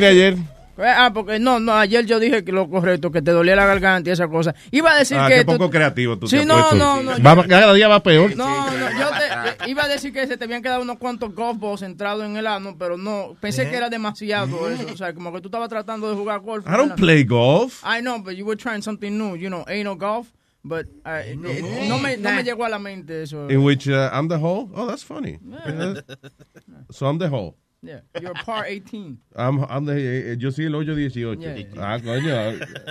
[0.00, 0.36] Vine ayer?
[0.80, 4.10] Ah, porque no, no, ayer yo dije que lo correcto, que te dolía la garganta
[4.10, 4.54] y esa cosa.
[4.70, 5.34] Iba a decir Ah, que...
[5.38, 8.00] qué tú- poco creativo tú Sí, te no, no, no, Va- yo- cada día va
[8.00, 8.36] peor.
[8.36, 9.08] No, no, yo
[9.58, 12.36] te, iba a decir que se te habían quedado unos cuantos golf balls entrados en
[12.36, 14.86] el ano, pero no, pensé que era demasiado eso.
[14.92, 16.64] O sea, como que tú estabas tratando de jugar golf.
[16.64, 17.82] I don't play golf.
[17.84, 20.28] I know, but you were trying something new, you know, ain't no golf.
[20.62, 23.48] But uh, eh, eh, no, me, no me llegó a la mente eso.
[23.50, 24.68] In which uh, I'm the hole.
[24.76, 25.38] Oh, that's funny.
[26.90, 27.56] So I'm the hole.
[27.80, 29.18] Yeah, you're par 18.
[29.36, 31.40] I'm, I'm the, eh, eh, yo soy el hoyo 18.
[31.40, 31.64] Yeah.
[31.78, 32.34] Ah, coño.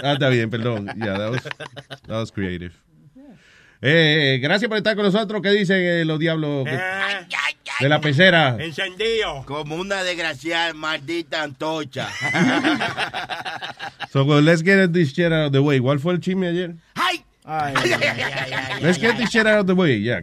[0.02, 0.86] Ah, está bien, perdón.
[0.98, 2.74] Yeah, that was, that was creative.
[3.82, 5.42] Eh, eh, gracias por estar con nosotros.
[5.42, 6.80] ¿Qué dicen eh, los diablos que-
[7.84, 8.56] de la pecera?
[8.60, 9.44] Encendido.
[9.46, 12.08] Como una desgraciada maldita antorcha.
[14.10, 15.80] So well, let's get this shit out of the way.
[15.82, 16.76] ¿Cuál fue el chisme ayer?
[16.96, 17.24] ¡Ay!
[17.50, 17.74] Ay,
[18.82, 20.02] Let's get this shit out of the way.
[20.02, 20.22] Yeah,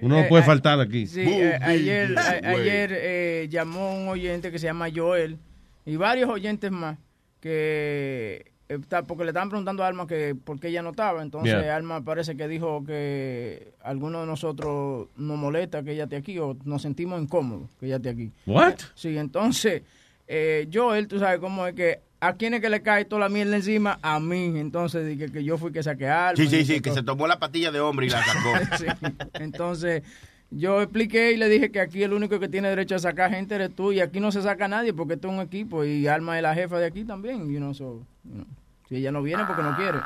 [0.00, 1.06] uno no puede faltar aquí.
[1.06, 5.38] Sí, eh, ayer, a- ayer eh, llamó un oyente que se llama Joel
[5.84, 6.96] y varios oyentes más
[7.40, 11.22] que eh, porque le estaban preguntando a Alma que por qué ella no estaba.
[11.22, 11.76] Entonces Yeah.
[11.76, 16.56] Alma parece que dijo que alguno de nosotros nos molesta que ella esté aquí o
[16.64, 18.32] nos sentimos incómodos que ella esté aquí.
[18.46, 18.76] What?
[18.94, 19.82] Sí, entonces
[20.26, 23.28] eh, Joel, tú sabes cómo es que a quién es que le cae toda la
[23.28, 24.56] mierda encima a mí.
[24.56, 26.36] Entonces dije que yo fui que saqué a Alma.
[26.36, 28.52] Sí, sí, sí, que se tomó la patilla de hombre y la sacó.
[28.78, 28.86] Sí.
[29.34, 30.04] Entonces,
[30.50, 33.56] yo expliqué y le dije que aquí el único que tiene derecho a sacar gente
[33.56, 36.36] eres tú y aquí no se saca nadie porque esto es un equipo y Alma
[36.36, 38.46] es la jefa de aquí también, you know, so, you know.
[38.88, 39.98] Si ella no viene porque no quiere.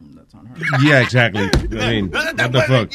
[0.00, 0.54] That's on her.
[0.84, 1.48] Yeah, exactly.
[1.80, 2.90] I mean, what the fuck?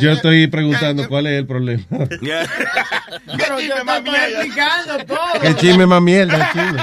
[0.00, 1.84] Yo estoy preguntando cuál es el problema.
[1.90, 5.40] Pero yo estoy explicando todo.
[5.42, 6.50] ¿Qué chisme más mierda?
[6.52, 6.82] chisme?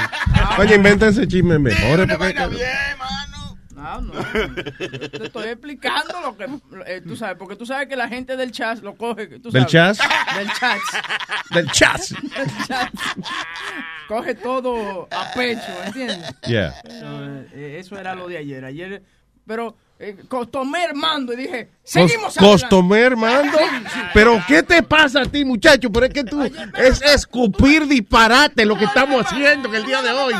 [0.58, 2.08] Oye, invéntense chismes mejores.
[2.18, 2.34] porque-
[3.76, 4.14] No, no.
[5.10, 6.46] Te estoy explicando lo que
[6.88, 9.28] eh, tú sabes, porque tú sabes que la gente del chat lo coge.
[9.40, 9.98] ¿tú ¿Del sabes?
[10.00, 10.36] chat?
[10.36, 10.80] Del chat.
[11.52, 12.02] Del chat.
[12.10, 12.94] Del chat.
[14.08, 16.34] Coge todo a pecho, ¿entiendes?
[16.48, 16.74] Yeah.
[17.54, 18.64] Eh, eso era lo de ayer.
[18.64, 19.04] Ayer,
[19.46, 20.18] pero eh,
[20.52, 22.64] tomé hermando y dije, seguimos adelante.
[22.64, 23.58] Costomer, mando.
[24.14, 25.90] Pero, ¿qué te pasa a ti, muchacho?
[25.90, 30.12] Pero es que tú, es escupir disparate lo que estamos haciendo en el día de
[30.12, 30.34] hoy.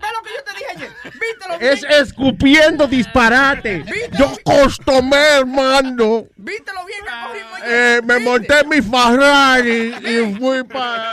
[0.00, 0.92] Ve lo que yo te dije ayer.
[1.14, 1.72] Vítelo bien.
[1.72, 3.84] Es escupiendo disparate.
[4.18, 6.26] Yo costomer, mando.
[6.36, 7.98] Vítelo bien que cogimos ayer.
[7.98, 11.12] Eh, me monté en mi Ferrari y fui para...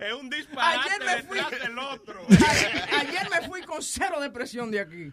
[0.00, 1.38] Es un Ayer me fui.
[1.38, 1.46] A-
[3.00, 5.10] Ayer me fui con cero depresión de aquí.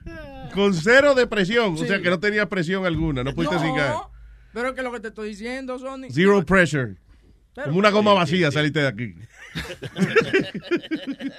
[0.54, 1.77] Con cero depresión.
[1.77, 1.83] Sí.
[1.83, 3.24] O sea que no tenía presión alguna.
[3.24, 3.89] No pudiste cingar.
[3.89, 4.12] No,
[4.54, 6.07] pero es que lo que te estoy diciendo, Sony.
[6.12, 6.95] Zero pressure.
[7.54, 9.15] Pero- Como una goma vacía saliste de aquí.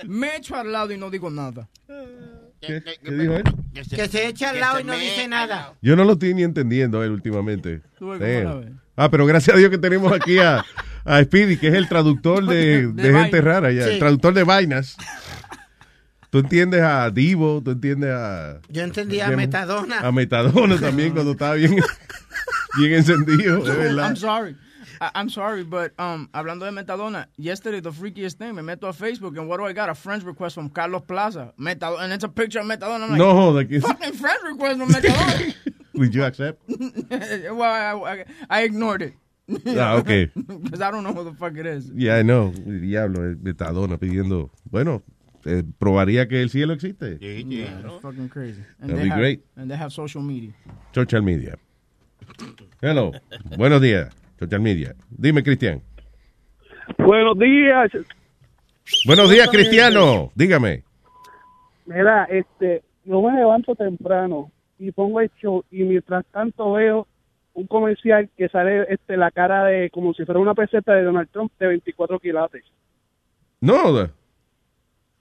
[0.07, 1.69] Me echo al lado y no digo nada.
[2.61, 3.45] ¿Qué, qué dijo él?
[3.91, 5.75] Que se echa al lado y no dice nada.
[5.83, 7.81] Yo no lo estoy ni entendiendo él últimamente.
[8.97, 10.65] Ah, pero gracias a Dios que tenemos aquí a,
[11.05, 13.91] a Speedy, que es el traductor de, De de gente rara, ya, Sí.
[13.95, 14.97] el traductor de vainas.
[16.31, 18.61] Tú entiendes a Divo, tú entiendes a...
[18.71, 19.29] Yo entendí a.
[19.31, 20.01] Metadona.
[20.01, 21.77] A Metadona también cuando estaba bien,
[22.79, 24.05] bien encendido, es verdad.
[24.07, 24.57] I'm sorry.
[25.15, 29.37] I'm sorry, but um, hablando de metadona, yesterday the freakiest thing, me meto a Facebook
[29.39, 29.89] and what do I got?
[29.89, 33.03] A friend request from Carlos Plaza, metadona, and it's a picture of metadona.
[33.05, 33.65] I'm like, No joda.
[33.69, 35.55] que- fucking friend request from metadona.
[35.95, 36.63] Would you accept?
[36.69, 39.15] well, I, I, I ignored it.
[39.77, 40.31] Ah, okay.
[40.37, 41.91] Because I don't know who the fuck it is.
[41.95, 42.51] Yeah, I know.
[42.53, 44.51] Diablo, eh, Metadona pidiendo.
[44.71, 45.03] Bueno,
[45.45, 47.19] eh, probaría que el cielo existe.
[47.21, 48.63] Yeah, it's fucking crazy.
[48.81, 49.45] And That'd they be have, great.
[49.57, 50.53] And they have social media.
[50.95, 51.57] Social media.
[52.81, 53.13] Hello.
[53.59, 54.11] Buenos días.
[54.43, 54.95] Social media.
[55.09, 55.81] Dime, Cristian.
[56.99, 57.93] Buenos días.
[59.07, 60.33] Buenos días, Cristiano.
[60.35, 60.83] Dígame.
[61.87, 64.51] Mira, este, yo me levanto temprano
[64.81, 67.07] y pongo el show y mientras tanto veo
[67.55, 71.29] un comercial que sale este la cara de como si fuera una peseta de Donald
[71.31, 72.65] Trump de 24 quilates.
[73.61, 74.11] No.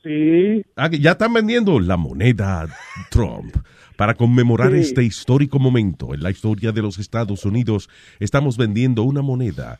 [0.04, 2.68] Sí, ah, que ya están vendiendo la moneda
[3.10, 3.56] Trump.
[3.98, 4.80] Para conmemorar Sí.
[4.80, 7.88] este histórico momento en la historia de los Estados Unidos,
[8.20, 9.80] estamos vendiendo una moneda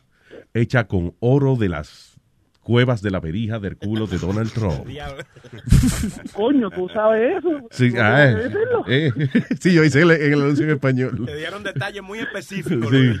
[0.54, 2.12] hecha con oro de las
[2.60, 4.86] cuevas de la verija del culo de Donald Trump.
[6.34, 7.50] coño, tú sabes eso.
[7.72, 8.52] Sí, ¿Tú ah, sabes
[8.86, 11.24] eh, eh, sí, yo hice el, el anuncio en español.
[11.26, 12.90] Le dieron detalles muy específicos.
[12.90, 13.12] Sí.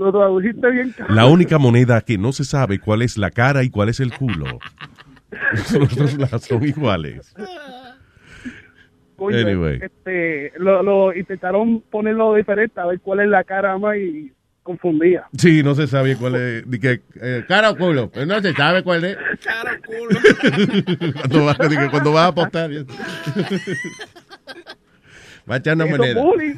[0.00, 0.94] Lo tradujiste bien.
[1.10, 4.12] La única moneda que no se sabe cuál es la cara y cuál es el
[4.14, 4.58] culo.
[5.78, 7.34] Los dos son iguales.
[9.16, 9.78] Coño, Anyway.
[9.82, 14.32] este, lo, lo intentaron ponerlo diferente a ver cuál es la cara más y
[14.62, 15.24] confundía.
[15.36, 16.70] Sí, no se sabe cuál es.
[16.70, 18.08] di que, eh, cara o culo.
[18.10, 19.18] Pues no se sabe cuál es.
[19.44, 20.18] Cara culo.
[21.20, 22.70] cuando, vas, di que cuando vas a apostar.
[25.50, 26.22] Va a echar una Eso es moneda.
[26.22, 26.54] bullying.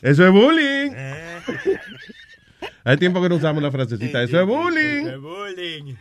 [0.00, 0.92] Eso es bullying.
[2.84, 4.22] Hay tiempo que no usamos la frasecita.
[4.22, 5.04] Eso es bullying.
[5.04, 5.94] De bullying.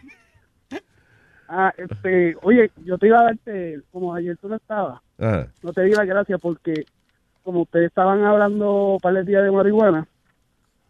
[1.48, 5.74] Ah, este, oye, yo te iba a darte, como ayer tú no estabas, Ah, no
[5.74, 6.86] te di las gracias porque
[7.44, 10.08] como ustedes estaban hablando para el día de marihuana,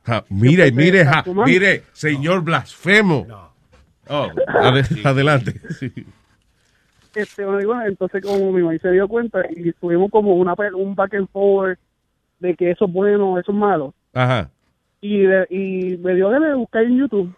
[0.06, 3.26] ja, mire, mire, ja, mire, señor blasfemo.
[4.08, 5.60] Oh, ade- adelante.
[5.80, 5.92] Sí.
[7.16, 11.16] este marihuana, entonces como mi mamá se dio cuenta y estuvimos como una un back
[11.16, 11.78] and forward
[12.40, 13.96] de que eso es bueno, eso es malo.
[14.14, 14.51] Ajá.
[15.02, 17.34] Y, de- y me dio de buscar en YouTube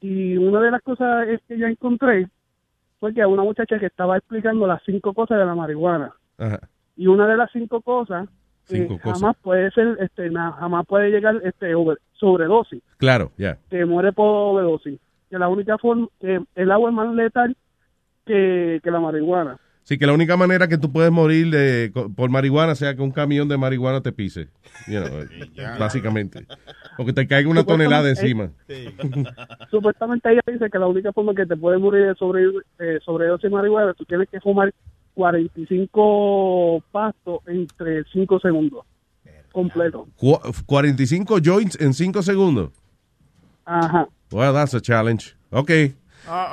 [0.00, 2.28] y una de las cosas es que yo encontré
[3.00, 6.12] fue que a una muchacha que estaba explicando las cinco cosas de la marihuana.
[6.38, 6.60] Ajá.
[6.96, 8.28] y una de las cinco cosas
[8.68, 9.00] cosas.
[9.20, 13.58] jamás puede ser este na- jamás puede llegar este over- sobredosis Claro, ya.
[13.70, 14.98] que muere por overdosis
[15.30, 17.56] que la única forma que el agua es más letal
[18.26, 22.08] que, que la marihuana Sí, que la única manera que tú puedes morir de, co-
[22.14, 24.46] por marihuana sea que un camión de marihuana te pise.
[24.86, 25.26] You know, eh,
[25.76, 26.46] básicamente.
[26.98, 28.50] O que te caiga una tonelada encima.
[29.70, 32.44] supuestamente ella dice que la única forma que te puede morir de sobre,
[32.78, 34.72] eh, sobredosis de marihuana tú tienes que fumar
[35.14, 38.84] 45 pastos entre 5 segundos
[39.52, 42.70] completo Cu- 45 joints en 5 segundos.
[43.64, 45.36] ajá Well, that's a challenge.
[45.50, 45.94] Okay.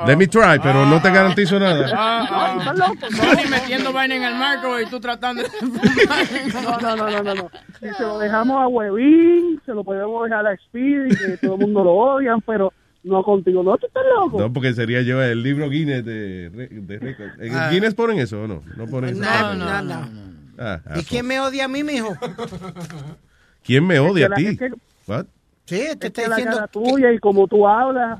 [0.07, 1.89] Let me try, pero no te garantizo nada.
[1.95, 2.93] Ah, ah.
[3.11, 5.49] Sony metiendo vaina en el marco y tú tratando de
[6.63, 7.51] No, no, no, no, no, no.
[7.79, 11.61] Si se lo dejamos a Huevín, se lo podemos dejar a Speedy, que todo el
[11.61, 12.73] mundo lo odian, pero
[13.03, 13.61] no contigo.
[13.63, 14.39] No, tú estás loco.
[14.39, 17.29] No, porque sería yo el libro Guinness de, de récord.
[17.41, 17.69] ¿En Ah.
[17.69, 18.63] Guinness ponen eso o no?
[18.75, 19.21] No ponen eso.
[19.21, 20.09] No, no, no.
[20.57, 22.17] Ah, ¿Y quién me odia a mí, mijo?
[23.63, 24.47] ¿Quién me odia a la- ti?
[24.47, 24.71] es que-
[25.07, 25.25] What?
[25.65, 26.57] Sí, te Es estoy que la diciendo.
[26.57, 28.19] cara tuya y como tú hablas,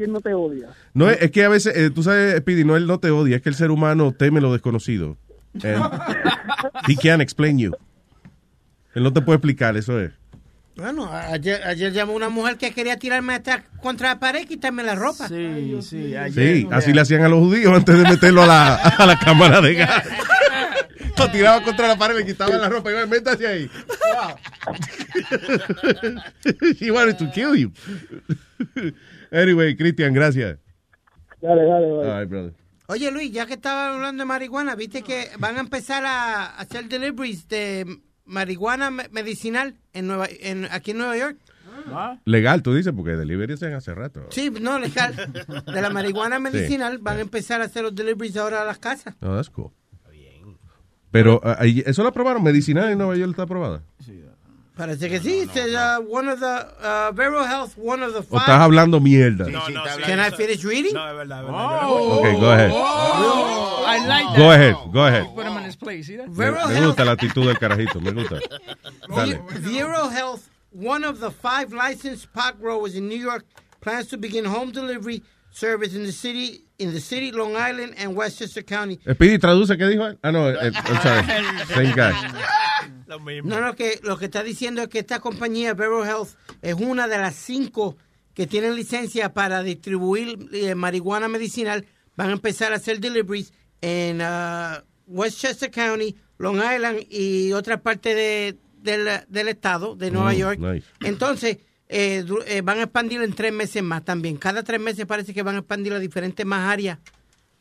[0.00, 0.68] ¿quién no te odia?
[0.94, 3.36] No, es, es que a veces, eh, tú sabes, Speedy, no, él no te odia,
[3.36, 5.18] es que el ser humano teme lo desconocido.
[5.62, 5.84] And
[6.88, 7.76] he can't explain you.
[8.94, 10.12] Él no te puede explicar, eso es.
[10.76, 14.82] Bueno, ayer, ayer llamó una mujer que quería tirarme hasta contra la pared y quitarme
[14.82, 15.28] la ropa.
[15.28, 16.56] Sí, sí, ayer.
[16.56, 19.60] Sí, así le hacían a los judíos antes de meterlo a la, a la cámara
[19.60, 20.04] de gas.
[21.18, 23.70] Lo tiraba contra la pared, le quitaban la ropa y iba, métase ahí.
[26.80, 27.70] He wanted to kill you.
[29.30, 30.58] Anyway, Cristian, gracias.
[31.40, 32.10] Dale, dale, dale.
[32.10, 32.54] All right, brother.
[32.88, 36.88] Oye, Luis, ya que estaba hablando de marihuana, viste que van a empezar a hacer
[36.88, 41.38] deliveries de marihuana me- medicinal en Nueva, en, aquí en Nueva York.
[42.24, 44.26] Legal, tú dices, porque delivery hacen hace rato.
[44.30, 45.14] Sí, no, legal.
[45.72, 49.14] De la marihuana medicinal van a empezar a hacer los deliveries ahora a las casas.
[49.20, 49.70] No, that's cool.
[51.12, 52.42] Pero, ah, ¿eso lo aprobaron?
[52.42, 53.82] ¿Medicinal en Nueva York está aprobada?
[54.80, 55.46] Parece que sí.
[55.52, 58.40] Says, uh, one of the, uh, Vero Health, one of the ¿O five.
[58.40, 59.44] estás hablando mierda?
[59.46, 60.02] No, no, sí.
[60.04, 60.94] Can I finish reading?
[60.94, 61.78] No, es verdad, es verdad.
[61.84, 62.70] Oh, Ok, go ahead.
[62.72, 64.36] oh, I like that.
[64.38, 65.26] Go ahead, go ahead.
[65.34, 66.28] Put him in his place, see that?
[66.30, 68.40] Me, me Health, gusta la actitud del carajito, me gusta.
[69.14, 69.38] Dale.
[69.58, 73.44] Vero Health, one of the five licensed pot growers in New York,
[73.82, 78.16] plans to begin home delivery service in the city, in the city, Long Island, and
[78.16, 78.98] Westchester County.
[79.02, 80.16] Speedy, traduce, ¿qué dijo él?
[80.24, 81.64] Ah, no, eh, I'm sorry.
[81.74, 82.14] Same guy.
[83.10, 83.50] Lo mismo.
[83.50, 86.30] No, no, que lo que está diciendo es que esta compañía, Vero Health,
[86.62, 87.96] es una de las cinco
[88.34, 91.84] que tienen licencia para distribuir eh, marihuana medicinal.
[92.16, 98.14] Van a empezar a hacer deliveries en ah, Westchester County, Long Island y otra parte
[98.14, 100.58] de, del, del estado de Nueva Mm, York.
[100.60, 100.86] nice.
[101.02, 104.36] Entonces, eh, eh, van a expandir en tres meses más también.
[104.36, 106.98] Cada tres meses parece que van a expandir a diferentes más áreas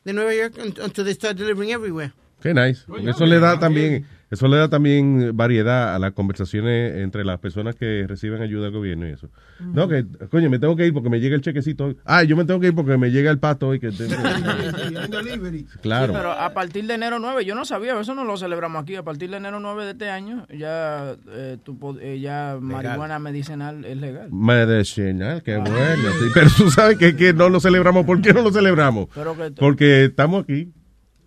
[0.05, 2.13] de Nueva York un- until they start delivering everywhere.
[2.41, 2.83] Qué nice.
[3.09, 7.75] Eso le da también, eso le da también variedad a las conversaciones entre las personas
[7.75, 9.29] que reciben ayuda del gobierno y eso.
[9.59, 11.97] No, que, coño, me tengo que ir porque me llega el chequecito hoy.
[12.05, 13.79] Ah, yo me tengo que ir porque me llega el pato hoy.
[13.79, 14.15] Que tengo-
[15.81, 16.13] Claro.
[16.13, 18.95] Sí, pero a partir de enero 9, yo no sabía, eso no lo celebramos aquí.
[18.95, 23.83] A partir de enero 9 de este año, ya, eh, tu eh, ya marihuana medicinal
[23.85, 24.29] es legal.
[24.31, 25.73] Medicinal, qué bueno.
[26.19, 26.25] sí.
[26.33, 28.05] Pero tú sabes que, que no lo celebramos.
[28.05, 29.07] ¿Por qué no lo celebramos?
[29.13, 30.71] Pero que- Porque estamos aquí.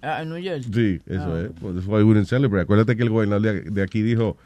[0.02, 0.72] Ah, en New Jersey.
[0.72, 1.42] Sí, eso Ah.
[1.42, 1.50] es.
[1.74, 2.62] That's why we wouldn't celebrate.
[2.64, 4.36] Acuérdate que el gobernador de, aquí dijo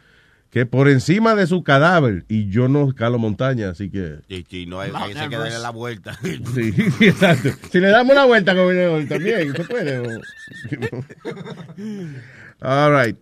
[0.51, 4.17] que por encima de su cadáver, y yo no escalo montaña, así que...
[4.29, 6.17] Sí, sí, no hay, hay que darle la vuelta.
[6.55, 7.49] Sí, exacto.
[7.73, 9.99] Si le damos una vuelta, gobernador, también, ¿se puede?
[9.99, 10.21] o-
[12.61, 13.17] All right.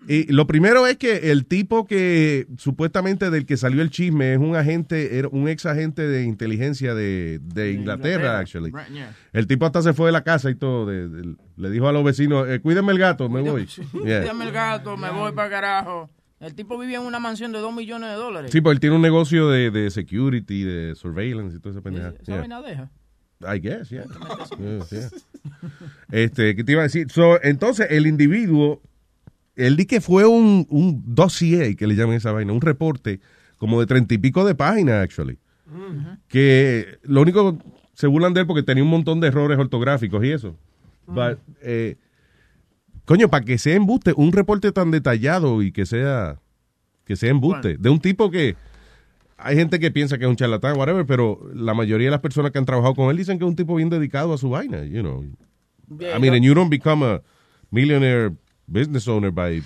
[0.08, 4.38] y lo primero es que el tipo que supuestamente del que salió el chisme es
[4.38, 8.70] un agente, era un ex agente de inteligencia de, de Inglaterra, actually.
[8.72, 9.14] Right, yeah.
[9.34, 10.86] El tipo hasta se fue de la casa y todo.
[10.86, 13.66] de- de- le dijo a los vecinos, eh, cuídenme el gato, me voy.
[14.04, 14.22] Yeah.
[14.30, 16.10] El gato, me voy para carajo.
[16.40, 18.50] El tipo vivía en una mansión de 2 millones de dólares.
[18.52, 22.08] Sí, pues él tiene un negocio de, de security, de surveillance y toda esa pendeja.
[22.08, 22.38] Esa Yeah.
[22.40, 22.90] vaina deja.
[23.46, 24.04] I guess, yeah.
[26.10, 27.10] Este, ¿qué te iba a decir?
[27.10, 28.80] So, entonces, el individuo,
[29.56, 33.20] él di que fue un, un dossier, que le llaman esa vaina, un reporte
[33.58, 35.38] como de treinta y pico de páginas, actually.
[36.28, 37.58] Que lo único,
[37.94, 40.56] se burlan de él porque tenía un montón de errores ortográficos y eso.
[41.06, 41.96] But, eh,
[43.04, 46.40] coño, para que sea embuste, un reporte tan detallado y que sea,
[47.04, 48.56] que sea embuste, de un tipo que
[49.36, 52.52] hay gente que piensa que es un charlatán, whatever, pero la mayoría de las personas
[52.52, 54.84] que han trabajado con él dicen que es un tipo bien dedicado a su vaina,
[54.84, 55.24] you know.
[55.98, 57.20] Yeah, I mean, and you don't become a
[57.70, 58.32] millionaire
[58.66, 59.62] business owner by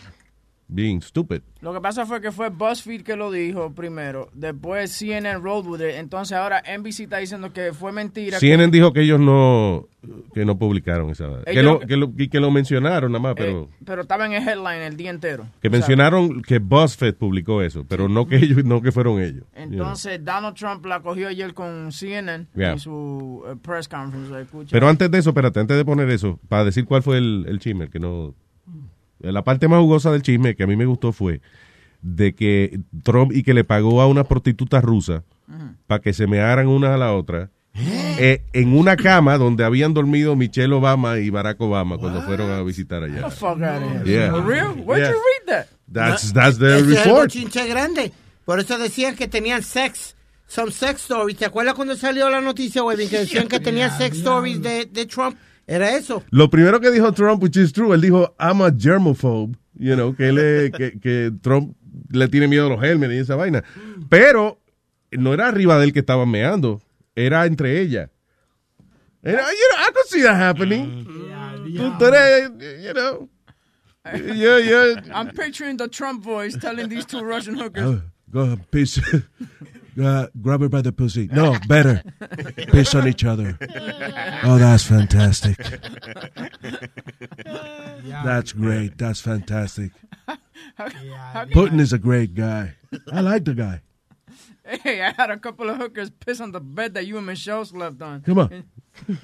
[0.68, 1.40] being stupid.
[1.60, 5.80] Lo que pasa fue que fue BuzzFeed que lo dijo primero, después CNN rolled with
[5.80, 8.38] it, entonces ahora NBC está diciendo que fue mentira.
[8.38, 9.88] CNN dijo que ellos no
[10.32, 13.42] que no publicaron esa que Ellos- lo, que, lo, que lo mencionaron nada más, que,
[13.42, 15.44] pero eh, pero estaba en el headline el día entero.
[15.60, 15.80] que ¿sabes?
[15.80, 19.44] mencionaron que BuzzFeed publicó eso, pero no que ellos no que fueron ellos.
[19.56, 19.72] you know.
[19.72, 22.72] Entonces Donald Trump la cogió ayer con CNN Yeah.
[22.72, 24.30] en su eh, press conference.
[24.30, 24.70] la escucha.
[24.70, 27.58] Pero antes de eso, espérate, antes de poner eso, para decir cuál fue el, el
[27.58, 28.34] chisme, que no...
[29.20, 31.40] La parte más jugosa del chisme que a mí me gustó fue
[32.02, 35.24] de que Trump y que le pagó a una prostituta rusa
[35.86, 40.36] para que se mearan una a la otra eh, en una cama donde habían dormido
[40.36, 43.28] Michelle Obama y Barack Obama cuando fueron a visitar allá.
[44.04, 44.30] Yeah.
[44.30, 44.74] For real?
[44.84, 45.12] Where'd Yeah.
[45.12, 45.66] you read that?
[45.90, 47.22] That's, that's the es el report.
[47.32, 48.12] bochinche grande.
[48.44, 50.14] Por eso decían que tenían sex.
[50.48, 51.36] Some sex stories.
[51.36, 53.08] ¿Te acuerdas cuando salió la noticia, Webin?
[53.08, 55.36] Que decían que tenían sex stories de, de Trump.
[55.70, 56.24] Era eso.
[56.30, 60.14] Lo primero que dijo Trump, which is true, él dijo, I'm a germophobe, you know,
[60.16, 61.76] que, él es- que, que Trump
[62.10, 63.62] le tiene miedo a los gérmenes y esa vaina.
[64.08, 64.58] Pero
[65.12, 66.80] no era arriba de él que estaban meando,
[67.14, 68.08] era entre ellas.
[69.22, 71.04] Era, you know, I could see that happening.
[71.76, 72.50] Tú, tú eres,
[72.82, 73.28] you know,
[74.34, 77.84] yo, yo, I'm picturing the Trump voice telling these two Russian hookers.
[77.84, 78.98] Oh, go piss,
[80.00, 81.28] uh, grab her by the pussy.
[81.32, 82.02] No, better,
[82.68, 83.58] piss on each other.
[84.44, 85.56] Oh, that's fantastic.
[88.24, 88.98] That's great.
[88.98, 89.92] That's fantastic.
[90.76, 92.74] How can- Putin is a great guy.
[93.12, 93.80] I like the guy.
[94.64, 97.64] Hey, I had a couple of hookers piss on the bed that you and Michelle
[97.64, 98.20] slept on.
[98.22, 98.64] Come on.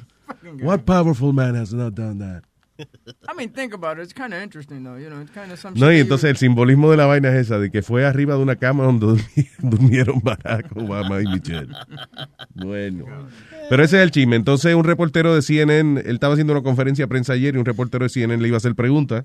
[0.62, 2.44] What powerful man has not done that?
[3.28, 4.02] I mean, think about it.
[4.02, 4.96] It's kind of interesting, though.
[4.96, 7.28] You know, it's kind of some No, shit y entonces el simbolismo de la vaina
[7.28, 11.26] es esa, de que fue arriba de una cama donde durmi- durmieron Barack Obama y
[11.26, 11.68] Michelle.
[12.54, 13.06] Bueno.
[13.70, 14.36] Pero ese es el chisme.
[14.36, 17.64] Entonces un reportero de CNN, él estaba haciendo una conferencia de prensa ayer y un
[17.64, 19.24] reportero de CNN le iba a hacer preguntas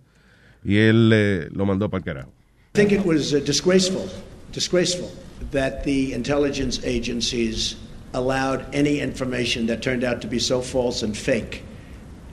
[0.64, 2.30] y él eh, lo mandó para el carajo.
[2.76, 4.08] I think it was uh, disgraceful,
[4.54, 5.10] disgraceful
[5.52, 7.78] that the intelligence agencies
[8.14, 11.64] allowed any information that turned out to be so false and fake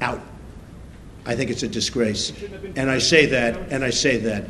[0.02, 0.20] out.
[1.26, 2.32] I think it's a disgrace.
[2.76, 4.44] And I say that, and I say that.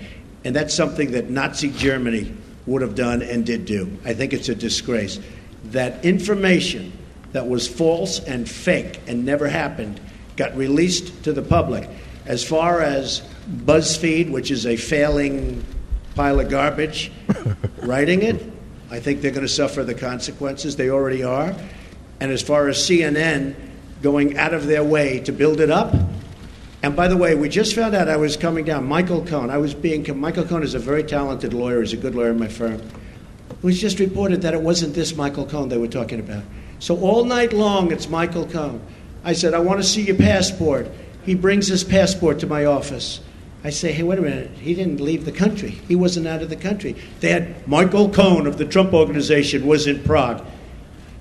[0.45, 2.35] And that's something that Nazi Germany
[2.67, 3.99] would have done and did do.
[4.05, 5.19] I think it's a disgrace.
[5.65, 6.93] That information
[7.33, 10.01] that was false and fake and never happened
[10.37, 11.89] got released to the public.
[12.27, 15.65] As far as BuzzFeed, which is a failing
[16.17, 17.13] pile of garbage
[17.83, 18.43] writing it.
[18.91, 20.77] I think they're going to suffer the consequences.
[20.77, 21.55] They already are.
[22.21, 23.55] And as far as CNN
[24.03, 25.95] going out of their way to build it up,
[26.87, 28.87] and by the way, we just found out I was coming down.
[28.87, 30.07] Michael Cohn, I was being.
[30.21, 31.81] Michael Cohn is a very talented lawyer.
[31.81, 32.75] He's a good lawyer in my firm.
[32.75, 36.45] It was just reported that it wasn't this Michael Cohn they were talking about.
[36.79, 38.81] So all night long, it's Michael Cohn.
[39.25, 40.87] I said, I want to see your passport.
[41.25, 43.21] He brings his passport to my office.
[43.65, 44.53] I say, hey, wait a minute.
[44.53, 45.71] He didn't leave the country.
[45.71, 46.95] He wasn't out of the country.
[47.19, 50.47] They had Michael Cohn of the Trump Organization was in Prague.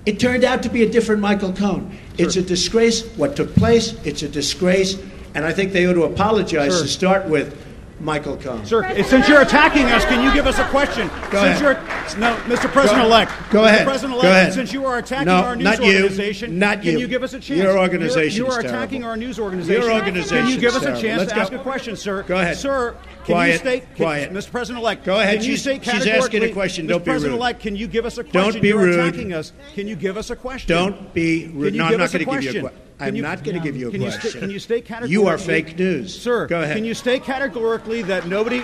[0.04, 1.98] It turned out to be a different Michael Cohn.
[2.18, 3.94] It's a disgrace what took place.
[4.04, 4.96] It's a disgrace.
[5.36, 6.82] And I think they ought to apologize Sir.
[6.82, 7.62] to start with
[8.00, 8.64] Michael Cohn.
[8.64, 11.08] Sir, since you're attacking us, can you give us a question?
[11.30, 11.60] Go since ahead.
[11.60, 11.74] you're
[12.20, 12.70] no, Mr.
[12.72, 13.30] President-elect.
[13.50, 13.66] Go Mr.
[13.66, 13.86] ahead.
[13.86, 14.52] President-elect, Go ahead.
[14.54, 15.94] Since you are attacking No, our news not you.
[15.96, 16.98] organization, Not can you.
[17.00, 17.60] you give us a chance?
[17.60, 19.08] Your organization You're, you're attacking terrible.
[19.10, 19.82] our news organization.
[19.82, 21.40] Your organization Can you give us a chance Let's to go.
[21.42, 22.22] ask a question, sir?
[22.22, 22.56] Go ahead.
[22.56, 22.92] Sir,
[23.24, 23.52] can Quiet.
[23.52, 24.32] you state, can- Quiet.
[24.32, 24.50] Mr.
[24.50, 25.04] President-elect?
[25.04, 25.34] Go ahead.
[25.40, 26.86] Can you She's- state she's asking a question.
[26.86, 27.14] Don't be rude.
[27.14, 28.52] President-elect, can you give us a question?
[28.52, 29.00] Don't be You're rude.
[29.00, 29.52] attacking us.
[29.74, 30.68] Can you give us a question?
[30.74, 31.74] Don't be rude.
[31.74, 32.85] You No, I'm not going to give you a question?
[32.96, 32.98] Question.
[32.98, 34.40] Can I'm you- not going to give you a can you sta- question.
[34.40, 35.12] can you state categorically?
[35.12, 36.18] You are fake news.
[36.20, 36.76] Sir, Go ahead.
[36.76, 38.60] can you state categorically that nobody...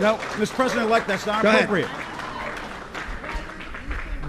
[0.00, 0.54] No, Mr.
[0.54, 1.64] President-elect, that's not Go ahead.
[1.64, 1.88] appropriate.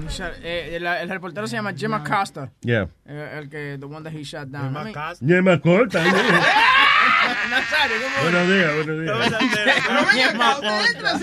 [0.02, 2.52] He shot- eh, el, el reportero se llama Jim Acosta.
[2.62, 2.88] Yeah.
[3.08, 4.76] Eh, el que, the one that he shot down.
[4.76, 6.00] I mean- Ñema corta.
[6.06, 6.12] ¿eh?
[7.50, 9.16] Nazario, ¿cómo Buenos días, buenos días.
[10.16, 11.20] Ñema corta.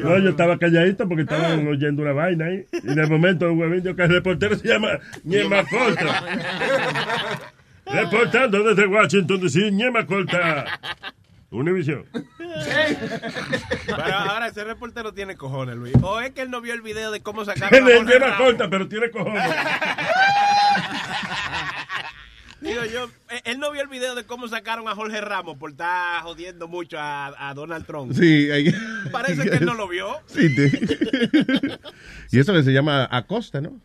[0.00, 2.66] No, yo estaba calladito porque estaban oyendo una vaina ahí.
[2.72, 6.24] Y de momento un huevín que el reportero se llama Ñema Corta.
[7.86, 10.80] Reportando desde Washington DC, Ñema Corta.
[11.50, 12.04] Univisión.
[13.86, 15.94] Pero ahora ese reportero tiene cojones, Luis.
[16.02, 18.36] O es que él no vio el video de cómo sacaron Tiene Ñema.
[18.36, 19.42] Corta, pero tiene cojones.
[22.60, 25.70] Digo yo, eh, él no vio el video de cómo sacaron a Jorge Ramos por
[25.72, 28.12] estar jodiendo mucho a, a Donald Trump.
[28.14, 28.48] Sí.
[29.12, 30.08] Parece que él no lo vio.
[30.26, 31.78] Sí, te-
[32.32, 33.78] y eso que se llama Acosta, ¿no?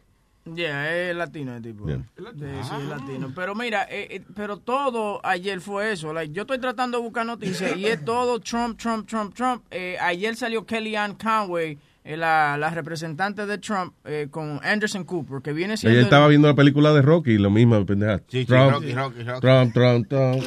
[0.55, 1.87] Yeah, es latino el tipo.
[1.87, 2.45] Sí, sí,
[2.81, 3.31] es latino.
[3.35, 6.13] Pero mira, eh, eh, pero todo ayer fue eso.
[6.13, 9.63] Like, yo estoy tratando de buscar noticias y es todo Trump, Trump, Trump, Trump.
[9.69, 15.53] Eh, ayer salió Kellyanne Conway, la, la representante de Trump, eh, con Anderson Cooper, que
[15.53, 15.91] viene siendo...
[15.91, 18.17] Ella el- estaba viendo la película de Rocky y lo mismo, pendeja.
[18.27, 19.41] Sí, sí, Trump, Rocky, Rocky, Rocky.
[19.41, 20.43] Trump, Trump, Trump,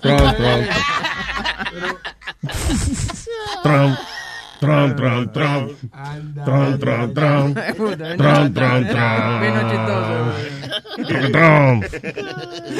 [0.00, 0.68] Trump, Trump.
[3.62, 3.98] Trump.
[4.64, 5.70] Trump, Trump, Trump.
[6.44, 7.58] Trump, Trump, Trump.
[8.16, 9.44] Trump, Trump, Trump.
[11.32, 11.84] Trump.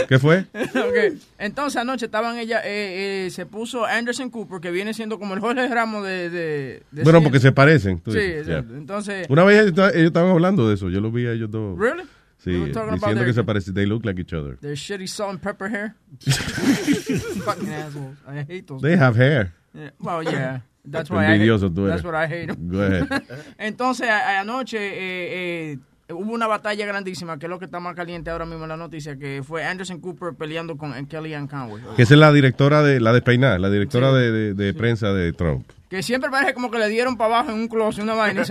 [0.08, 0.44] ¿Qué fue?
[0.54, 5.34] Ok, Entonces anoche estaban ella, eh, eh, se puso Anderson Cooper, que viene siendo como
[5.34, 6.30] el Jorge Ramos de...
[6.30, 8.00] de, de Bueno, porque se parecen.
[8.00, 8.68] tú Sí, exacto.
[8.68, 8.78] yeah.
[8.78, 9.26] Entonces...
[9.28, 10.88] Una vez ellos esta- ellos estaban hablando de eso.
[10.90, 11.78] Yo lo vi a ellos dos.
[11.78, 12.02] Really?
[12.38, 13.74] Sí, diciendo their- que se parecen.
[13.74, 14.58] They look like each other.
[14.58, 15.94] Their shitty salt and pepper hair.
[16.20, 18.16] Fucking assholes.
[18.28, 18.82] I hate those.
[18.82, 19.52] They have hair.
[19.72, 19.90] Yeah.
[19.98, 20.60] Well, yeah.
[20.90, 22.02] That's why I Envidioso hate, tú eres.
[22.02, 22.54] That's what I hate.
[22.58, 23.06] Go ahead.
[23.58, 25.72] Entonces, a- anoche eh,
[26.08, 28.68] eh, hubo una batalla grandísima, que es lo que está más caliente ahora mismo en
[28.68, 31.82] la noticia, que fue Anderson Cooper peleando con eh, Kellyanne Conway.
[31.96, 35.32] Que esa es la directora de la despeinada, la directora de, de- de prensa de
[35.32, 35.66] Trump.
[35.88, 38.42] Que siempre parece como que le dieron para abajo en un closet una vaina.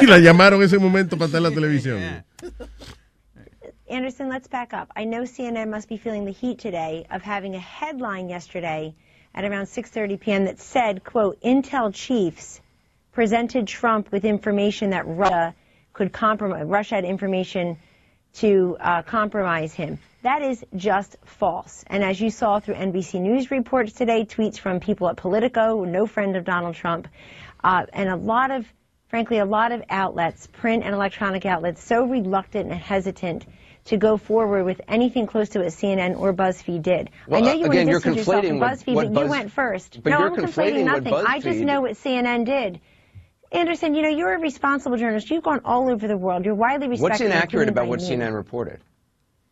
[0.00, 1.98] y la llamaron en ese momento para estar en la televisión.
[3.90, 4.88] Anderson, let's back up.
[4.96, 8.94] I know CNN must be feeling the heat today of having a headline yesterday
[9.34, 10.44] at around 6:30 p.m.
[10.46, 12.60] that said, "quote Intel chiefs
[13.12, 15.54] presented Trump with information that Russia
[15.92, 16.66] could compromise.
[16.66, 17.78] Russia had information
[18.34, 21.84] to uh, compromise him." That is just false.
[21.86, 26.06] And as you saw through NBC News reports today, tweets from people at Politico, no
[26.06, 27.06] friend of Donald Trump,
[27.62, 28.66] uh, and a lot of,
[29.08, 33.46] frankly, a lot of outlets, print and electronic outlets, so reluctant and hesitant
[33.88, 37.10] to go forward with anything close to what CNN or BuzzFeed did.
[37.26, 39.04] Well, I know you uh, again, want to distance yourself from conflating what- BuzzFeed, what
[39.06, 40.02] but Buzz- you went first.
[40.02, 41.14] but no, you're I'm conflating conflating nothing.
[41.14, 42.80] I just know what CNN did.
[43.50, 45.30] Anderson, you know, you're a responsible journalist.
[45.30, 46.44] You've gone all over the world.
[46.44, 47.02] You're widely respected.
[47.02, 48.00] What's inaccurate about what.
[48.00, 48.80] CNN reported?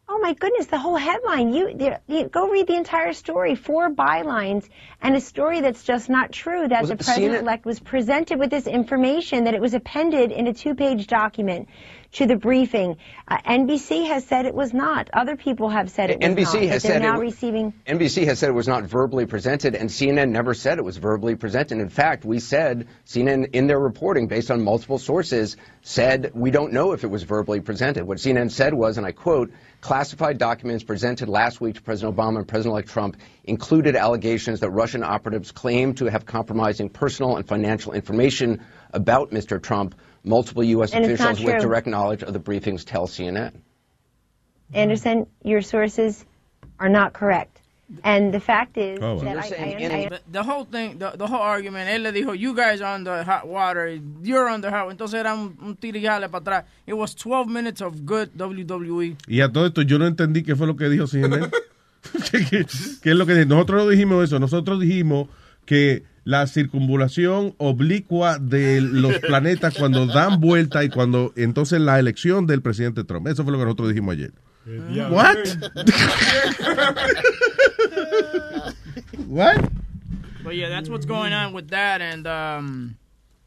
[0.08, 1.52] Oh my goodness, the whole headline.
[1.52, 3.56] You, the, the, go read the entire story.
[3.56, 4.68] Four bylines
[5.02, 6.68] and a story that's just not true.
[6.68, 10.54] That Was the president-elect was presented with this information that it was appended in a
[10.54, 11.68] two-page document
[12.16, 12.96] to the briefing.
[13.28, 15.10] Uh, NBC has said it was not.
[15.12, 16.62] Other people have said it was NBC not.
[16.64, 17.74] has said now w- receiving.
[17.86, 21.36] NBC has said it was not verbally presented, and CNN never said it was verbally
[21.36, 21.78] presented.
[21.78, 26.72] In fact, we said CNN, in their reporting, based on multiple sources, said we don't
[26.72, 28.04] know if it was verbally presented.
[28.04, 29.52] What CNN said was, and I quote,
[29.82, 35.04] classified documents presented last week to President Obama and President-elect Trump included allegations that Russian
[35.04, 39.62] operatives claimed to have compromising personal and financial information about Mr.
[39.62, 39.94] Trump.
[40.26, 40.92] Multiple U.S.
[40.92, 43.52] And officials with direct knowledge of the briefings tell CNN.
[44.74, 46.24] Anderson, your sources
[46.80, 47.60] are not correct.
[48.02, 50.98] And the fact is Oh, that You're I, saying I, I, The, the whole thing,
[50.98, 53.86] the, the whole argument, él le dijo, you guys are under hot water,
[54.22, 56.64] you're under hot Entonces era un, un tirijale para atrás.
[56.84, 58.30] It was 12 minutes of good.
[58.36, 59.16] WWE.
[59.28, 61.48] Y a todo esto yo no entendí qué fue lo que dijo CNN.
[62.32, 62.66] ¿Qué, qué-
[63.02, 63.48] qué es lo que dijo?
[63.50, 64.40] Nosotros dijimos eso.
[64.40, 65.28] Nosotros dijimos
[65.64, 72.48] que la circunvulación oblicua de los planetas cuando dan vuelta y cuando entonces la elección
[72.48, 73.28] del presidente Trump.
[73.28, 74.32] Eso fue lo que nosotros dijimos ayer.
[75.08, 75.36] What?
[79.28, 79.70] What?
[80.42, 82.00] But yeah, that's what's going on with that.
[82.02, 82.96] And um,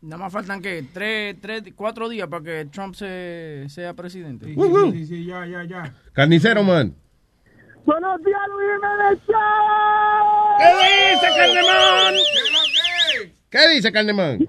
[0.01, 4.45] nada más faltan que tres, tres, cuatro días para que Trump se, sea presidente.
[4.45, 4.55] Sí,
[4.93, 5.93] sí, sí, ya, ya, ya.
[6.13, 6.95] Carnicero, man.
[7.85, 9.35] Buenos días, Luis Show.
[10.59, 10.69] ¿Qué
[11.15, 12.15] dice, Carnemán?
[13.49, 14.47] ¿Qué dice, Carnemán?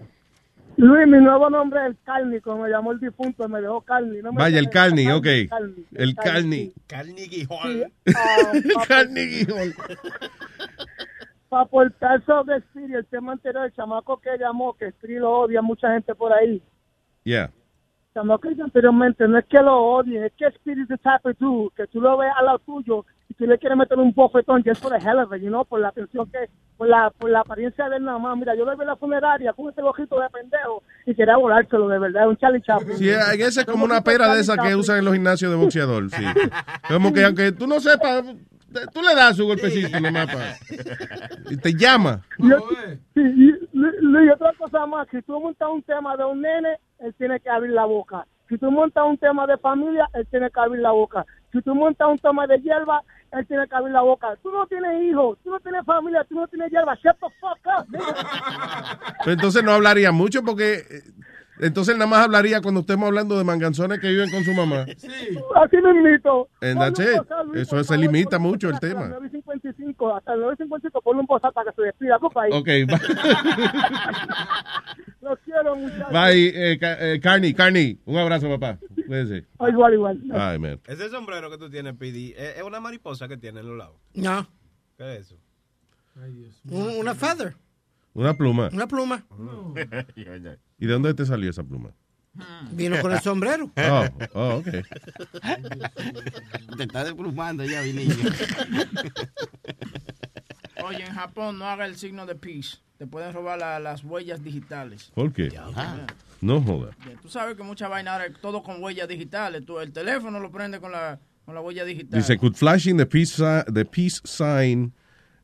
[0.77, 4.23] Luis, mi nuevo nombre es Carni, como me llamó el difunto, me dejó Carni.
[4.23, 5.27] No me Vaya, el Carni, ok.
[5.49, 6.73] Carni, El Carni.
[6.87, 7.93] Carni Guijol.
[8.89, 9.75] Carni Guijol.
[11.49, 15.61] Para aportar sobre Spirit, el tema anterior, el chamaco que llamó, que Spirit lo odia
[15.61, 16.63] mucha gente por ahí.
[17.25, 17.51] Yeah.
[18.13, 21.71] El que anteriormente, no es que lo odie, es que Spirit the type of dude,
[21.77, 24.83] que tú lo ves al lado tuyo y tú le quieres meter un bofetón, just
[24.83, 27.41] for the hell of it, you know, por la atención que, por la, por la
[27.41, 28.37] apariencia de él nada más.
[28.37, 31.87] Mira, yo lo vi en la funeraria con este ojito de pendejo y quería volárselo
[31.87, 32.97] de verdad, un Charlie Chaplin.
[32.99, 36.11] Sí, guess es como una pera de esa que usan en los gimnasios de boxeador,
[36.11, 36.25] sí.
[36.89, 38.25] Como que aunque tú no sepas,
[38.93, 40.57] tú le das su golpecito nomás para...
[41.49, 42.23] Y te llama.
[42.39, 42.49] Y,
[43.73, 47.41] Luis, y otra cosa más, si tú montas un tema de un nene, él tiene
[47.41, 48.27] que abrir la boca.
[48.49, 51.25] Si tú montas un tema de familia, él tiene que abrir la boca.
[51.53, 54.37] Si tú montas un tema de hierba, él tiene que abrir la boca.
[54.43, 56.95] Tú no tienes hijos, tú no tienes familia, tú no tienes hierba.
[56.97, 57.87] Shut the fuck up.
[59.25, 60.75] Pero entonces no hablaría mucho porque...
[60.91, 61.03] eh,
[61.61, 64.81] Entonces nada más hablaría cuando estemos hablando de manganzones que viven con su mamá.
[64.83, 66.49] Así mismito.
[67.45, 69.03] Luis, Eso se limita mucho el tema.
[69.03, 72.19] Hasta las 9.55, hasta las 9.55, ponle un que se despida.
[72.19, 72.47] Compa.
[72.53, 72.69] Ok,
[75.21, 76.09] Los quiero, muchachos.
[76.13, 78.01] bye, eh, eh, Carney, Carney.
[78.07, 78.79] Un abrazo, papá.
[79.07, 79.47] Cuídense.
[79.69, 80.23] Igual, igual.
[80.33, 80.81] Ay, man.
[80.87, 83.97] Ese sombrero que tú tienes, PD, ¿es una mariposa que tiene en los lados?
[84.15, 84.49] No,
[84.97, 85.37] ¿Qué es eso?
[86.69, 87.55] un- una feather,
[88.15, 88.69] Una pluma.
[88.73, 89.25] una pluma.
[90.79, 91.93] ¿Y de dónde te salió esa pluma?
[92.73, 93.71] Vino con el sombrero.
[93.77, 94.05] Oh,
[94.35, 94.69] oh, ok.
[96.77, 98.15] Te está desplumando ya, Vinillo.
[100.85, 102.79] Oye, en Japón no haga el signo de peace.
[102.99, 105.11] Te pueden robar la- las huellas digitales.
[105.15, 105.49] ¿Por qué?
[106.43, 106.91] No joda.
[107.23, 109.65] Tú sabes que mucha vaina ahora todo con huellas digitales.
[109.65, 112.19] Tú el teléfono lo prende con la, con la huella digital.
[112.21, 114.93] Dice, could flashing the peace, the peace sign,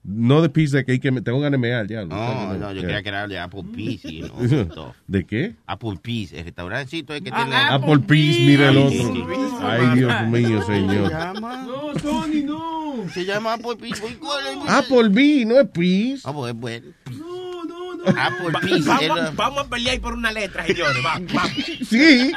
[0.06, 2.04] no de que, hay que me- te pongan a mear, ya.
[2.04, 4.94] No, no, yo quería que era de Apple Peace y no.
[5.06, 5.54] ¿De qué?
[5.66, 7.56] Apple Peace, el restaurancito es que Ah, tiene.
[7.56, 9.68] Apple Peace, mira el otro.
[9.68, 11.10] Ay, Dios mío, ¿Se señor.
[11.10, 11.62] llama?
[11.64, 13.06] No, Tony, no.
[13.12, 14.02] Se llama Apple Peace.
[14.04, 14.70] Uy, ¿cuál es?
[14.70, 16.22] Apple B, no es peace.
[16.24, 16.86] Ah, pues es bueno.
[17.16, 18.04] No, no, no.
[18.06, 18.88] Apple Peace.
[18.88, 20.96] vamos, era- vamos a pelear por una letra, señores.
[21.04, 21.52] Va- vamos.
[21.88, 22.32] Sí.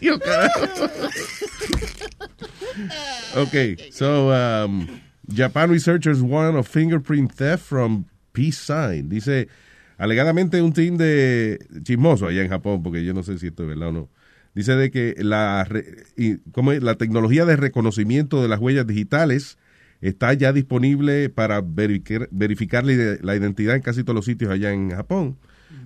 [0.00, 0.60] Yo, carajo.
[3.36, 4.86] Okay, so um,
[5.28, 9.08] Japan researchers warn of fingerprint theft from peace sign.
[9.08, 9.48] Dice,
[9.98, 13.68] alegadamente un team de chismoso allá en Japón, porque yo no sé si esto es
[13.68, 14.08] verdad o no.
[14.54, 16.82] Dice de que la, re- y- ¿cómo es?
[16.82, 19.56] la tecnología de reconocimiento de las huellas digitales
[20.02, 24.50] está ya disponible para verificar, verificar la, ide- la identidad en casi todos los sitios
[24.50, 25.38] allá en Japón.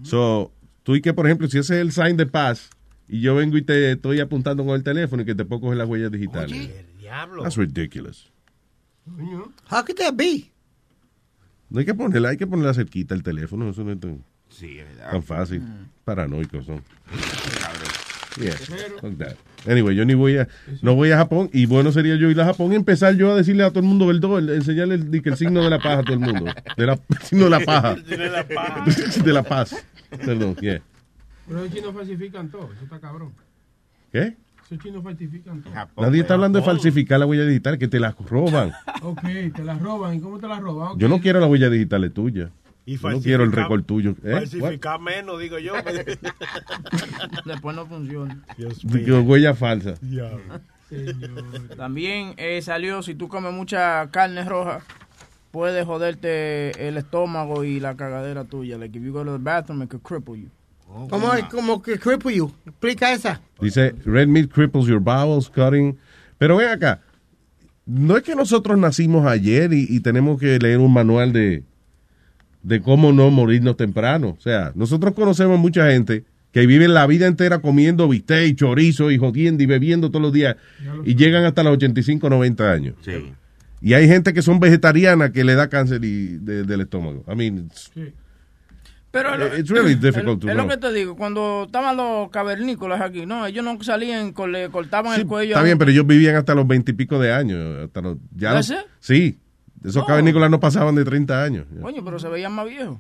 [0.03, 2.71] So, tú y que, por ejemplo, si ese es el sign de paz
[3.09, 5.77] y yo vengo y te estoy apuntando con el teléfono y que te puedo coger
[5.77, 6.71] las huellas digitales.
[6.99, 7.43] Diablo.
[7.45, 8.33] That's ridiculous.
[9.71, 10.51] How could that be?
[11.71, 14.79] No hay que ponerla, hay que ponerla cerquita el teléfono, eso no es tan, Sí,
[14.79, 15.11] es verdad.
[15.11, 15.63] tan fácil.
[16.05, 16.83] Paranoicos son.
[18.39, 18.55] Yeah,
[19.19, 19.37] that.
[19.67, 20.47] Anyway, yo ni voy a,
[20.83, 23.35] no voy a Japón y bueno sería yo ir a Japón y empezar yo a
[23.37, 26.01] decirle a todo el mundo el do- el- enseñarle el, el signo de la paz
[26.01, 26.45] a todo el mundo.
[26.77, 27.95] De la, el signo de la paja.
[28.07, 29.25] De la paz.
[29.25, 29.87] De la paz.
[30.11, 30.83] Perdón, yeah.
[31.49, 32.71] Pero los chinos falsifican todo.
[32.75, 33.33] Eso está cabrón.
[34.13, 34.37] ¿Qué?
[34.67, 35.73] Esos chinos falsifican todo.
[35.97, 38.73] Nadie está hablando de falsificar la huella digital, que te la roban.
[39.03, 39.23] Ok,
[39.55, 40.17] te la roban.
[40.17, 40.99] ¿Y cómo te la roban?
[40.99, 42.51] Yo no quiero la huella digital es tuya.
[42.85, 44.17] Y Yo no quiero el récord tuyo.
[44.25, 44.33] ¿Eh?
[44.33, 45.75] Falsificar menos, digo yo.
[47.45, 48.43] Después no funciona.
[48.83, 49.95] Digo, huella falsa.
[51.77, 54.81] También eh, salió, si tú comes mucha carne roja,
[55.53, 58.79] puede joderte el estómago y la cagadera tuya.
[58.79, 60.49] Like if you go to the bathroom, it could cripple you.
[60.87, 62.53] ¿Cómo, cómo que cripple you?
[62.65, 63.41] Explica esa.
[63.61, 65.97] Dice, red meat cripples your bowels, cutting.
[66.39, 67.01] Pero ven acá,
[67.85, 71.65] no es que nosotros nacimos ayer y, y tenemos que leer un manual de,
[72.63, 74.37] de cómo no morirnos temprano.
[74.39, 79.11] O sea, nosotros conocemos mucha gente que vive la vida entera comiendo bistec y chorizo
[79.11, 80.57] y jodiendo y bebiendo todos los días
[81.05, 82.95] y llegan hasta los 85, 90 años.
[83.03, 83.33] Sí.
[83.83, 87.25] Y hay gente que son vegetarianas que le da cáncer y, de- del estómago.
[87.31, 87.91] I mean, it's,
[89.17, 93.01] Pero Eh, it's really difficult to es lo que te digo, cuando estaban los cavernícolas
[93.01, 95.53] aquí, no, ellos no salían, con- le cortaban Sí, el cuello.
[95.53, 97.85] está bien, pero ellos vivían hasta los veintipico de años.
[97.87, 99.39] Hasta los, ya los- sí,
[99.83, 100.07] esos Oh.
[100.07, 101.65] cavernícolas no pasaban de 30 años.
[101.81, 102.99] Coño, pero se veían más viejos.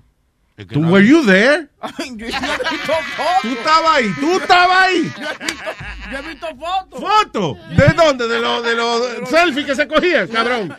[0.72, 1.68] ¿Tú, were you there?
[1.82, 3.42] Ay, yo, he visto fotos.
[3.42, 4.10] ¿Tú estabas ahí?
[4.18, 5.12] ¿Tú estabas ahí?
[5.20, 5.64] Yo he visto,
[6.10, 7.00] yo he visto fotos.
[7.00, 7.58] ¿Foto?
[7.76, 8.26] ¿De dónde?
[8.26, 10.74] ¿De los de los selfies que se cogían, cabrón?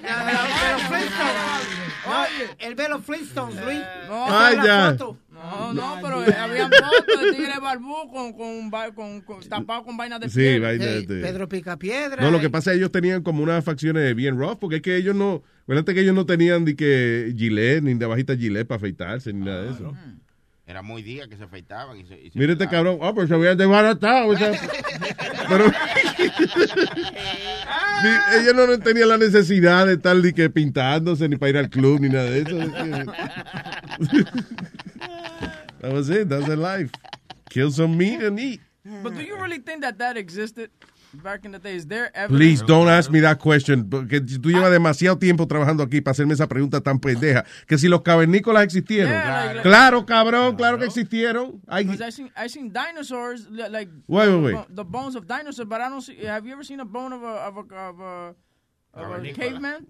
[2.60, 3.80] El ve los Flintstones, Luis.
[4.08, 4.92] No, Ay, es ya.
[4.98, 5.18] foto.
[5.38, 9.96] No, no, pero eh, habían fotos de tigre barbú con, con, con, con- tapado con
[9.96, 10.62] vainas de Sí, piel.
[10.62, 12.22] vaina Ey, de- Pedro Picapiedra.
[12.24, 14.82] No, lo que pasa es que ellos tenían como unas facciones bien rough, porque es
[14.82, 18.68] que ellos no, acuérdate que ellos no tenían ni que gilet, ni de bajita gilet
[18.68, 19.94] para afeitarse, ni nada de eso.
[20.66, 22.98] Era muy día que se afeitaban y se, y se Mira este afeitaban.
[22.98, 24.28] cabrón, oh, pues se habían desbaratado.
[24.28, 24.52] o sea,
[25.48, 25.66] pero
[28.04, 31.70] ni- ellos no tenían la necesidad de estar ni que pintándose, ni para ir al
[31.70, 32.58] club, ni nada de eso.
[35.82, 36.92] That was it, that's their life.
[37.50, 38.62] Kill some meat and eat.
[39.04, 40.70] But do you really think that that existed
[41.14, 41.76] back in the day?
[41.76, 42.38] Is there evidence?
[42.40, 46.34] Please don't ask me that question, porque tú llevas demasiado tiempo trabajando aquí para hacerme
[46.34, 47.44] esa pregunta tan pendeja.
[47.68, 49.12] Que si los cavernícolas existieron.
[49.12, 51.62] Yeah, like- like- claro, cabrón, claro que existieron.
[51.68, 54.66] Because I seen I seen dinosaurs li- like Wait, wait, wait.
[54.76, 56.16] the bones of dinosaurs, but I don't see.
[56.26, 58.36] Have you ever seen a bone of a of a of a,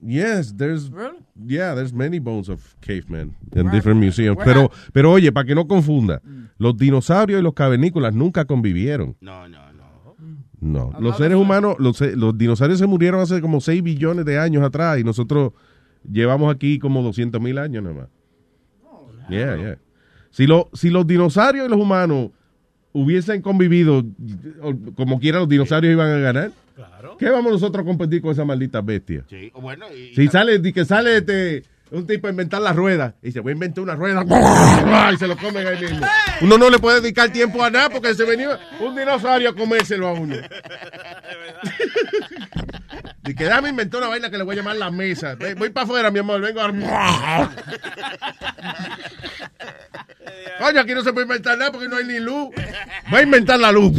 [0.02, 1.18] Yes, there's Really?
[1.46, 4.38] yeah, there's many bones of cavemen in different museums.
[4.44, 6.22] Pero, pero oye, para que no confunda,
[6.58, 9.16] los dinosaurios y los cavernícolas nunca convivieron.
[9.22, 9.78] No, no, no.
[10.60, 14.64] No, los seres humanos, los, los dinosaurios se murieron hace como 6 billones de años
[14.64, 15.54] atrás y nosotros
[16.10, 18.08] llevamos aquí como 200 mil años nada más.
[19.30, 19.78] Yeah, yeah.
[20.32, 22.32] Si, lo, si los dinosaurios y los humanos
[22.92, 24.04] hubiesen convivido,
[24.96, 26.52] como quiera los dinosaurios iban a ganar.
[27.18, 29.24] ¿Qué vamos nosotros a competir con esa maldita bestia?
[29.30, 33.16] Sí, bueno, y, Si sale, di que sale este, un tipo a inventar la rueda
[33.24, 34.24] y se voy a inventar una rueda
[35.14, 36.06] y se lo comen ahí mismo.
[36.42, 40.08] Uno no le puede dedicar tiempo a nada porque se venía un dinosaurio a comérselo
[40.08, 40.36] a uno.
[43.26, 45.36] Y que dame inventar una vaina que le voy a llamar la mesa.
[45.58, 46.72] Voy para afuera, mi amor, vengo a...
[50.60, 52.52] Coño, aquí no se puede inventar nada porque no hay ni luz.
[53.10, 53.92] Voy a inventar la luz.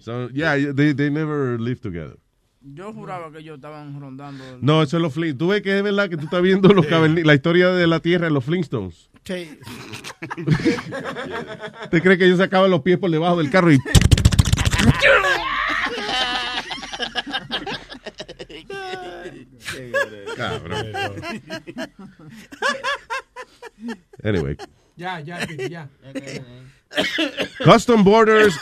[0.00, 2.16] So, yeah, they, they never lived together.
[2.62, 4.44] Yo juraba que ellos estaban rondando.
[4.44, 5.38] el- No, eso es los Flintstones.
[5.38, 6.86] Tú ves que es verdad que tú estás viendo los
[7.24, 9.08] la historia de la Tierra en los Flintstones.
[9.24, 9.58] Sí.
[11.90, 13.78] ¿Te crees que ellos sacaban los pies por debajo del carro y...
[20.36, 20.86] Cabrón.
[24.22, 24.56] Anyway.
[24.96, 25.88] Ya, ya, ya.
[27.64, 28.54] Custom Borders.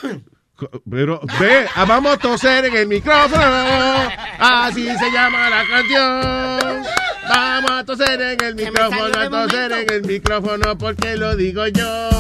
[0.91, 4.09] Pero, ve, ah, vamos a toser en el micrófono.
[4.39, 6.83] Así se llama la canción.
[7.29, 12.11] Vamos a toser en el micrófono, a toser en el micrófono porque lo digo yo.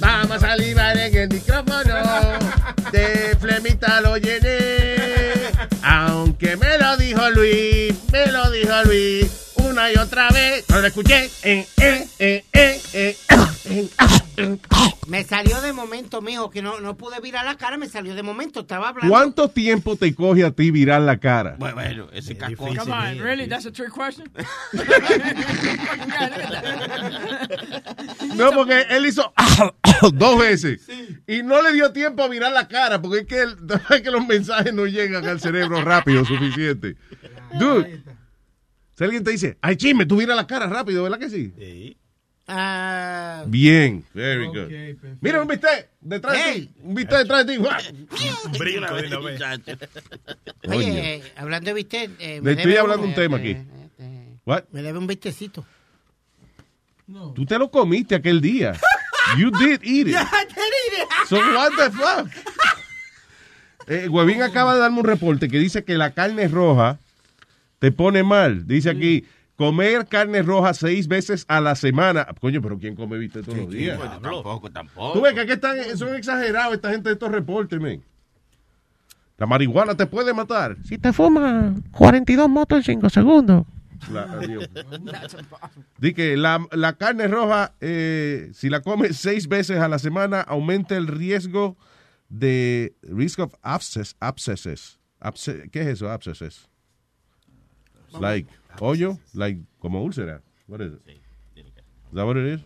[0.00, 1.94] Vamos a salivar en el micrófono.
[2.90, 4.96] De flemita lo llené.
[5.82, 9.52] Aunque me lo dijo Luis, me lo dijo Luis.
[9.56, 11.30] Una y otra vez, no lo escuché.
[11.42, 13.16] Eh, eh, eh, eh, eh,
[13.64, 13.88] eh,
[14.36, 14.58] eh.
[15.08, 18.22] Me salió de momento, mijo, que no, no pude virar la cara, me salió de
[18.22, 19.10] momento, estaba hablando.
[19.10, 21.56] ¿Cuánto tiempo te coge a ti virar la cara?
[21.58, 22.66] Bueno, bueno, ese casco.
[22.66, 23.48] Come on, really?
[23.48, 24.30] That's a trick question?
[28.36, 29.32] No, porque él hizo
[30.14, 30.86] dos veces
[31.26, 33.56] y no le dio tiempo a mirar la cara porque es que, él-
[33.90, 36.96] es que los mensajes no llegan al cerebro rápido suficiente.
[37.58, 38.02] Dude,
[38.96, 41.52] si alguien te dice, ay, chisme, tú miras la cara rápido, ¿verdad que sí?
[42.50, 44.68] Ah, Bien, very good.
[44.68, 45.18] perfecto.
[45.20, 47.62] Mira un bistec detrás de ti, un bistec detrás de ti.
[48.58, 49.40] Brinco de vez.
[50.64, 50.76] Coño.
[50.76, 52.10] oye, eh, hablando de bistec.
[52.18, 53.56] eh, Le me estoy debe hablando un- un tema aquí.
[54.46, 54.64] What?
[54.72, 55.66] Me debe un bistecito.
[57.34, 58.72] Tú te lo comiste aquel día.
[59.38, 60.16] You did eat it.
[61.28, 62.28] So what the fuck?
[63.90, 66.98] Eh, Huevín acaba de darme un reporte que dice que la carne roja
[67.78, 68.66] te pone mal.
[68.66, 69.24] Dice aquí,
[69.58, 72.24] comer carne roja seis veces a la semana.
[72.40, 73.98] Coño, pero ¿quién come viste todos los días?
[74.22, 75.12] Tampoco, tampoco.
[75.14, 78.02] Tú ves que aquí están, son exagerados esta gente de estos reportes, men.
[79.36, 80.76] La marihuana te puede matar.
[80.84, 83.66] Si te fumas 42 motos en 5 segundos.
[84.12, 84.38] La.
[85.98, 90.40] Di que la, la carne roja, eh, si la comes seis veces a la semana,
[90.40, 91.76] aumenta el riesgo
[92.28, 95.00] de risk of abscess, abscesses.
[95.20, 96.10] Absce- ¿Qué es eso?
[96.10, 96.68] Abscesses.
[98.20, 98.48] Like
[98.80, 100.42] hoyo, like como úlcera.
[100.66, 101.00] What is it?
[101.56, 102.64] Is that what it is?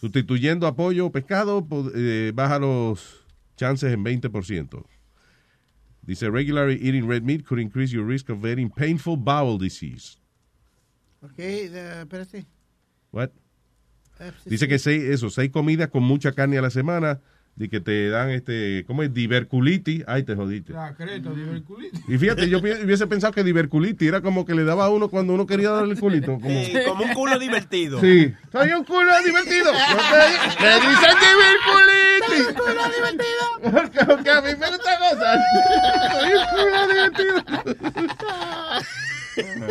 [0.00, 3.24] Sustituyendo a pollo o pescado, eh, baja los
[3.56, 4.84] chances en 20%.
[6.02, 10.18] Dice, regularly eating red meat could increase your risk of getting painful bowel disease.
[11.22, 12.44] Ok, de- espérate.
[13.10, 13.30] What?
[14.18, 14.68] Sí, Dice sí.
[14.68, 17.20] que seis, eso, seis comidas con mucha carne a la semana,
[17.56, 19.14] de que te dan este, ¿cómo es?
[19.14, 20.02] Diverculitis.
[20.08, 20.72] Ay, te jodiste.
[20.72, 22.00] La creta, diverculitis.
[22.08, 25.34] Y fíjate, yo hubiese pensado que diverculitis era como que le daba a uno cuando
[25.34, 26.38] uno quería darle el culito.
[26.40, 28.00] Como, Sí, como un culo divertido.
[28.00, 28.34] Sí.
[28.50, 29.72] Soy un culo divertido.
[30.60, 32.54] Me dicen diverculitis.
[32.54, 33.44] culo divertido.
[33.72, 35.38] Porque, porque a mí me gusta gozar.
[36.12, 37.44] Soy un culo divertido.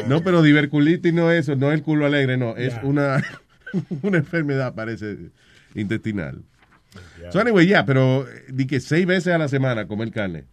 [0.08, 2.56] No, pero diverculitis no es eso, no es el culo alegre, no.
[2.58, 3.24] Es una,
[4.02, 5.18] una enfermedad, parece,
[5.76, 6.42] intestinal.
[7.32, 10.46] So anyway, ya, pero eh, di que seis veces a la semana comer carne.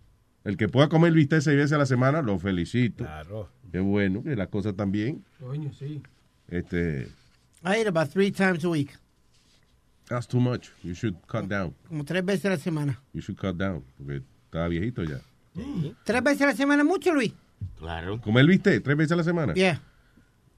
[0.45, 3.05] El que pueda comer bistec seis veces a la semana, lo felicito.
[3.05, 3.51] Claro.
[3.71, 5.25] Qué bueno, que las cosas también.
[5.39, 6.03] Coño, sí.
[6.49, 7.09] Este,
[7.63, 8.97] I eat about three times a week.
[10.09, 10.73] that's too much.
[10.83, 11.75] You should cut down.
[11.89, 13.01] Como tres veces a la semana.
[13.13, 13.85] You should cut down.
[13.97, 15.21] Porque está viejito ya.
[16.05, 17.33] ¿Tres veces a la semana mucho, Luis?
[17.79, 18.21] Claro.
[18.21, 19.55] ¿Comer bistec tres veces a la semana?
[19.55, 19.81] Yeah.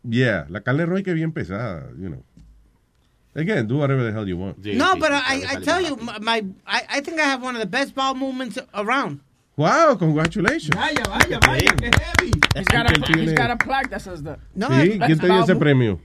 [0.08, 2.24] Yeah, la carne roja que es bien pesada, you know.
[3.34, 4.64] Again, do whatever the hell you want.
[4.64, 7.60] no, but I, I tell you, my, my I, I think I have one of
[7.60, 9.20] the best bowel movements around.
[9.56, 10.74] Wow, congratulations.
[10.74, 12.32] Vaya, vaya, vaya, qué heavy.
[12.56, 14.38] He's got, a, he's got a plaque that says that.
[14.54, 15.98] No, sí, ¿quién te dio ese premio?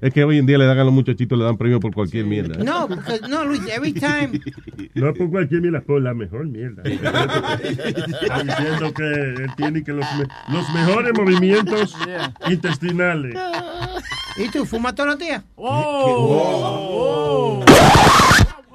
[0.00, 2.26] Es que hoy en día le dan a los muchachitos, le dan premio por cualquier
[2.26, 2.62] mierda.
[2.62, 4.38] No, because, no, Luis, every time.
[4.94, 6.82] No por cualquier mierda, por la mejor mierda.
[6.84, 11.96] Está diciendo que él tiene que los, me- los mejores movimientos
[12.50, 13.34] intestinales.
[14.36, 15.42] ¿Y tú fumas todos los días?
[15.56, 17.64] Oh.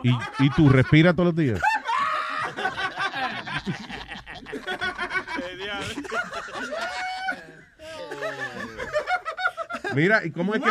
[0.03, 1.59] ¿Y, y tú respiras todos los días?
[9.95, 10.67] Mira, ¿y cómo es que...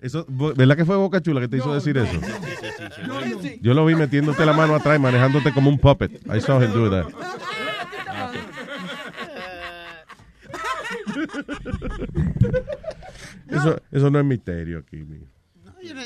[0.00, 2.12] Eso, ¿Verdad que fue Boca Chula que te hizo decir eso?
[3.06, 3.40] No, no.
[3.60, 6.20] Yo lo vi metiéndote la mano atrás y manejándote como un puppet.
[6.34, 7.06] I saw him do that.
[13.48, 14.96] Eso, eso no es misterio aquí.
[14.96, 16.02] No, yo no-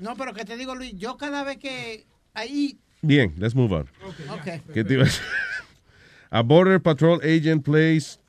[0.00, 2.78] no, pero que te digo, Luis, yo cada vez que ahí.
[3.02, 3.88] Bien, let's move on.
[4.30, 4.72] Ok.
[4.74, 5.22] ¿Qué te iba a decir?
[6.30, 8.19] A Border Patrol agent plays.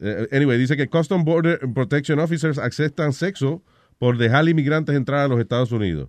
[0.00, 3.62] Eh, anyway, dice que Custom Border Protection Officers aceptan sexo
[3.98, 6.08] por dejar inmigrantes entrar a los Estados Unidos.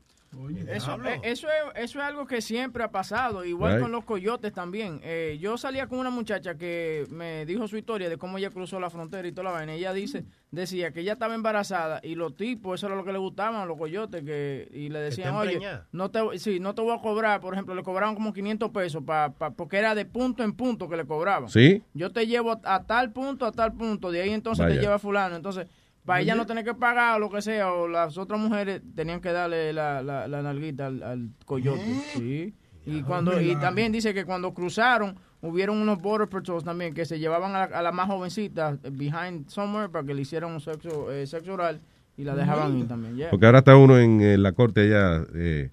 [0.67, 3.81] Eso, eh, eso, es, eso es algo que siempre ha pasado, igual Right.
[3.81, 4.99] con los coyotes también.
[5.03, 8.79] Eh, yo salía con una muchacha que me dijo su historia de cómo ella cruzó
[8.79, 9.73] la frontera y toda la vaina.
[9.73, 13.17] Ella dice, decía que ella estaba embarazada y los tipos, eso era lo que le
[13.17, 15.87] gustaban los coyotes, que, y le decían, oye, empreñada".
[15.91, 19.03] no te, sí, no te voy a cobrar, por ejemplo, le cobraban como 500 pesos
[19.03, 21.49] pa, pa- porque era de punto en punto que le cobraban.
[21.49, 21.81] ¿Sí?
[21.93, 24.75] Yo te llevo a, a tal punto, a tal punto, de ahí entonces Vaya.
[24.75, 25.35] te lleva fulano.
[25.35, 25.67] Entonces,
[26.07, 29.19] para ella no tener que pagar o lo que sea, o las otras mujeres tenían
[29.21, 31.83] que darle la, la, la nalguita al, al coyote.
[32.13, 32.55] Sí.
[32.85, 37.19] Y cuando y también dice que cuando cruzaron, hubieron unos border patrols también que se
[37.19, 40.61] llevaban a la, a la más jovencita eh, behind somewhere para que le hicieran un
[40.61, 41.81] sexo, eh, sexo oral
[42.15, 43.15] y la dejaban ir también.
[43.17, 43.29] yeah.
[43.29, 45.25] Porque ahora está uno en, eh, la corte allá.
[45.35, 45.69] eh,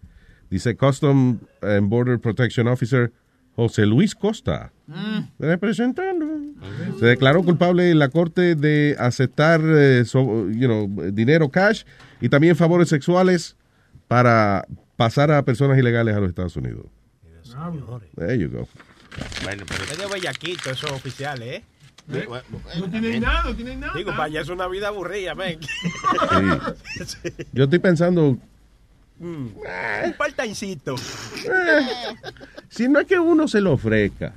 [0.50, 3.12] dice Custom and Border Protection Officer
[3.56, 4.72] José Luis Costa.
[5.38, 6.23] Representando.
[6.98, 11.84] Se declaró culpable en la corte de aceptar eh, so- you know, dinero cash
[12.20, 13.56] y también favores sexuales
[14.08, 16.86] para pasar a personas ilegales a los Estados Unidos.
[18.16, 18.68] There you go.
[19.44, 21.64] Bueno, pero Medio bellaquito esos oficiales, ¿eh?
[22.78, 23.92] No tienen nada, no tienen nada.
[23.96, 25.58] Digo, para allá es una vida aburrida, ven.
[27.06, 27.18] Sí.
[27.52, 28.38] Yo estoy pensando,
[29.20, 29.46] Mm,
[30.06, 30.96] Un partancito.
[32.68, 34.32] si no es que uno se lo ofrezca,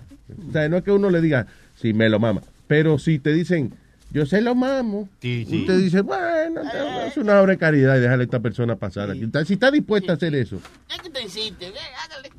[0.47, 3.31] o sea, no es que uno le diga, si me lo mama, pero si te
[3.31, 3.73] dicen,
[4.11, 5.45] yo se lo mamo, sí.
[5.49, 6.61] usted dice, bueno,
[7.05, 9.29] es una obra de caridad y déjale a esta persona pasar aquí.
[9.45, 10.59] Si está dispuesta a hacer eso,
[10.89, 12.31] Es que te insiste, ve, hágale.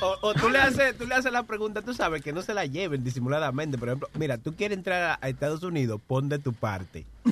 [0.00, 2.42] O, o- o tú, le haces, tú le haces la pregunta, tú sabes, que no
[2.42, 3.78] se la lleven disimuladamente.
[3.78, 7.06] Por ejemplo, mira, tú quieres entrar a, Estados Unidos, pon de tu parte.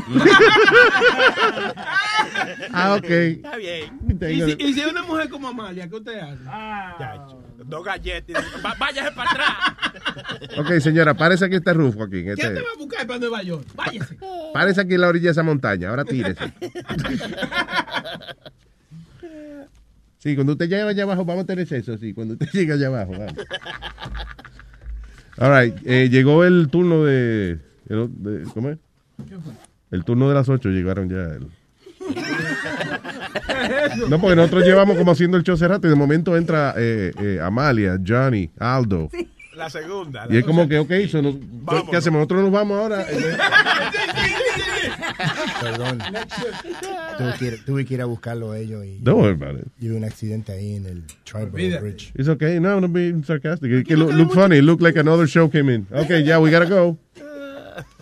[2.73, 3.05] ah, ok.
[3.11, 3.99] Está bien.
[4.21, 6.44] ¿Y si, y si una mujer como Amalia, ¿qué usted hace?
[6.44, 8.44] Chacho, dos galletas.
[8.64, 10.59] Va- Váyase para atrás.
[10.59, 12.18] Ok, señora, párese aquí este rufo aquí.
[12.18, 13.66] en ¿Qué Este, te va a buscar para Nueva York?
[13.74, 14.19] Váyase.
[14.52, 16.52] párese aquí en la orilla de esa montaña, ahora tírese.
[20.19, 22.88] Sí, cuando usted llegue allá abajo, vamos a tener eso, sí, cuando usted llegue allá
[22.88, 23.35] abajo, vamos.
[25.38, 27.58] All right, eh, llegó el turno de,
[27.88, 28.79] el- de- ¿Cómo es?
[29.92, 31.35] El turno de las 8 llegaron ya.
[31.37, 31.46] el-
[34.09, 37.13] No, porque nosotros llevamos como haciendo el show hace rato y de momento entra eh,
[37.21, 39.09] eh, Amalia, Johnny, Aldo.
[39.56, 40.27] La segunda.
[40.31, 41.35] Y es como que, ok, so nos-
[41.90, 42.19] ¿qué hacemos?
[42.19, 43.04] Nosotros nos vamos ahora.
[45.61, 45.98] Perdón.
[47.19, 49.67] Tuve que, ir, tuve que ir a buscarlo a ellos y Don't worry about it.
[49.81, 51.83] y hubo un accidente ahí en el Tribal Olvídate.
[51.83, 52.13] Bridge.
[52.15, 52.61] It's okay.
[52.61, 53.73] No, I'm not being sarcastic.
[53.73, 54.59] It, look, look funny.
[54.59, 55.87] It look like another show came in.
[55.92, 56.96] Okay, yeah, we gotta go.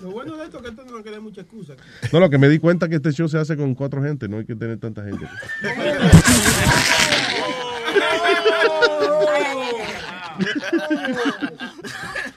[0.02, 1.74] Lo bueno de esto es que esto no queda mucha excusa.
[2.12, 4.28] No, lo que me di cuenta que este show se hace con cuatro gente.
[4.28, 5.26] No hay que tener tanta gente.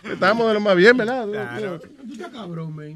[0.04, 1.26] Estamos de lo más bien, ¿verdad?
[1.28, 2.96] Tú estás cabrón, man.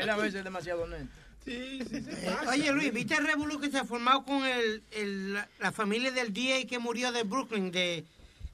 [0.00, 1.08] Él a veces es demasiado honesto.
[1.44, 2.10] Sí, sí, sí.
[2.10, 5.72] Eh, Oye, Luis, ¿viste el revolú que se ha formado con el, el- la, la
[5.72, 8.04] familia del DA que murió de Brooklyn, de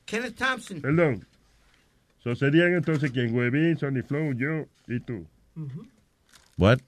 [0.04, 0.80] Kenneth Thompson?
[0.80, 1.26] Perdón.
[2.26, 5.24] So serían entonces quien, Huevín, Sonny Flow, yo y tú.
[6.58, 6.80] What?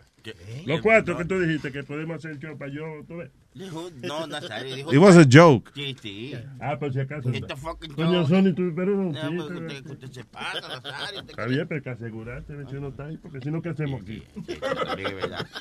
[0.66, 3.30] Los cuatro que tú dijiste que podemos hacer show para yo, tú ves.
[3.54, 4.92] Dijo, no, Nazario, dijo.
[4.92, 5.70] It was a joke.
[5.76, 6.34] Sí, sí.
[6.58, 7.30] Ah, por si acaso.
[7.32, 8.26] It's a fucking Coño.
[8.26, 9.12] Sonny, tú, pero no.
[9.12, 11.20] No, sí, pues, pero- usted- se pasa, Nazario.
[11.20, 14.02] Está bien, pero que asegurarte de que uno está ahí, porque si no, ¿qué hacemos
[14.02, 14.24] aquí?
[14.44, 15.46] Sí, también es verdad.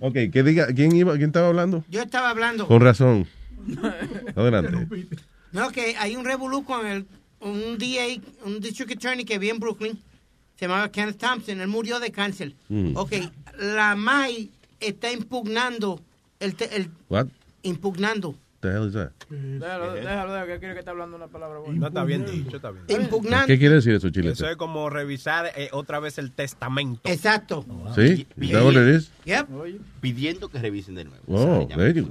[0.00, 1.82] Ok, que diga, ¿quién, iba, ¿quién estaba hablando?
[1.88, 2.66] Yo estaba hablando.
[2.66, 3.26] Con razón.
[4.36, 4.86] Adelante.
[5.52, 7.06] No, que hay un revolú con el,
[7.40, 9.98] un DA, un district attorney que vive en Brooklyn,
[10.58, 12.54] se llamaba Kenneth Thompson, él murió de cáncer.
[12.68, 12.96] Mm.
[12.96, 13.12] Ok,
[13.58, 14.50] la MAI
[14.80, 16.00] está impugnando,
[16.40, 16.90] el, el
[17.62, 19.10] impugnando, the hell is that?
[19.28, 21.80] Déjalo, déjalo, déjalo, que quiere que esté hablando una palabra buena.
[21.80, 23.02] No está bien dicho, está bien.
[23.02, 23.46] impugnando.
[23.46, 24.30] ¿Qué quiere decir eso, Chile?
[24.30, 27.00] Eso es como revisar eh, otra vez el testamento.
[27.04, 27.66] Exacto.
[27.94, 28.26] ¿Sí?
[28.40, 29.10] Is that what it is?
[29.24, 29.48] Yep.
[30.00, 31.22] Pidiendo que revisen de nuevo.
[31.28, 32.08] Oh, there you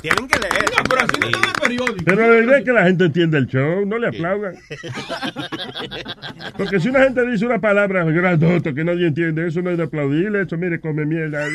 [0.00, 0.64] Tienen que leer.
[0.88, 2.04] Pero así no está en el periódico.
[2.04, 4.54] Pero la verdad es que la gente entiende el show, no le aplaudan.
[6.56, 9.84] Porque si una gente dice una palabra grandota que nadie entiende, eso no es de
[9.84, 11.46] aplaudirle, eso mire, come mierda.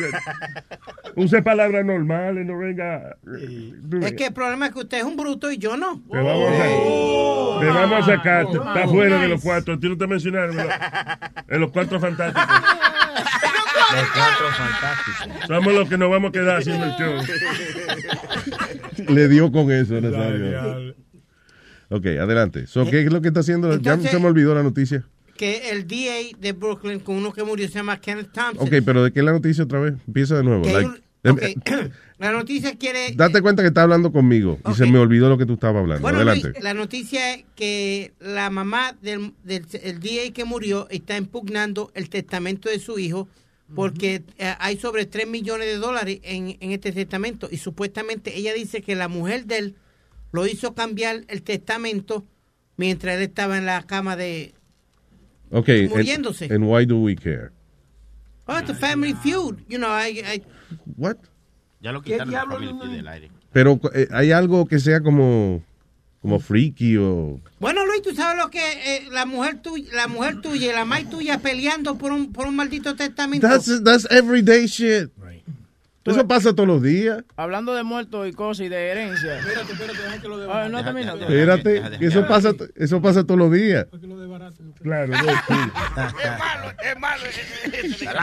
[1.16, 3.03] Use palabras normales, no venga.
[3.90, 6.02] Tú Es que el problema es que usted es un bruto y yo no.
[6.10, 9.74] Te vamos a, te vamos a sacar, está fuera de los cuatro.
[9.74, 10.56] A ti no te mencionaron
[11.48, 12.44] en los, cuatro fantásticos.
[13.94, 15.46] Los cuatro fantásticos.
[15.46, 17.14] Somos los que nos vamos a quedar haciendo el show.
[19.08, 20.94] Le dio con eso, Nazario.
[21.90, 22.66] Ok, adelante.
[22.66, 23.78] So, ¿Qué es lo que está haciendo?
[23.78, 25.04] ya se me olvidó la noticia.
[25.36, 28.66] Que el DA de Brooklyn, con uno que murió, se llama Kenneth Thompson.
[28.66, 29.94] Ok, pero ¿de qué es la noticia otra vez?
[30.06, 30.64] Empieza de nuevo.
[30.64, 33.12] Like, un- em- ok, La noticia quiere...
[33.14, 36.02] Date cuenta que está hablando conmigo y se me olvidó lo que tú estabas hablando.
[36.02, 36.50] Bueno, Adelante.
[36.50, 41.90] Luis, la noticia es que la mamá del, del el DA que murió está impugnando
[41.94, 43.28] el testamento de su hijo
[43.74, 48.52] porque eh, hay sobre 3 millones de dólares en, en este testamento y supuestamente ella
[48.54, 49.74] dice que la mujer de él
[50.30, 52.24] lo hizo cambiar el testamento
[52.76, 54.54] mientras él estaba en la cama de...
[55.50, 55.68] Ok.
[55.68, 56.44] and- muriéndose.
[56.52, 57.50] And why do we care?
[58.46, 59.58] Oh, it's a family feud.
[59.68, 60.42] You know, I, I-
[60.96, 61.16] What?
[61.84, 63.30] Ya lo ¿Qué quitaron la diablo familia no- del aire.
[63.52, 65.62] Pero eh, hay algo que sea como,
[66.22, 67.38] como freaky o...
[67.60, 70.86] Bueno, Luis, tú sabes lo que eh, la mujer tuya, la mujer tuya y la
[70.86, 73.46] madre tuya peleando por un, por un maldito testamento.
[73.46, 75.10] That's, that's everyday shit.
[76.06, 77.24] Eso pasa todos los días.
[77.36, 79.38] Hablando de muertos y cosas y de herencia.
[79.38, 81.14] Espérate, espérate, deja que lo de no termina.
[81.14, 83.86] Espérate, eso pasa, eso pasa todos los días.
[84.82, 85.30] Claro, no,
[86.82, 87.22] Es malo.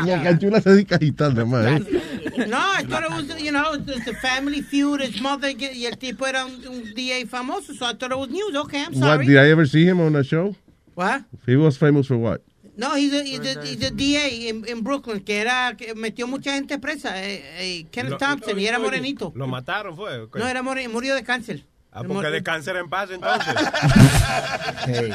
[0.06, 1.66] La canchula se dedica a agitar, nada más.
[1.82, 2.46] ¿eh?
[2.48, 5.98] No, I thought it was, you know, it's a family feud, his mother, y el
[5.98, 8.56] tipo era un, un DA famoso, so I thought it was news.
[8.56, 9.26] Okay, I'm What, sorry.
[9.26, 10.56] did I ever see him on a show?
[10.94, 11.24] What?
[11.46, 12.42] He was famous for what?
[12.78, 16.54] No, he's a, he's a, he's a DA en, Brooklyn, que era, que metió mucha
[16.54, 19.32] gente presa, eh, eh, Kenneth Lo- Thompson, y era morenito.
[19.36, 20.28] ¿Lo mataron fue?
[20.34, 21.66] No, era more- murió de cáncer.
[21.94, 23.54] Ah, porque de cáncer en paz entonces.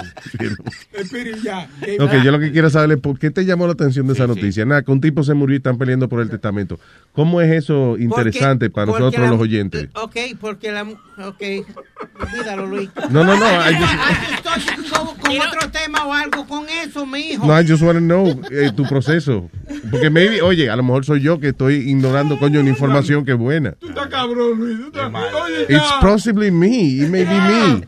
[0.93, 1.69] Espere, ya.
[2.01, 4.27] Ok, yo lo que quiero saber es por qué te llamó la atención de esa
[4.27, 4.65] noticia.
[4.65, 6.79] Nada, que un tipo se murió y están peleando por el testamento.
[7.13, 9.89] ¿Cómo es eso interesante para porque nosotros la- los oyentes?
[9.95, 10.83] Ok, porque la...
[10.83, 11.43] Ok,
[12.21, 12.91] olvídalo, Luis.
[13.11, 13.95] No, no, no, I just-
[14.67, 17.47] you could go con otro tema o algo con eso, mi hijo.
[17.47, 19.49] No, I just want to know eh, tu proceso.
[19.91, 23.33] Porque maybe, oye, a lo mejor soy yo que estoy ignorando, coño, una información que
[23.33, 23.73] es buena.
[23.73, 24.79] Tú estás cabrón, Luis.
[24.79, 25.11] Tú estás...
[25.15, 25.77] Oye, ya.
[25.77, 27.85] It's possibly me, it may be me.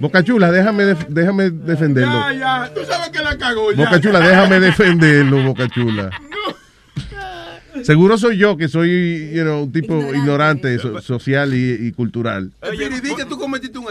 [0.00, 2.20] Boca Chula, déjame, def- déjame defenderlo.
[2.30, 2.32] Ya,
[2.64, 2.70] ya.
[2.74, 3.84] Tú sabes que la cagó ya.
[3.84, 6.10] Boca Chula, déjame defenderlo, Boca Chula.
[7.82, 12.50] Seguro soy yo que soy, you know, un tipo ignorante, so- social y, y cultural.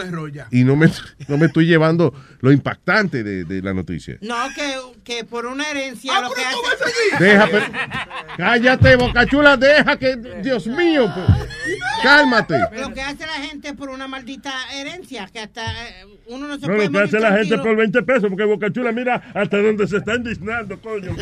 [0.02, 0.46] Un error ya.
[0.50, 0.90] Y no me,
[1.28, 4.16] no me estoy llevando lo impactante de, de la noticia.
[4.20, 7.24] No, que, que por una herencia Ah, lo que hace...
[7.24, 7.66] Deja, pero-
[8.36, 11.26] cállate, Boca Chula, deja que, Dios mío, pues,
[12.02, 12.58] cálmate.
[12.80, 16.66] Lo que hace la gente por una maldita herencia, que hasta eh, uno no se
[16.66, 19.58] No, puede lo que hace la gente por 20 pesos, porque Boca Chula, mira hasta
[19.58, 21.14] donde se está indignando, coño.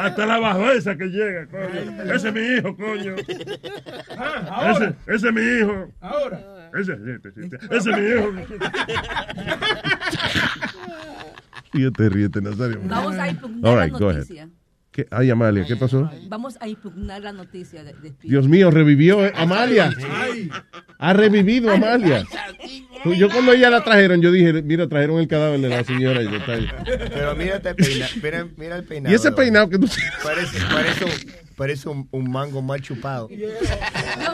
[0.00, 2.14] Hasta la bajeza que llega, coño.
[2.14, 3.16] Ese es mi hijo, coño.
[4.18, 4.72] Ah.
[4.74, 5.92] Ese, ese es mi hijo.
[6.00, 6.70] Ahora.
[6.78, 8.32] Ese, ese, ese, ese es mi hijo.
[11.72, 12.80] Y te ríete, Nazario.
[12.84, 14.20] Vamos a impugnar All la right, go ahead.
[14.22, 14.48] noticia.
[14.90, 15.06] ¿Qué?
[15.10, 16.10] Ay, Amalia, ¿qué pasó?
[16.26, 19.92] Vamos a impugnar la noticia de, de Dios mío, revivió eh, Amalia.
[20.98, 22.24] Ha revivido Amalia.
[23.04, 26.22] Yo cuando ella la trajeron, yo dije, mira, trajeron el cadáver de la señora.
[26.22, 26.38] Y, yo.
[26.44, 28.12] Pero mira este peinado.
[28.22, 29.12] Mira, mira el peinado.
[29.12, 30.12] ¿Y ese peinado que tú tienes?
[30.22, 31.10] Parece, parece, un,
[31.60, 33.28] parece un, un mango mal chupado.
[33.30, 33.48] Yo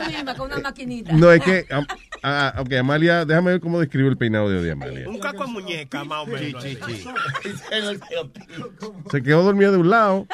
[0.07, 1.13] misma con una maquinita.
[1.13, 1.85] No, es que, am-
[2.23, 5.09] ah, ok, Amalia, déjame ver cómo describo el peinado de hoy de Amalia.
[5.09, 6.65] Un caco de muñeca, más o menos.
[9.11, 10.27] Se quedó dormida de un lado.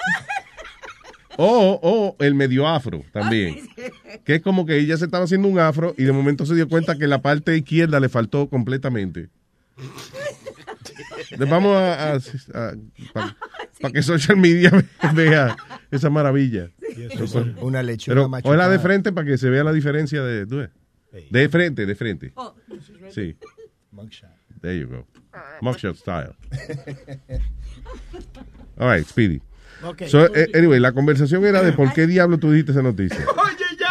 [1.39, 3.67] O, o el medio afro también.
[4.25, 6.69] Que es como que ella se estaba haciendo un afro y de momento se dio
[6.69, 9.31] cuenta que la parte izquierda le faltó completamente.
[11.39, 12.19] Vamos a,
[13.81, 14.71] para que social media
[15.15, 15.57] vea
[15.91, 16.71] esa maravilla.
[17.61, 18.57] Una lechuga Pero machucada.
[18.57, 20.47] la de frente para que se vea la diferencia de.
[20.47, 20.71] ¿tú ves?
[21.31, 22.33] De frente, de frente.
[23.11, 23.37] Sí.
[24.61, 25.07] There you go.
[25.61, 26.35] Mugshot style.
[28.79, 29.41] All right, Speedy.
[29.85, 30.03] Ok.
[30.07, 33.19] So, eh, anyway, la conversación era de por qué diablo tú dijiste esa noticia.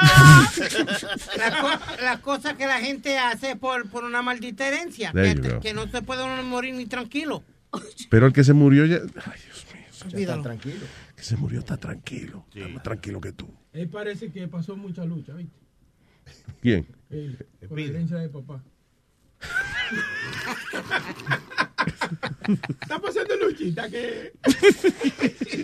[1.37, 5.11] La, co- la cosa que la gente hace por, por una maldita herencia.
[5.61, 7.43] Que, no se puede uno morir ni tranquilo.
[8.09, 8.97] Pero el que se murió ya.
[9.25, 9.39] Ay,
[10.11, 10.43] Olvídalo.
[10.43, 10.85] tranquilo.
[11.15, 12.45] que se murió está tranquilo.
[12.53, 13.49] Está más tranquilo que tú.
[13.73, 15.57] Él parece que pasó mucha lucha, ¿viste?
[16.61, 16.87] ¿Quién?
[17.09, 18.61] Él, por la herencia de papá.
[22.81, 24.33] Está pasando luchita que...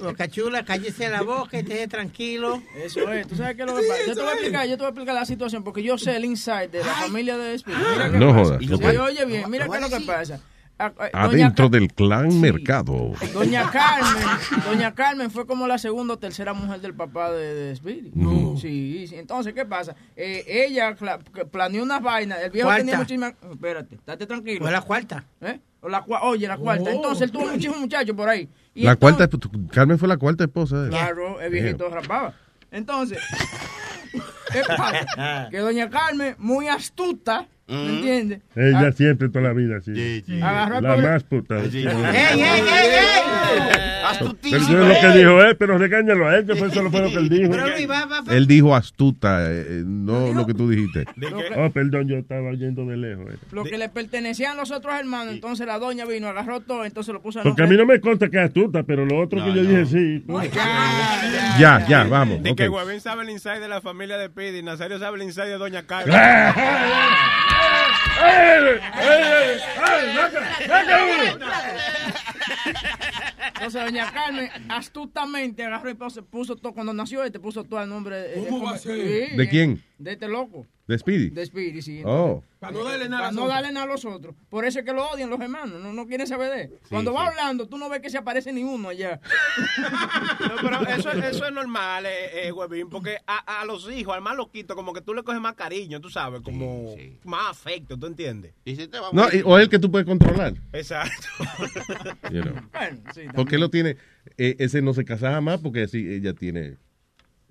[0.01, 2.61] Boca chula, cállese la boca y esté tranquilo.
[2.75, 3.99] Eso es, tú sabes qué es lo que pasa.
[4.07, 6.15] Yo te voy a explicar, yo te voy a explicar la situación porque yo sé
[6.15, 7.77] el inside de la familia de Speedy.
[7.93, 8.43] Mira qué No pasa.
[8.43, 8.59] jodas.
[8.61, 8.83] Sí, Ok.
[9.01, 10.39] oye bien, mira qué es lo que pasa.
[10.79, 13.13] A- a- doña Adentro del clan mercado.
[13.33, 17.75] Doña Carmen, Doña Carmen fue como la segunda o tercera mujer del papá de, de
[17.75, 18.11] Speedy.
[18.13, 18.55] No.
[18.57, 19.15] Sí, sí.
[19.15, 19.95] Entonces, ¿qué pasa?
[20.15, 20.95] Eh, ella
[21.51, 22.39] planeó unas vainas.
[22.43, 22.83] El viejo Cuarta.
[22.83, 23.33] tenía muchísimas.
[23.51, 24.61] Espérate, estate tranquilo.
[24.61, 25.25] Fue la cuarta.
[25.41, 25.59] ¿Eh?
[25.81, 26.89] O la cua- Oye, la cuarta.
[26.91, 26.93] Oh.
[26.93, 28.47] Entonces, él tuvo muchísimos muchachos por ahí.
[28.75, 30.89] Y La entonces- cuarta, Carmen fue la cuarta esposa de.
[30.89, 32.35] Claro, el viejito rapaba.
[32.69, 33.17] Entonces,
[34.51, 35.47] ¿qué pasa?
[35.49, 38.41] Que doña Carmen, muy astuta, ¿me entiendes?
[38.55, 40.23] Ella siempre, toda la vida, sí.
[40.41, 41.59] Agarró al La más puta.
[41.59, 43.96] ¡Ey, ey, ey, ey!
[44.41, 47.01] Pero eso es lo que dijo él, pero regáñalo a él, que fue eso fue
[47.01, 47.51] lo que él dijo.
[47.51, 48.33] Pero Luis, va, va, va.
[48.35, 51.05] Él dijo astuta, eh, eh, no lo que tú dijiste.
[51.57, 53.33] Oh, perdón, yo estaba yendo de lejos.
[53.33, 53.37] eh.
[53.51, 57.13] Lo que le pertenecían a los otros hermanos, entonces la doña vino, agarró todo, entonces
[57.13, 59.43] lo puso a Porque a mí no me consta que es astuta, pero lo otro
[59.43, 60.25] que yo dije sí.
[61.59, 62.41] Ya, ya, vamos.
[62.43, 62.57] De ok.
[62.57, 65.57] que Huevín sabe el inside de la familia de Pidi, Nazario sabe el inside de
[65.57, 66.15] Doña Carmen.
[73.47, 77.89] Entonces doña Carmen astutamente agarró y puso, puso todo, cuando nació este puso todo el
[77.89, 78.33] nombre.
[78.49, 79.29] ¿Cómo va a ser?
[79.29, 79.83] Sí, ¿De quién?
[79.97, 80.65] De este loco.
[80.87, 81.29] ¿De Speedy?
[81.31, 82.01] De Speedy, sí.
[82.05, 82.41] Oh.
[82.59, 84.33] Para no darle nada no nada a los otros.
[84.49, 85.81] Por eso es que lo odian los hermanos.
[85.81, 86.79] No, no quieren saber de él.
[86.89, 87.27] Cuando va sí.
[87.31, 89.19] hablando, tú no ves que se aparece ni uno allá.
[90.39, 94.21] No, pero eso, eso es normal, eh, eh, Huevín, porque a, a los hijos, al
[94.21, 98.07] más loquito, como que tú le coges más cariño, tú sabes, como más afecto, ¿tú
[98.07, 98.53] entiendes?
[99.11, 100.53] No, y- o el que tú puedes controlar.
[100.73, 101.27] Exacto.
[102.31, 102.53] you know.
[102.71, 103.97] Bueno, sí, Porque él lo tiene.
[104.37, 106.77] eh, ese no se casa jamás porque así ella tiene.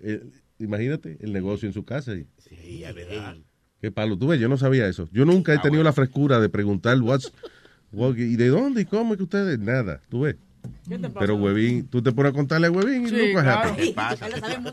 [0.00, 0.22] eh,
[0.58, 2.14] imagínate, el negocio en su casa.
[2.14, 3.36] Y, Sí, es verdad.
[3.80, 4.16] qué palo.
[4.18, 5.08] Tú ves, yo no sabía eso.
[5.12, 7.32] Yo nunca he tenido la frescura de preguntar what's,
[7.92, 9.58] what- y de dónde y cómo es que ustedes.
[9.58, 10.36] Nada, tú ves.
[10.88, 11.20] ¿Qué te pasa?
[11.20, 13.70] Pero Huevín, tú te pones a contarle a Huevín y Sí, nunca claro.
[13.70, 13.94] happy.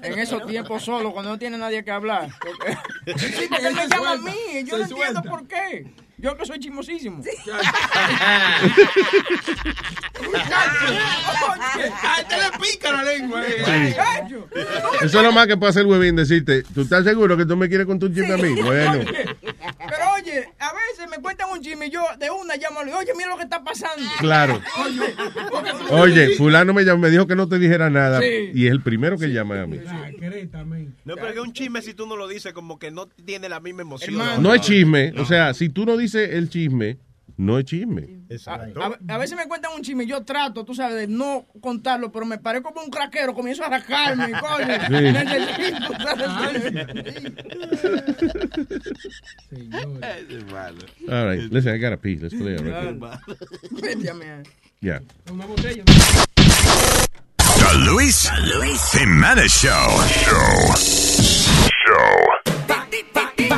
[0.04, 2.30] En esos tiempos solo, cuando no tiene nadie que hablar.
[2.40, 4.32] Porque, sí, porque él me llama a mí.
[4.66, 5.22] Yo no entiendo suelta.
[5.24, 5.86] por qué.
[6.18, 7.22] Yo que soy chismosísimo.
[7.22, 8.60] A
[12.22, 13.44] este le pica la lengua.
[13.46, 13.96] eh.
[14.30, 14.36] Sí.
[15.06, 17.68] Eso es lo más que puede hacer Huevín, decirte, ¿tú estás seguro que tú me
[17.68, 18.62] quieres contar un chisme a mí?
[18.62, 19.00] Bueno,
[21.04, 23.64] veces me cuentan un chisme yo de una llamo y oye, mira lo que está
[23.64, 24.04] pasando.
[24.20, 24.62] Claro.
[25.92, 28.52] Oye, fulano me, llamó, me dijo que no te dijera nada Sí.
[28.54, 29.80] y es el primero que llama a mí.
[31.06, 33.60] No, pero que un chisme si tú no lo dices, como que no tiene la
[33.60, 34.42] misma emoción.
[34.42, 36.98] No es chisme, o sea, si tú no dices el chisme,
[37.38, 38.22] no es chisme.
[38.48, 42.12] A, a veces me cuentan un chisme y yo trato, tú sabes, de no contarlo,
[42.12, 44.74] pero me paré como un craquero, comienzo a rascarme, coño.
[44.88, 44.94] Sí.
[44.94, 46.74] Necesito, ¿sabes?
[51.10, 52.18] All right, listen, I got a pee.
[52.18, 53.00] Let's play a record.
[53.72, 54.44] Vete a mear.
[54.82, 55.00] Yeah.
[55.32, 55.84] Una botella.
[57.38, 58.30] The Luis,
[58.92, 59.88] Jimenez Show.
[60.26, 60.76] Show.
[61.86, 63.53] Show.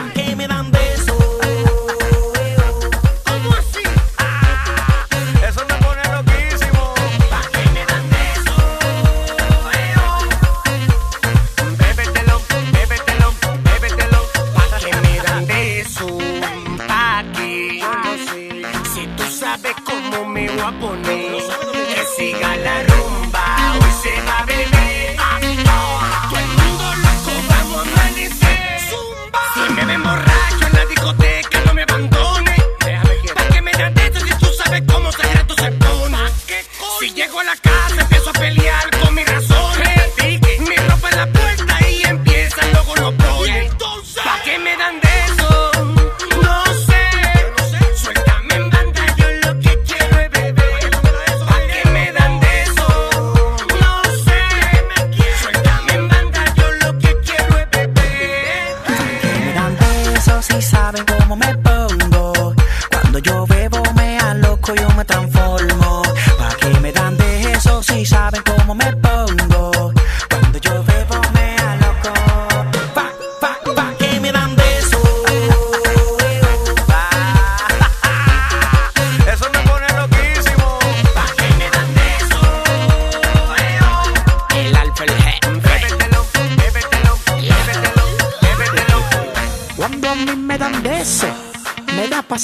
[20.65, 21.31] a poner.
[21.71, 22.84] Que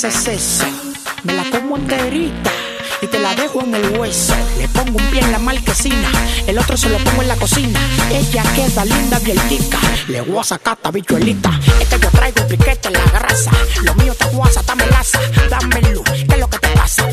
[0.07, 0.67] hace cesa.
[1.23, 2.49] Me la como enterita
[3.01, 4.33] y te la dejo en el hueso.
[4.57, 6.09] Le pongo un pie en la marquesina,
[6.47, 7.79] el otro se lo pongo en la cocina.
[8.09, 9.77] Ella queda linda, bieltica,
[10.07, 11.51] le voy a sacar esta bichuelita.
[11.79, 13.51] Es yo traigo piquete en la grasa,
[13.83, 17.07] lo mío está guasa, está laza, dame luz, ¿qué es lo que te pasa?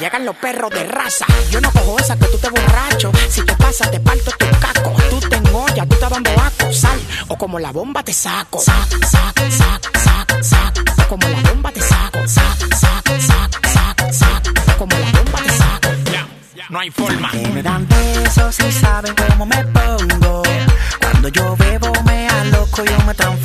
[0.00, 3.12] Llegan los perros de raza, yo no cojo esa que tú te borracho.
[3.28, 6.98] Si te pasa, te parto tu caco, tú te engollas, tú te dando aco, sal,
[7.28, 8.60] o como la bomba te saco.
[8.60, 12.03] Sac, sac, sac, sac, sac, o como la bomba te saco.
[16.74, 17.30] no hay forma.
[17.30, 20.42] Que me dan besos y saben cómo me pongo.
[21.00, 23.43] Cuando yo bebo me aloco, yo me transformo.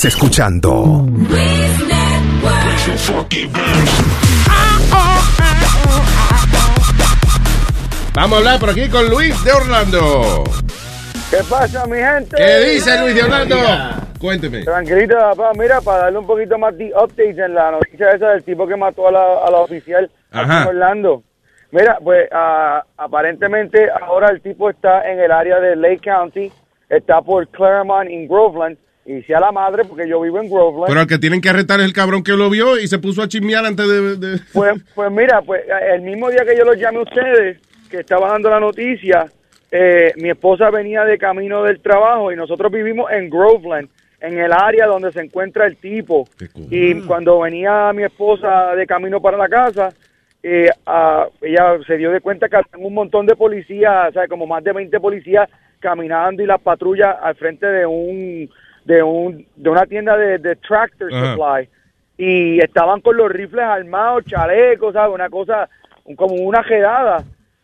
[0.00, 0.70] Estás escuchando
[8.14, 10.44] Vamos a hablar por aquí con Luis de Orlando.
[11.30, 12.34] ¿Qué pasa, mi gente?
[12.34, 13.56] ¿Qué dice Luis de Orlando?
[14.18, 14.64] Cuénteme.
[14.64, 15.52] Tranquilito, papá.
[15.58, 18.76] Mira, para darle un poquito más de updates en la noticia esa del tipo que
[18.76, 20.62] mató a la, a la oficial Ajá.
[20.62, 21.22] en Orlando.
[21.72, 26.50] Mira, pues ah, aparentemente ahora el tipo está en el área de Lake County,
[26.88, 28.78] está por Claremont en Groveland,
[29.18, 30.86] y sea la madre porque yo vivo en Groveland.
[30.88, 33.22] Pero al que tienen que arrestar es el cabrón que lo vio y se puso
[33.22, 34.16] a chismear antes de...
[34.16, 37.58] de- Pues, pues mira, pues el mismo día que yo los llamé a ustedes,
[37.90, 39.26] que estaba dando la noticia,
[39.70, 43.88] eh, mi esposa venía de camino del trabajo y nosotros vivimos en Groveland,
[44.20, 46.28] en el área donde se encuentra el tipo.
[46.70, 49.88] Y cuando venía mi esposa de camino para la casa,
[50.42, 50.68] eh,
[51.42, 54.62] ella se dio de cuenta que había un montón de policías, o sea, como más
[54.62, 55.48] de 20 policías
[55.78, 58.50] caminando y las patrullas al frente de un
[58.90, 61.32] de un de una tienda de, de tractor Ajá.
[61.34, 61.68] supply
[62.18, 65.14] y estaban con los rifles armados, chalecos, ¿sabes?
[65.14, 65.68] Una cosa,
[66.04, 67.22] un- como una jedada.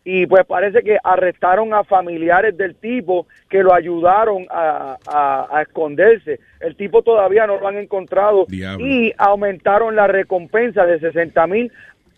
[0.09, 5.61] Y pues parece que arrestaron a familiares del tipo que lo ayudaron a, a- a
[5.63, 6.39] esconderse.
[6.61, 8.85] El tipo todavía no lo han encontrado Diablo.
[8.87, 11.71] y aumentaron la recompensa de 60 mil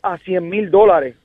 [0.03, 1.15] a 100 mil dólares.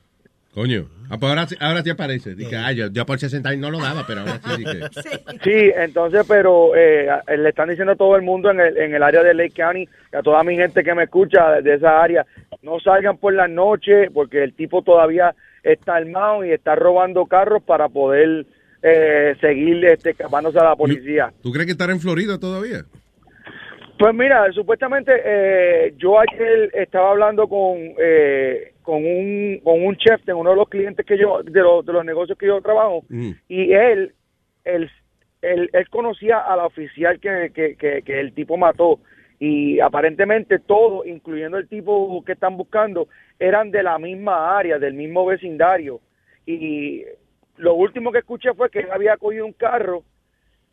[0.55, 0.87] Coño.
[1.11, 2.35] Ah, pues ahora, sí- ahora sí aparece.
[2.35, 4.81] Dije, ah, yo, yo por 60 años no lo daba, pero ahora sí dije.
[5.45, 9.03] Sí, entonces, pero eh, le están diciendo a todo el mundo en el, en el
[9.03, 9.83] área de Lake County,
[10.13, 12.25] y a toda mi gente que me escucha de esa área,
[12.63, 17.63] no salgan por la noche porque el tipo todavía está armado y está robando carros
[17.63, 18.47] para poder
[18.83, 21.33] eh, seguir este, escapándose a la policía.
[21.43, 22.85] ¿Tú crees que estará en Florida todavía?
[24.05, 30.23] Pues mira, supuestamente eh, yo ayer estaba hablando con eh, con un con un chef
[30.27, 33.03] de uno de los clientes que yo de los, de los negocios que yo trabajo
[33.49, 34.13] y él
[34.63, 34.91] él,
[35.41, 39.01] él, él conocía a la oficial que, que, que, que el tipo mató
[39.41, 44.93] y aparentemente todos, incluyendo el tipo que están buscando, eran de la misma área, del
[44.93, 46.01] mismo vecindario.
[46.45, 47.05] Y
[47.57, 50.03] lo último que escuché fue que él había cogido un carro,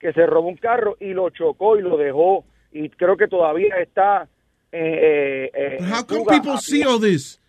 [0.01, 2.43] que se robó un carro y lo chocó y lo dejó.
[2.71, 4.27] Y creo que todavía está...
[4.71, 7.39] Eh, eh, eh, How come people see all this?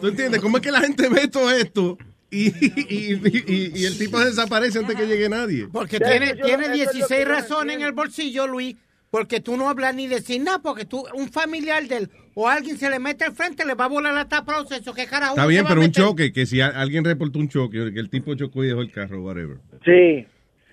[0.00, 0.40] ¿Tú entiendes?
[0.40, 1.98] ¿Cómo es que la gente ve todo esto
[2.30, 2.46] y,
[2.88, 3.12] y,
[3.46, 5.68] y- y el tipo desaparece antes que llegue nadie?
[5.70, 7.82] Porque Sí, tiene, eso yo- tiene eso es lo que 16 yo no razones en
[7.82, 8.76] el bolsillo, Luis,
[9.10, 12.78] porque tú no hablas ni decir nada, porque tú, un familiar de él o alguien
[12.78, 14.94] se le mete al frente, le va a volar la tapa proceso.
[14.94, 15.34] ¿Qué carajo?
[15.34, 18.34] Está bien, pero un choque, que si a- alguien reportó un choque, que el tipo
[18.34, 19.58] chocó y dejó el carro, whatever.
[19.84, 20.26] Sí.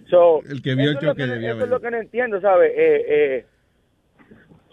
[0.10, 2.40] So, El que vio el eso choque que debía Eso es lo que no entiendo,
[2.40, 2.72] ¿sabes?
[2.74, 3.46] Eh, eh,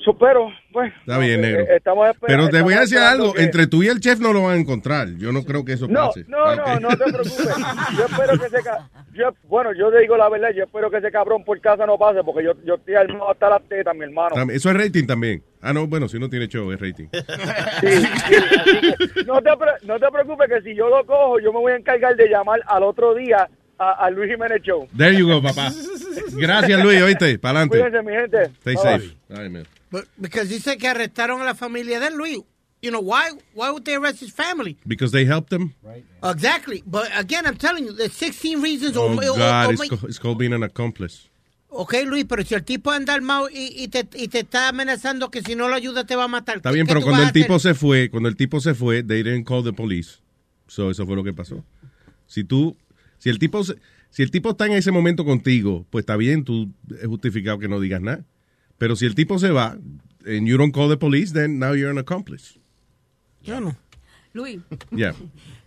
[0.07, 0.95] so, pero, bueno.
[1.01, 1.61] Está bien, eh, negro.
[1.65, 4.33] eh, estamos Pero te voy a decir algo, que- entre tú y el chef no
[4.33, 5.09] lo van a encontrar.
[5.19, 6.25] Yo no creo que eso No, pase.
[6.29, 6.81] no, no, Ok.
[6.81, 7.49] no te preocupes.
[7.99, 8.59] Yo espero que ese
[9.15, 11.99] yo, bueno, yo te digo la verdad, yo espero que ese cabrón por casa no
[11.99, 14.37] pase, porque yo, yo estoy armado hasta las tetas, mi hermano.
[14.53, 15.43] Eso es rating también.
[15.61, 17.09] Ah, no, bueno, si no tiene show, es rating.
[17.81, 18.05] Sí,
[19.27, 19.51] no, te,
[19.87, 22.61] no te preocupes que si yo lo cojo, yo me voy a encargar de llamar
[22.67, 23.49] al otro día
[23.79, 24.87] a, a Luis Jiménez Show.
[24.97, 25.71] There you go, papá.
[26.33, 27.79] Gracias, Luis, oíste, para adelante.
[27.81, 28.43] Cuídense, mi gente.
[28.61, 29.17] Stay Bye, safe.
[29.35, 29.67] Ay, man.
[29.91, 32.39] But- because dice que arrestaron a la familia de Luis.
[32.83, 34.77] You know, why, why would they arrest his family?
[34.85, 35.73] Because they helped him.
[36.23, 36.83] Exactly.
[36.87, 38.97] But again, I'm telling you, there's 16 reasons.
[38.97, 41.29] Oh, or- God, or it's, make- co- it's called being an accomplice.
[41.69, 45.31] Ok, Luis, pero si el tipo anda armado y, y, te, y te está amenazando
[45.31, 46.59] que si no lo ayuda te va a matar.
[46.59, 49.23] Está ¿qué- bien, pero cuando el tipo se fue, cuando el tipo se fue, they
[49.23, 50.19] didn't call the police.
[50.69, 51.65] So, eso fue lo que pasó.
[52.27, 52.77] Si tú,
[53.19, 56.71] si el tipo, si el tipo está en ese momento contigo, pues está bien, tú
[57.01, 58.25] es justificado que no digas nada.
[58.79, 59.77] Pero si el tipo se va,
[60.27, 62.59] and you don't call the police, then now you're an accomplice.
[63.43, 63.77] Yo no.
[64.35, 64.61] Luis,
[64.91, 65.13] Yeah.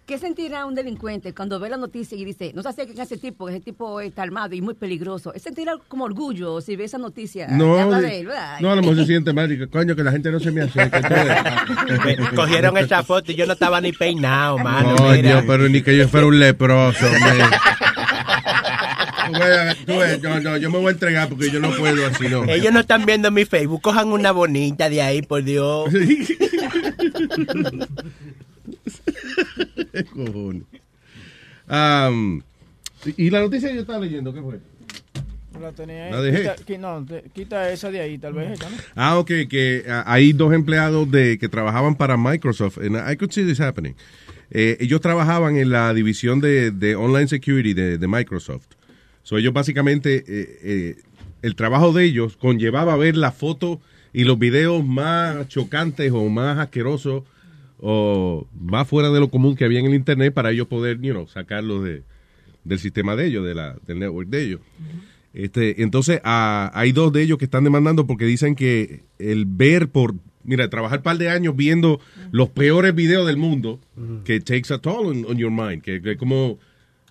[0.09, 3.17] ¿Qué sentirá un delincuente cuando ve la noticia y dice, no se acerquen a ese
[3.17, 5.31] tipo, ese tipo está armado y muy peligroso?
[5.35, 7.47] ¿Es sentirá como orgullo si ve esa noticia?
[7.47, 8.59] No, de- él, ¿verdad?
[8.59, 9.51] no, a lo mejor se siente mal.
[9.51, 10.99] y que, Coño, que la gente no se me acerque.
[12.35, 14.95] Cogieron esa foto y yo no estaba ni peinado, mano.
[15.11, 15.35] mira.
[15.35, 17.37] Coño, pero ni que yo fuera un leproso, man.
[17.37, 19.18] Tú ves, tú ves,
[20.21, 22.43] no, no, yo me voy a entregar porque yo no puedo así, no.
[22.45, 23.81] Ellos no están viendo mi Facebook.
[23.81, 25.89] Cojan una bonita de ahí, por Dios.
[29.91, 30.63] ¿Qué cojones?
[33.17, 34.59] Y la noticia que yo estaba leyendo, ¿qué fue?
[35.61, 36.11] La tenía ahí.
[36.11, 36.39] La dejé.
[36.41, 38.59] Quita, qui- no, te- quita esa de ahí, tal vez.
[38.95, 42.77] Ah, ok, que ah, hay dos empleados de que trabajaban para Microsoft.
[42.77, 43.95] And I could see this happening.
[44.51, 48.65] Eh, ellos trabajaban en la división de, de online security de, de Microsoft.
[49.29, 50.95] So, ellos básicamente, eh, eh,
[51.43, 53.77] el trabajo de ellos conllevaba ver las fotos
[54.11, 57.25] y los videos más chocantes o más asquerosos
[57.79, 61.11] o más fuera de lo común que había en el internet para ellos poder, you
[61.11, 62.01] know, sacarlos de,
[62.63, 64.61] del sistema de ellos, de la, del network de ellos.
[65.35, 69.89] Este, entonces, ah, hay dos de ellos que están demandando porque dicen que el ver
[69.89, 72.01] por, mira, trabajar un par de años viendo
[72.31, 73.79] los peores videos del mundo,
[74.25, 76.57] que takes a toll on, on your mind, que, que como,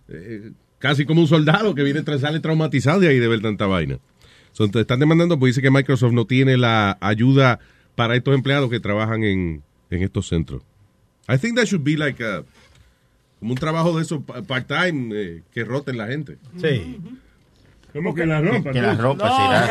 [0.08, 3.98] eh, casi como un soldado que viene, sale traumatizado de ahí de ver tanta vaina.
[4.52, 7.58] So, entonces, están demandando porque dice que Microsoft no tiene la ayuda
[7.94, 10.62] para estos empleados que trabajan en, en estos centros.
[11.28, 12.42] I think that should be like a,
[13.38, 16.38] como un trabajo de eso pa- part-time eh, que roten la gente.
[16.60, 16.98] Sí.
[17.92, 18.70] Como que la ropa.
[18.70, 19.66] Que la ropa, No, será.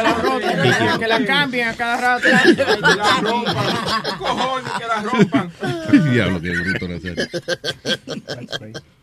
[1.00, 2.28] que la que, que cambien a cada rato.
[2.56, 3.66] Que la rompan.
[4.04, 5.52] ¿Qué cojones que la rompan?
[6.14, 7.26] Diablo, qué bruto Nazario.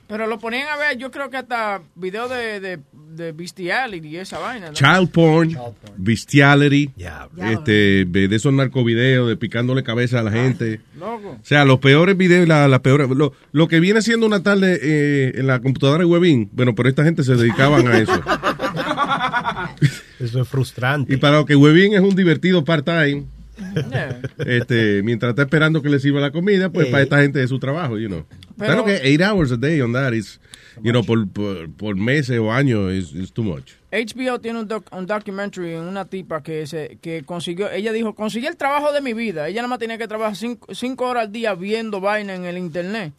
[0.07, 2.78] Pero lo ponían a ver, yo creo que hasta videos de, de,
[3.14, 4.72] de bestiality y esa vaina, ¿no?
[4.74, 5.57] Child porn,
[5.96, 6.90] bestiality,
[7.38, 10.80] este, de esos narcovideos, de picándole cabeza a la gente.
[10.98, 11.30] Loco.
[11.30, 14.78] O sea, los peores videos, la, la peores, lo, lo que viene siendo una tarde
[14.82, 18.20] eh, en la computadora de Webin, bueno, pero esta gente se dedicaban a eso.
[20.20, 21.14] Eso es frustrante.
[21.14, 23.24] Y para lo que Webin es un divertido part-time,
[24.46, 26.90] este, mientras está esperando que le sirva la comida, pues Eh.
[26.90, 28.24] para esta gente es su trabajo, you know.
[28.59, 30.38] Pero- claro que eight hours a day on that is,
[30.82, 33.72] you know, por, por, por meses o años is, is too much.
[33.92, 38.14] HBO tiene un, doc- un documentary en una tipa que se que consiguió, ella dijo,
[38.14, 39.48] conseguí el trabajo de mi vida.
[39.48, 42.59] Ella nada más tenía que trabajar cinco, cinco horas al día viendo vaina en el
[42.59, 43.12] internet.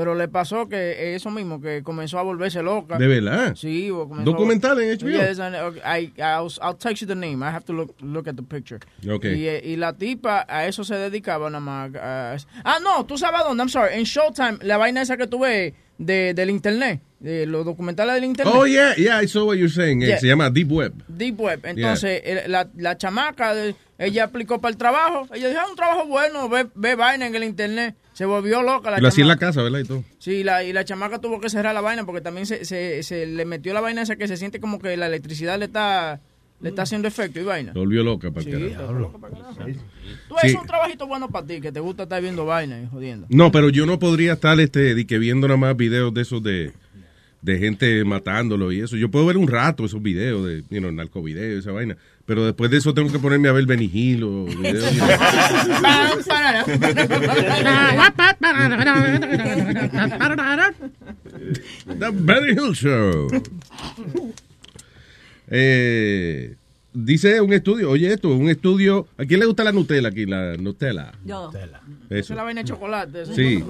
[0.00, 2.96] Pero le pasó que eso mismo, que comenzó a volverse loca.
[2.96, 3.54] ¿De verdad?
[3.54, 3.90] Sí.
[3.90, 5.10] comenzó ¿Documental en HBO?
[5.10, 7.42] Yes, and, I, I'll, I'll text you the name.
[7.44, 8.80] I have to look, look at the picture.
[9.06, 9.26] Ok.
[9.26, 12.46] Y, eh, y la tipa a eso se dedicaba nada más.
[12.64, 13.94] ah, no, tú sabes dónde, I'm sorry.
[13.98, 18.54] En Showtime, la vaina esa que tuve de, del internet, de los documentales del internet.
[18.56, 20.02] Oh, yeah, yeah, I saw what you're saying.
[20.02, 20.18] Eh, Yeah.
[20.18, 20.94] Se llama Deep Web.
[21.08, 21.60] Deep Web.
[21.64, 25.28] Entonces, el- la, la chamaca, de- ella aplicó para el trabajo.
[25.34, 27.94] Ella dijo, ah, un trabajo bueno, ve, ve vaina en el internet.
[28.14, 29.78] Se volvió loca la Y lo hacía en la casa, ¿verdad?
[29.78, 30.04] Y todo.
[30.18, 33.26] Sí, la, y la chamaca tuvo que cerrar la vaina porque también se, se, se
[33.26, 36.20] le metió la vaina esa que se siente como que la electricidad le está,
[36.60, 37.72] le está haciendo efecto y vaina.
[37.72, 39.20] Se volvió loca para Sí, carajo.
[40.28, 40.46] Tú, Sí.
[40.48, 43.26] es un trabajito bueno para ti, que te gusta estar viendo vaina y jodiendo.
[43.30, 46.42] No, pero yo no podría estar este, de que viendo nada más videos de esos
[46.42, 46.72] de,
[47.42, 48.96] de gente matándolo y eso.
[48.96, 51.96] Yo puedo ver un rato esos videos de, you know, narcovideos y esa vaina.
[52.30, 54.84] Pero después de eso tengo que ponerme a ver Benny Hill o videos.
[61.98, 63.26] The Benny Hill Show.
[65.48, 66.54] Eh,
[66.92, 69.08] dice un estudio, oye esto, un estudio.
[69.18, 70.24] ¿A quién le gusta la Nutella aquí?
[70.24, 71.10] La Nutella.
[71.24, 71.50] Yo.
[72.10, 72.32] Eso.
[72.32, 73.22] es la vaina de chocolate.
[73.22, 73.34] esa.
[73.34, 73.64] Sí.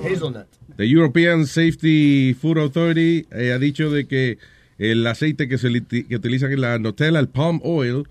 [0.77, 4.37] The European Safety Food Authority eh, ha dicho de que
[4.77, 8.05] el aceite que se que utilizan en la Nutella, el palm oil,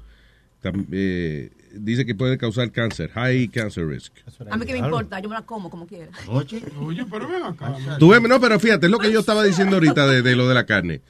[0.91, 4.13] eh, dice que puede causar cáncer, high cancer risk.
[4.49, 6.09] A mí que me importa, yo me la como como quiera.
[6.27, 7.75] Oye, oye, pero ven acá.
[7.99, 10.47] Tú ves, no, pero fíjate, es lo que yo estaba diciendo ahorita de, de lo
[10.47, 11.01] de la carne.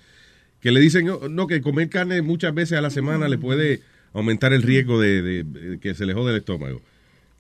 [0.61, 3.81] Que le dicen, oh, no, que comer carne muchas veces a la semana le puede
[4.13, 6.81] aumentar el riesgo de, de- de que se le jode el estómago.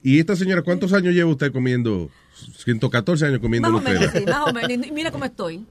[0.01, 2.09] Y esta señora, ¿cuántos años lleva usted comiendo?
[2.57, 4.87] 114 años comiendo Más o menos, sí, más o menos.
[4.87, 5.65] Y mira cómo estoy.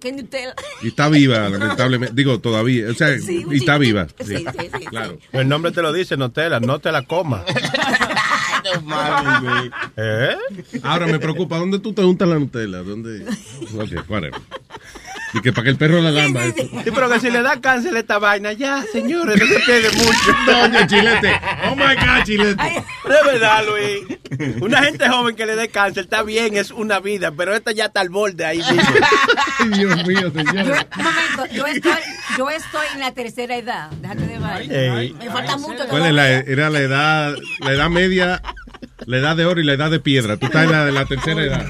[0.00, 0.54] Que Nutella.
[0.82, 2.14] Y está viva, lamentablemente.
[2.14, 2.88] Digo, todavía.
[2.90, 4.06] O sea, Sí, y está viva.
[4.24, 4.44] Sí, sí,
[4.78, 5.18] sí, claro.
[5.32, 7.42] El nombre te lo dice, no te la, no te la comas.
[9.96, 10.36] ¿Eh?
[10.82, 12.78] Ahora me preocupa, ¿dónde tú te untas la Nutella?
[12.78, 13.24] ¿Dónde?
[13.74, 14.40] Ok, whatever.
[15.32, 16.44] Y que para que el perro la lamba.
[16.44, 16.56] eso.
[16.84, 20.36] Sí, pero que si le da cáncer esta vaina, ya, señores, no se pierde mucho.
[20.46, 21.40] Doña Chilete.
[21.70, 22.62] Oh my God, Chilete.
[22.62, 24.18] De verdad, Luis.
[24.62, 27.86] Una gente joven que le dé cáncer está bien, es una vida, pero esta ya
[27.86, 28.94] está al borde ahí mismo.
[29.60, 30.86] Ay, Dios mío, Yo, señor.
[30.96, 31.92] un momento, yo estoy,
[32.38, 33.90] yo estoy en la tercera edad.
[34.00, 35.18] Déjate de vaina.
[35.18, 36.52] Me falta mucho ¿Cuál es la, todavía.
[36.52, 38.42] era la edad, la edad media,
[39.06, 40.36] la edad de oro y la edad de piedra?
[40.36, 41.66] Tú estás en la de la tercera edad.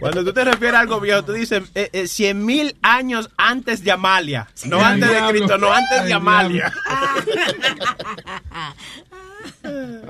[0.00, 3.82] Cuando tú te refieres a algo viejo, tú dices eh, eh, 100 mil años antes
[3.84, 4.48] de Amalia.
[4.66, 5.18] No antes de.
[5.30, 6.72] Cristo, no antes de Amalia.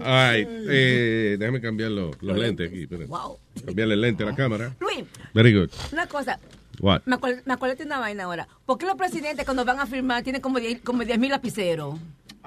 [0.04, 2.86] Ay, eh, déjame cambiar los, los lentes aquí.
[2.86, 3.38] Wow.
[3.64, 4.74] Cambiarle el lente a la cámara.
[4.80, 5.04] Luis,
[5.34, 5.70] Very good.
[5.92, 6.38] una cosa.
[6.80, 7.02] What?
[7.06, 8.46] Me acuerdo, me acuerdo de una vaina ahora.
[8.64, 11.98] ¿Por qué los presidentes cuando van a firmar tienen como 10 como 10 mil lapiceros?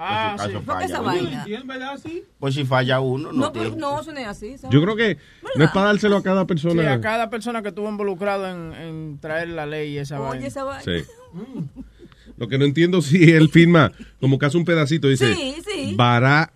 [0.04, 0.52] Ah, sí.
[0.64, 1.64] ¿Por qué esa Falla uno.
[1.66, 1.94] vaina?
[2.38, 3.76] Pues si falla uno, no, No, tiene.
[3.76, 4.58] no, eso no es así.
[4.58, 4.72] ¿sabes?
[4.74, 5.18] Yo creo que
[5.56, 6.92] no es para dárselo a cada Sí, persona.
[6.92, 10.46] a cada persona que estuvo involucrado en, en traer la ley y esa Oye, vaina.
[10.46, 10.82] esa vaina.
[10.82, 11.04] Sí.
[12.36, 15.94] Lo que no entiendo si él firma como que hace un pedacito dice Sí, sí.
[15.96, 16.52] Barack,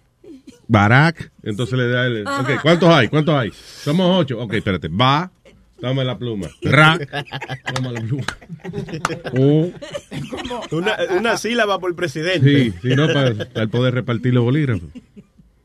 [0.68, 2.26] Barack, entonces le da el...
[2.26, 2.40] Ajá.
[2.42, 3.08] Ok, ¿cuántos hay?
[3.08, 3.52] ¿Cuántos hay?
[3.52, 4.40] Somos ocho.
[4.40, 4.88] Ok, espérate.
[4.88, 5.30] Va,
[5.80, 6.48] dame la pluma.
[6.62, 6.98] Ra,
[7.74, 8.24] toma la pluma.
[9.38, 9.70] O,
[10.76, 12.64] Una, una sílaba por presidente.
[12.70, 14.88] sí, sí, no, para, poder repartir los bolígrafos.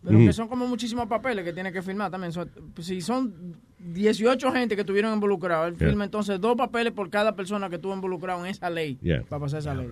[0.03, 0.25] Pero Mm.
[0.27, 2.33] que son como muchísimos papeles que tiene que firmar también.
[2.33, 2.49] Son-
[2.81, 5.89] si son 18 gente que estuvieron involucrados, él Yeah.
[5.89, 8.97] firma entonces dos papeles por cada persona que estuvo involucrado en esa ley.
[9.03, 9.21] Yeah.
[9.29, 9.89] Para pasar esa ley.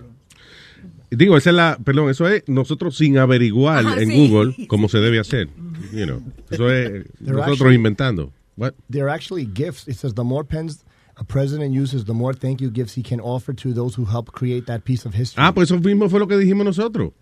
[1.10, 4.28] Digo, esa es la, perdón, eso es nosotros sin averiguar Ajá, en sí.
[4.28, 5.48] Google cómo se debe hacer.
[5.92, 8.32] You know, eso es nosotros inventando.
[8.60, 8.74] What?
[8.90, 9.88] They're actually gifts.
[9.88, 10.84] It says the more pens
[11.16, 14.32] a president uses, the more thank you gifts he can offer to those who helped
[14.32, 15.42] create that piece of history.
[15.42, 17.12] Ah, pues eso mismo fue lo que dijimos nosotros.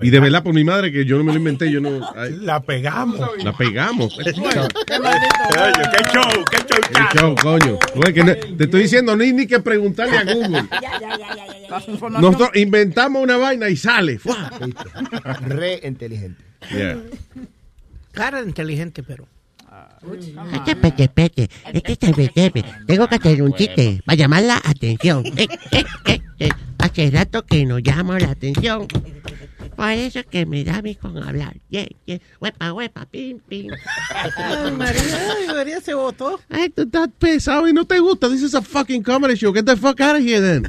[0.00, 2.00] Y de verdad, por mi madre, que yo no me lo inventé, yo no...
[2.14, 3.18] ay, La pegamos.
[3.42, 4.16] la pegamos.
[4.24, 6.44] Qué show, qué show.
[6.92, 7.78] Qué show, coño.
[7.96, 10.68] Oye, que no- te estoy diciendo, no hay ni que preguntarle a Google.
[12.20, 14.18] Nosotros inventamos una vaina y sale.
[14.18, 14.50] ¡Fua!
[15.48, 16.44] Re inteligente.
[16.70, 17.02] Yeah.
[18.12, 19.26] Cara de inteligente, pero.
[20.52, 21.50] Pete, pete, pete.
[21.72, 25.24] Este es el Tengo que hacer un chiste para llamar la atención.
[25.36, 26.48] Eh, eh, eh, eh.
[26.78, 28.86] Hace rato que no llamo la atención.
[29.76, 31.56] Por eso es que me da mi con hablar.
[31.68, 32.20] Yeah, yeah.
[32.40, 33.72] Huepa, huepa, pim, pim.
[34.36, 35.02] Ay, María,
[35.36, 36.38] ay, María se votó.
[36.48, 38.28] Ay, tú estás pesado y no te gusta.
[38.28, 39.52] This is a fucking comedy show.
[39.52, 40.64] Get the fuck out of here then.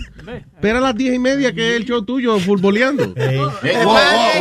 [0.55, 3.13] Espera a las diez y media que es el show tuyo futboleando.
[3.13, 4.37] ¿Qué pasa?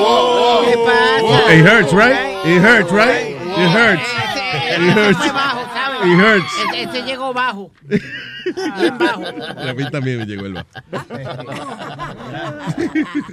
[1.52, 2.46] It hurts, right?
[2.46, 3.36] It hurts, right?
[3.58, 4.33] It hurts.
[4.54, 5.18] It hurts.
[5.18, 6.00] Fue bajo, ¿sabes?
[6.06, 6.52] It hurts.
[6.72, 7.72] Ese, ese llegó bajo.
[8.78, 9.24] Bien bajo.
[9.26, 10.68] A mí también me llegó el bajo.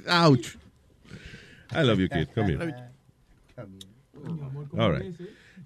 [0.07, 0.55] Ouch.
[1.73, 2.27] I love you, kid.
[2.35, 2.73] Come here.
[4.77, 5.15] All right.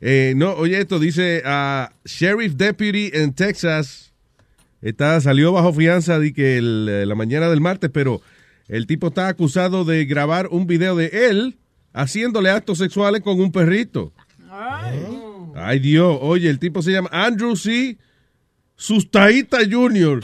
[0.01, 4.13] Eh, no, oye, esto dice ah, Sheriff Deputy en Texas
[4.81, 8.21] está, salió bajo fianza de que el- eh, la mañana del martes, pero
[8.67, 11.57] el tipo está acusado de grabar un video de él
[11.93, 14.11] haciéndole actos sexuales con un perrito.
[14.51, 15.14] Ay,
[15.79, 16.17] Dios.
[16.21, 17.97] Oye, el tipo se llama Andrew C.
[18.77, 20.21] Sustaita Jr.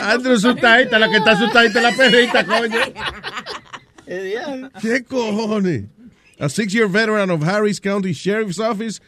[0.00, 2.80] Andrew Sustaita, la que está Sustaita la perrita, coño.
[4.80, 5.84] ¿Qué cojones?
[6.40, 9.00] A six-year veteran of Harris County Sheriff's Office,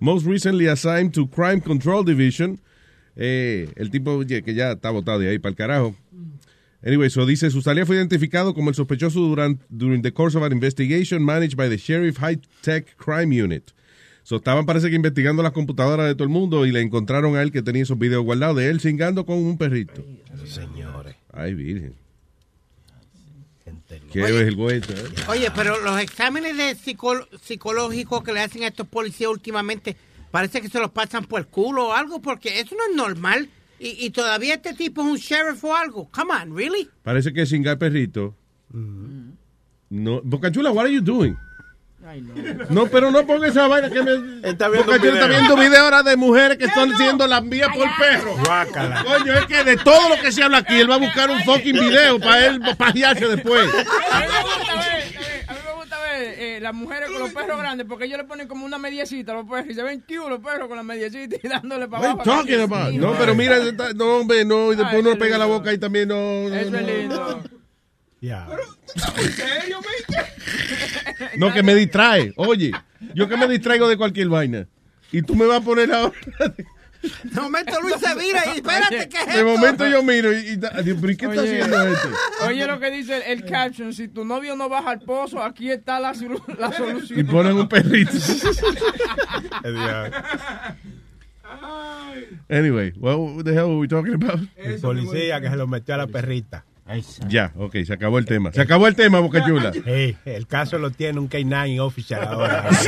[0.00, 2.60] most recently assigned to Crime Control Division.
[3.16, 5.96] Eh, el tipo que ya está botado de ahí para el carajo.
[6.84, 10.44] Anyway, so dice, su salida fue identificado como el sospechoso durante during the course of
[10.44, 13.70] an investigation managed by the Sheriff High Tech Crime Unit.
[14.22, 17.42] So estaban parece que investigando las computadoras de todo el mundo y le encontraron a
[17.42, 20.04] él que tenía esos videos guardados de él cingando con un perrito.
[20.46, 21.16] Señores.
[21.32, 21.94] Ay, virgen.
[24.12, 24.92] Qué vergüenza.
[24.92, 25.04] ¿eh?
[25.28, 29.96] Oye, pero los exámenes de psico- psicológicos que le hacen a estos policías últimamente
[30.30, 33.48] parece que se los pasan por el culo o algo, porque eso no es normal.
[33.78, 36.08] Y, y todavía este tipo es un sheriff o algo.
[36.10, 36.88] Come on, really?
[37.02, 38.34] Parece que cingar perrito.
[39.90, 41.36] No, Boca Chula, what are you doing?
[42.68, 44.48] No, pero no ponga esa vaina que me.
[44.48, 45.28] Está viendo Boca un Chula está video.
[45.28, 48.38] viendo video ahora de mujeres que están siendo lambidas por perros.
[48.44, 49.04] Guácala.
[49.04, 51.42] Coño, es que de todo lo que se habla aquí, él va a buscar un
[51.44, 53.68] fucking video para él pajearse después.
[54.12, 55.63] A mí me gusta ver, a me gusta ver
[56.18, 59.36] eh, las mujeres con los perros grandes porque ellos le ponen como una mediecita a
[59.36, 62.22] los perros y se ven cute los perros con la mediecita y dándole para abajo.
[62.24, 62.92] talking about?
[62.94, 63.58] No, pero mira,
[63.94, 66.14] no, hombre, no, y después Ay, uno pega la boca y también no.
[66.48, 66.92] no, Eso es no.
[66.92, 67.42] lindo.
[68.20, 68.46] Ya.
[69.16, 69.80] ¿En serio?
[71.36, 72.32] No, que me distrae.
[72.36, 72.72] Oye,
[73.14, 74.66] yo que me distraigo de cualquier vaina.
[75.12, 76.14] Y tú me vas a poner ahora.
[77.24, 79.44] De momento Luis se vira y espérate, ¿qué es De esto?
[79.44, 82.08] momento yo miro y, y da- digo, ¿pero ¿y qué está Oye, haciendo este?
[82.46, 85.70] Oye lo que dice el, el caption, si tu novio no baja al pozo, aquí
[85.70, 86.12] está la,
[86.58, 87.18] la solución.
[87.20, 88.12] Y ponen un perrito.
[92.50, 94.40] Anyway, what the hell were we talking about?
[94.56, 96.64] El policía que se lo metió a la perrita.
[97.28, 98.52] Ya, ok, se acabó el tema.
[98.52, 99.72] Se acabó el tema, Boca Chula.
[99.84, 102.68] Hey, el caso lo tiene un K9 official ahora.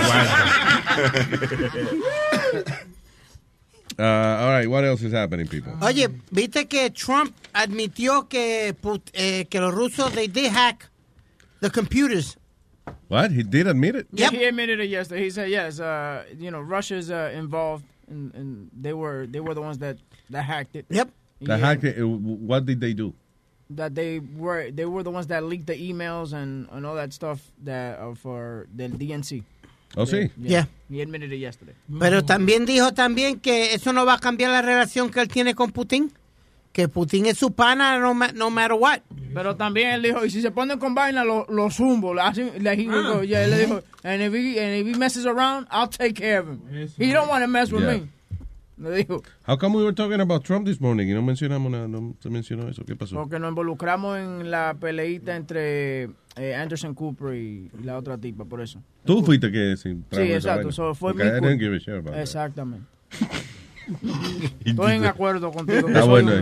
[3.98, 5.72] Uh, all right, what else is happening, people?
[5.82, 10.88] Oye, ¿viste que Trump admitió que, put- eh, que los rusos, they did hack
[11.60, 12.36] the computers?
[13.08, 13.30] What?
[13.32, 14.06] He did admit it?
[14.12, 15.24] Yeah, he admitted it yesterday.
[15.24, 19.54] He said, yes, uh, you know, Russia's uh, involved and, and they were they were
[19.54, 19.98] the ones that
[20.30, 20.86] that hacked it.
[20.90, 21.10] Yep.
[21.40, 23.14] The hack, uh, what did they do?
[23.70, 27.12] That they were they were the ones that leaked the emails and, and all that
[27.12, 29.42] stuff that uh, for the DNC.
[29.96, 30.30] Oh, sí?
[30.36, 30.68] Yeah.
[30.90, 31.74] He admitted it yesterday.
[31.98, 35.54] Pero también dijo también que eso no va a cambiar la relación que él tiene
[35.54, 36.12] con Putin.
[36.72, 38.98] Que Putin es su pana no, ma- no matter what.
[39.32, 42.12] Pero también él dijo, y si se ponen con vaina, lo, lo zumbo.
[42.12, 43.12] Le hacen- le- he Ah.
[43.14, 46.12] go- yeah, él le dijo, and if, he, and if he messes around, I'll take
[46.12, 46.60] care of him.
[46.98, 47.94] He don't want to mess with Yeah.
[47.94, 48.08] me.
[48.78, 51.88] Le dijo, How come we were talking about Trump this morning y no mencionamos nada,
[51.88, 52.84] no se mencionó eso?
[52.84, 53.16] ¿Qué pasó?
[53.16, 58.60] porque nos involucramos en la peleita entre eh, Anderson Cooper y, la otra tipa, por
[58.60, 58.82] eso.
[59.04, 60.72] Tú fuiste que sí, exacto.
[60.72, 62.20] So, fue mi I didn't give a shit about that.
[62.20, 62.86] Exactamente.
[64.64, 65.88] Estoy en acuerdo contigo.
[65.88, 66.32] Está bueno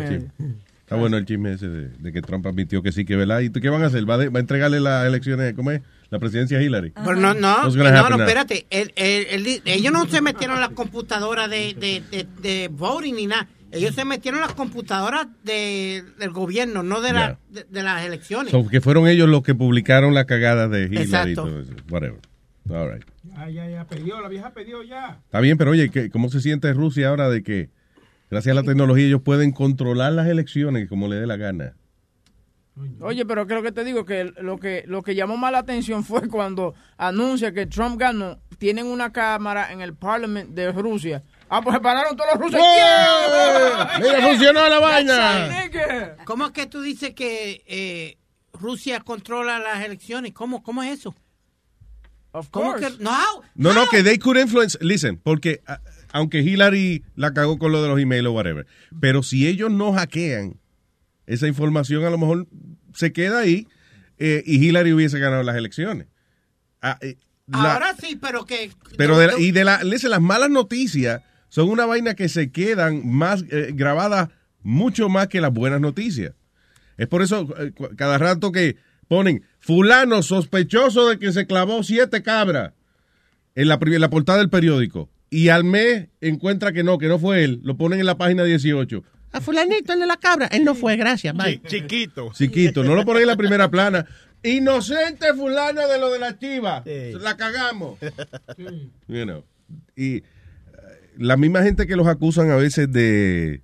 [0.94, 3.40] Está bueno el chisme ese de, de que Trump admitió que sí, que verdad.
[3.40, 4.08] ¿Y tú qué van a hacer?
[4.08, 5.82] ¿Va, de- va a entregarle las elecciones, ¿cómo es?
[6.10, 6.90] La presidencia a Hillary.
[6.90, 8.66] Pero no, no, no, no, espérate.
[8.70, 13.14] El- el- el- ellos no se metieron en la computadora de, de, de, de voting
[13.14, 13.48] ni nada.
[13.72, 18.04] Ellos se metieron en las computadoras de, del gobierno, no de, la, de, de las
[18.06, 18.52] elecciones.
[18.52, 21.44] So, que fueron ellos los que publicaron la cagada de Hillary y Exacto.
[21.46, 21.72] todo eso.
[21.90, 22.20] Whatever.
[22.70, 23.04] All right.
[23.24, 25.18] Ya, ya, ya, perdió, la vieja perdió ya.
[25.24, 27.68] Está bien, pero oye, ¿qué- ¿cómo se siente Rusia ahora de que
[28.30, 31.74] gracias a la tecnología ellos pueden controlar las elecciones como les dé la gana?
[33.00, 36.02] Oye, pero creo que te digo que lo que lo que llamó más la atención
[36.02, 38.40] fue cuando anuncia que Trump ganó.
[38.58, 41.22] Tienen una cámara en el Parliament de Rusia.
[41.48, 42.58] Ah, pues se pararon todos los rusos.
[42.58, 43.86] ¡Wow!
[44.00, 45.48] Mira, funcionó la vaina.
[46.24, 48.18] ¿Cómo es que tú dices que eh,
[48.52, 50.32] Rusia controla las elecciones?
[50.32, 51.14] ¿Cómo, cómo es eso?
[52.50, 53.12] ¿Cómo que no?
[53.54, 54.76] No, no, que they could influence.
[54.80, 55.78] Listen, porque a-
[56.14, 58.66] aunque Hillary la cagó con lo de los emails o whatever,
[59.00, 60.60] pero si ellos no hackean
[61.26, 62.46] esa información, a lo mejor
[62.94, 63.66] se queda ahí
[64.18, 66.06] eh, y Hillary hubiese ganado las elecciones.
[66.80, 67.16] Ah, eh,
[67.48, 68.70] la- Ahora sí, pero que...
[68.96, 72.52] pero de la- y de la, listen, las malas noticias son una vaina que se
[72.52, 74.28] quedan más eh, grabadas
[74.62, 76.34] mucho más que las buenas noticias.
[76.96, 77.52] Es por eso
[77.96, 78.76] cada rato que
[79.08, 82.72] ponen fulano sospechoso de que se clavó siete cabras
[83.56, 87.18] en la, en la portada del periódico y al mes encuentra que no, que no
[87.18, 89.02] fue él, lo ponen en la página 18.
[89.32, 90.46] A fulanito, el de la cabra.
[90.46, 91.34] Él no fue, gracias.
[91.36, 91.60] Bye.
[91.66, 92.30] Chiquito.
[92.34, 94.06] Chiquito, no lo ponen en la primera plana.
[94.44, 96.84] Inocente fulano de lo de la chiva.
[97.20, 97.98] La cagamos.
[99.08, 99.44] You know.
[99.96, 100.22] Y eh,
[101.18, 103.62] la misma gente que los acusan a veces de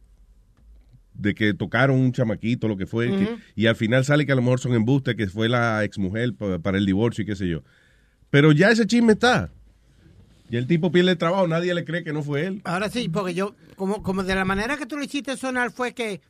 [1.15, 4.37] de que tocaron un chamaquito, lo que fue, que- y al final sale que a
[4.37, 7.47] lo mejor son embustes, que fue la exmujer pa- para el divorcio y qué sé
[7.47, 7.63] yo.
[8.31, 9.53] Pero ya ese chisme está.
[10.51, 12.61] Y el tipo pierde el trabajo, nadie le cree que no fue él.
[12.65, 15.95] Ahora sí, porque yo, como, como de la manera que tú lo hiciste sonar fue
[15.95, 16.21] que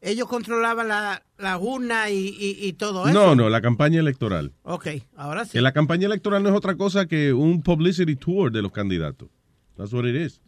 [0.00, 3.12] ellos controlaban la, la urna y, y, y todo eso.
[3.12, 4.52] No, no, la campaña electoral.
[4.62, 5.52] Ok, ahora sí.
[5.52, 9.28] Que la campaña electoral no es otra cosa que un publicity tour de los candidatos.
[9.76, 10.40] That's what it is.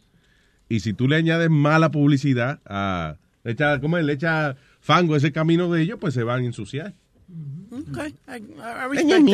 [0.69, 4.03] Y si tú le añades mala publicidad a le echa, ¿cómo es?
[4.05, 6.93] Le echa fango a ese camino de ellos, pues se van a ensuciar.
[7.69, 9.27] Ok, I, I respect.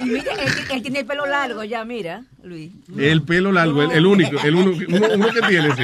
[0.00, 2.72] Y mira, él, él tiene el pelo largo ya, mira, Luis.
[2.96, 5.82] El pelo largo, el, el único, el uno, uno, uno que tiene, sí.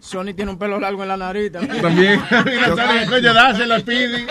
[0.00, 1.82] Sony tiene un pelo largo en la nariz también.
[1.82, 2.20] También.
[2.46, 4.24] Mira, Sony, coño, dásela, Speedy.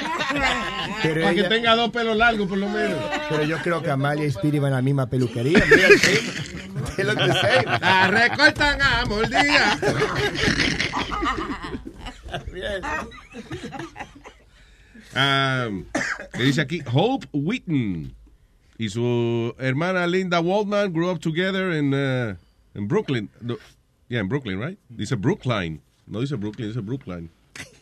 [1.04, 2.98] Pero Para que ella- tenga dos pelos largos, por lo menos.
[3.30, 5.64] Pero yo creo que Amalia y Speedy van a la misma peluquería.
[5.70, 6.18] Mira, sí.
[6.96, 7.80] The same.
[7.80, 9.78] La recortan a mordida.
[15.14, 15.88] Um,
[16.38, 18.14] dice aquí, Hope Whitten
[18.78, 22.36] y su hermana Linda Waldman grew up together in, uh,
[22.76, 23.30] in Brooklyn.
[24.08, 24.78] Yeah, in Brooklyn, right?
[24.96, 25.82] Dice Brookline.
[26.08, 27.30] No dice Brooklyn, dice Brookline.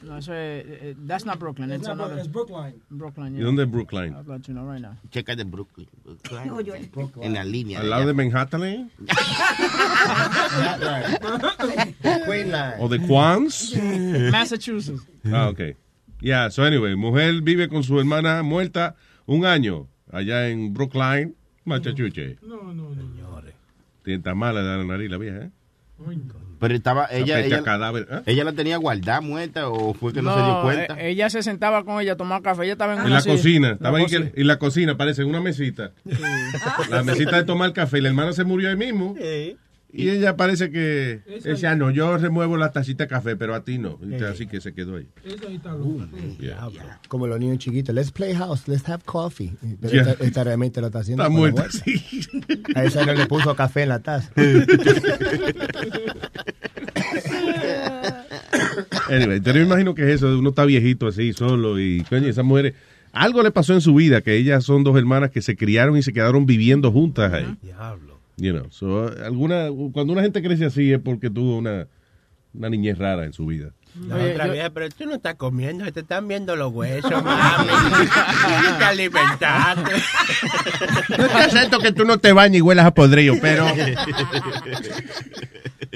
[0.02, 1.72] No, eso es, eh, that's not Brooklyn.
[1.72, 2.28] It's, It's not another.
[2.30, 2.82] Brooklyn, it's Brookline.
[2.90, 3.46] Brooklyn, ¿Y yeah.
[3.46, 4.14] dónde es Brookline?
[4.16, 4.96] I'll let you know right now.
[5.12, 5.88] Checa de Brooklyn.
[6.54, 6.90] Oye.
[7.22, 7.80] En la línea.
[7.82, 8.64] ¿Al lado de Manhattan?
[8.64, 8.88] eh?
[12.02, 12.74] Queenline.
[12.80, 13.76] ¿O de Queens?
[14.32, 15.02] Massachusetts.
[15.26, 15.76] Ah, ok.
[16.22, 18.96] Yeah, so anyway, mujer vive con su hermana muerta
[19.26, 21.36] un año allá en Brookline,
[21.66, 22.42] Massachusetts.
[22.42, 23.10] No, no, no.
[24.04, 25.52] Tiene tan mala de la nariz la vieja, ¿eh?
[26.60, 28.20] Pero estaba, ella, ella, cadáver, ¿eh?
[28.26, 31.00] ella la tenía guardada, muerta, o fue que no, se dio cuenta.
[31.00, 32.64] eh, ella se sentaba con ella a tomar café.
[32.64, 33.36] Ella estaba en, En una la silla.
[33.36, 35.92] cocina, estaba La ahí que- en la cocina, parece, en una mesita.
[36.90, 39.16] La mesita de tomar café, la hermana se murió ahí mismo.
[39.92, 43.80] Y ella parece que decía, no, yo remuevo la tacita de café, pero a ti
[43.80, 43.98] no.
[44.08, 45.08] Y Así que se quedó ahí.
[45.26, 46.06] Eso ahí está loco.
[47.08, 47.96] Como los niños chiquitos.
[47.96, 49.52] Let's play house, let's have coffee.
[49.82, 50.12] Pero Yeah.
[50.12, 51.24] esta, esta realmente lo está haciendo.
[51.24, 51.84] Está muerta, muerte.
[52.76, 54.32] A esa no le puso café en la taza.
[59.10, 62.46] Anyway, yo me imagino que es eso, uno está viejito así, solo, y coño, esas
[62.46, 62.76] mujeres,
[63.12, 66.04] algo le pasó en su vida, que ellas son dos hermanas que se criaron y
[66.04, 67.58] se quedaron viviendo juntas ahí.
[68.40, 71.88] You know, so, alguna, cuando una gente crece así es porque tuvo una,
[72.54, 73.74] una niñez rara en su vida.
[74.08, 77.68] La otra vieja, pero tú no estás comiendo, te están viendo los huesos, mami.
[77.68, 79.92] Tú no te alimentaste.
[81.18, 83.66] No te acepto que tú no te bañes y huelas a podrido, pero...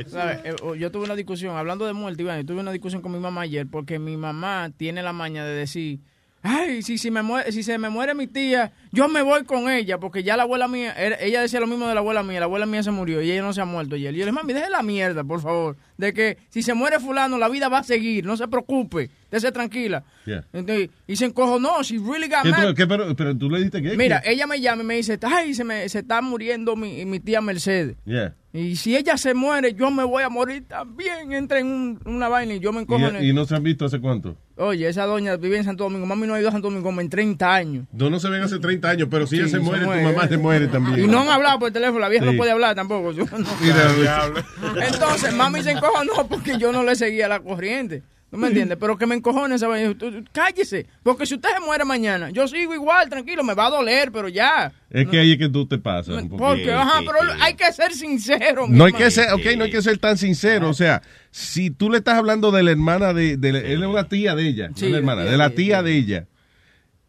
[0.08, 0.40] ¿Sabes?
[0.44, 3.12] Eh, oh, Yo tuve una discusión, hablando de muerte, Iván, yo tuve una discusión con
[3.12, 6.00] mi mamá ayer porque mi mamá tiene la maña de decir,
[6.44, 9.70] ay, si, si, me muere, si se me muere mi tía, yo me voy con
[9.70, 12.46] ella, porque ya la abuela mía, ella decía lo mismo de la abuela mía, la
[12.46, 14.14] abuela mía se murió y ella no se ha muerto ayer.
[14.14, 17.00] Y yo le dije, mami, deje la mierda, por favor, de que si se muere
[17.00, 20.04] fulano, la vida va a seguir, no se preocupe, dése tranquila.
[20.26, 20.46] Yeah.
[20.52, 22.76] Entonces, y se encojonó, she really got ¿Qué mad.
[22.76, 23.96] qué, pero, pero tú le dijiste que...
[23.96, 27.22] Mira, ella me llama y me dice, ay, se, me, se está muriendo mi, mi
[27.22, 27.96] tía Mercedes.
[28.06, 28.36] Yeah.
[28.56, 31.34] Y si ella se muere, yo me voy a morir también.
[31.34, 33.64] Entra en un- una vaina y yo me encojo en el- Y, no se han
[33.64, 34.38] visto hace cuánto.
[34.58, 36.06] Oye, esa doña vive en Santo Domingo.
[36.06, 37.88] Mami no ha ido a Santo Domingo como en 30 años.
[37.92, 40.04] No, no se ven hace 30 años, pero si Sí, ella se se muere, muere.
[40.04, 41.04] tu mamá se muere también.
[41.04, 41.98] Y no han hablado por teléfono.
[42.00, 42.32] La vieja Sí.
[42.32, 43.12] no puede hablar tampoco.
[43.12, 48.04] Yo no- Entonces, mami se encojonó porque yo no le seguía la corriente.
[48.34, 48.78] ¿No me entiendes?
[48.82, 49.96] Pero que me encojone esa vaina.
[49.98, 50.88] Tú- tú- Cállese.
[51.04, 53.44] Porque si usted se muere mañana, yo sigo igual, tranquilo.
[53.44, 54.74] Me va a doler, pero ya.
[54.90, 56.16] Es que ahí es que tú te pasas.
[56.22, 56.74] un Porque, poquito.
[56.78, 58.66] ajá, pero hay que ser sincero.
[58.68, 60.68] No hay que ser, ok, no hay que ser tan sincero.
[60.70, 61.02] O sea,
[61.32, 64.48] si tú le estás hablando de la hermana de, de él es una tía de
[64.48, 66.28] ella, Sí, no la hermana, de la tía de ella,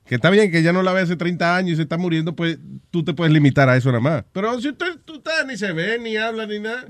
[0.07, 2.37] que está bien que ya no la ve hace 30 años y se está muriendo,
[2.37, 2.59] pues
[2.91, 4.25] tú te puedes limitar a eso nada más.
[4.35, 6.85] Pero si usted, tú estás, ni se ve, ni habla, ni nada.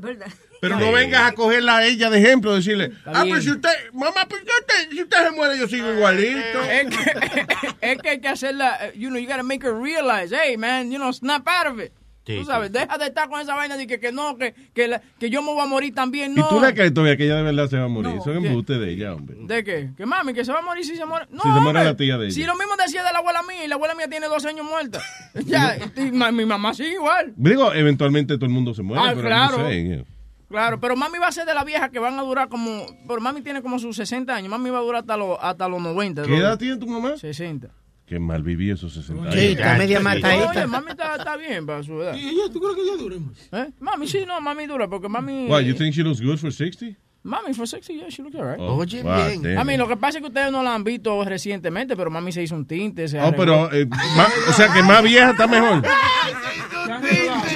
[0.69, 4.27] Pero no vengas a cogerla a ella de ejemplo, decirle, ah, pero si usted, mamá,
[4.28, 4.43] pues
[4.91, 6.62] si usted se muere, yo sigo igualito.
[6.62, 7.47] Es que,
[7.93, 10.91] es que hay que hacerla, eh, you know, you gotta make her realize, hey, man,
[10.91, 11.93] you know, snap out of it.
[12.27, 14.89] Sí, tú sabes, deja de estar con esa vaina de que, que no, que, que,
[14.89, 16.49] la- que yo me voy a morir también, Y no.
[16.49, 18.15] tú le crees todavía que ella de verdad se va a morir.
[18.15, 19.36] No, Son embustes de ella, hombre.
[19.41, 19.91] ¿De qué?
[19.95, 21.27] Que mami, que se va a morir si se muere.
[21.28, 21.85] No, Si se muere hombre.
[21.85, 22.35] la tía de ella.
[22.35, 24.65] Si lo mismo decía de la abuela mía, y la abuela mía tiene dos años
[24.65, 25.03] muerta.
[25.45, 27.35] ya, y ma- mi mamá sigue igual.
[27.36, 29.03] Digo, eventualmente todo el mundo se muere.
[29.05, 29.59] Ah, pero claro.
[29.59, 30.05] no sé, yeah.
[30.49, 32.87] Claro, pero mami va a ser de la vieja que van a durar como.
[33.09, 34.51] Pero mami tiene como sus 60 años.
[34.51, 36.23] Mami va a durar hasta los, hasta los 90.
[36.23, 37.16] ¿Qué edad tiene tu mamá?
[37.16, 37.69] 60.
[38.07, 39.35] Qué mal viví esos 60 años.
[39.35, 40.66] Sí, está media Oye, matadita.
[40.66, 42.15] mami está, está bien para su edad.
[42.15, 43.49] ¿Y ella, tú crees que ella dure más?
[43.53, 43.73] ¿Eh?
[43.81, 45.47] Mami, sí, no, mami dura, porque mami.
[45.49, 46.97] Why, you think she looks good for 60?
[47.25, 48.61] Mami, for sexy, yeah, she looks alright.
[48.61, 49.43] Oh, Oye, wow, bien.
[49.43, 49.59] damn.
[49.59, 52.33] A mí, lo que pasa es que ustedes no la han visto recientemente, pero mami
[52.33, 53.09] se hizo un tinte.
[53.09, 53.69] Se Oh, arregló.
[53.71, 55.83] pero, eh, ma- o sea que más vieja está mejor.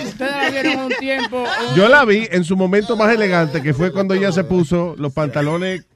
[0.07, 1.43] Ustedes la vieron un tiempo.
[1.45, 4.95] un- Yo la vi en su momento más elegante, que fue cuando ella se puso
[4.97, 5.86] los pantalones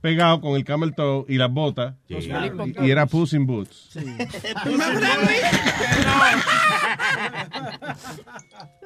[0.00, 1.94] pegados con el camel toe y las botas.
[2.08, 2.32] Los Y,
[2.84, 3.90] y era Puss in Boots.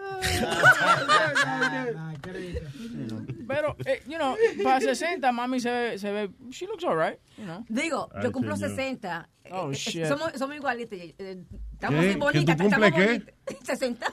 [3.48, 4.34] Pero, eh, you know,
[4.64, 6.30] para 60, mami se, ve- se ve.
[6.50, 7.64] She looks alright, you know.
[7.68, 8.70] Digo, Ay, yo cumplo señor.
[8.76, 9.28] 60.
[9.52, 10.06] Oh, Eh, eh, shit.
[10.06, 10.98] somos, somos igualitos.
[10.98, 12.06] eh, Estamos ¿Qué?
[12.10, 12.56] así ¿Que bonitas.
[12.56, 13.06] tú cumples estamos qué?
[13.06, 13.34] bonitas.
[13.66, 14.06] 60.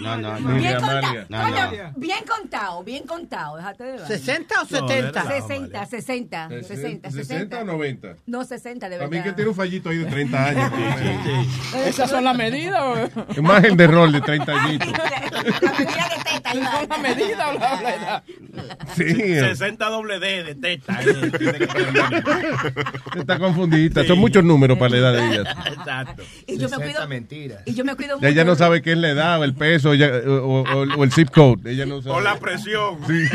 [0.00, 0.54] No, no, no.
[0.56, 1.14] Bien contado.
[1.30, 1.92] No, no.
[1.96, 3.56] bien contado, bien contado.
[3.56, 4.06] Déjate de vaina.
[4.06, 5.22] 60 o No, 70?
[5.24, 8.16] 60, 60, 60, 60 o 90.
[8.26, 9.10] No, 60 de verdad.
[9.10, 10.72] mí que tiene un fallito ahí de 30 años.
[11.86, 13.10] ¿Esas son las medidas?
[13.30, 14.88] Es más el de rol de 30 añitos.
[15.34, 18.22] ¿Son las medidas o la, la edad?
[18.96, 19.04] Sí.
[19.14, 20.98] 60 doble D de teta.
[21.02, 21.68] eh.
[23.16, 24.04] Está confundida.
[24.04, 25.54] Son muchos números para la edad de ella.
[25.66, 26.22] Exacto.
[26.46, 27.08] Y yo me cuido.
[27.08, 27.62] mentiras.
[27.66, 28.26] Y yo me cuido mucho.
[28.28, 31.12] Ella no sabe qué es la edad, o el peso ella- o, o- o el
[31.12, 31.70] zip code.
[31.70, 32.14] Ella no sabe.
[32.16, 32.98] O la presión.
[33.08, 33.30] Luis,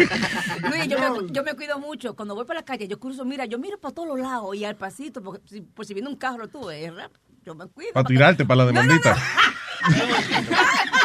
[0.88, 2.15] yo, me, yo me cuido mucho.
[2.15, 4.63] Cuando voy por la calle, yo cruzo, mira, yo miro para todos los lados y
[4.65, 7.11] al pasito, porque si, por si viene un carro, tú, eh, rap,
[7.45, 7.91] yo me cuido.
[7.93, 9.17] Para tirarte para la No, no, demandita.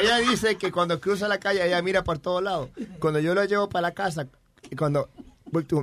[0.00, 2.70] Ella dice que cuando cruza la calle, ella mira por todos lados.
[2.98, 4.26] Cuando yo lo llevo para la casa,
[4.76, 5.08] cuando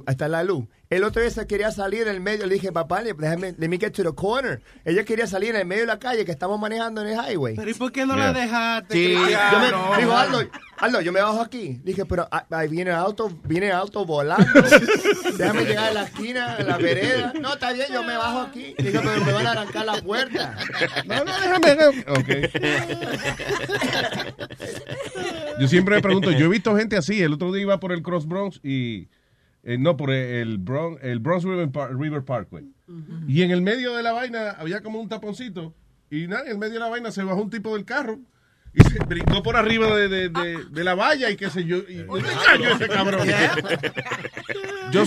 [0.06, 2.46] hasta la luz, el otro día se quería salir en el medio.
[2.48, 4.62] Le dije, papá, le- déjame, let me get to the corner.
[4.86, 7.56] Ella quería salir en el medio de la calle que estamos manejando en el highway.
[7.56, 8.32] Pero ¿y por qué no Yeah.
[8.32, 8.94] la dejaste?
[8.94, 9.20] Sí, yo
[9.60, 9.68] me,
[10.02, 10.40] dijo, Aldo,
[10.78, 11.80] Aldo, yo me bajo aquí.
[11.84, 14.48] Dije, pero ah, ahí viene el auto, viene el auto volando.
[15.38, 17.34] Déjame llegar a la esquina, a la vereda.
[17.40, 18.74] No, está bien, yo me bajo aquí.
[18.78, 20.56] Dije, pero me van a arrancar la puerta.
[21.06, 21.68] No, no, déjame.
[22.08, 22.30] Ok.
[25.60, 27.22] Yo siempre me pregunto, yo he visto gente así.
[27.22, 29.08] El otro día iba por el Cross Bronx y.
[29.68, 32.64] eh, no, por el Bronx, el Bronx River, Par- River Parkway.
[33.28, 35.76] Y en el medio de la vaina había como un taponcito.
[36.10, 38.18] Y nada, en el medio de la vaina se bajó un tipo del carro.
[38.74, 41.78] Y se brincó por arriba de, de- de- de la valla y qué sé yo.
[41.88, 43.28] Y, ¿Dónde cayó ese cabrón?
[44.92, 45.04] Yo,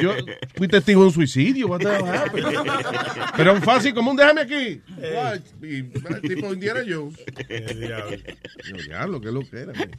[0.00, 0.12] yo
[0.56, 1.68] fui testigo de un suicidio.
[1.68, 2.46] what the hell happened?
[3.36, 4.82] Pero fácil como un déjame aquí.
[5.14, 5.40] What?
[5.62, 7.18] Y, el tipo Indiana Jones.
[7.48, 9.72] Yo, diablo, qué lo que era.
[9.72, 9.90] man.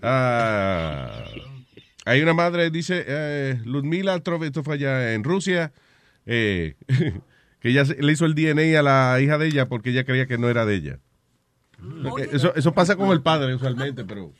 [0.00, 1.24] Ah,
[2.04, 5.72] hay una madre, dice eh, Ludmila Trove, esto fue allá en Rusia,
[6.26, 6.74] eh,
[7.60, 10.38] que ella le hizo el DNA a la hija de ella porque ella creía que
[10.38, 10.98] no era de ella.
[12.02, 14.32] Porque Eso, eso pasa con el padre usualmente, pero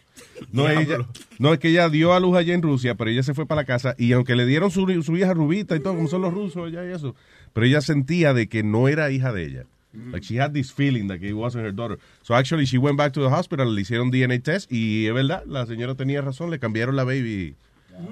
[0.53, 0.99] no es, ella,
[1.39, 3.63] no es que ella dio a luz allá en Rusia, pero ella se fue para
[3.63, 6.33] la casa y aunque le dieron su, su hija rubita y todo, como son los
[6.33, 7.17] rusos allá y eso,
[7.53, 9.67] pero ella sentía de que no era hija de ella.
[10.11, 11.99] Like she had this feeling that it wasn't her daughter.
[12.23, 15.43] So actually she went back to the hospital, le hicieron DNA test y es verdad,
[15.47, 17.55] la señora tenía razón, le cambiaron la baby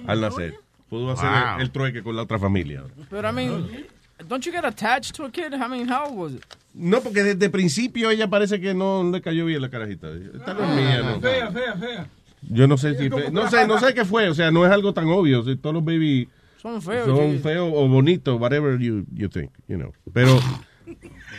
[0.06, 0.54] al nacer.
[0.90, 1.54] Pudo hacer Wow.
[1.56, 2.82] el, el trueque con la otra familia.
[3.10, 3.86] But I mean,
[4.28, 5.54] don't you get attached to a kid?
[5.54, 6.44] I mean, how was it?
[6.74, 10.08] No, porque desde el principio ella parece que no le cayó bien la carajita.
[10.10, 11.20] Esta no es mía, no.
[11.20, 12.06] Fea, fea, fea.
[12.42, 14.92] Yo no sé si no sé, no sé qué fue, o sea, no es algo
[14.92, 16.28] tan obvio, si todos los baby
[16.60, 17.06] Son feos.
[17.06, 19.92] son feos o bonitos, whatever you, you think, you know.
[20.12, 20.38] Pero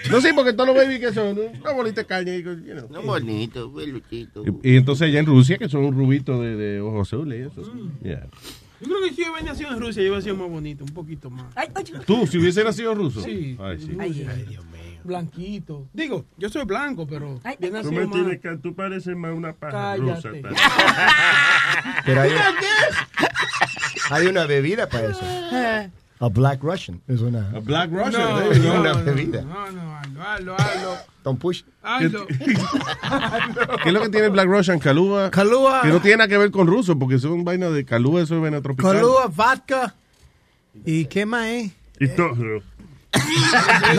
[0.10, 2.88] no sé, porque todos los baby que son una bolita de you know.
[2.90, 4.44] No bonito, peluchito.
[4.64, 7.60] Y, y entonces allá en Rusia que son un rubito de, de ojos azules y
[7.60, 7.72] eso.
[8.04, 8.28] Yeah.
[8.82, 10.94] Yo creo que si yo hubiera nacido en Rusia, yo hubiera sido más bonito, un
[10.94, 11.46] poquito más.
[12.06, 13.22] Tú, si hubiese nacido ruso.
[13.22, 13.56] Sí.
[13.60, 13.96] Ay, sí.
[14.00, 14.12] Ay,
[14.50, 14.82] Dios mío.
[15.04, 15.88] Blanquito.
[15.94, 18.12] Digo, yo soy blanco, pero bien Tú me más.
[18.12, 20.30] tienes que, tú pareces más una paja rusa.
[20.32, 20.50] Pero-
[22.06, 22.32] Pero hay,
[24.10, 25.92] hay una bebida para eso.
[26.22, 27.02] A Black Russian.
[27.08, 27.50] Es una.
[27.50, 28.80] A Black Russian, No, no, go.
[28.80, 29.42] una no, bebida.
[29.42, 30.98] No, no, hazlo, hazlo, hazlo.
[31.24, 31.64] Don't push.
[31.82, 32.28] Hazlo.
[33.84, 34.78] ¿Qué es lo que tiene Black Russian?
[34.78, 35.32] Calúa.
[35.32, 35.82] Calúa.
[35.82, 38.42] Que no tiene nada que ver con ruso, porque son vainas de calúa, eso es
[38.42, 39.02] vaina tropical.
[39.02, 39.96] Colúa, vodka.
[40.86, 41.72] ¿Y qué más es?
[42.00, 42.62] Y todo.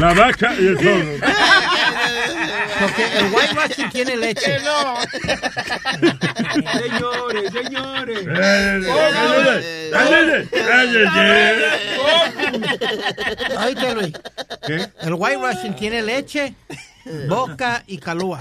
[0.00, 0.94] La vaca y el toro.
[2.80, 4.58] Porque el White Russian tiene leche.
[6.80, 8.26] señores, señores.
[13.64, 14.12] Oíste, Luis.
[14.66, 14.86] ¿Qué?
[15.02, 16.54] El White Russian tiene leche,
[17.28, 18.40] vodka y calúa.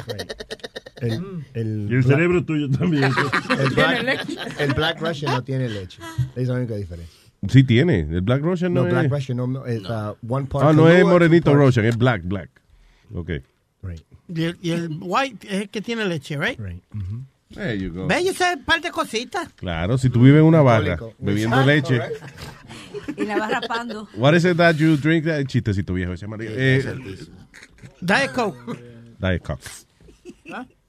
[0.99, 3.03] El, el Y el Black- cerebro tuyo también.
[3.59, 4.25] El Black,
[4.59, 5.99] el Black Russian no tiene leche.
[6.35, 7.13] Es la única diferencia.
[7.49, 7.99] Sí tiene.
[7.99, 9.11] El Black Russian no, No, Black es.
[9.11, 10.65] Russian no, no, es uh, one part.
[10.69, 12.49] Ah, no es morenito Russian, es Black, Black.
[13.13, 13.29] Ok.
[14.29, 16.59] Y el, y el White es el que tiene leche, right?
[17.53, 18.07] There you go.
[18.07, 19.53] Ve, yo sé un par de cositas.
[19.53, 22.01] Claro, si tú vives en una barra bebiendo leche.
[23.15, 24.09] Y la va rapando.
[24.15, 25.23] What is it that you drink?
[25.25, 26.49] that- Chistecito viejo ese María.
[26.51, 26.83] Eh,
[28.01, 28.77] Diet Coke.
[29.19, 29.63] Diet Coke.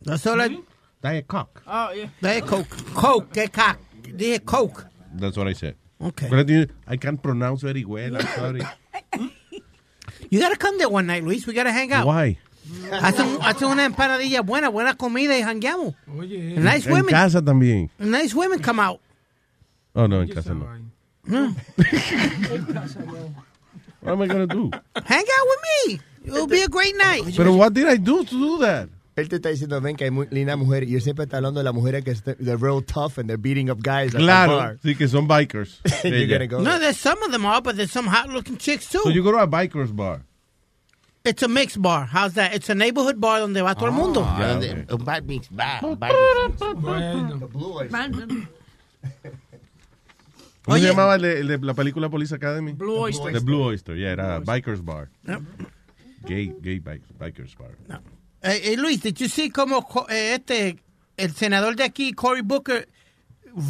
[0.04, 0.60] No solo el-
[1.00, 1.62] Diet Coke.
[1.66, 2.10] Oh, yeah.
[2.20, 2.68] Diet Coke.
[2.92, 3.78] Coke, ¿qué cock?
[4.02, 4.84] Dije Coke.
[5.16, 5.76] That's what I said.
[6.00, 6.28] Okay.
[6.28, 8.16] But I, I can't pronounce very well.
[8.16, 8.62] I'm sorry.
[10.30, 11.46] You gotta come there one night, Luis.
[11.46, 12.04] We gotta hang out.
[12.06, 12.38] Why?
[13.02, 15.94] Hacen, hacen una empanadilla buena, buena comida y hangueamos.
[16.18, 16.54] Oye.
[16.56, 17.10] Nice en women.
[17.10, 17.90] casa también.
[17.98, 19.00] Nice women come out.
[19.94, 20.66] Oh, no, en casa no.
[21.24, 21.54] No.
[24.00, 24.70] What am I going to do?
[24.94, 26.00] Hang out with me.
[26.24, 27.22] It'll be a great night.
[27.36, 28.88] Pero what did I do to do that?
[29.16, 31.58] Él te está diciendo, ven que hay muy linda mujer y él siempre está hablando
[31.58, 34.56] de las mujeres que they're real tough and they're beating up guys at the Claro,
[34.58, 34.78] bar.
[34.80, 35.80] sí que son bikers.
[36.04, 38.88] You're gonna go No, there's some of them are, but there's some hot looking chicks
[38.88, 39.00] too.
[39.02, 40.22] So you go to a bikers bar.
[41.28, 42.06] It's a mixed bar.
[42.06, 42.54] How's that?
[42.54, 44.20] It's a neighborhood bar donde va todo el mundo.
[44.38, 44.86] Ya, donde-.
[44.90, 46.12] Un bar mix, bar, bar
[46.48, 46.58] mix.
[47.90, 48.26] Bueno.
[50.64, 50.82] ¿Cómo Oye.
[50.82, 52.72] se llamaba el de, el de la película Police Academy?
[52.72, 53.32] Blue Oyster.
[53.32, 55.08] The Blue Oyster, yeah, era Bikers Bar.
[56.26, 57.70] Gay, gay bike- Bikers Bar.
[58.42, 60.78] Eh, eh, Luis, did you see cómo co- eh, este,
[61.16, 62.86] el senador de aquí, Cory Booker,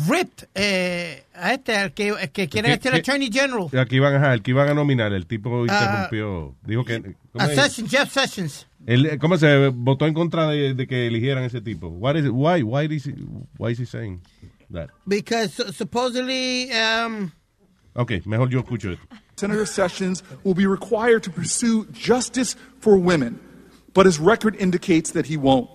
[0.09, 3.67] ripped eh, a este, al que, que quiere ¿Qué- ser qué- Attorney General?
[3.79, 6.09] Aquí iban, a, el que iban a nominar, el tipo Ah.
[6.09, 6.55] interrumpió.
[6.67, 7.01] dijo que.
[7.33, 7.55] ¿cómo A es?
[7.55, 8.67] Sessions, Jeff Sessions.
[8.87, 11.89] Él, ¿Cómo se votó en contra de, de que eligieran ese tipo?
[11.89, 12.31] What is it?
[12.33, 12.63] Why?
[12.63, 13.15] Why is he,
[13.59, 14.23] why is he saying
[14.73, 14.91] that?
[15.07, 17.31] Because su- supposedly, um,
[17.95, 19.05] Ok, mejor yo escucho esto.
[19.37, 23.39] Senator Sessions will be required to pursue justice for women,
[23.95, 25.69] but his record indicates that he won't.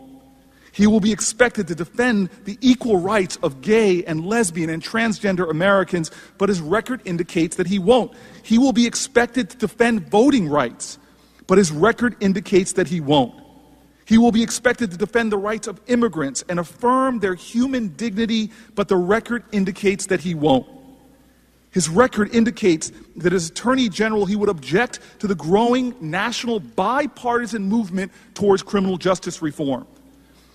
[0.74, 5.50] He will be expected to defend the equal rights of gay and lesbian and transgender
[5.50, 6.10] Americans,
[6.40, 8.12] but his record indicates that he won't.
[8.42, 10.98] He will be expected to defend voting rights,
[11.46, 13.40] but his record indicates that he won't.
[14.06, 18.50] He will be expected to defend the rights of immigrants and affirm their human dignity,
[18.74, 20.68] but the record indicates that he won't.
[21.70, 27.70] His record indicates that as Attorney General, he would object to the growing national bipartisan
[27.70, 29.86] movement towards criminal justice reform.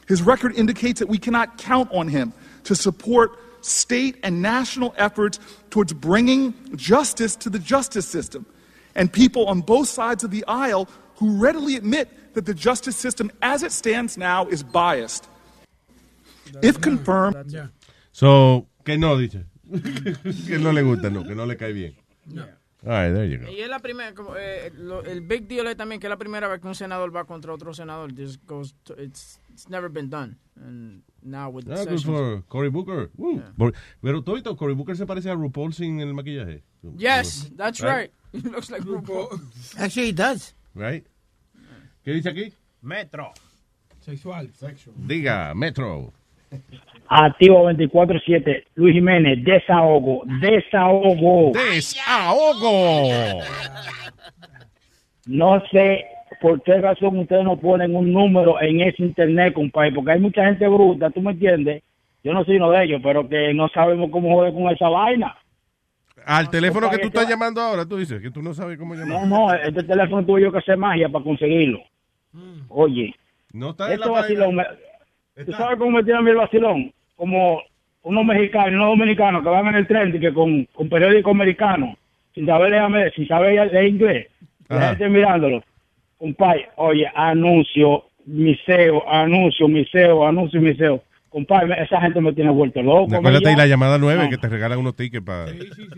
[0.09, 2.33] His record indicates that we cannot count on him
[2.65, 5.39] to support state and national efforts
[5.71, 8.47] towards bringing justice to the justice system.
[8.95, 13.31] And people on both sides of the aisle who readily admit that the justice system
[13.43, 15.29] as it stands now is biased.
[16.63, 17.67] If confirmed, Yeah.
[18.13, 19.45] So, que no, dice.
[20.47, 21.95] que no le gusta, no, que no le cae bien.
[22.87, 23.49] All right, there you go.
[23.51, 26.17] Y es la primera, como, eh, lo- el big deal es también que es la
[26.17, 28.13] primera vez que un senador va contra otro senador.
[28.15, 30.37] This goes to- it's, it's never been done.
[30.57, 33.11] And now with Ah, good Sessions- for Cory Booker.
[33.17, 33.43] Woo.
[33.57, 36.63] Por- Pero todo Cory Booker se parece a RuPaul sin el maquillaje.
[36.97, 37.93] Yes, that's Right?
[37.93, 38.13] right.
[38.45, 39.41] He looks like RuPaul.
[39.79, 40.55] actually he does.
[40.77, 41.05] Right?
[42.05, 42.53] ¿Qué dice aquí?
[42.83, 43.33] Metro.
[44.01, 44.49] Sexual.
[44.97, 46.13] Diga, Metro.
[47.11, 51.53] Activo 24-7, Luis Jiménez, desahogo, desahogo.
[51.53, 53.43] Desahogo.
[55.27, 56.05] No sé
[56.41, 60.45] por qué razón ustedes no ponen un número en ese internet, compadre, porque hay mucha
[60.45, 61.83] gente bruta, ¿tú me entiendes?
[62.25, 65.37] Yo no soy uno de ellos, pero que no sabemos cómo joder con esa vaina.
[66.27, 69.27] Al teléfono que tú estás llamando ahora, tú dices que tú no sabes cómo llamar.
[69.27, 71.81] No, no, este teléfono tuve yo que hacer magia para conseguirlo.
[72.69, 73.15] Oye,
[73.53, 76.93] No está esto la vacilón, me- ¿tú sabes cómo me tiene a mí el vacilón?
[77.17, 77.63] Como
[78.03, 81.97] unos mexicanos, unos dominicanos que van en el tren y que con, con periódico americano,
[82.35, 84.27] sin saber leer, sin saber leer inglés,
[84.69, 85.63] la gente mirándolo.
[86.19, 91.03] Compadre, oye, anuncio, miseo, anuncio, miseo, anuncio, miseo.
[91.29, 93.15] Compadre, esa gente me tiene vuelto loco.
[93.15, 94.31] Acuérdate de la llama- llamada 9 No.
[94.31, 95.47] que te regalan unos tickets para...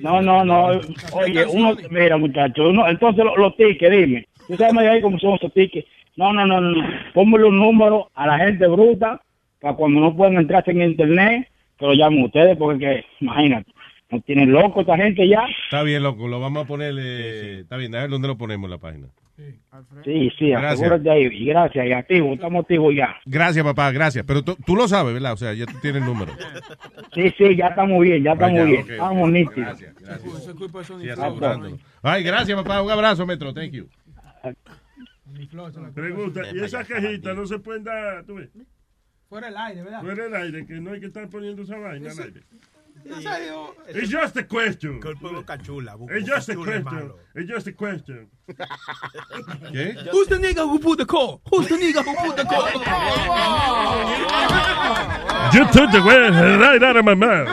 [0.01, 0.67] no, no, no.
[1.13, 4.27] Oye, uno, mira, muchacho, uno, entonces lo- los tickets, dime.
[4.49, 5.87] ¿Tú sabes ahí cómo son esos tickets?
[6.17, 6.85] No, no, no, no.
[7.15, 9.21] Póngale un número a la gente bruta
[9.61, 11.49] para cuando no puedan entrar en internet,
[11.79, 13.71] que lo llamen ustedes, porque que, imagínate,
[14.11, 15.45] no tienen loco esta gente ya.
[15.65, 16.93] Está bien, loco, lo vamos a poner...
[16.99, 19.07] eh, Está bien, a ver dónde lo ponemos en la página.
[20.05, 20.73] Sí, sí, Gracias.
[20.73, 21.25] asegúrate ahí.
[21.33, 23.17] Y gracias, y activo, estamos activos ya.
[23.25, 24.25] Gracias, papá, gracias.
[24.27, 25.33] Pero tú, tú lo sabes, ¿verdad?
[25.33, 26.33] O sea, ya tú tienes el número.
[27.15, 28.83] Sí, sí, ya estamos bien, ya estamos Vaya, bien.
[28.83, 29.33] ok, Estamos ok.
[29.33, 29.57] nítidos.
[29.81, 30.35] Gracias, gracias.
[30.35, 31.81] Eso es culpa de Sony Sí.
[32.03, 32.83] Ay, gracias, papá.
[32.83, 33.53] Un abrazo, Metro.
[33.55, 33.89] Thank you.
[35.95, 36.43] Pregunta.
[36.53, 38.49] ¿y esas cajitas no se pueden dar, tú ves?
[39.29, 40.01] Fuera el aire, ¿verdad?
[40.01, 42.41] Fuera del aire, que no hay que estar poniendo esa vaina al aire.
[43.06, 45.01] Nazario, It's just a question.
[45.01, 45.97] Boca Chula.
[46.10, 47.12] It's just a question.
[47.35, 48.28] It's just a question.
[49.72, 49.94] ¿Qué?
[50.10, 51.40] Who's the nigga who put the call?
[51.51, 52.70] Who's the nigga who put the call?
[55.52, 57.48] You took the word right out of my mouth.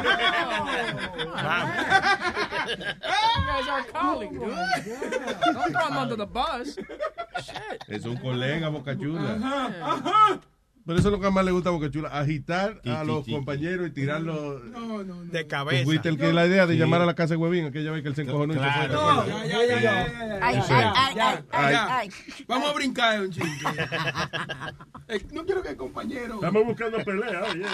[2.68, 2.84] You
[3.48, 4.42] guys are colleagues, dude.
[5.54, 6.76] Don't throw him under the bus.
[6.76, 7.84] Shit.
[7.90, 10.40] Es un colega, Boca Chula.
[10.88, 13.88] Pero eso es lo que más le gusta a Boca Chula, agitar a los compañeros
[13.88, 14.62] y tirarlos.
[15.32, 15.84] De Tú cabeza.
[15.84, 16.80] fuiste el que la idea de Sí.
[16.80, 18.88] llamar a la casa de Huevín, aquella vez que él se encojonó y se fue.
[18.88, 20.62] ¿te No, ya, ya, ya, ya, Ay,
[21.52, 22.10] ay, ay.
[22.48, 23.48] Vamos a brincar un chingo.
[25.10, 26.36] Eh, no quiero que el compañero.
[26.36, 27.66] Estamos buscando pelea, oye.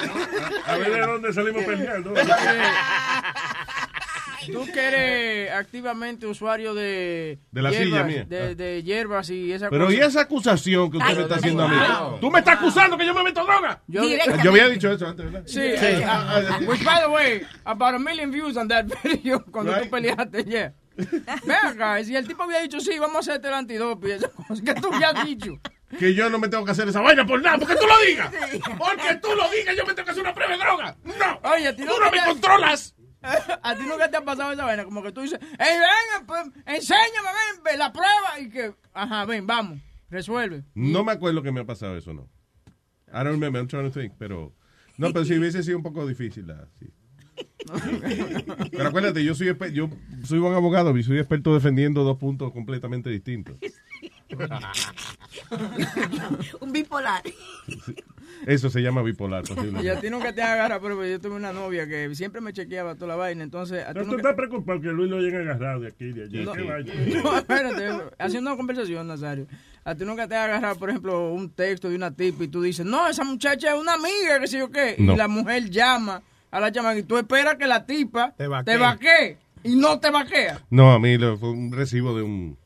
[0.65, 2.13] A, a ver de dónde salimos peleando.
[4.51, 7.39] Tú que eres activamente usuario de...
[7.51, 8.25] De la hierbas, silla mía.
[8.27, 9.97] De, de hierbas y esa Pero cosa.
[9.97, 11.75] ¿y esa acusación que usted Ay, me está haciendo a mí?
[12.21, 13.81] Tú me estás acusando que yo me meto droga.
[13.87, 14.03] Yo,
[14.43, 15.43] Yo había dicho eso antes, ¿verdad?
[15.45, 15.59] Sí,
[16.67, 19.89] which by the way, about a million views on that video cuando tú Right.
[19.91, 20.73] peleaste, yeah.
[20.95, 24.93] Ve acá, si el tipo había dicho, sí, vamos a hacerte el cosas que tú
[24.93, 25.59] habías dicho.
[25.97, 28.31] Que yo no me tengo que hacer esa vaina por nada, porque tú lo digas.
[28.77, 30.95] Porque tú lo digas, yo me tengo que hacer una prueba de droga.
[31.03, 31.51] No.
[31.51, 32.95] Oye, Tú no me controlas.
[33.63, 36.43] A ti nunca te ha pasado esa vaina, como que tú dices, hey, ven, pues,
[36.65, 39.79] enséñame, ven, ve la prueba y que, ajá, ven, vamos,
[40.09, 40.63] resuelve.
[40.75, 42.29] No me acuerdo que me ha pasado eso, no.
[43.07, 44.53] I don't remember, I'm trying to think, pero...
[44.97, 46.93] No, pero si hubiese sido un poco difícil, ah, sí.
[48.71, 49.89] Pero acuérdate, yo soy, yo
[50.23, 53.55] soy buen abogado y soy experto defendiendo dos puntos completamente distintos.
[56.59, 57.23] Un bipolar.
[58.45, 59.43] Eso se llama bipolar,
[59.81, 62.95] Y a ti nunca te agarra, pero yo tuve una novia que siempre me chequeaba
[62.95, 64.21] toda la vaina, entonces a ti No, tú nunca...
[64.29, 66.43] estás preocupado que Luis lo llegue agarrado de aquí y de allá.
[66.43, 67.89] No, ¿Qué espérate,
[68.19, 69.47] haciendo una conversación, Nazario.
[69.85, 72.61] A ti nunca te ha agarrado, por ejemplo, un texto de una tipa y tú
[72.61, 74.95] dices, no, esa muchacha es una amiga, que sé yo qué.
[74.97, 75.13] No.
[75.13, 76.21] Y la mujer llama
[76.51, 78.77] a la llamada y tú esperas que la tipa Te te vaquee.
[78.77, 80.61] vaquee y no te vaquea.
[80.69, 82.57] No, a mí lo- fue un recibo de un,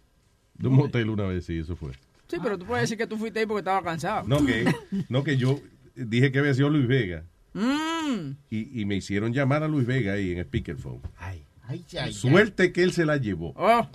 [0.55, 1.91] de un motel una vez, sí, eso fue.
[2.29, 4.27] Sí, pero tú puedes decir que tú fuiste ahí porque estaba cansado.
[4.27, 4.65] No, que,
[5.09, 5.59] no, que yo
[5.95, 7.23] dije que había sido Luis Vega
[7.53, 8.35] Mm.
[8.51, 11.01] y, y me hicieron llamar a Luis Vega ahí en speakerphone.
[11.17, 12.13] Ay, ay, ay.
[12.13, 13.53] Suerte que él se la llevó.
[13.55, 13.87] Oh,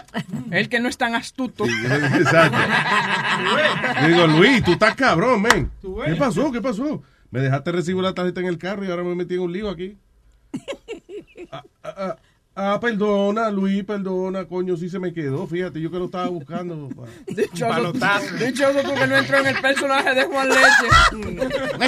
[0.50, 1.64] el que no es tan astuto.
[2.18, 2.58] Exacto.
[4.02, 5.70] Yo digo, Luis, tú estás cabrón, men.
[6.06, 6.50] ¿Qué pasó?
[6.50, 7.02] ¿Qué pasó?
[7.30, 9.68] Me dejaste recibir la tarjeta en el carro y ahora me metí en un lío
[9.70, 9.96] aquí.
[11.50, 12.16] Ah, ah, ah,
[12.54, 15.46] ah, perdona, Luis, perdona, coño, sí se me quedó.
[15.46, 16.88] Fíjate, yo que lo estaba buscando.
[17.26, 17.92] Dichoso,
[18.38, 20.88] dichoso tú que no entró en el personaje de Juan Leche.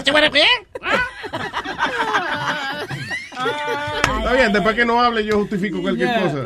[4.18, 6.22] Está bien, después que no hable, yo justifico cualquier Yeah.
[6.22, 6.44] cosa.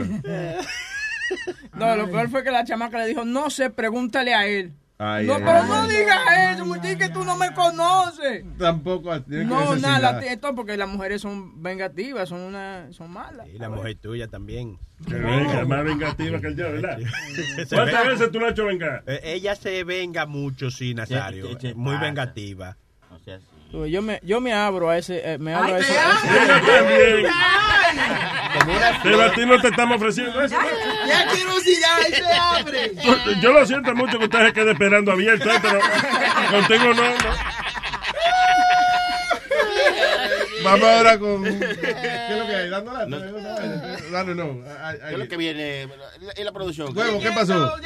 [1.75, 4.73] No, lo peor fue que la chamaca le dijo, no sé, pregúntale a él.
[4.99, 5.69] Ay, no, ay, pero ay.
[5.69, 6.19] no digas
[6.53, 6.59] eso,
[6.99, 8.45] que tú no me conoces.
[8.59, 13.47] Tampoco que No, nada, esto porque las mujeres son vengativas, son una, son malas.
[13.49, 14.79] Y la mujer tuya también.
[15.07, 16.99] Que venga, más vengativa que el ya, ¿verdad?
[17.69, 19.05] ¿Cuántas ve- veces tú la has hecho vengar?
[19.07, 21.47] Eh, Ella se venga mucho, sí, Nazario.
[21.47, 22.07] Sí, sí, sí, Muy pasa.
[22.07, 22.77] vengativa.
[23.11, 23.45] No sea así.
[23.71, 25.93] Yo me, yo me abro a ese, eh, me abro a ese.
[29.03, 30.57] Pero a ti no te estamos ofreciendo eso.
[31.07, 32.93] Ya quiero si ya se abre.
[33.43, 35.81] Yo lo siento mucho que usted se quede esperando abierto, eh, pero
[36.51, 37.09] contigo no.
[37.09, 37.59] no.
[40.65, 41.45] Vamos ahora con.
[41.45, 42.71] ¿Qué es lo que hay?
[42.71, 43.17] ¿Dando lata?
[44.11, 44.63] Dale, no.
[45.09, 46.97] ¿Qué es lo que viene en la producción?
[46.97, 47.77] Huevo, ¿qué pasó?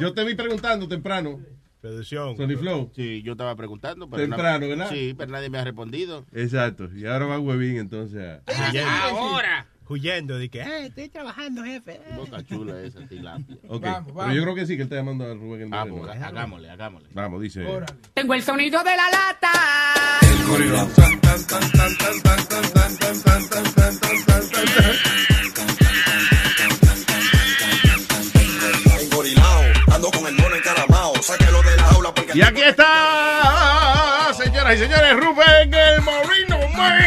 [0.00, 1.38] Yo te vi preguntando temprano.
[1.80, 2.36] Producción.
[2.36, 2.90] Sony Flow.
[2.94, 4.08] Sí, yo estaba preguntando.
[4.08, 4.88] Pero Temprano, ¿verdad?
[4.90, 6.26] Sí, pero nadie me ha respondido.
[6.32, 6.88] Exacto.
[6.94, 8.40] Y ahora va Huevín, entonces.
[8.46, 9.66] a- Ahora.
[9.88, 12.00] Huyendo, de que, eh, estoy trabajando, jefe.
[12.14, 13.56] Boca chula esa, tilapia.
[13.68, 13.82] Ok.
[13.82, 16.24] Vamos, Pero yo creo que sí, que él está llamando a Rubén el Vamos, Moreno.
[16.26, 17.08] hagámosle, hagámosle.
[17.12, 17.66] Vamos, dice.
[18.14, 19.50] Tengo el sonido de la lata.
[20.42, 20.88] Engorilao,
[32.32, 36.98] Y aquí está, señoras y señores, Rubén el Moreno Man.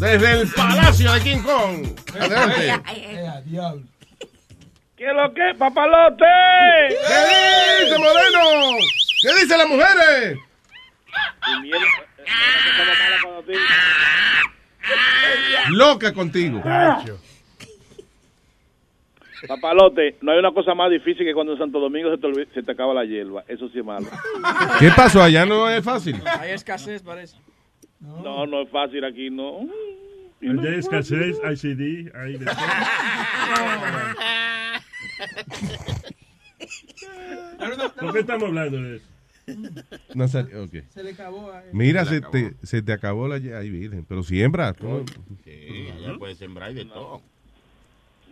[0.00, 1.86] Desde el Palacio de King Kong.
[2.18, 2.82] Adelante.
[4.96, 6.24] ¿Qué es lo que, papalote?
[6.88, 8.78] ¿Qué dice, Moreno?
[9.22, 10.38] ¿Qué dicen las mujeres?
[15.68, 16.62] Loca contigo.
[19.48, 22.62] Papalote, no hay una cosa más difícil que cuando en Santo Domingo se te, se
[22.62, 23.44] te acaba la hierba.
[23.48, 24.06] Eso sí es malo.
[24.78, 25.22] ¿Qué pasó?
[25.22, 26.16] Allá no es fácil.
[26.38, 27.36] Hay escasez, parece.
[28.00, 29.60] No, no es fácil aquí, no.
[30.42, 32.54] Allá hay escasez, hay CD, hay de todo.
[38.00, 39.06] ¿Por qué estamos hablando de eso?
[40.14, 40.74] No salió, ok.
[40.88, 41.70] Se le acabó a él.
[41.72, 44.72] Mira, Se te, se te acabó la ay, virgen, pero siembra.
[44.72, 45.04] tú.
[45.44, 47.22] Sí, allá puedes sembrar y de todo.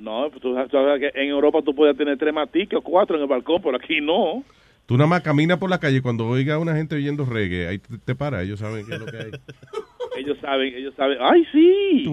[0.00, 0.70] No, pues tú sabes-
[1.00, 4.00] que en Europa tú puedes tener tres maticas o cuatro en el balcón, pero aquí
[4.00, 4.42] no.
[4.86, 7.78] Tú nada más caminas por la calle cuando oiga a una gente oyendo reggae, ahí
[7.78, 9.30] te, te para, ellos saben qué es lo que hay.
[10.16, 11.16] Ellos saben, ellos saben.
[11.20, 12.04] ¡Ay, sí!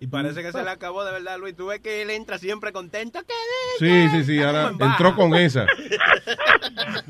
[0.00, 1.56] Y parece que se le acabó de verdad, Luis.
[1.56, 3.20] Tú ves que él entra siempre contento.
[3.26, 3.34] ¿Qué
[3.78, 5.66] Sí, sí, sí, ahora entró con esa.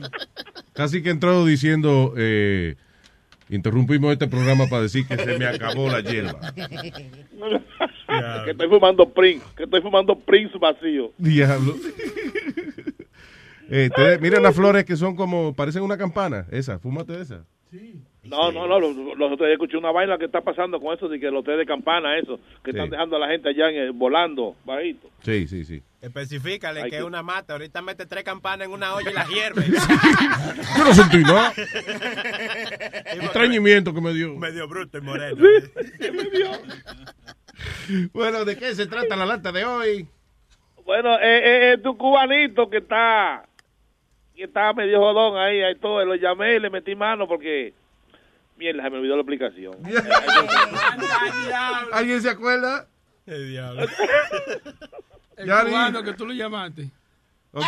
[0.74, 2.76] Casi que entró diciendo, eh,
[3.50, 6.38] interrumpimos este programa para decir que se me acabó la hierba.
[8.44, 11.12] que estoy fumando Prince, que estoy fumando Prince vacío.
[11.18, 11.74] Diablo.
[13.70, 17.44] Eh, te- mira unas flores que son como, parecen una campana, esa, fúmate esa.
[18.24, 21.20] No, no, no, los, los otros escuché una vaina que está pasando con eso de
[21.20, 22.76] que los té de campana, eso, que Sí.
[22.78, 25.08] están dejando a la gente allá en el- volando, bajito.
[25.22, 25.82] Sí, sí, sí.
[26.00, 27.54] Especifícale que es una mata.
[27.54, 29.64] Ahorita mete tres campanas en una olla y la hierve.
[30.76, 31.52] Yo no sentí nada.
[33.14, 34.34] Extrañimiento que me dio.
[34.36, 35.36] Medio bruto y moreno.
[38.12, 40.06] Bueno, ¿de qué se trata la lata de hoy?
[40.84, 43.44] Bueno, eh, eh, es tu cubanito que está,
[44.36, 47.74] que está medio jodón ahí, ahí todo, lo llamé y le metí mano porque,
[48.56, 49.74] mierda, se me olvidó la aplicación.
[51.92, 52.86] ¿Alguien se acuerda?
[53.26, 53.86] El diablo.
[55.38, 56.90] El Ya cubano que tú lo llamaste.
[57.50, 57.60] ¿O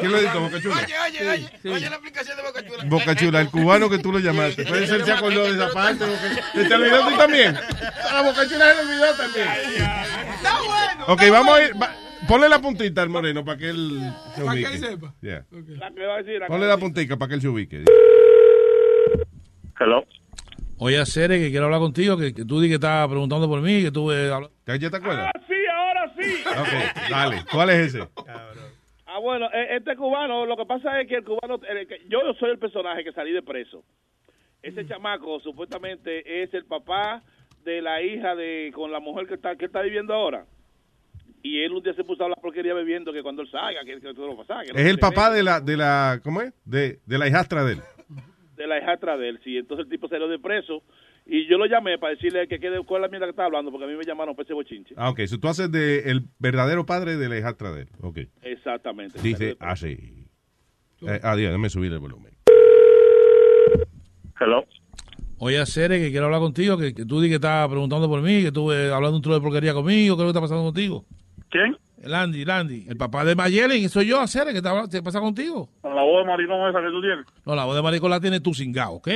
[0.00, 0.74] quién lo editó, Boca Chula?
[0.84, 1.68] Oye, oye, oye, Sí.
[1.68, 2.84] oye la aplicación de Boca Chula.
[2.84, 4.64] Boca Chula, el cubano que tú lo llamaste.
[4.66, 6.04] Puede ser se acordó de esa parte.
[6.04, 7.56] Boca- ¿Se te olvidó tú también?
[7.56, 9.48] A Boca Chula se le olvidó también.
[9.48, 11.04] Está bueno.
[11.08, 11.82] Ok, vamos a ir.
[11.82, 11.94] va-
[12.28, 14.74] ponle la puntita al moreno para que él se Para que ubique.
[14.74, 15.14] él sepa.
[15.22, 15.46] Yeah.
[15.50, 17.84] La que va a decir, la Ponle la puntica para que él se ubique.
[19.80, 20.04] Hello.
[20.78, 23.82] Oye, Cere, que quiero hablar contigo, que, que tú di que estabas preguntando por mí,
[23.82, 24.10] que tú...
[24.12, 24.30] eh,
[24.66, 25.30] ¿Ya te acuerdas?
[25.34, 25.53] Ah, sí, sí.
[26.60, 27.36] Ok, dale.
[27.50, 28.08] ¿Cuál es ese?
[29.06, 31.60] Ah, bueno, eh, este cubano, lo que pasa es que el cubano,
[32.08, 33.84] yo soy el personaje que salí de preso.
[34.62, 37.22] Ese chamaco supuestamente es el papá
[37.64, 40.46] de la hija de con la mujer que está que está viviendo ahora.
[41.42, 44.00] Y él un día se puso a hablar porquería bebiendo que cuando él salga, que,
[44.00, 44.62] que todo lo pasa.
[44.64, 46.54] que no Es el papá ve, de la, de la, ¿cómo es?
[46.64, 47.80] De, de la hijastra de él.
[48.56, 49.58] de la hijastra de él, sí.
[49.58, 50.82] Entonces el tipo salió de preso
[51.26, 53.86] y yo lo llamé para decirle que quede es la mierda que estaba hablando, porque
[53.86, 54.94] a mí me llamaron para ese bochinche.
[54.96, 55.20] Ah, ok.
[55.26, 57.88] So, tú haces de el verdadero padre de la hijastra de él.
[58.02, 58.18] Ok.
[58.42, 59.18] Exactamente.
[59.22, 60.28] Dice así.
[61.00, 62.32] Eh, ah, Dios, déjame subir el volumen.
[64.38, 64.64] Hello.
[65.38, 68.40] Oye, Cere, que quiero hablar contigo, que, que tú di que estabas preguntando por mí,
[68.42, 71.04] que estuve hablando un truco de porquería conmigo, ¿qué es lo que está pasando contigo?
[71.50, 71.76] ¿Quién?
[72.02, 75.70] El Andy, el papá de Mayelen, soy yo, Cere, que está, ¿qué pasa contigo?
[75.80, 77.24] Con la voz de maricón esa que tú tienes.
[77.46, 79.08] No, la voz de maricón la tienes tú cingado, ¿ok?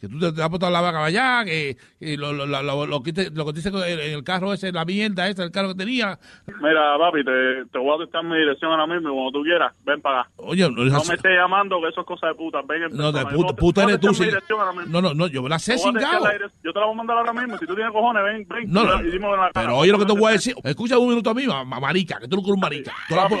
[0.00, 2.86] Que tú te, te has puesto la vaca allá, que, que lo, lo, lo, lo,
[2.86, 5.50] lo que te- lo que te dice en el carro ese, la mierda esa, el
[5.50, 6.18] carro que tenía.
[6.46, 9.74] Mira, papi, te, te voy a dictar mi dirección ahora mismo y cuando tú quieras,
[9.84, 10.30] ven para acá.
[10.36, 12.60] Oye, no, No me estés llamando que eso es cosa de puta.
[12.66, 13.24] Ven en No, de
[13.56, 14.08] puta, a eres tú.
[14.08, 14.24] mismo.
[14.86, 17.18] No, no, no, yo me la sé sin direc- Yo te la voy a mandar
[17.18, 17.58] ahora mismo.
[17.58, 18.72] Si tú tienes cojones, ven, ven.
[18.72, 20.54] No, no, la pero oye lo que te voy a decir.
[20.64, 22.94] Escucha un minuto a mí, ma- ma- marica, que tú no eres un marica.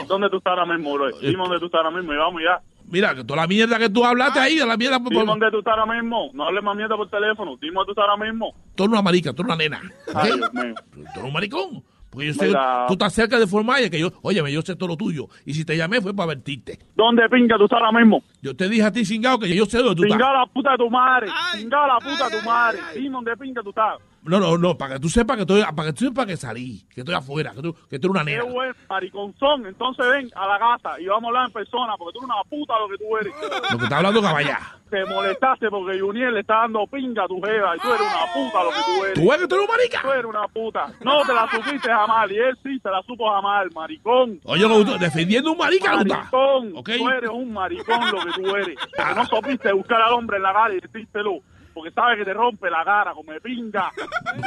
[0.06, 1.10] ¿Dónde tú estás ahora mismo, bro?
[1.18, 2.60] Dime dónde tú estás ahora mismo y vamos ya.
[2.90, 4.98] Mira, que toda la mierda que tú hablaste ahí, de la mierda.
[4.98, 6.30] Dime dónde tú estás ahora mismo.
[6.34, 7.56] No hables más mierda por teléfono.
[7.60, 8.54] Dime dónde tú estás ahora mismo.
[8.74, 9.80] Tú eres una marica, tú eres una nena.
[10.14, 10.74] Ay, Dios mío.
[10.92, 11.84] Tú eres un maricón.
[12.10, 12.86] Porque yo sé, Mira.
[12.88, 15.28] tú estás cerca de Formaya, que yo, óyeme, yo sé todo lo tuyo.
[15.46, 16.80] Y si te llamé fue para advertirte.
[16.96, 18.24] ¿Dónde pinga tú estás ahora mismo?
[18.42, 20.18] Yo te dije a ti, cingado, que yo sé dónde tú estás.
[20.18, 21.28] Pinga la puta de tu madre.
[21.56, 22.78] Pinga la puta de tu madre.
[22.96, 23.98] Dime dónde pinga tú estás.
[24.22, 26.84] No, no, no, para que tú sepas que estoy, para que tú sepas que salí,
[26.94, 28.44] que estoy afuera, que tú, que tú eres una Qué nena.
[28.52, 29.66] buen mariconzón.
[29.66, 32.44] Entonces ven a la casa y vamos a hablar en persona porque tú eres una
[32.50, 33.32] puta lo que tú eres.
[33.72, 34.58] Lo que está hablando caballá.
[34.90, 38.32] Te molestaste porque Juniel le está dando pinga a tu jeva y tú eres una
[38.34, 39.14] puta lo que tú eres.
[39.14, 40.02] ¿Tú ves que tú eres un marica?
[40.02, 40.92] Tú eres una puta.
[41.00, 44.40] No te la supiste jamás y él sí se la supo jamás, maricón.
[44.44, 44.66] Oye,
[44.98, 45.96] defendiendo un marica.
[45.96, 46.90] Maricón, ¿Ok?
[46.98, 48.76] tú eres un maricón lo que tú eres.
[48.96, 51.38] Porque no supiste buscar al hombre en la cara y decírselo.
[51.74, 53.90] Porque sabes que te rompe la cara como de pinga.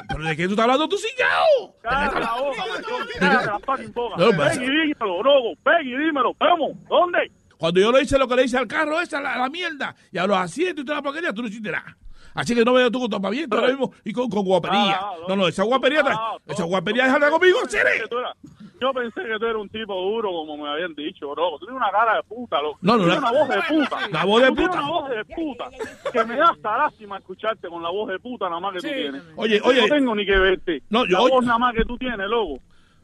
[0.09, 1.75] ¿Pero de qué tú estás hablando tú, cingado?
[1.81, 3.07] Cállate la boca, maricón.
[3.19, 4.15] Cállate la fucking boca.
[4.17, 5.53] No, pero- Ven y dímelo, Rogo.
[5.65, 6.33] Ven y dímelo.
[6.39, 6.71] Vamos.
[6.89, 7.31] ¿Dónde?
[7.57, 10.17] Cuando yo le hice lo que le hice al carro, esa la, la mierda, y
[10.17, 11.95] a los asientos y toda la porquería, tú no hiciste nada.
[12.35, 14.99] Así que no des tú con topamiento ahora mismo y con, con guapería.
[15.01, 18.01] Ah, No, no, esa guapería, Ah, esa guapería, déjala conmigo, Yo pensé Sere.
[18.01, 18.35] que tú eras-
[18.81, 21.51] Yo pensé que tú eras un tipo duro, como me habían dicho, bro.
[21.51, 22.77] Tú tienes una cara de puta, loco.
[22.81, 24.07] No, no, tienes una voz de puta.
[24.11, 24.81] La voz de Tú tienes puta.
[24.81, 25.69] una voz de puta.
[26.11, 28.87] Que me da hasta lástima escucharte con la voz de puta nada más que tú
[28.93, 29.23] tienes.
[29.37, 29.81] Oye, Yo oye.
[29.87, 30.83] No tengo ni que verte.
[30.89, 32.59] No, yo- la voz nada más que tú tienes, loco.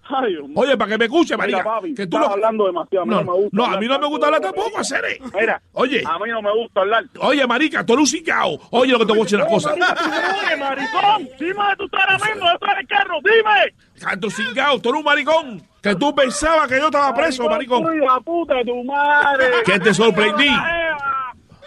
[0.10, 0.36] Ay.
[0.56, 3.04] Oye, para que me escuche, papi, que tú estás lo- hablando demasiado.
[3.04, 4.88] A mí No, no, me gusta no, a mí no me gusta hablar tampoco, dices.
[4.88, 5.20] Sere.
[5.40, 6.04] Mira, Oye.
[6.06, 7.04] a mí no me gusta hablar.
[7.20, 8.60] Oye, marica, tú eres un cingao.
[8.72, 9.74] Oye, lo que te voy a decir una cosa.
[9.74, 13.76] Oye, maricón, dime de tu cara mismo, de el carro, dime.
[14.00, 15.62] Canto cingao, tú eres un maricón.
[15.82, 17.84] Que tú pensabas que yo estaba preso, maricón.
[18.00, 19.46] La puta tu madre.
[19.66, 20.50] Que te sorprendí.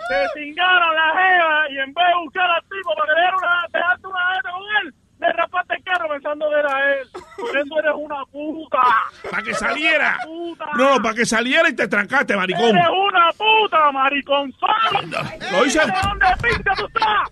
[0.08, 3.66] Te cingaron la jeva y en vez de buscar al tipo para que le una,
[3.72, 7.08] dejarte una con él, le rapaste el carro pensando que era él.
[7.36, 8.78] Por eso eres una puta.
[9.30, 10.18] Para que saliera.
[10.24, 10.66] Puta.
[10.76, 12.76] No, para que saliera y te trancaste, maricón.
[12.76, 14.52] Eres una puta, maricón.
[15.52, 15.78] Lo hice.
[15.80, 17.28] ¿De dónde pinta tú estás?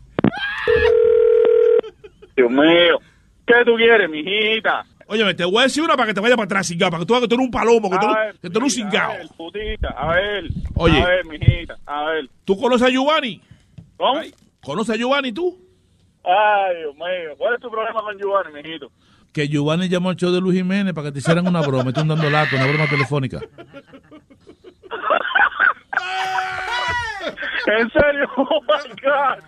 [2.36, 2.98] Dios mío.
[3.46, 4.84] ¿Qué tú quieres, mijita?
[5.06, 6.88] Oye, te voy a decir una para que te vaya para atrás, cingao.
[6.90, 8.50] Para que tú veas que tú eres un palomo, que tú, A eres- ver, que
[8.50, 9.10] tú eres un cingao.
[9.10, 10.44] A ver, putita, a ver.
[10.76, 11.02] Oye.
[11.02, 12.28] A ver, mijita, a ver.
[12.44, 13.40] ¿Tú conoces a Giovanni?
[13.96, 14.20] ¿Cómo?
[14.62, 15.58] ¿Conoces a Giovanni tú?
[16.24, 17.34] Ay, Dios mío.
[17.38, 18.90] ¿Cuál es tu problema con Giovanni, mijito?
[19.32, 21.90] Que Giovanni llamó al show de Luis Jiménez para que te hicieran una broma.
[21.90, 23.40] Están dando lato, una broma telefónica.
[27.66, 28.28] ¿En serio?
[28.36, 29.38] Oh, my God.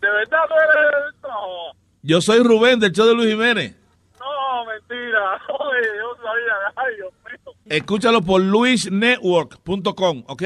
[0.00, 1.14] ¿De verdad tú eres...?
[1.22, 1.72] No,
[2.02, 3.76] Yo soy Rubén del show de Luis Jiménez.
[4.18, 5.40] no, mentira.
[5.48, 6.72] Oye, yo sabía.
[6.76, 7.54] Ay, Dios mío.
[7.66, 10.42] Escúchalo por luisnetwork.com, ¿ok?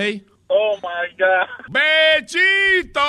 [0.50, 1.46] Oh, my God.
[1.68, 3.00] ¡Bechito!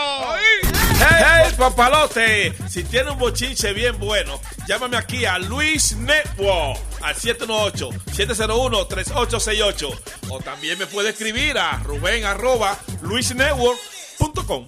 [0.99, 2.53] ¡Hey, hey, papalote!
[2.67, 9.99] Si tiene un bochinche bien bueno, llámame aquí a Luis Network al 718-701-3868.
[10.29, 14.67] O también me puede escribir a ruben arroba luisnetwork.com.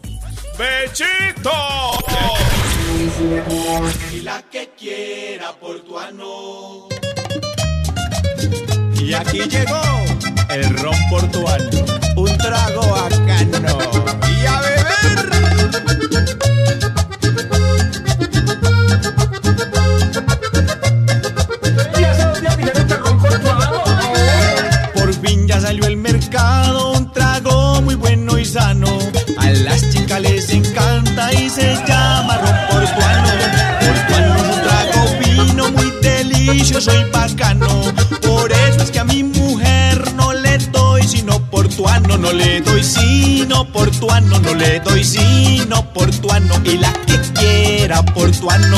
[0.57, 1.51] ¡Bechito!
[4.13, 6.87] Y la que quiera portuano.
[8.95, 9.81] Y aquí llegó
[10.49, 11.69] el ron portuano.
[12.41, 13.77] Trago bacano.
[14.27, 15.19] Y a beber.
[24.95, 28.89] Por fin ya salió el mercado un trago muy bueno y sano.
[29.37, 32.37] A las chicas les encanta y se llama
[42.21, 44.39] No le doy sino portuano.
[44.39, 46.55] No le doy sino portuano.
[46.63, 48.77] Y la que quiera portuano.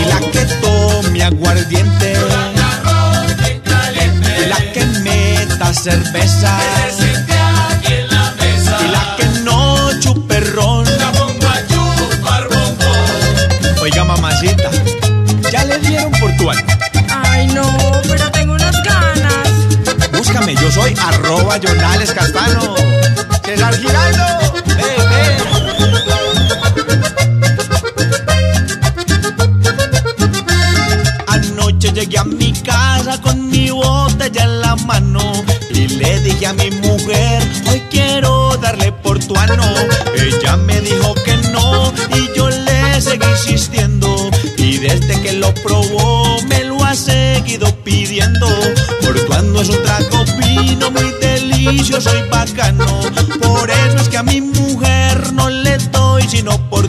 [0.00, 2.14] Y la que tome aguardiente.
[4.42, 6.58] Y la que meta cerveza.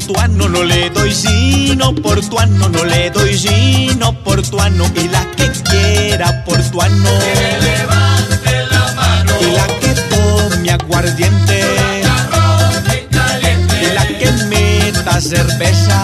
[0.05, 6.43] portuano no le doy sino, portuano no le doy sino, portuano y la que quiera
[6.43, 7.09] por portuano.
[7.19, 11.59] Que levante la mano y la que tome aguardiente
[13.81, 16.03] y la que meta cerveza.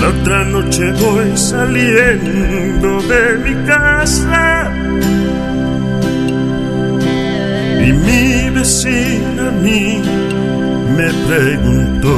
[0.00, 4.72] La otra noche voy saliendo de mi casa
[7.86, 10.02] y mi vecina a mí
[10.96, 12.16] me preguntó.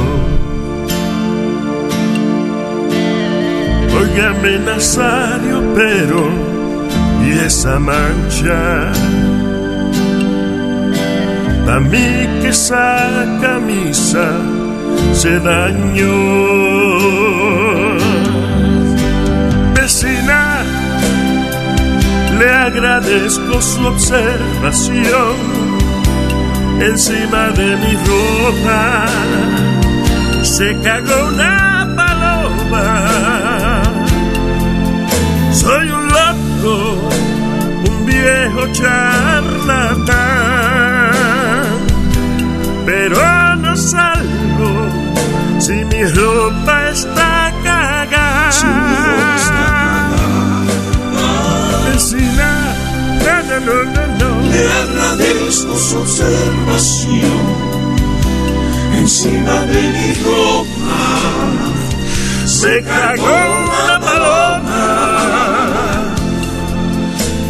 [4.01, 6.29] Óigame Nazario, pero
[7.25, 8.91] y esa mancha
[11.67, 14.29] a mí que esa camisa
[15.13, 16.03] se dañó.
[22.43, 25.35] Le agradezco su observación
[26.79, 29.05] encima de mi ropa.
[30.43, 32.87] Se cagó una paloma.
[35.53, 36.73] Soy un loco,
[37.89, 40.13] un viejo charlatán,
[42.85, 44.89] pero no salgo
[45.59, 49.62] si mi ropa está cagada.
[52.13, 54.41] No, no, no, no.
[54.51, 57.41] Le agradezco su observación
[58.95, 60.99] encima de mi ropa.
[62.45, 64.83] Se cagó una paloma.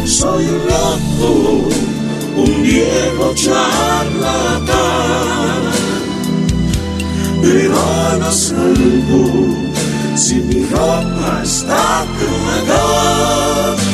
[0.06, 1.68] Soy un loco,
[2.36, 4.74] un viejo charlatán,
[7.42, 9.24] pero no salgo
[10.16, 13.93] si mi ropa está cagada.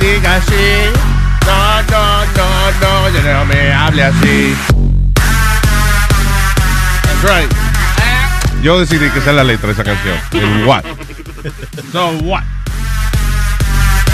[0.00, 0.92] Diga así.
[1.46, 4.56] No, no, no, no, ya no me hable así.
[7.22, 7.60] That's.
[8.62, 10.18] Yo decidí que es la letra de esa canción.
[10.32, 10.84] El what.
[11.92, 12.42] So what?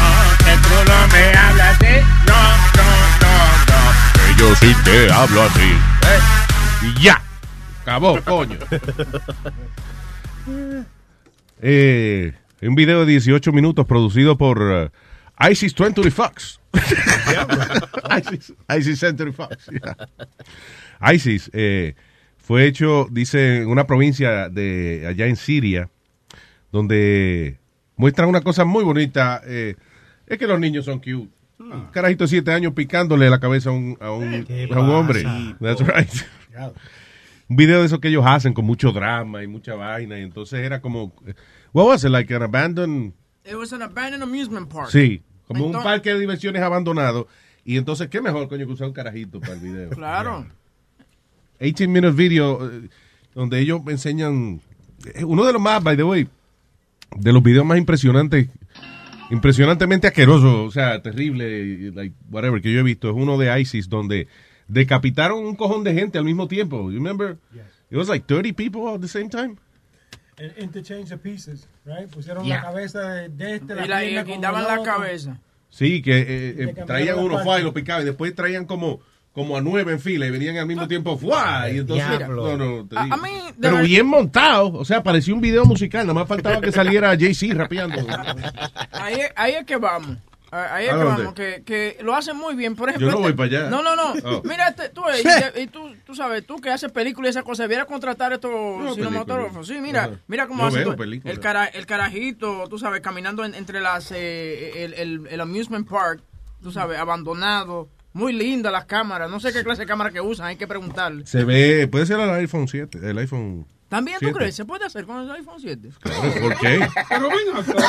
[0.01, 1.95] Oh, que tú no me hablas así.
[2.27, 2.41] No,
[2.77, 2.89] no,
[3.23, 3.35] no,
[3.67, 3.79] no.
[4.15, 5.61] Que yo sí te hablo así.
[5.63, 6.21] ¿Eh?
[6.83, 7.21] Y ya.
[7.83, 8.59] Acabó, coño.
[11.63, 14.93] Eh, un video de 18 minutos producido por
[15.39, 16.61] ISIS 20 Fox.
[18.11, 19.69] ISIS, ISIS Century Fox.
[19.71, 21.13] yeah.
[21.13, 21.95] ISIS eh,
[22.37, 25.91] fue hecho, dice, en una provincia de allá en Siria,
[26.73, 27.59] donde
[27.97, 29.43] muestran una cosa muy bonita.
[29.47, 29.75] eh,
[30.27, 31.31] es que los niños son cute.
[31.59, 34.91] Un carajito de 7 años picándole la cabeza a un, a un, ¿Qué a un
[34.91, 35.23] hombre.
[35.61, 36.11] That's right.
[37.49, 40.19] un video de eso que ellos hacen con mucho drama y mucha vaina.
[40.19, 41.15] Y entonces era como,
[41.73, 43.15] what was it, like an abandoned,
[43.49, 44.91] It was an abandoned amusement park.
[44.91, 47.29] sí, como un parque de diversiones abandonado.
[47.65, 49.91] Y entonces, ¿qué mejor, coño, que usar un carajito para el video?
[49.95, 50.47] Claro.
[51.59, 52.89] 18 minute video eh,
[53.35, 54.61] donde ellos me enseñan,
[55.25, 56.29] uno de los más, by the way,
[57.17, 58.49] de los videos más impresionantes,
[59.31, 63.89] impresionantemente asqueroso, o sea, terrible, like, whatever, que yo he visto, es uno de ISIS
[63.89, 64.29] donde
[64.69, 66.91] decapitaron un cojón de gente al mismo tiempo.
[66.91, 67.39] You remember?
[67.91, 69.57] It was like 30 people at the same time.
[70.59, 72.09] Interchange the pieces, right?
[72.11, 72.57] Pusieron Yeah.
[72.57, 75.39] la cabeza de, de este, Y, la, y le con quitaban el la cabeza.
[75.71, 79.01] Sí, que eh, eh, traían la uno y lo picaban y después traían como
[79.33, 81.69] como a nueve en fila y venían al mismo tiempo ¡fua!
[81.71, 82.57] y entonces Diablo.
[82.57, 83.15] no, no, te A- digo.
[83.15, 86.27] a mí, de pero verdad- bien montado, o sea, parecía un video musical, nada más
[86.27, 87.97] faltaba que saliera Jay-Z rapeando.
[88.93, 90.17] Ahí, ahí es que vamos.
[90.53, 92.77] Ah, Ahí es ¿A que vamos, que, que lo hacen muy bien.
[92.77, 93.71] Por ejemplo, Yo no este- voy para allá.
[93.71, 94.15] No, no, no.
[94.25, 94.43] Oh.
[94.45, 95.23] Mira, este, tú, eh,
[95.57, 98.51] y, y tú, tú sabes, tú que haces películas y esas cosas, deberías contratar estos
[98.95, 99.67] cinematógrafos.
[99.67, 100.87] Sí, mira, mira cómo hacen
[101.25, 105.89] el, cara, el carajito, tú sabes, caminando en- entre las, eh, el, el, el amusement
[105.89, 106.23] park,
[106.63, 107.89] tú sabes, abandonado.
[108.13, 109.31] Muy linda las cámaras.
[109.31, 111.27] No sé qué clase de cámara que usan, hay que preguntarle.
[111.27, 113.67] Se ve, puede ser el iPhone 7, el iPhone.
[113.89, 114.55] ¿También tú crees?
[114.57, 115.91] ¿Se puede hacer con el iPhone 7?
[116.01, 116.81] Claro, ¿por qué?
[117.09, 117.85] Pero ven acá.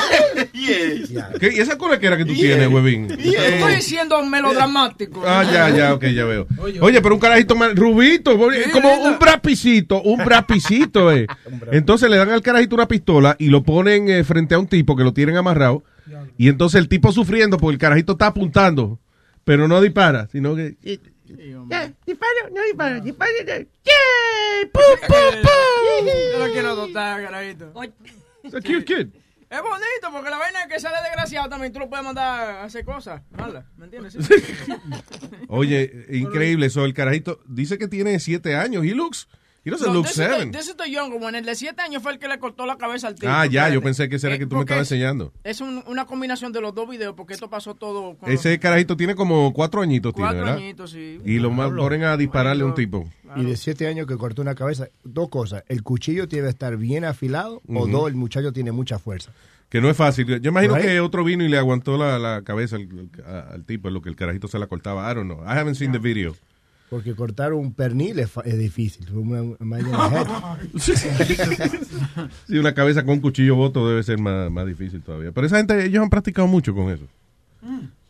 [1.39, 1.53] ¿Qué?
[1.55, 2.55] ¿Y esa cola que tú Yeah.
[2.57, 3.07] tienes, huevín?
[3.11, 5.23] Estoy siendo melodramático.
[5.25, 6.47] Ah, ya, ya, ok, ya veo.
[6.81, 8.37] Oye, pero un carajito más rubito,
[8.71, 11.25] como un brapicito, un brapicito, eh.
[11.71, 14.95] Entonces le dan al carajito una pistola y lo ponen eh, frente a un tipo
[14.95, 15.83] que lo tienen amarrado.
[16.37, 18.99] Y entonces el tipo sufriendo porque el carajito está apuntando,
[19.43, 20.75] pero no dispara, sino que...
[21.69, 23.31] Ya, disparo, no disparo, disparo.
[23.45, 23.53] no.
[23.53, 24.69] ¡Yeah!
[24.71, 26.07] ¡Pum, pum, pum!
[26.33, 27.73] Yo lo quiero dotar, carajito.
[28.43, 29.07] It's a cute kid.
[29.49, 32.83] Es bonito porque la vaina que sale desgraciado también tú lo puedes mandar a hacer
[32.83, 34.17] cosas malas, ¿me entiendes?
[35.47, 36.83] Oye, increíble eso.
[36.83, 38.83] El carajito dice que tiene siete años.
[38.83, 39.29] He looks,
[39.67, 40.51] he doesn't No, look this is the- seven.
[40.51, 41.37] this is the younger one.
[41.37, 43.27] El de 7 años fue el que le cortó la cabeza al tipo.
[43.31, 45.33] Ah, ya, yo pensé que ese era Eh, que tú me estabas es- enseñando.
[45.43, 48.95] Es un- una combinación de los dos videos porque esto pasó todo con Ese carajito
[48.97, 50.57] tiene como cuatro añitos, tiene, Cuatro ¿verdad?
[50.57, 51.19] añitos, sí.
[51.25, 53.09] Y lo más ponen a dispararle a un tipo.
[53.35, 55.63] Y de siete años que cortó una cabeza, dos cosas.
[55.67, 59.31] El cuchillo debe estar bien afilado o dos, el muchacho tiene mucha fuerza.
[59.69, 60.25] Que no es fácil.
[60.39, 60.85] Yo imagino Right.
[60.85, 62.87] que otro vino y le aguantó la, la cabeza al,
[63.25, 65.11] al- al tipo, lo que el carajito se la cortaba.
[65.11, 65.43] I don't know.
[65.43, 66.35] I haven't seen the video.
[66.89, 69.05] Porque cortar un pernil es, fa- es difícil.
[69.11, 69.55] Una-.
[72.47, 75.31] Sí, una cabeza con un cuchillo voto debe ser más, más difícil todavía.
[75.31, 77.05] Pero esa gente, ellos han practicado mucho con eso.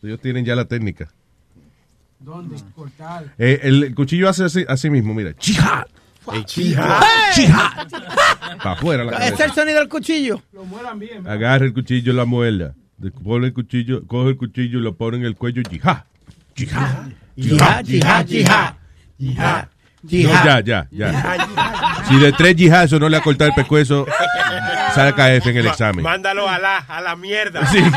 [0.02, 1.08] Ellos tienen ya la técnica.
[2.20, 2.56] ¿Dónde?
[2.74, 3.32] Cortar.
[3.38, 5.34] Eh, el, el cuchillo hace así, así mismo, mira.
[5.38, 5.84] ¡Jihad!
[6.46, 7.00] ¡Jihad!
[7.34, 7.88] ¡Jihad!
[8.58, 9.54] Para afuera la Ese es el cabeza.
[9.54, 10.42] sonido del cuchillo.
[10.52, 11.26] Lo mueran bien.
[11.26, 12.74] Agarra el cuchillo la muela.
[13.24, 15.62] Pone el cuchillo, coge el cuchillo y lo pone en el cuello.
[15.68, 16.04] ¡Jihad!
[16.54, 17.08] ¡Jihad!
[17.38, 18.74] Jihad, jihad, jihad.
[19.18, 19.68] Jihad.
[20.02, 22.02] No, ya, ya, ya.
[22.08, 24.06] Si de tres yihad eso no le ha cortado el pescuezo,
[24.94, 26.02] saca F en el examen.
[26.04, 27.66] Mándalo a la, a la mierda.
[27.66, 27.78] Sí.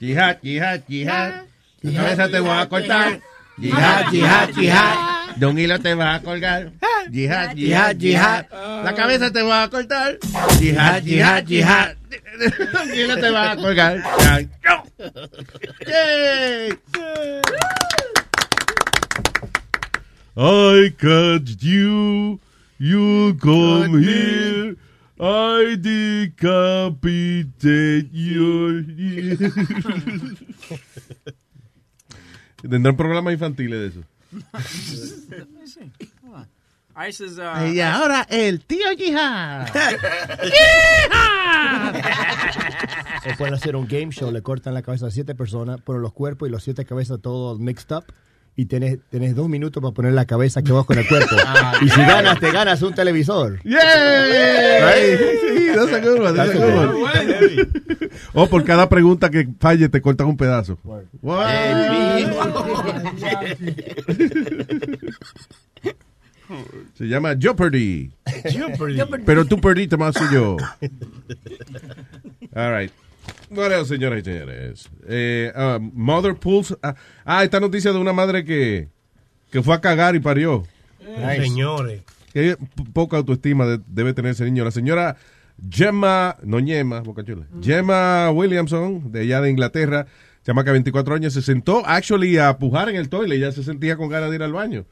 [0.00, 1.42] Yihad, yihad, yihad.
[1.82, 3.20] La cabeza te voy a cortar.
[3.58, 5.19] Yihad, yihad, yihad.
[5.40, 6.70] De un hilo te vas a colgar.
[7.10, 8.44] Yihad, yihad, yihad.
[8.84, 10.18] La cabeza te voy a cortar.
[10.60, 11.96] Yihad, yihad, yihad.
[12.10, 12.20] De
[12.82, 14.02] un hilo te vas a colgar.
[15.86, 16.78] Yay.
[20.36, 22.38] I catch you,
[22.78, 24.76] you come here,
[25.18, 27.00] I decapitate
[28.12, 28.84] you.
[32.68, 34.04] Tendrán programas infantiles de eso.
[36.22, 36.44] Uh,
[37.72, 39.68] Y ahora el tío Yihad.
[43.32, 46.12] o pueden hacer un game show, le cortan la cabeza a siete personas, ponen los
[46.12, 48.04] cuerpos y los siete cabezas todos mixed up.
[48.60, 51.34] Y tenés, tenés dos minutos para poner la cabeza que vas con el cuerpo.
[51.80, 53.58] y si ganas, te ganas un televisor.
[53.64, 53.80] ¡Yay!
[55.16, 57.70] Sí, that's a good one, that's a good one.
[58.34, 60.76] O por cada pregunta que falle te cortan un pedazo.
[66.98, 68.12] Se llama Jeopardy.
[68.44, 69.24] Jeopardy.
[69.24, 70.58] Pero tú perdiste más que yo.
[72.54, 72.92] All right.
[73.50, 74.88] Bueno, señoras y señores.
[75.08, 76.76] Eh, ah, mother pulls.
[76.82, 76.94] ah,
[77.24, 78.88] ah, esta noticia de una madre que,
[79.50, 80.62] que fue a cagar y parió.
[81.00, 81.42] Nice.
[81.42, 82.02] Señores.
[82.32, 82.56] Qué
[82.92, 84.64] poca autoestima de- debe tener ese niño.
[84.64, 85.16] La señora
[85.68, 87.46] Gemma, no Ñema, Boca Chula.
[87.60, 90.06] Gemma Williamson, de allá de Inglaterra,
[90.44, 93.38] chamaca de 24 años, se sentó actually a pujar en el toile.
[93.40, 94.84] Ya se sentía con ganas de ir al baño.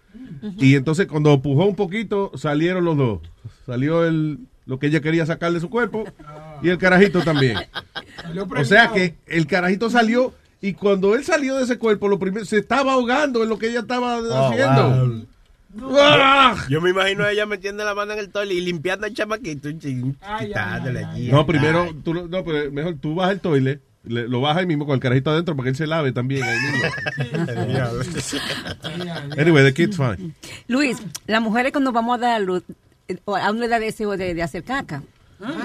[0.58, 3.20] Y entonces cuando pujó un poquito, salieron los dos.
[3.64, 6.04] Salió el, lo que ella quería sacar de su cuerpo
[6.62, 7.56] y el carajito también.
[8.56, 12.44] O sea que el carajito salió y cuando él salió de ese cuerpo, lo primero,
[12.44, 15.26] se estaba ahogando en lo que ella estaba haciendo.
[15.92, 16.56] ¡Ah!
[16.68, 19.68] Yo me imagino a ella metiendo la mano en el toile y limpiando al chamaquito.
[21.30, 24.86] No, primero, tú, no, pero mejor tú bajas el toile, le- lo bajas ahí mismo
[24.86, 26.88] con el carajito adentro para que él se lave también ahí mismo.
[29.38, 30.32] anyway, the kid's fine.
[30.66, 32.62] Luis, las mujeres cuando vamos a dar a luz,
[33.08, 35.02] eh, a una edad de deseo de, de hacer caca.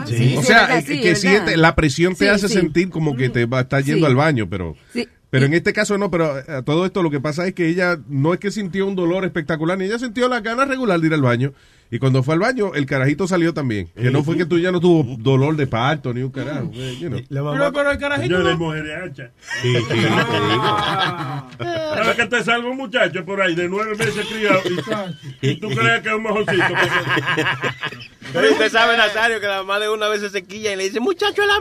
[0.06, 0.36] Sí.
[0.38, 1.20] O sí, sea, eh, sí, que verdad.
[1.20, 2.54] siente, la presión te Sí, hace sí.
[2.56, 4.12] sentir como que te va a estar yendo Sí.
[4.12, 4.76] al baño, pero...
[4.94, 5.08] Sí.
[5.30, 7.98] Pero en este caso no, pero a todo esto lo que pasa es que ella
[8.08, 11.14] no es que sintió un dolor espectacular, ni ella sintió la ganas regular de ir
[11.16, 11.54] al baño.
[11.92, 13.88] Y cuando fue al baño, el carajito salió también.
[13.96, 16.72] Que no fue que tú ya no tuvo dolor de parto ni un carajo.
[16.74, 17.20] eh, you know.
[17.30, 18.36] Pero, pero el carajito.
[18.38, 19.32] Señores, no- mujeres hachas.
[19.62, 20.78] Sí, sí, te digo.
[21.60, 24.62] Ahora que te salga un muchacho por ahí de nueve meses criado
[25.42, 26.64] y, y tú crees que es un mejorcito.
[28.34, 31.00] Pero usted sabe, Nazario, que la mamá de una vez se sequilla y le dice,
[31.00, 31.60] muchacho, a la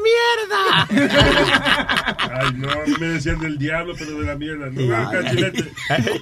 [0.89, 1.19] mierda.
[2.41, 4.71] Ay, no, a mí me decían del diablo, pero de la mierda.
[4.71, 5.11] No.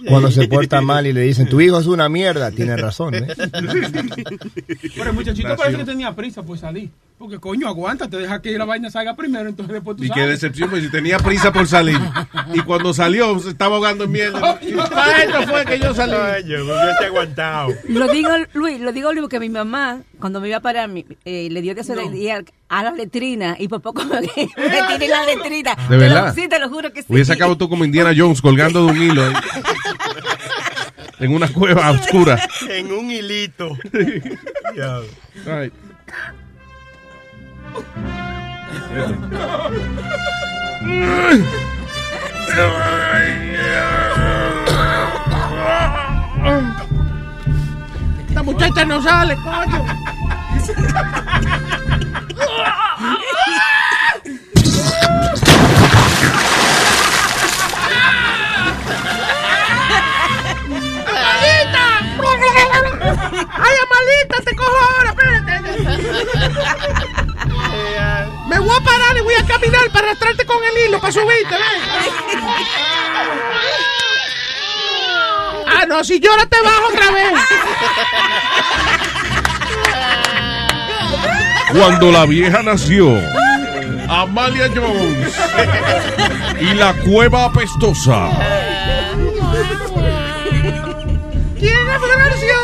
[0.08, 3.14] Cuando se porta mal y le dicen, tu hijo es una mierda, tiene razón.
[3.14, 3.28] ¿eh?
[4.96, 6.90] Pero el muchachito parece que tenía prisa por salir.
[7.18, 10.70] Porque coño, aguántate, deja que la vaina salga primero, entonces después tú Y qué decepción,
[10.70, 11.98] pues si tenía prisa por salir.
[12.54, 14.40] Y cuando salió, se estaba ahogando en mierda.
[14.90, 16.12] Para esto fue que yo salí.
[16.48, 17.74] yo hubiese aguantado.
[17.88, 20.88] Lo digo, Luis, lo digo, Luis, porque mi mamá, cuando me iba a parar,
[21.26, 24.20] eh, le dio de eso de ir al- a la letrina y por poco me,
[24.22, 25.74] me tiré la letrina.
[25.74, 26.34] ¿De Te lo- verdad?
[26.34, 27.12] sí, te lo juro que sí.
[27.12, 29.22] Hubiese acabado tú como Indiana Jones colgando de un hilo.
[29.26, 29.34] ahí.
[31.20, 32.40] En una cueva oscura.
[32.68, 33.76] En un hilito.
[35.44, 35.72] Right.
[48.28, 49.84] Esta muchacha no sale, coño.
[68.48, 71.54] Me voy a parar y voy a caminar para arrastrarte con el hilo, para subirte,
[71.54, 71.82] ¿ves?
[75.66, 77.32] Ah, no, si llora te bajo otra vez.
[81.72, 83.16] Cuando la vieja nació,
[84.08, 85.32] Amalia Jones
[86.60, 88.28] y la cueva apestosa.
[91.58, 92.59] ¿Quién es la?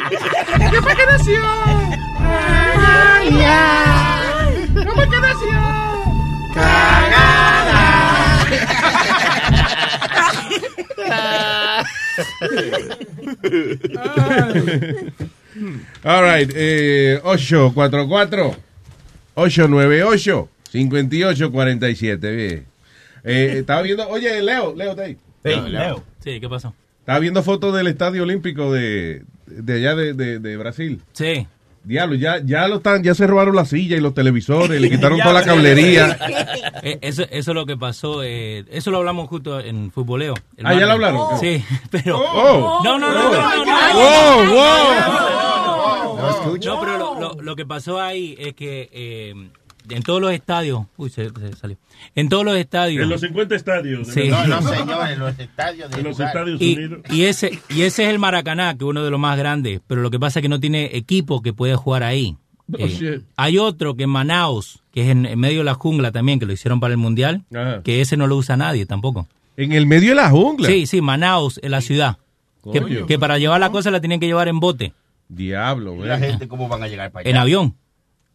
[0.00, 0.70] Cagada.
[0.70, 1.42] ¿Quién fue que nació?
[2.74, 3.60] Amalia.
[4.74, 5.78] ¿Quién fue que nació?
[16.04, 18.56] All right, eh, 844
[19.34, 22.36] 898 5847.
[22.36, 22.66] Bien.
[23.24, 25.16] Eh, estaba viendo, oye, Leo, Leo, está ahí.
[26.22, 26.74] Sí, ¿qué pasó?
[27.00, 31.02] Estaba viendo fotos del Estadio Olímpico de, de allá de, de- de Brasil.
[31.12, 31.46] Sí.
[31.84, 35.18] Diablo, ya, ya lo están, ya se robaron la silla y los televisores, le quitaron
[35.20, 36.18] toda la cablería.
[36.82, 38.22] Eh, eso, eso es lo que pasó.
[38.22, 40.34] eh, eso lo hablamos justo en futboleo.
[40.62, 41.38] Ah, ¿ya lo hablaron?
[41.40, 42.18] Sí, pero.
[42.20, 42.80] Oh.
[42.84, 43.94] No, no, no, no, no, no.
[43.94, 44.54] Wow,
[46.16, 49.34] No, No, pero lo, lo- lo que pasó ahí es que eh,
[49.90, 50.82] en todos los estadios.
[50.96, 51.76] Uy, se, se salió.
[52.14, 53.02] En todos los estadios.
[53.02, 54.06] En los 50 estadios.
[54.14, 54.28] de Sí.
[54.28, 56.18] No, no, señor, en los estadios de En los.
[56.20, 57.00] Estados Y, Unidos.
[57.10, 60.00] y ese y ese es el Maracaná, que es uno de los más grandes, pero
[60.02, 62.36] lo que pasa es que no tiene equipo que puede jugar ahí.
[62.72, 66.12] Oh, Eh, hay otro que en Manaus, que es en, en medio de la jungla
[66.12, 67.82] también, que lo hicieron para el Mundial, Ajá.
[67.82, 69.26] que ese no lo usa nadie tampoco.
[69.56, 70.68] En el medio de la jungla.
[70.68, 72.18] Sí, sí, Manaus, en la ciudad.
[72.72, 74.92] Que, que para llevar la cosa la tienen que llevar en bote,
[75.30, 76.08] Diablo, ¿Y güey.
[76.08, 77.30] la gente cómo van a llegar para allá?
[77.30, 77.74] en avión.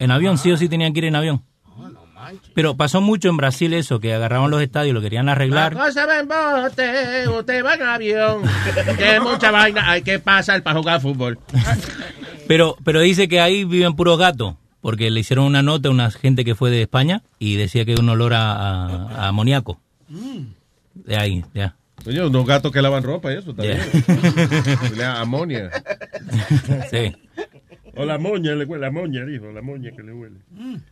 [0.03, 1.43] En avión, sí o sí tenían que ir en avión.
[2.55, 5.73] Pero pasó mucho en Brasil eso, que agarraban los estadios, lo querían arreglar.
[5.73, 8.41] cosa va en bote, usted va en avión.
[8.97, 11.37] Que mucha vaina hay que pasar para jugar fútbol.
[12.47, 16.11] Pero, pero dice que ahí viven puros gatos, porque le hicieron una nota a una
[16.11, 19.79] gente que fue de España y decía que un olor a, a- a amoníaco.
[20.93, 21.75] De ahí, ya.
[22.03, 23.79] Coño, unos gatos que lavan ropa y eso también.
[24.97, 25.19] Yeah.
[25.21, 25.71] Amonia.
[26.91, 27.15] Sí.
[27.95, 30.37] O la moña, le huele, la moña, dijo, la moña que le huele.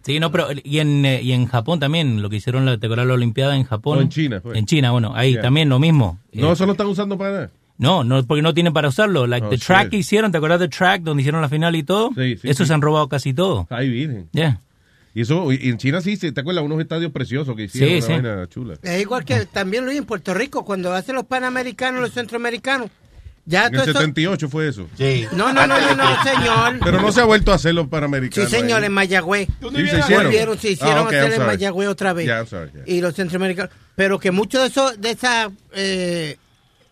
[0.04, 2.86] Sí, no, pero y en, eh, y en Japón también, lo que hicieron la, ¿te
[2.86, 3.98] acuerdas la Olimpiada en Japón?
[3.98, 4.58] O en China, fue.
[4.58, 5.42] En China, bueno, ahí Yeah.
[5.42, 6.20] también lo mismo.
[6.34, 7.52] No, Eh, eso lo están usando para nada.
[7.78, 9.26] no, no, porque no tienen para usarlo.
[9.26, 11.82] Like Oh, the track que hicieron, ¿te acuerdas del track donde hicieron la final y
[11.84, 12.10] todo?
[12.16, 12.68] Sí, sí, Eso sí.
[12.68, 13.66] se han robado casi todo.
[13.72, 14.28] Ay, virgen.
[14.32, 14.60] Ya.
[15.14, 16.64] Y eso, y en China sí, ¿te acuerdas?
[16.64, 17.90] Unos estadios preciosos que hicieron.
[17.90, 18.12] Sí, una sí.
[18.28, 18.76] vaina chula.
[18.84, 22.90] Es igual que también Luis en Puerto Rico, cuando hacen los panamericanos, los centroamericanos.
[23.46, 24.88] Ya En el todo eso- 78 fue eso.
[24.98, 25.26] Sí.
[25.34, 26.80] No, no, no, no, no, señor.
[26.84, 28.50] Pero no se ha vuelto a hacer los Sí, panamericanos.
[28.52, 28.86] señor, ahí.
[28.86, 29.48] en Mayagüez.
[29.48, 30.24] Sí, se hicieron.
[30.26, 31.48] Volvieron, se hicieron Ah, hacer I'm en.
[31.48, 32.26] Mayagüez otra vez.
[32.28, 32.84] Yeah, sorry, yeah.
[32.86, 33.72] Y los centroamericanos.
[33.96, 36.38] Pero que muchos de esos, de esas eh,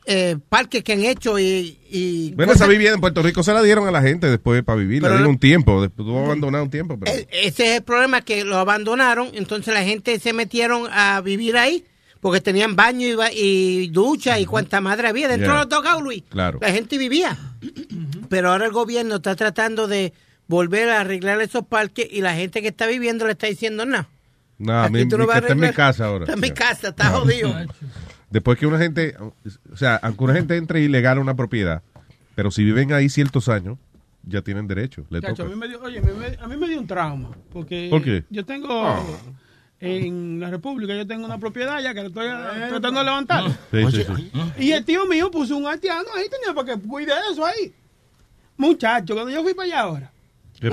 [0.05, 1.77] eh, parques que han hecho y.
[1.91, 4.63] y Bueno, cosas- esa vivienda en Puerto Rico se la dieron a la gente después
[4.63, 5.01] para vivir.
[5.03, 5.81] La Pero dieron no- un tiempo.
[5.83, 6.97] Después tuvo abandonado un tiempo.
[6.99, 7.15] Pero...
[7.15, 11.57] E- Ese es el problema, que lo abandonaron, entonces la gente se metieron a vivir
[11.57, 11.85] ahí,
[12.21, 15.53] porque tenían baño y, ba- y ducha y cuanta madre había dentro Yeah.
[15.53, 16.23] de los dogados, Luis.
[16.29, 16.59] Claro.
[16.61, 17.37] La gente vivía.
[18.29, 20.13] Pero ahora el gobierno está tratando de
[20.47, 24.05] volver a arreglar esos parques y la gente que está viviendo le está diciendo, no.
[24.57, 26.23] Nada, aquí mi- tú no mi- a está en mi casa ahora.
[26.25, 27.55] Está en mi casa, está jodido.
[28.29, 29.15] Después que una gente,
[29.71, 31.81] o sea, aunque una gente entre ilegal a una propiedad,
[32.35, 33.77] pero si viven ahí ciertos años,
[34.23, 35.05] ya tienen derecho.
[35.09, 35.99] Le Chacho, a mí me dio, oye,
[36.39, 37.31] a mí me dio un trauma.
[37.51, 38.25] Porque ¿Por qué?
[38.29, 38.85] yo tengo.
[38.85, 39.01] Ah.
[39.81, 43.49] En la República yo tengo una propiedad ya que estoy eh, tratando de levantar.
[43.71, 44.31] Sí, sí, sí.
[44.57, 47.73] Y el tío mío puso un haitiano ahí, tenía para que cuide eso ahí.
[48.57, 50.11] Muchacho, cuando yo fui para allá ahora.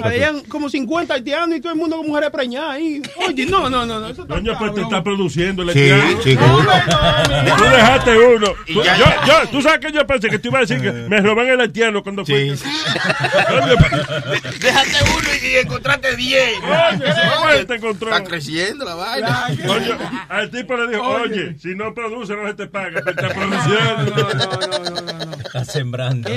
[0.02, 3.00] Habían como 50 haitianos y todo el mundo con mujeres preñadas ahí.
[3.26, 4.08] Oye, no, no, no, no.
[4.08, 6.20] Eso pues te está produciendo el Sí, haitiano.
[6.22, 6.44] chico.
[7.56, 8.46] Tú dejaste uno.
[8.66, 10.90] Tú, ya- yo, yo, tú sabes que yo pensé que tú ibas a decir que
[10.92, 12.56] me roban el haitiano cuando fue.
[12.56, 12.64] Sí.
[14.60, 16.60] Déjate uno y, y encontraste 10.
[16.60, 18.08] Coño, ese fue, te encontró.
[18.14, 19.46] Está creciendo la vaina.
[20.28, 24.28] Al tipo le dijo, oye, si no produce no se te paga, pero está produciendo.
[25.44, 26.28] Está sembrando.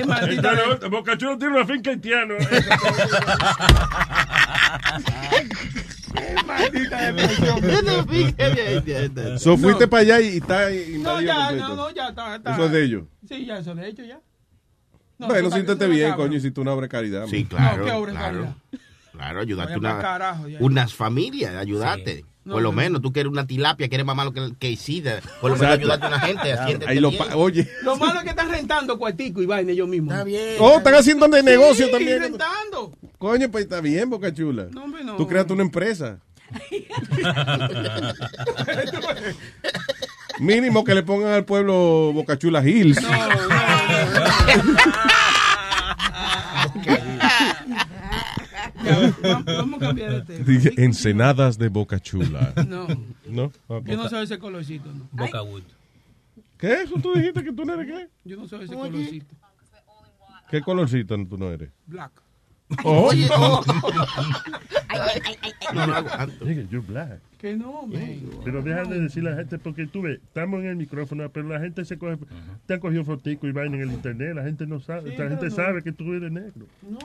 [0.90, 2.36] Boca Chula tiene una finca haitiana.
[9.38, 11.68] So, fuiste para allá y está No, invadido ya, completo.
[11.70, 12.54] no, no, ya está, está.
[12.54, 13.04] Eso es de ellos.
[13.28, 14.20] Sí, ya, eso de hecho ya.
[15.18, 16.28] No, bueno, siéntete bien, cabrón.
[16.28, 17.26] coño, hiciste una obra de caridad.
[17.28, 17.78] Sí, claro.
[17.80, 18.34] No, qué obra claro.
[18.38, 18.56] caridad.
[19.12, 20.58] Claro, ayudarte una, carajo, ya.
[20.62, 22.24] unas familias, ayudarte.
[22.46, 22.78] No, Por lo no.
[22.78, 25.20] menos, tú que eres una tilapia, que eres más malo que, que Isidra.
[25.42, 26.54] Por lo menos ayudarte a una gente.
[26.88, 27.70] Ahí lo Oye.
[27.84, 30.14] Lo malo es que están rentando cuartico y vaina ellos mismos.
[30.14, 30.56] Está bien.
[30.60, 32.22] Oh, están haciendo de negocio sí, también.
[32.22, 32.94] rentando.
[33.20, 34.70] Coño, pues está bien, Boca Chula.
[34.72, 35.18] No, hombre, no.
[35.18, 36.22] Tú creaste una empresa.
[40.40, 42.98] Mínimo que le pongan al pueblo Boca Chula Hills.
[49.46, 50.46] Vamos a cambiar de tema.
[50.46, 52.54] Dije, Ensenadas de Boca Chula.
[52.66, 52.88] No.
[53.26, 53.52] ¿No?
[53.84, 55.10] Yo no soy ese colorcito, no.
[55.12, 55.64] Boca Wood.
[56.58, 56.96] ¿Qué es eso?
[57.02, 58.08] ¿Tú dijiste que tú no eres qué?
[58.24, 59.36] Yo no soy ese colorcito.
[60.50, 61.70] ¿Qué colorcito tú no eres?
[61.86, 62.14] Black.
[62.84, 63.08] Oh.
[63.10, 63.28] Oye.
[65.74, 66.46] No, no aguanto.
[66.46, 67.20] Nigga, you're black.
[67.38, 68.20] Que no, man.
[68.44, 71.48] Pero deja de decir a la gente, porque tú ves, estamos en el micrófono, pero
[71.48, 72.18] la gente se coge,
[72.66, 75.30] te han cogido fotico y vaina en el internet, la gente no sabe, Sí, la
[75.30, 75.52] gente no.
[75.56, 76.66] sabe que tú eres negro.
[76.82, 77.00] No.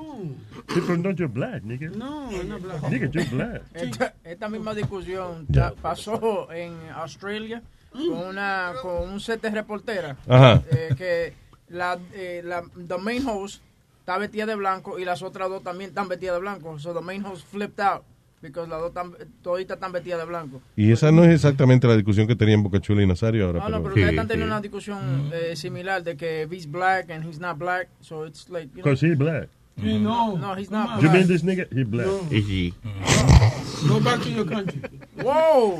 [0.75, 1.89] Sí, pero no, you're black, nigga.
[1.91, 2.83] No, no black.
[2.91, 3.63] Nigga, you're black.
[3.75, 7.63] Esta, esta misma discusión ta- pasó en Australia
[7.93, 10.61] con una con un set de reportera Ajá.
[10.73, 11.33] eh, que
[11.69, 13.63] la, eh, la the main host
[14.05, 16.79] está vestida de blanco y las otras dos también están vestidas de blanco.
[16.79, 18.03] So the main host flipped out
[18.43, 20.61] because las dos están, toditas están vestidas de blanco.
[20.77, 23.61] Y esa no es exactamente la discusión que tenían Boca Chula y Nazario ahora.
[23.61, 24.29] No, no, pero Sí, ustedes están sí.
[24.29, 28.51] teniendo una discusión eh, similar de que he's black and he's not black, so it's
[28.51, 29.49] like you know, Because he's black.
[29.77, 30.03] Sí, mm-hmm.
[30.03, 30.37] no.
[30.37, 31.67] no, he's not You mean this nigga?
[31.73, 32.07] He's black.
[32.07, 33.89] Mm-hmm.
[33.89, 34.81] Go back to your country.
[35.23, 35.77] Wow.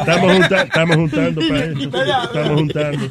[0.00, 1.78] Estamos, junta- estamos juntando para eso.
[2.24, 3.08] Estamos juntando.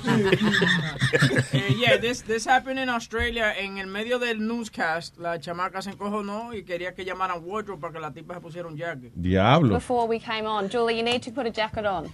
[1.77, 3.53] Yeah, this, this happened in Australia.
[3.57, 7.93] En el medio del newscast, la chamaca se encojonó y quería que llamaran wardrobe para
[7.93, 9.11] que la tipa se pusiera un jacket.
[9.15, 9.75] Diablo.
[9.75, 12.09] Before we came on, Julie, you need to put a jacket on.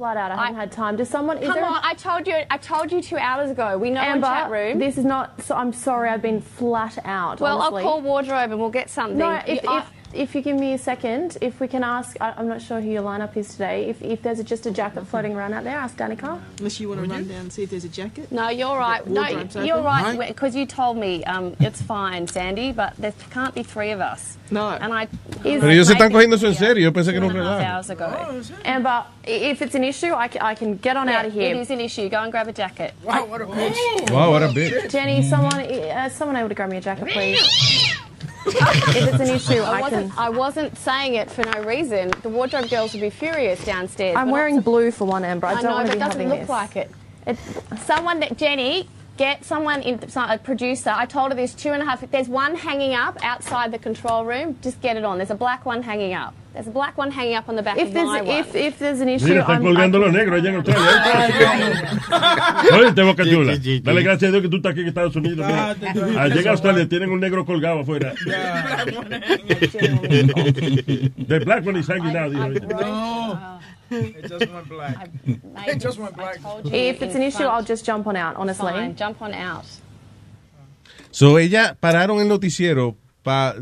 [0.00, 0.96] Flat out, I haven't had time.
[0.96, 1.36] Does someone?
[1.36, 2.34] Is Come there on, I told you.
[2.48, 3.76] I told you two hours ago.
[3.76, 4.78] We know in Amber, chat room.
[4.78, 5.42] this is not.
[5.42, 6.08] So I'm sorry.
[6.08, 7.38] I've been flat out.
[7.38, 7.82] Well, honestly.
[7.82, 9.18] I'll call wardrobe and we'll get something.
[9.18, 12.16] No, if, You- I- if, if you give me a second, if we can ask,
[12.20, 13.88] I, I'm not sure who your lineup is today.
[13.88, 16.40] If, if there's just a jacket floating around out there, ask Danica.
[16.58, 18.30] Unless you want to run down and see if there's a jacket.
[18.32, 19.06] No, you're right.
[19.06, 19.84] No, Wardrobe's you're open.
[20.18, 24.00] right because you told me um, it's fine, Sandy, but there can't be three of
[24.00, 24.36] us.
[24.50, 24.68] No.
[24.70, 25.04] And I.
[25.44, 26.82] Is- Pero ellos se están Made cogiendo this eso en video serio.
[26.84, 27.74] Yo pensé que era un two and a half relajo.
[27.76, 28.58] hours ago.
[28.64, 31.54] Amber, if it's an issue, I can, I can get on out of here.
[31.54, 32.08] It is an issue.
[32.08, 32.94] Go and grab a jacket.
[33.04, 34.10] Wow, what a bitch.
[34.10, 34.90] Wow, what a bitch.
[34.90, 37.94] Jenny, someone, uh, someone able to grab me a jacket, please.
[38.46, 40.18] if it's an issue, I I wasn't, can.
[40.18, 42.10] I wasn't saying it for no reason.
[42.22, 44.16] The wardrobe girls would be furious downstairs.
[44.16, 45.46] I'm wearing blue for one, Amber.
[45.46, 46.48] I, I don't know, want but to it be doesn't look this.
[46.48, 46.90] like it.
[47.26, 47.84] It's...
[47.84, 48.88] Someone, that Jenny,
[49.20, 50.90] get someone in, a producer.
[50.96, 52.00] I told her there's two and a half.
[52.10, 54.56] There's one hanging up outside the control room.
[54.62, 55.18] Just get it on.
[55.18, 56.32] There's a black one hanging up.
[56.54, 58.36] There's a black one hanging up on the back If of there's my one.
[58.38, 60.90] if, if there's an issue, Mira, están I'm, colgando I los negros allá en Australia.
[62.72, 63.56] Oíste, Boca Chula.
[63.82, 65.46] Dale gracias a Dios que tú estás aquí en Estados Unidos.
[65.46, 65.70] mira.
[65.70, 65.78] Al
[66.18, 68.14] ah, llegar a Australia tienen un negro colgado afuera.
[71.28, 72.32] The black one is hanging out.
[72.32, 72.48] dijo.
[72.80, 73.60] No.
[73.90, 75.10] It just went black.
[75.68, 76.38] It just went black.
[76.72, 78.36] if it's an issue, I'll just jump on out.
[78.36, 79.64] Honestly, Fine, jump on out.
[81.10, 83.56] So, ella pararon el noticiero pa,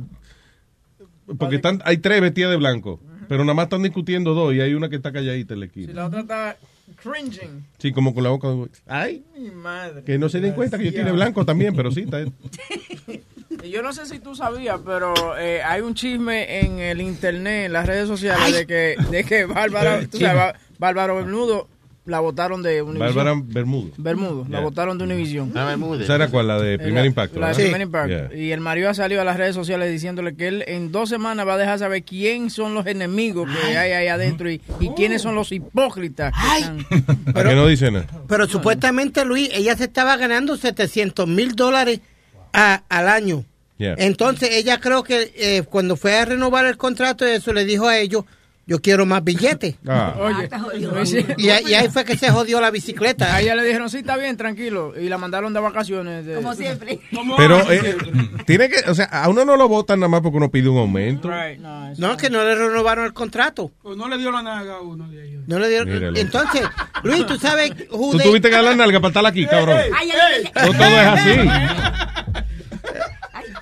[1.38, 4.74] porque están, hay tres vestidas de blanco, pero nada más están discutiendo dos y hay
[4.74, 5.92] una que está calladita en la Si esquina.
[5.94, 6.56] la otra está
[7.02, 7.64] cringing.
[7.78, 8.48] Sí, como con la boca.
[8.86, 10.02] Ay, Mi madre.
[10.04, 12.18] que no se den cuenta que yo tiene blanco también, pero sí, está.
[13.64, 17.72] Yo no sé si tú sabías, pero eh, hay un chisme en el internet, en
[17.72, 21.68] las redes sociales, de que, de que Bárbara, tú sabes, Bá- Bárbara Bermudo
[22.06, 23.14] la votaron de Univision.
[23.14, 23.90] Bárbara Bermudo.
[23.98, 25.50] Bermudo, la votaron de Univision.
[26.00, 26.46] ¿Esa era cuál?
[26.48, 27.38] La de primer la, impacto.
[27.38, 28.08] La de primer impacto.
[28.30, 28.34] Yeah.
[28.34, 31.46] Y el marido ha salido a las redes sociales diciéndole que él en dos semanas
[31.46, 35.20] va a dejar saber quién son los enemigos que hay ahí adentro y, y quiénes
[35.20, 36.32] son los hipócritas.
[36.32, 38.06] que están- ¿Para qué no dice nada?
[38.26, 42.00] Pero supuestamente, Luis, ella se estaba ganando 700 mil dólares
[42.54, 43.44] a- al año.
[43.78, 43.94] Yeah.
[43.98, 47.96] Entonces, ella creo que eh, cuando fue a renovar el contrato, eso le dijo a
[47.98, 48.24] ellos,
[48.66, 49.76] yo quiero más billetes.
[49.86, 50.14] Ah.
[50.20, 53.34] Oye, Y, ahí- y ahí fue que se jodió la bicicleta.
[53.34, 54.92] A ella le dijeron, sí, está bien, tranquilo.
[55.00, 56.26] Y la mandaron de vacaciones.
[56.26, 57.00] de- Como siempre.
[57.38, 57.96] Pero eh,
[58.46, 60.76] tiene que, o sea, a uno no lo votan nada más porque uno pide un
[60.76, 61.30] aumento.
[61.30, 63.70] Right, no, No, que no le renovaron el contrato.
[63.80, 65.44] Pues no le dio la naga a uno de ellos.
[65.46, 65.88] No le dieron.
[65.90, 66.18] Míralo.
[66.18, 66.60] Entonces,
[67.04, 69.78] Luis, tú sabes, who Tú they- tuviste que dar la nalga para estar aquí, cabrón.
[69.98, 70.10] Ay,
[70.54, 71.30] No todo es así.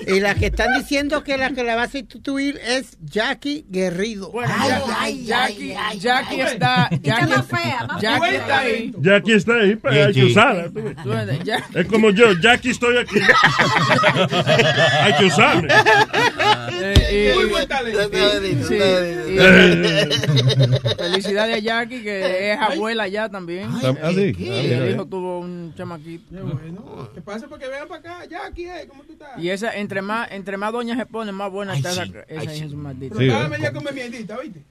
[0.07, 4.31] Y la que están diciendo que la que la va a sustituir es Jackie Guerrido.
[4.31, 8.41] Bueno, Ya- Jackie, Jackie está, Jackie, más fea, más Jackie fea.
[8.41, 8.93] está ahí.
[9.01, 10.71] Jackie está ahí, pero hay que usarla.
[11.75, 13.17] Es como yo, Jackie estoy aquí.
[15.01, 15.69] hay que usarme.
[17.09, 18.01] Eh, Muy buen talento.
[18.69, 18.79] Sí,
[20.97, 23.69] Felicidades a Jackie, que es abuela ya también.
[23.71, 23.87] Ah, sí.
[24.03, 24.91] Ah, el eh.
[24.93, 26.25] hijo tuvo un chamaquito.
[26.31, 27.11] Qué bueno.
[27.15, 27.47] ¿Qué pasa?
[27.49, 28.19] Porque vengan para acá.
[28.47, 28.87] Aquí es.
[28.87, 29.39] ¿Cómo tú estás?
[29.39, 32.69] Y esa, entre más, entre más doñas se ponen, más buena está esa, esa hija
[32.69, 33.15] su maldita.
[33.17, 33.87] Pero Sí, cada media come.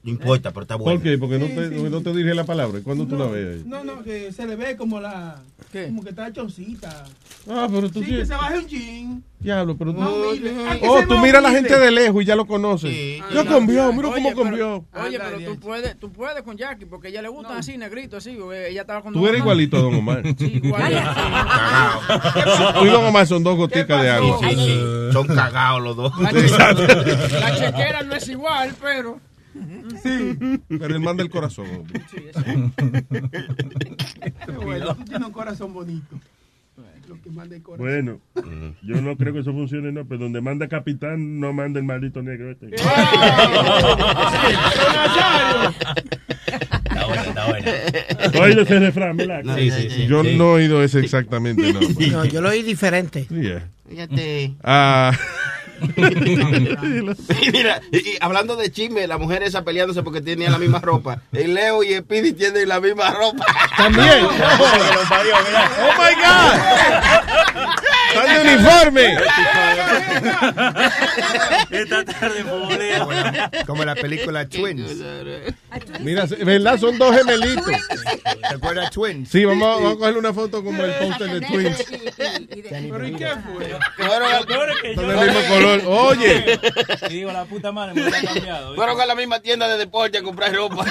[0.02, 1.00] No importa, pero está bueno.
[1.00, 1.18] ¿Por qué?
[1.18, 2.80] Porque no te, no te dirige la palabra.
[2.82, 3.64] ¿Cuándo tú la ves ahí?
[3.66, 5.42] No, no, que se le ve como la.
[5.72, 5.86] ¿Qué?
[5.86, 7.04] Como que está choncita.
[7.48, 9.24] Ah, pero tú Sí, que se baje un jean.
[9.46, 10.00] Diablo, pero tú...
[10.02, 12.90] Oh, tú miras a la gente de lejos y ya lo conoces.
[13.32, 14.84] Ya cambió, mira Oye, cómo pero- cambió.
[15.04, 18.36] Oye, pero tú puedes, tú puedes con Jackie, porque ella le gustan así, negrito, así.
[18.68, 20.22] Ella estaba con Tú eres igualito a Don Omar.
[20.36, 21.00] Sí, igualito.
[22.80, 24.38] Tú y Don Omar son dos goticas de agua.
[24.40, 24.80] Sí, sí.
[25.12, 26.12] Son cagados los dos.
[26.20, 26.48] La, che-
[27.40, 29.20] la chequera no es igual, pero.
[30.02, 30.36] Sí.
[30.68, 31.66] Pero el man del corazón.
[31.66, 32.02] hombre.
[34.44, 36.16] Qué bueno, tú tienes un corazón bonito.
[37.08, 37.86] Lo que manda el corazón.
[37.86, 38.20] Bueno,
[38.82, 42.22] yo no creo que eso funcione, no, pero donde manda capitán, no manda el maldito
[42.22, 42.74] negro este.
[42.74, 42.92] Está
[47.06, 47.70] buena, está buena.
[48.32, 49.42] ¿Tú oído ese refrán, verdad?
[49.56, 50.06] Sí, sí, sí.
[50.06, 50.36] Yo Sí.
[50.36, 51.80] no he oído ese exactamente, no.
[52.10, 53.26] No, yo lo oí diferente.
[53.30, 53.68] Yeah.
[53.88, 54.54] Fíjate.
[54.62, 55.12] Ah,
[57.42, 60.80] Y Mira, y, y hablando de chisme, la mujer esa peleándose porque tenían la misma
[60.80, 61.22] ropa.
[61.32, 63.44] El Leo y el Pidi tienen la misma ropa.
[63.76, 64.26] También.
[64.26, 67.86] ¡Oh, my God!
[68.16, 69.16] ¡Están de uniforme!
[71.70, 74.92] Esta tarde Como la, como la película Twins.
[76.00, 76.78] Mira, ¿verdad?
[76.78, 77.64] Son dos gemelitos.
[77.66, 79.28] ¿Te acuerdas Twins?
[79.28, 81.84] Sí, vamos, a- vamos a cogerle una foto como el póster de Twins.
[82.70, 83.76] ¿Pero y qué fue?
[84.94, 85.82] Son del mismo color.
[85.86, 86.58] Oye.
[87.08, 88.74] Y digo, la puta madre me lo ha cambiado.
[88.74, 90.84] Fueron a la misma tienda de deporte a comprar ropa.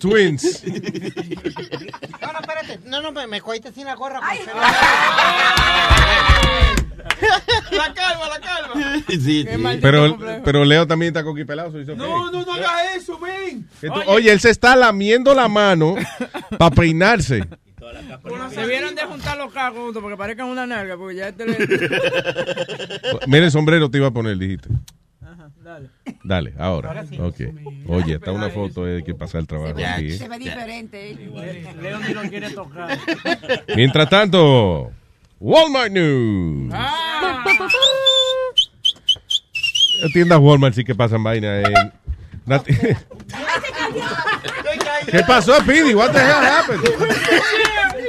[0.00, 0.62] Twins.
[0.64, 2.78] No, no, espérate.
[2.84, 4.20] No, no, me, cogiste sin la gorra.
[7.70, 9.02] La calma, la calma.
[9.08, 9.46] Sí,
[9.80, 11.78] Pero, pero Leo también está coquipelazo.
[11.78, 13.66] dice, No, no, no hagas eso, ven.
[14.06, 15.96] Oye, él se está lamiendo la mano
[16.58, 17.44] para peinarse.
[18.50, 21.56] Se vieron de juntar los cajos juntos porque parezcan una nalga, porque ya este le...
[23.26, 24.68] Mira el sombrero te iba a poner, dijiste.
[25.22, 25.88] Ajá, dale.
[26.22, 27.04] Dale, ahora.
[27.20, 27.40] Ok.
[27.88, 30.10] Oye, está una foto de que pasa el trabajo aquí.
[30.12, 30.28] Se ¿eh?
[30.28, 31.10] ve diferente.
[31.10, 31.74] ¿eh?
[31.80, 32.98] Leo ni lo quiere tocar.
[33.76, 34.90] Mientras tanto,
[35.44, 36.72] Walmart News.
[36.72, 37.44] Ah.
[40.00, 41.60] Las tiendas Walmart sí que pasan vaina.
[41.60, 41.92] En...
[42.64, 42.74] ti-
[45.10, 45.94] ¿Qué pasó, Pidi?
[45.94, 46.80] What the hell happened?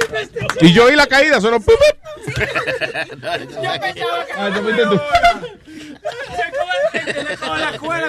[0.60, 1.60] Y yo oí la caída, sonó.
[1.60, 2.36] ¡pup, pup!
[3.62, 4.72] Yo pensaba que Ah, yo me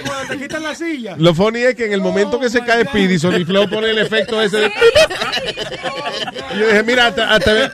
[0.02, 1.16] cuando te quitan la silla.
[1.18, 3.98] Lo funny es que en el momento que se cae Speedy, Sony Flow pone el
[4.00, 4.72] efecto ese de...
[6.54, 7.72] Y yo dije, mira, hasta, hasta,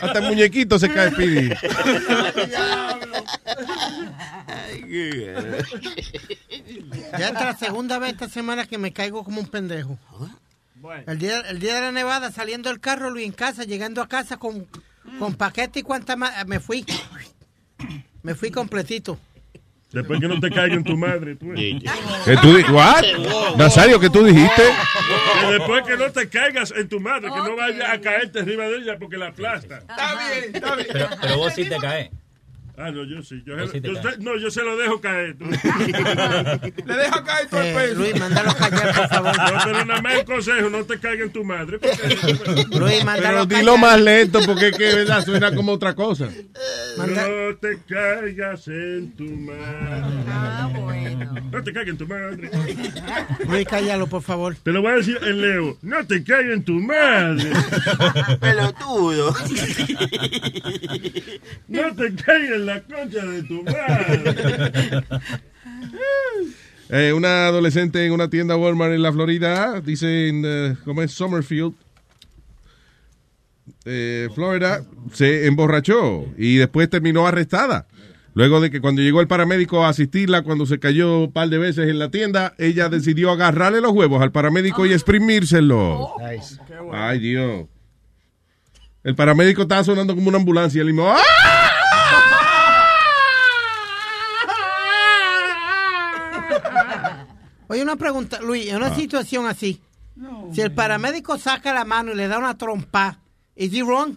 [0.00, 1.50] hasta el muñequito se cae Speedy.
[7.18, 9.98] Ya es la segunda vez esta semana que me caigo como un pendejo.
[11.06, 14.08] El día, el día de la nevada, saliendo del carro, Luis, en casa, llegando a
[14.08, 14.66] casa con,
[15.18, 16.84] con paquete y cuanta más, me fui.
[18.22, 19.18] Me fui completito.
[19.94, 21.36] Después que no te caiga en tu madre.
[21.36, 23.04] Tú, ¿Qué tú what?
[23.56, 24.62] Nazario, ¿qué tú dijiste?
[25.40, 28.64] Que después que no te caigas en tu madre, que no vayas a caerte arriba
[28.64, 29.78] de ella porque la aplasta.
[29.78, 30.88] Está bien, está bien.
[30.92, 32.10] Pero, pero vos sí te caes.
[32.76, 33.40] Ah, no, yo sí.
[33.46, 34.16] Yo, Vos sí te yo caes.
[34.16, 35.36] se- no, yo se lo dejo caer.
[35.38, 35.44] tú.
[36.86, 37.94] Le deja caer todo el Eh, peso.
[37.94, 39.36] Luis, mándalo a callar, por favor.
[39.38, 41.78] No, pero nada más el consejo, no te caiga en tu madre.
[41.78, 43.90] porque- Luis, mándalo Pero dilo callar.
[43.90, 45.24] más lento porque es que, ¿verdad?
[45.24, 46.28] Suena como otra cosa.
[46.98, 50.24] Manda- No te caigas en tu madre.
[50.28, 51.32] Ah, bueno.
[51.52, 52.50] No te caigas en tu madre.
[53.48, 54.56] Luis, cállalo, por favor.
[54.60, 55.78] Te lo voy a decir en Leo.
[55.82, 57.52] No te caigas en tu madre.
[58.40, 59.32] Pelotudo.
[61.68, 65.04] No te caigas en la concha de tu madre.
[66.90, 71.12] Eh, una adolescente en una tienda Walmart en la Florida, dice en, ¿cómo es?
[71.12, 71.72] Summerfield,
[73.86, 77.86] eh, Florida, se emborrachó y después terminó arrestada.
[78.34, 81.58] Luego de que cuando llegó el paramédico a asistirla, cuando se cayó un par de
[81.58, 86.08] veces en la tienda, ella decidió agarrarle los huevos al paramédico y exprimírselos.
[86.20, 86.58] Nice.
[86.92, 87.66] Ay, Dios.
[89.04, 91.53] El paramédico estaba sonando como una ambulancia y él mismo, ¡ah!
[97.74, 98.94] Oye, una pregunta, Luis, en una Ah.
[98.94, 99.80] situación así,
[100.52, 103.18] si el paramédico saca la mano y le da una trompa,
[103.56, 104.14] ¿is he wrong?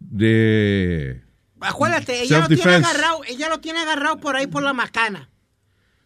[0.00, 1.22] De...
[1.60, 5.28] Acuérdate, ella lo tiene agarrado, ella lo tiene agarrado por ahí por la macana.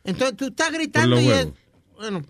[0.04, 1.48] Entonces tú estás gritando y es,
[1.94, 2.22] bueno,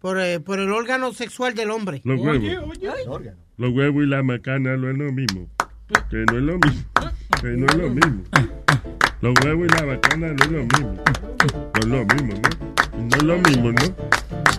[0.00, 2.00] por, eh, por el órgano sexual del hombre.
[2.04, 2.78] Los Oye, huevos.
[3.08, 3.32] oye.
[3.58, 5.48] Los huevos y la macana no es lo mismo.
[6.10, 6.82] Que no es lo mismo.
[7.40, 8.22] Que no es lo mismo.
[9.22, 10.94] Los huevos y la macana no es lo mismo.
[11.74, 12.50] No es lo mismo, ¿no?
[12.98, 13.86] No es lo mismo, ¿no?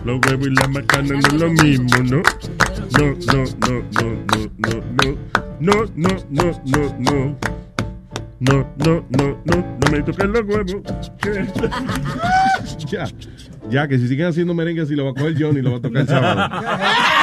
[0.04, 2.22] Los huevos y la macana no es lo mismo, ¿no?
[2.98, 5.18] No, no, no, no, no, no, no.
[5.60, 7.36] No, no, no, no, no.
[8.40, 10.82] No, no, no, no, no me toquen los huevos.
[12.90, 13.06] Ya,
[13.68, 15.76] ya, que si siguen haciendo merengue así lo va a coger Johnny y lo va
[15.76, 16.64] a tocar el sábado.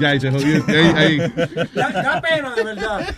[0.00, 0.64] Ya, se jodió.
[0.68, 1.18] Ahí, ahí.
[1.74, 3.14] Da, da pena, de verdad.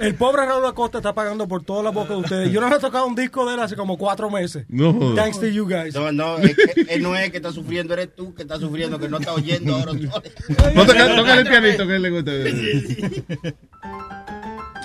[0.00, 2.50] El pobre Raúl Acosta está pagando por toda la boca de ustedes.
[2.52, 4.64] Yo no le he tocado un disco de él hace como cuatro meses.
[4.68, 5.14] No.
[5.14, 5.94] Thanks to you guys.
[5.94, 8.98] No, no, es que- él no es que está sufriendo, eres tú que estás sufriendo,
[8.98, 9.92] que no está oyendo ahora.
[9.94, 12.32] No, toca- tócale el pianito que a él le gusta.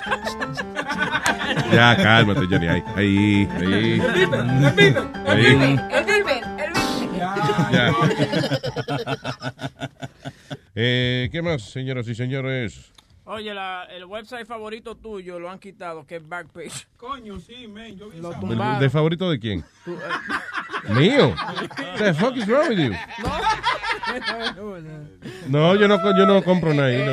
[1.72, 2.66] Ya, cálmate, Johnny.
[2.68, 4.00] Ahí, ahí, ahí.
[5.26, 5.46] Ahí.
[5.90, 6.72] El Viper, el
[7.72, 7.92] Ya.
[10.76, 12.92] Eh, ¿Qué más, señoras y señores?
[13.32, 16.88] Oye, la- el website favorito tuyo lo han quitado, que es Backpage.
[16.96, 17.96] Coño, sí, man.
[17.96, 18.80] Yo vi Lo esa- tumbaron.
[18.80, 19.64] ¿De favorito de quién?
[19.84, 21.28] Tú, eh, ¿Mío?
[21.28, 22.92] What the fuck is wrong with you?
[25.48, 27.04] No, yo no, yo no compro nada ahí.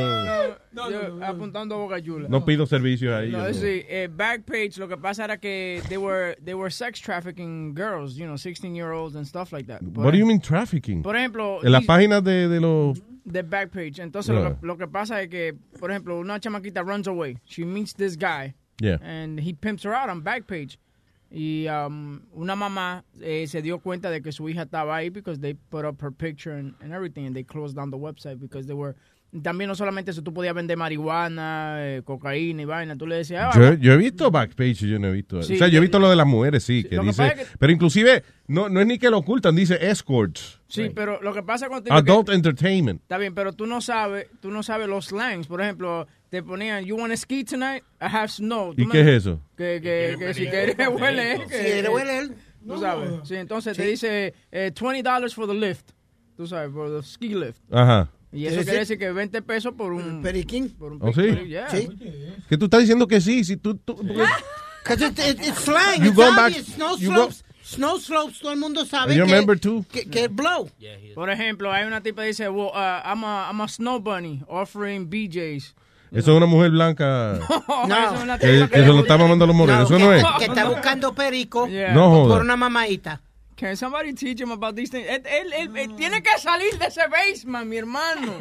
[0.71, 2.27] No, Yo apuntando a Boca Chula.
[2.29, 3.31] no pido servicios ahí.
[3.31, 7.73] No, sí, eh, Backpage, lo que pasa era que they were, they were sex trafficking
[7.75, 9.81] girls, you know, 16 year olds and stuff like that.
[9.93, 11.01] Por What do you mean trafficking?
[11.01, 12.99] Por ejemplo, En las páginas de, de los...
[13.27, 13.99] de Backpage.
[13.99, 14.43] Entonces, Yeah.
[14.49, 17.37] lo, que, lo que pasa es que, por ejemplo, una chamaquita runs away.
[17.45, 18.55] She meets this guy.
[18.79, 18.97] Yeah.
[19.01, 20.77] And he pimps her out on Backpage.
[21.29, 25.39] Y um, una mamá eh, se dio cuenta de que su hija estaba ahí because
[25.39, 28.65] they put up her picture and, and everything and they closed down the website because
[28.65, 28.95] they were...
[29.43, 32.95] También no solamente eso, tú podías vender marihuana, eh, cocaína y vaina.
[32.95, 33.53] Tú le decías...
[33.53, 35.43] ah, Yo, yo he visto Backpage, yo no he visto.
[35.43, 37.05] Sí, o sea, yo he yo- visto lo de las mujeres, sí, que dice.
[37.05, 40.61] pasa es que- Pero inclusive, no, no es ni que lo ocultan, dice escorts.
[40.67, 43.01] Sí, pero lo que pasa cuando que- Adult entertainment.
[43.01, 45.47] Está bien, pero tú no sabes, tú no sabes los slangs.
[45.47, 47.83] Por ejemplo, te ponían, you want to ski tonight?
[48.01, 48.73] I have snow.
[48.73, 49.41] ¿Tú ¿Y qué es eso?
[49.57, 52.29] Que, que, que si te eres huele, eh, que, Si eres huele.
[52.65, 53.09] Tú sabes.
[53.25, 55.91] Sí, entonces te dice eh, $20 for the lift.
[56.35, 57.61] Tú sabes, for the ski lift.
[57.71, 58.09] Ajá.
[58.31, 60.21] Y eso quiere decir que 20 pesos por un...
[60.21, 60.69] Periquín.
[60.69, 61.45] Por un ¿Oh, sí?
[61.47, 61.67] yeah.
[61.67, 63.75] Que tú estás diciendo que sí, si tú...
[63.75, 63.93] tú
[64.89, 65.99] it, it, it's slang.
[66.01, 66.53] You it's go back-.
[66.53, 67.43] Snow you slopes.
[67.63, 69.85] Snow slopes, todo el mundo sabe You que, too?
[69.91, 70.69] que, que es blow.
[71.13, 74.41] Por ejemplo, hay una tipa que dice, well, uh, I'm, a, I'm a snow bunny
[74.47, 75.75] offering BJs.
[76.09, 77.37] Eso es una mujer blanca
[77.67, 79.91] No, es una que, tipa que se lo está mamando a los morenos.
[79.91, 80.23] Eso que, no es.
[80.39, 81.93] que está buscando perico Yeah.
[81.93, 83.21] No por una mamadita.
[83.57, 85.07] Can somebody teach him about these things?
[85.09, 88.33] Él, él- él- él tiene que salir de ese basement, mi hermano.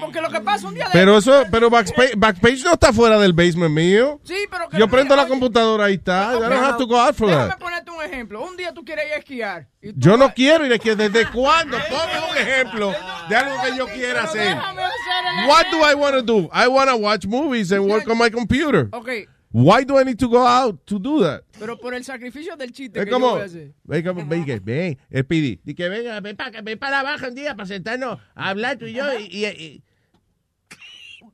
[0.00, 0.90] Porque lo que pasa un día de...
[0.92, 4.20] Pero eso, pero Backpage, Backpage no está fuera del basement mío.
[4.22, 6.34] Sí, pero que Yo no- prendo la oye, computadora, ahí está.
[6.36, 7.58] I don't have to go out for Déjame that.
[7.58, 8.42] ponerte un ejemplo.
[8.44, 9.66] Un día tú quieres ir a esquiar.
[9.82, 10.90] y tú Yo no vas- quiero ir aquí.
[10.94, 11.76] ¿Desde cuándo?
[11.90, 12.94] Ponme un ejemplo
[13.28, 14.54] de algo que yo quiera hacer.
[14.54, 16.48] Déjame hacer el What do I want to do?
[16.52, 18.88] I want to watch movies and work on my computer.
[18.92, 21.42] Ok, Why do I need to go out to do that?
[21.64, 23.72] Pero por el sacrificio del chiste Es que como, voy a hacer.
[23.84, 27.34] ven, como, ven, que- ven, Speedy, y que venga, ven para, ven para abajo un
[27.36, 29.04] día para sentarnos a hablar tú y yo.
[29.18, 29.82] Y, y, y-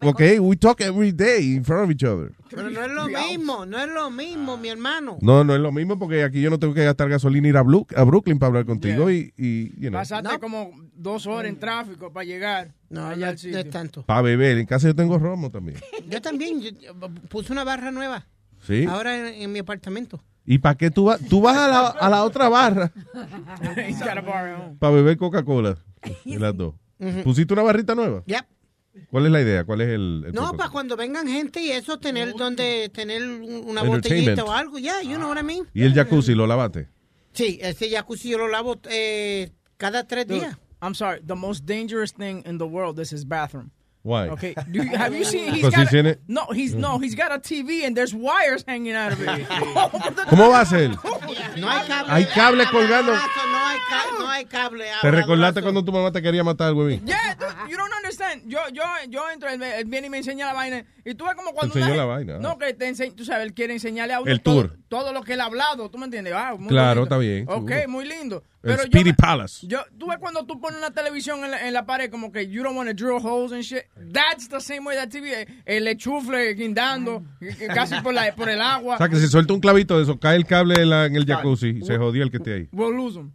[0.00, 2.30] Ok, we talk every day in front of each other.
[2.50, 5.18] Pero no es lo mismo, no es lo mismo, mi hermano.
[5.20, 7.56] No, no es lo mismo porque aquí yo no tengo que gastar gasolina y ir
[7.56, 11.48] a, Bru- a Brooklyn para hablar contigo y, y you know, Pasaste como dos horas
[11.50, 14.04] en tráfico para llegar No, allá no, no es tanto.
[14.04, 14.58] para beber.
[14.58, 15.78] En casa yo tengo romo también.
[16.08, 16.94] Yo también yo- yo
[17.28, 18.26] puse una barra nueva.
[18.66, 18.84] Sí.
[18.86, 20.22] Ahora en, en mi apartamento.
[20.44, 21.20] ¿Y para qué tú vas?
[21.28, 22.90] Tú vas a la, a la otra barra
[24.78, 25.78] para beber Coca-Cola.
[26.24, 26.74] En las dos.
[27.00, 27.22] Ujú.
[27.24, 28.22] ¿Pusiste una barrita nueva?
[28.26, 28.46] Yep.
[29.10, 29.64] ¿Cuál es la idea?
[29.64, 33.82] ¿Cuál es el, el No, para cuando vengan gente y eso, tener donde tener una
[33.82, 34.04] Entertainment.
[34.04, 34.78] botellita o algo.
[34.78, 35.66] Ya, you know what I mean.
[35.74, 36.88] ¿Y el jacuzzi lo lavaste?
[37.32, 40.56] Sí, ese jacuzzi yo lo lavo eh, cada tres Dude, días.
[40.80, 41.20] I'm sorry.
[41.24, 43.70] The most dangerous thing in the world is his bathroom.
[44.08, 44.28] Why?
[44.30, 44.54] Okay.
[44.72, 45.52] Do you, have you seen?
[45.52, 46.20] He's got he's in a, it?
[46.26, 49.28] no, he's no, he's got a TV and there's wires hanging out of it.
[50.30, 50.88] ¿Cómo va a ser?
[51.58, 52.12] No hay cable.
[52.12, 53.12] Hay cable colgando.
[53.12, 54.84] No hay, ca- no hay cable.
[55.02, 57.00] ¿Te recordaste cuando tu mamá te quería matar, güey?
[57.04, 58.42] Yeah, dude, you don't understand.
[58.46, 60.84] Yo, yo, yo entro, él, viene y me enseña la vaina.
[61.04, 61.74] Y tú ves como cuando.
[61.74, 62.38] enseñó una la vaina.
[62.38, 64.78] No, que te enseña, tú sabes, él quiere enseñarle a uno El todo, tour.
[64.88, 65.90] todo lo que él ha hablado.
[65.90, 66.32] ¿Tú me entiendes?
[66.34, 67.14] Ah, muy Claro, bonito.
[67.14, 67.88] está bien, Ok, seguro.
[67.90, 68.42] muy lindo.
[68.60, 69.66] Pero yo, Speedy me- Palace.
[69.66, 72.48] yo, tú ves cuando tú pones una televisión en la, en la pared, como que
[72.48, 73.84] you don't want to drill holes and shit.
[74.12, 75.42] That's the same way that TV.
[75.42, 78.94] eh, El enchufle guindando, que- que casi por, la, por el agua.
[78.96, 81.14] O sea, que si suelta un clavito de eso, cae el cable en, la- en
[81.16, 82.68] el jacuzzi y se jodió el que esté ahí.
[82.72, 83.32] We'll lose them.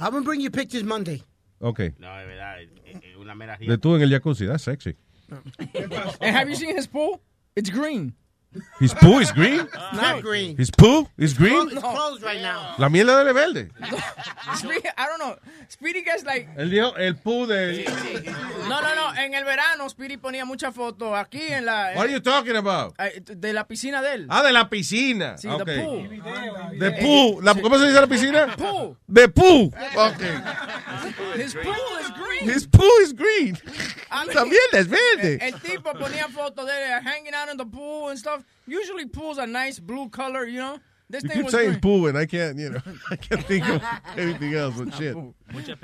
[0.00, 1.22] I'm gonna bring you pictures Monday.
[1.58, 1.80] Ok.
[1.98, 2.56] No, de verdad,
[3.18, 4.94] una mera De tú en el jacuzzi, that's sexy.
[6.20, 7.20] And have you seen his pool?
[7.56, 8.14] It's green.
[8.80, 9.66] His poo is green?
[9.94, 10.56] Not green.
[10.56, 11.68] His poo is green?
[11.70, 12.74] It's closed right now.
[12.78, 13.70] La mierda de verde.
[14.96, 15.36] I don't know.
[15.68, 17.84] Speedy gets like Él dijo el poo de...
[18.68, 19.14] No, no, no.
[19.16, 21.92] En el verano, Speedy ponía muchas fotos aquí en la.
[21.94, 22.94] What are you talking about?
[22.98, 24.26] eh, De la piscina de él.
[24.28, 25.36] Ah, de la piscina.
[25.38, 25.64] Sí, Ok.
[25.64, 26.08] the pool.
[26.78, 27.40] De poo.
[27.42, 28.54] La- ¿Cómo se dice la piscina?
[28.56, 28.96] Pool.
[29.06, 29.66] De poo.
[29.96, 30.22] Ok.
[31.36, 32.50] His pool is green.
[32.50, 33.56] His poo is green.
[34.10, 35.38] I mean, La mierda es verde.
[35.40, 38.43] El, el tipo ponía fotos de él hanging out in the pool and stuff.
[38.66, 40.78] Usually pools are nice blue color, you know.
[41.08, 41.80] This You thing keep was saying green.
[41.80, 42.80] poo and I can't, you know,
[43.10, 43.82] I can't think of
[44.16, 45.14] anything else but shit.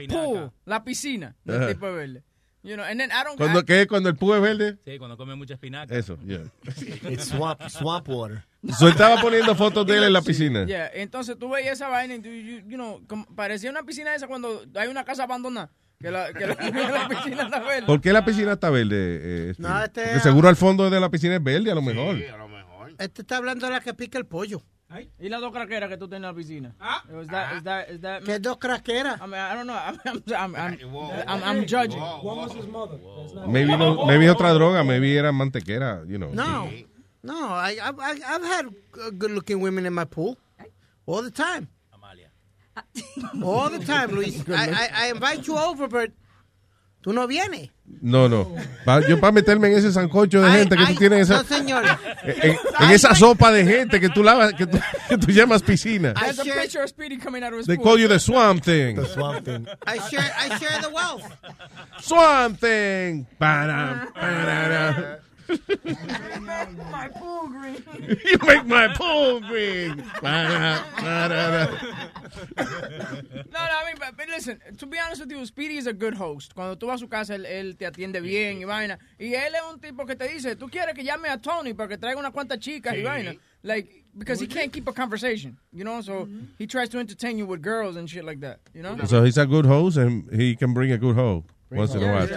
[0.08, 1.34] Pool, la piscina.
[1.46, 2.22] tipo de verde.
[2.62, 3.36] You know, and then I don't.
[3.38, 3.86] Cuando, I- ¿Qué?
[3.86, 4.76] Cuando el púa es verde.
[4.84, 5.94] Sí, cuando come mucha espinaca.
[5.96, 6.40] Eso, yeah.
[7.10, 8.44] It's swamp, swamp water.
[8.78, 10.66] So, estaba poniendo fotos de él en la piscina.
[10.66, 14.26] Yeah, entonces tú veías esa vaina y you, you know, como- parecía una piscina esa
[14.26, 15.70] cuando hay una casa abandonada.
[16.00, 17.86] Que la, que la, la piscina está verde.
[17.86, 18.96] ¿Por qué la piscina está verde?
[18.96, 19.62] eh, este?
[19.62, 22.16] No, este- Porque seguro al fondo de la piscina es verde, a lo mejor.
[23.00, 24.62] Este está hablando de la que pica el pollo.
[25.18, 26.74] ¿Y las dos craqueras que tú tienes en la piscina?
[27.22, 29.20] Is that, is that, is that, ¿Qué dos craqueras?
[29.22, 29.74] I, mean, I don't know.
[30.36, 32.00] I'm, I'm, I'm, I'm, I'm judging.
[33.46, 36.30] Maybe, no, maybe otra droga, maybe era mantequera, you know.
[36.32, 36.68] No,
[37.22, 37.48] no.
[37.54, 38.66] I, I, I- I've had
[39.00, 40.36] uh, good-looking women in my pool
[41.06, 41.68] all the time.
[43.44, 44.42] All the time, Luis.
[44.48, 46.10] I, I, I invite you over, but
[47.00, 47.70] tú no vienes.
[48.02, 48.54] No, no.
[48.84, 51.38] Pa- yo para meterme en ese sancocho de Ay, gente que ay, tú tienes esa,
[51.42, 51.84] No, señor.
[52.24, 54.78] en, en esa sopa de gente que tú lavas, que tú,
[55.08, 56.14] que tú llamas piscina.
[56.14, 57.84] There's a picture of Speedy coming out of his They pool.
[57.84, 58.94] call you the swamp thing.
[58.96, 59.66] The swamp thing.
[59.86, 61.24] I share, I share the wealth.
[62.00, 63.26] Swamp thing.
[63.38, 65.20] Para, para.
[65.50, 67.82] Make my pool green.
[68.24, 69.96] You make my pool green.
[70.22, 70.40] No,
[73.52, 76.14] no, I mean, but, but listen, to be honest with you, Speedy is a good
[76.14, 76.54] host.
[76.54, 78.98] Cuando tú vas a su casa, él, él te atiende bien y vaina.
[79.18, 81.88] Y él es un tipo que te dice, tú quieres que llame a Tony para
[81.88, 83.34] que traiga unas cuantas chicas y vaina.
[83.62, 86.00] Like, because he can't keep a conversation, you know?
[86.00, 86.44] So mm-hmm.
[86.58, 88.96] he tries to entertain you with girls and shit like that, you know?
[89.04, 92.12] So he's a good host and he can bring a good hoe once in a
[92.12, 92.28] while.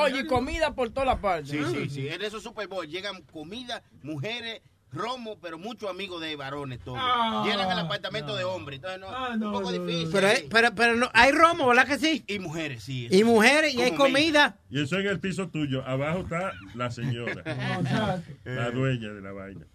[0.00, 1.50] Oye, comida por todas las partes.
[1.50, 2.08] Sí, sí, sí.
[2.08, 4.60] En esos Super Bowl llegan comida, mujeres,
[4.94, 6.98] romo, pero muchos amigos de varones todos.
[7.00, 7.42] Ah.
[7.44, 8.76] Llenan el apartamento de hombres.
[8.76, 10.08] Entonces, no, un poco difícil.
[10.12, 12.24] Pero, hay- pero, pero no, hay romo, ¿verdad que sí?
[12.26, 13.08] Y mujeres, sí.
[13.10, 14.56] Y mujeres, y hay comida.
[14.70, 15.84] Y eso en el piso tuyo.
[15.86, 17.42] Abajo está la señora.
[18.44, 19.66] la dueña de la vaina.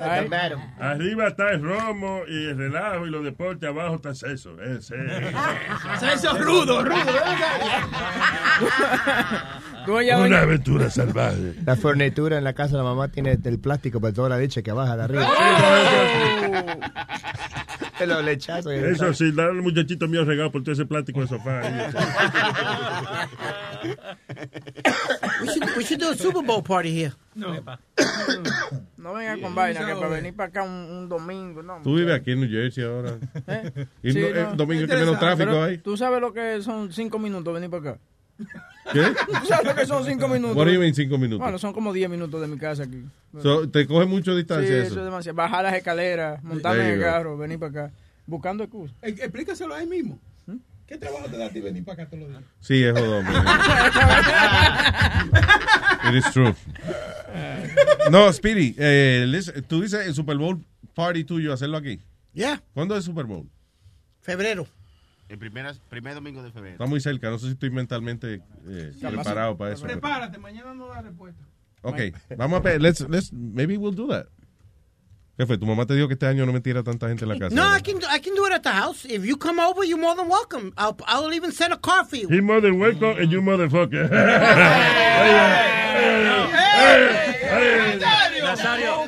[0.00, 0.28] Ay.
[0.78, 3.68] Arriba está el romo y el relajo y los deportes.
[3.68, 4.60] Abajo está el sexo.
[4.60, 5.38] El sexo.
[5.98, 6.96] Sexo rudo, rudo.
[9.88, 11.54] Una aventura salvaje.
[11.64, 14.62] La fornitura en la casa de la mamá tiene el plástico para toda la leche
[14.62, 15.28] que baja de arriba.
[18.06, 18.72] Los lechazos.
[18.72, 21.60] Eso sí, dale al muchachito mío regado por todo ese plástico de sofá.
[21.60, 21.94] ahí.
[25.40, 27.12] We should, we should do a Super Bowl party here.
[27.34, 27.54] No.
[28.98, 31.80] No venga con vaina, que para venir para acá un, un domingo, no.
[31.84, 33.12] Tú vives aquí en New Jersey ahora.
[33.46, 33.86] ¿Eh?
[34.02, 34.50] Y Sí, no- no.
[34.50, 35.78] el domingo que menos tráfico hay.
[35.78, 38.00] Tú sabes lo que son cinco minutos venir para acá.
[38.92, 39.02] ¿Qué?
[39.26, 40.56] ¿Tú sabes lo que son cinco minutos?
[40.56, 41.40] What do you mean cinco minutos?
[41.40, 43.02] Bueno, son como diez minutos de mi casa aquí.
[43.42, 44.98] So, ¿Te coge mucho sí, distancia eso eso?
[45.00, 45.36] es demasiado.
[45.36, 47.94] Bajar las escaleras, montarme en el carro, venir para acá.
[48.26, 48.96] Buscando excusas.
[49.02, 50.18] Eh, Explícaselo ahí mismo.
[50.86, 52.44] ¿Qué trabajo te da a ti venir para acá todos los días?
[52.60, 53.26] Sí, es jodón.
[56.08, 56.54] It is true.
[58.10, 60.64] No, Speedy, eh, listen, tú dices el Super Bowl
[60.94, 62.00] party tuyo, hacerlo aquí.
[62.34, 62.62] Yeah.
[62.72, 63.48] ¿Cuándo es el Super Bowl?
[64.20, 64.68] Febrero.
[65.28, 66.74] El primer, primer domingo de febrero.
[66.74, 69.82] Está muy cerca, no sé si estoy mentalmente eh, preparado para eso.
[69.84, 71.42] Prepárate, mañana no da respuesta.
[71.82, 72.00] Ok,
[72.36, 74.26] vamos a ver, let's, let's, maybe we'll do that.
[75.36, 75.58] ¿Qué fue?
[75.58, 77.54] ¿Tu mamá te dijo que este año no metiera tanta gente en la casa?
[77.54, 79.04] No, I can, do- I can do it at the house.
[79.04, 80.72] If you come over, you're more than welcome.
[80.78, 82.28] I'll, I'll even send a car for you.
[82.28, 84.08] He mother welcome and you motherfucker.
[88.42, 89.06] Nazario,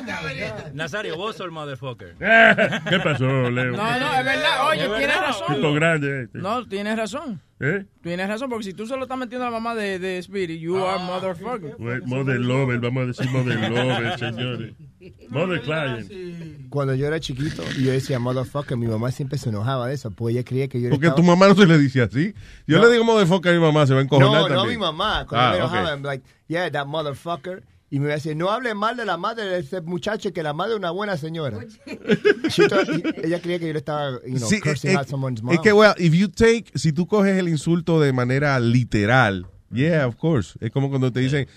[0.73, 2.15] Nazario, vos el motherfucker.
[2.19, 3.71] ¿Qué pasó, Leo?
[3.71, 4.67] No, no, es verdad.
[4.69, 5.21] Oye, Es tienes verdad.
[5.27, 5.55] razón.
[5.55, 6.37] Tipo grande este.
[6.39, 7.41] No, tienes razón.
[7.61, 7.85] ¿Eh?
[8.01, 10.77] Tienes razón, porque si tú solo estás metiendo a la mamá de, de Speedy, you
[10.77, 11.75] are motherfucker.
[11.77, 14.73] Well, Mother lover, vamos a decir mother lover, señores.
[15.29, 16.69] Mother client.
[16.69, 20.09] Cuando yo era chiquito y yo decía motherfucker, mi mamá siempre se enojaba de eso,
[20.11, 21.21] porque ella creía que yo Porque estaba...
[21.21, 22.33] tu mamá no se le dice así.
[22.65, 22.85] Yo No.
[22.85, 24.57] le digo motherfucker a mi mamá, se va a encojonar No, también.
[24.57, 25.25] no mi mamá.
[25.27, 27.63] Cuando Ah, me enojaba, I'm like, yeah, that motherfucker.
[27.91, 30.43] Y me iba a decir, no hable mal de la madre de ese muchacho, que
[30.43, 31.57] la madre es una buena señora.
[31.57, 35.53] Thought- ella creía que yo le estaba, you know, Sí, cursing es, out someone's mom.
[35.53, 40.07] es que, well, if you take, si tú coges el insulto de manera literal, yeah,
[40.07, 40.57] of course.
[40.61, 41.47] Es como cuando te dicen,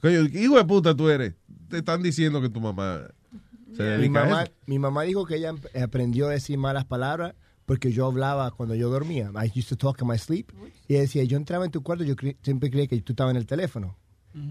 [0.00, 1.34] coño, ¿qué hijo de puta tú eres.
[1.68, 3.02] Te están diciendo que tu mamá
[3.76, 4.52] se mi, dedica a mamá, eso.
[4.66, 7.34] mi mamá dijo que ella aprendió a decir malas palabras
[7.66, 9.30] porque yo hablaba cuando yo dormía.
[9.34, 10.50] I used to talk in my sleep.
[10.88, 13.32] Y ella decía, yo entraba en tu cuarto, yo cre- siempre creía que tú estabas
[13.32, 13.96] en el teléfono.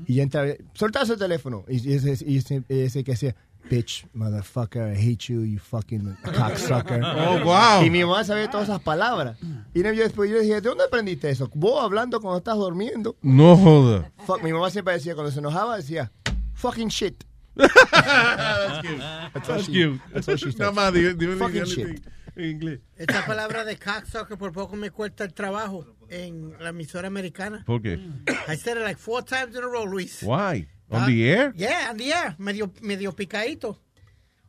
[0.07, 1.65] Y yo entraba, soltás el teléfono.
[1.67, 3.35] Y, y, ese- y ese- y ese que decía,
[3.69, 7.01] bitch, motherfucker, I hate you, you fucking cocksucker.
[7.03, 7.83] Oh, wow.
[7.85, 9.37] Y mi mamá sabía todas esas palabras.
[9.73, 11.49] Y yo después yo dije, ¿de dónde aprendiste eso?
[11.53, 13.15] Vos hablando cuando estás durmiendo.
[13.21, 14.11] No joda.
[14.25, 16.11] Fuck, mi mamá siempre decía, cuando se enojaba, decía,
[16.53, 17.23] fucking shit.
[17.55, 18.99] That's cute.
[19.33, 19.99] That's cute.
[20.13, 20.73] that's all she said.
[20.73, 22.01] Más, di- di- Fucking shit.
[22.35, 22.79] En inglés.
[22.97, 27.63] Esta palabra de cocksucker por poco me cuesta el trabajo en la emisora americana.
[27.65, 27.99] ¿Por qué?
[28.47, 30.21] I said it like four times in a row, Luis.
[30.23, 30.67] Why?
[30.89, 31.53] On Ah, the air?
[31.55, 32.35] Yeah, on the air.
[32.37, 33.79] Medio, medio picadito.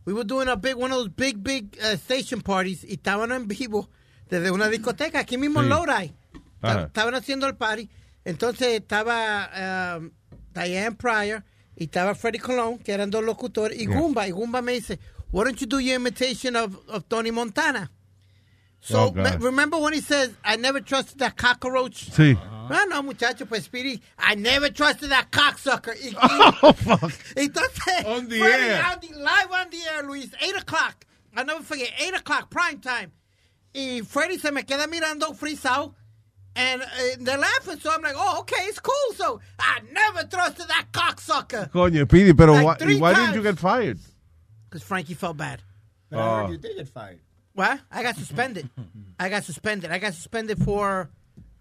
[0.05, 3.33] We were doing a big, one of those big, big uh, station parties y estaban
[3.33, 3.89] en vivo
[4.29, 5.71] desde una discoteca aquí mismo en Sí.
[5.71, 6.15] Lodi.
[6.63, 7.89] Estaban haciendo el party.
[8.25, 10.11] Entonces estaba um,
[10.55, 11.45] Diane Pryor
[11.77, 13.99] y estaba Freddie Colon, que eran dos locutores, y Yeah.
[13.99, 14.27] Goomba.
[14.29, 14.99] Y Goomba me dice,
[15.35, 17.91] why don't you do your imitation of, of Tony Montana?
[18.81, 22.11] So, Oh, me- remember when he says, I never trusted that cockroach?
[22.11, 22.39] Sí.
[22.71, 25.95] Ah, no, muchacho, pues Speedy, I never trusted that cocksucker.
[26.01, 26.13] Y,
[26.63, 27.11] Oh, fuck.
[27.35, 28.85] Entonces, On the Freddie, air.
[28.93, 31.05] on the- live on the air, Luis, 8 o'clock.
[31.37, 33.11] I'll never forget, 8 o'clock, prime time.
[33.75, 35.95] Y Freddie se me queda mirando frisado.
[36.55, 36.87] And uh,
[37.19, 39.15] they're laughing, so I'm like, oh, okay, it's cool.
[39.17, 41.71] So I never trusted that cocksucker.
[41.73, 43.99] Coño, Speedy, pero Like why, why didn't you get fired?
[44.75, 45.63] Because Frankie felt bad.
[46.11, 46.51] But I heard Oh.
[46.51, 47.21] you did get fired.
[47.53, 47.79] What?
[47.93, 48.69] I got suspended.
[49.21, 49.93] I got suspended.
[49.93, 51.09] I got suspended for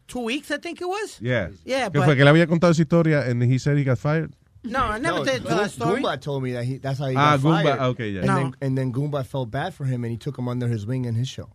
[0.08, 1.20] two weeks, I think it was.
[1.22, 1.50] Yeah.
[1.64, 2.16] Yeah, ¿Qué but- fue?
[2.16, 4.34] ¿Que le había contado esa historia and he said he got fired?
[4.64, 6.02] No, I never No, did tell that story.
[6.02, 7.80] Goomba told me that he, that's how he Ah, got Goomba, fired.
[7.92, 8.20] okay, yeah.
[8.22, 8.36] And, No.
[8.36, 11.06] then, and then Goomba felt bad for him, and he took him under his wing
[11.06, 11.50] in his show.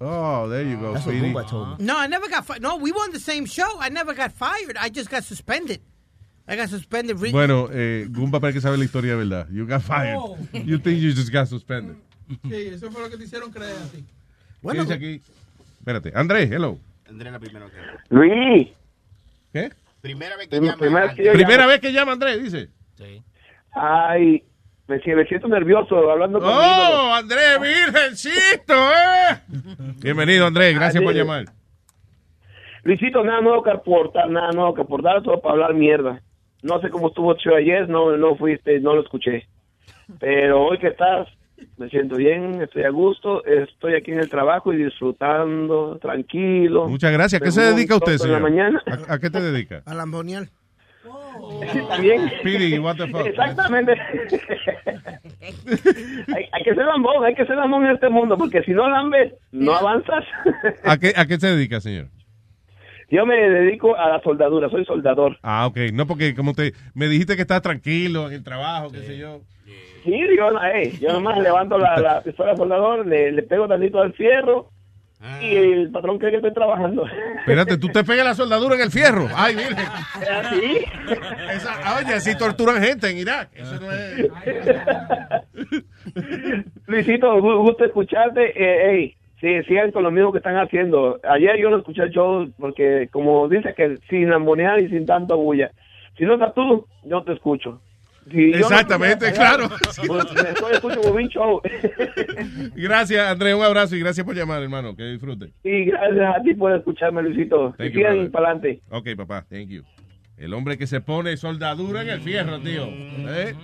[0.00, 1.32] Oh, there you go, That's what Speedy.
[1.32, 1.84] Goomba told me.
[1.86, 2.62] No, I never got fired.
[2.62, 3.80] No, we were on the same show.
[3.80, 4.76] I never got fired.
[4.78, 5.80] I just got suspended.
[6.46, 7.16] I got suspended.
[7.32, 9.48] Bueno, eh, Goomba para que sabe la historia, ¿verdad?
[9.50, 10.16] You got fired.
[10.18, 10.36] Oh.
[10.52, 11.96] You think you just got suspended.
[12.48, 14.04] Sí, eso fue lo que te hicieron creer a ti.
[14.62, 15.20] ¿Qué dice aquí?
[15.78, 16.12] Espérate.
[16.14, 16.78] Andrés, hello.
[17.08, 18.68] Andrés la primera que Luis.
[19.52, 19.70] ¿Qué?
[20.00, 20.76] Primera vez que llama.
[20.76, 21.68] primera vez Primera llamo.
[21.68, 22.68] vez que llama Andrés, dice.
[23.72, 24.42] Ay,
[24.86, 26.48] me, si- me siento nervioso hablando con.
[26.48, 29.40] ¡Oh, Andrés, virgencito, eh!
[30.02, 30.74] Bienvenido, Andrés.
[30.74, 31.46] Gracias por llamar.
[32.84, 36.20] Luisito, nada nuevo que aportar, nada nuevo que aportar, solo para hablar mierda.
[36.64, 39.46] No sé cómo estuvo show ayer, no, no fuiste, no lo escuché.
[40.18, 41.28] Pero hoy que estás,
[41.76, 46.88] me siento bien, estoy a gusto, estoy aquí en el trabajo y disfrutando, tranquilo.
[46.88, 47.40] Muchas gracias.
[47.42, 48.40] ¿Qué Me se dedica usted, en la señor?
[48.40, 48.82] mañana.
[49.08, 49.82] ¿A, a qué te dedica?
[49.84, 50.48] A Lambonial.
[51.90, 52.30] También.
[52.40, 53.26] Speedy, what the fuck?
[53.26, 53.92] Exactamente.
[56.34, 58.88] hay, hay que ser lambón, hay que ser lambón en este mundo, porque si no
[58.88, 60.24] lambes, no avanzas.
[60.82, 62.06] ¿A qué, ¿A qué se dedica, señor?
[63.14, 65.38] Yo me dedico a la soldadura, soy soldador.
[65.42, 65.76] Ah, ok.
[65.92, 69.40] No, porque como te me dijiste que estás tranquilo en el trabajo, qué sé yo.
[70.04, 74.02] Sí, yo, hey, yo nomás levanto la, la pistola de soldador, le, le pego tantito
[74.02, 74.68] al fierro
[75.40, 77.06] y el patrón cree que estoy trabajando.
[77.38, 79.26] Espérate, tú te pegas la soldadura en el fierro.
[79.34, 79.86] Ay, virgen.
[80.30, 80.84] ¿Así?
[81.50, 83.48] Esa, oye, así torturan gente en Irak.
[83.54, 84.28] Eso no es...
[86.86, 88.50] Luisito, gu- gusto escucharte.
[88.54, 91.20] Eh, hey, sí, sigan con lo mismo que están haciendo.
[91.28, 95.36] Ayer yo no escuché el show porque, como dices, que sin ambonear y sin tanto
[95.36, 95.70] bulla.
[96.16, 97.80] Si no estás tú, yo te escucho.
[98.30, 99.68] Si yo no Exactamente, claro.
[99.68, 101.60] Pues escucho Bobín Show.
[102.74, 103.54] Gracias, Andrés.
[103.54, 104.96] Un abrazo y gracias por llamar, hermano.
[104.96, 105.52] Que disfrute.
[105.62, 107.74] y gracias a ti por escucharme, Luisito.
[107.76, 108.80] Thank Y sigan para adelante.
[108.90, 109.44] Ok, papá.
[109.50, 109.82] Thank you.
[110.36, 112.86] El hombre que se pone soldadura en el fierro, tío.
[112.86, 113.54] ¿Eh?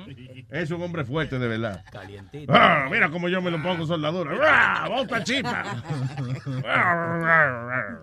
[0.51, 1.85] Es un hombre fuerte, de verdad.
[1.91, 2.53] Calientito.
[2.55, 4.33] Ah, mira cómo yo me lo pongo soldadura.
[4.43, 4.89] ¡Ah!
[4.89, 5.83] ¡Bota chispa!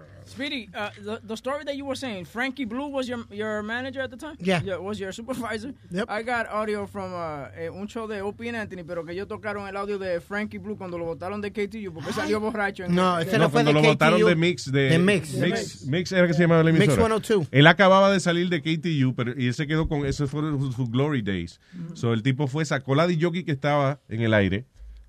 [0.28, 4.02] Speedy, uh, the, the story that you were saying, Frankie Blue was your your manager
[4.02, 4.36] at the time?
[4.40, 4.62] Yeah.
[4.78, 5.74] was your supervisor?
[5.92, 6.06] Yep.
[6.10, 9.28] I got audio from uh, eh, un show de Opie and Anthony, pero que ellos
[9.28, 12.84] tocaron el audio de Frankie Blue cuando lo votaron de KTU porque salió borracho.
[12.86, 14.72] En No, el- ese No, no fue cuando de lo votaron de Mix.
[14.72, 15.34] De, De Mix.
[15.34, 17.08] Mix, Mix era que se llamaba la Mix emisora.
[17.08, 17.48] 102.
[17.52, 20.76] Él acababa de salir de KTU, pero y él se quedó con esos fueron sus,
[20.76, 21.60] sus glory days.
[21.94, 24.66] So el tipo fue, sacó la de jockey que estaba en el aire,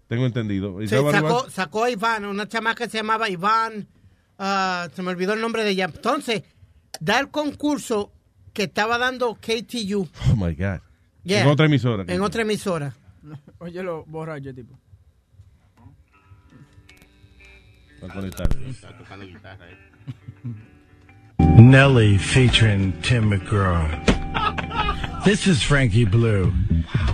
[0.06, 0.80] tengo entendido.
[0.82, 3.88] Y Sí, sacó, sacó a Iván, una chamaca que se llamaba Iván.
[4.38, 5.84] Ah, se me olvidó el nombre de ella.
[5.86, 6.42] Entonces,
[7.00, 8.12] da el concurso
[8.52, 10.80] que estaba dando KTU Oh my God.
[11.24, 11.42] Yeah.
[11.42, 12.04] En otra emisora.
[12.06, 12.94] en otra emisora.
[13.58, 14.78] Oye, lo borracho, tipo.
[18.00, 18.48] Para conectar.
[18.68, 19.87] Está tocando guitarra, eh.
[21.58, 24.04] Nelly featuring Tim McGraw.
[25.24, 26.54] This is Frankie Blue.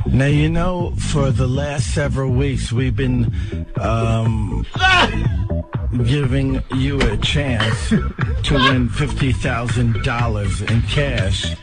[0.07, 4.65] Now, you know, for the last several weeks, we've been um,
[6.05, 11.57] giving you a chance to win $50,000 in cash.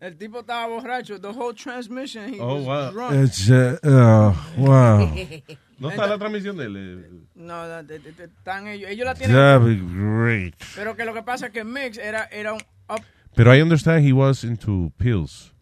[0.00, 1.20] El tipo estaba borracho.
[1.20, 2.90] The whole transmission, he Oh, was wow.
[2.92, 3.14] drunk.
[3.16, 5.14] It's, uh, oh, wow.
[5.82, 6.76] ¿No está la transmisión de él?
[6.76, 7.94] Eh, No, no,
[8.24, 8.90] están ellos.
[8.90, 9.36] Ellos la tienen.
[9.36, 10.54] That'd be great.
[10.74, 13.02] Pero que lo que pasa es que Mix era, era un up.
[13.34, 15.52] Pero I understand he was into pills.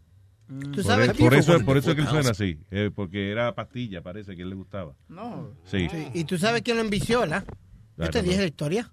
[0.49, 2.59] ¿Tú Por, sabes e- quién por fue eso, por eso es que él suena así.
[2.73, 4.95] eh, porque era pastilla, parece que él le gustaba.
[5.09, 5.55] No.
[5.65, 5.89] Sí.
[5.91, 7.45] Sí, Y tú sabes quién lo envició, ¿verdad?
[7.97, 8.43] Yo te dije no.
[8.43, 8.93] la historia.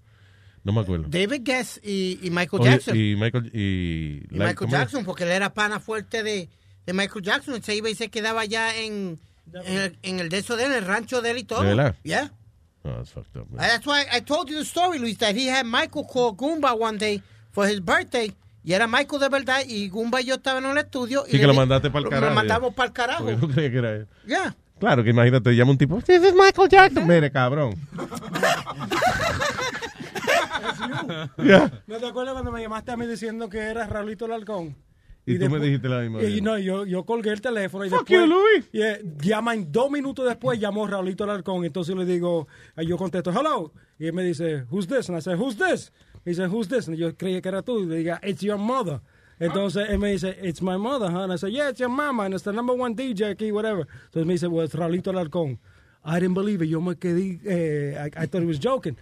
[0.64, 1.06] No me acuerdo.
[1.10, 2.96] David Guess y, y Michael Oye, Jackson.
[2.98, 4.70] y Michael, y, Y Michael.
[4.70, 6.50] Jackson, porque él era pana fuerte de,
[6.86, 7.64] de Michael Jackson.
[7.64, 9.18] Se iba y se quedaba allá en,
[9.54, 11.62] en, el, en el de eso de él, en el rancho de él y todo.
[11.62, 11.96] ¿De verdad?
[12.04, 12.32] Yeah.
[12.84, 13.68] Oh, that's fucked up, man.
[13.68, 16.98] That's why I told you the story, Luis, that he had Michael call Goomba one
[16.98, 18.32] day for his birthday.
[18.64, 19.62] Y era Michael de verdad.
[19.68, 21.24] Y Goomba y yo estaban en el estudio.
[21.28, 22.30] y Sí, le que lo mandaste para el carajo.
[22.30, 23.24] Lo mandamos para el carajo.
[23.26, 24.08] Porque no creía que era él.
[24.26, 24.56] Yeah.
[24.80, 26.00] Claro, que imagínate, llama un tipo.
[26.02, 27.08] This is Michael Jackson.
[27.08, 27.76] Mire, cabrón.
[31.38, 31.72] Yeah.
[31.88, 34.76] ¿No te acuerdas cuando me llamaste a mí diciendo que era Raulito Larcón?
[35.28, 37.90] Y, tú me después- dijiste la misma Y no, yo, yo colgué el teléfono y
[37.90, 38.30] Fuck después...
[38.30, 38.70] you, Luis.
[38.72, 41.66] y, eh, llaman dos minutos después, llamó Raulito Alarcón.
[41.66, 42.48] Entonces le digo,
[42.78, 43.74] eh, yo contesto, hello.
[44.00, 45.10] Y él me dice, who's this?
[45.10, 45.92] And I said, who's this?
[46.24, 46.88] Me dice, who's this?
[46.88, 47.80] Y yo creía que era tú.
[47.84, 49.02] Y le diga, it's your mother.
[49.40, 51.24] Entonces él me dice, it's my mother, huh?
[51.26, 52.24] And I said, yeah, it's your mama.
[52.24, 53.86] And it's the number one DJ aquí, whatever.
[54.06, 55.60] Entonces me dice, well, it's Raulito Alarcón.
[56.04, 56.70] I didn't believe it.
[56.70, 58.96] Yo me quedé, eh, I, I thought he was joking.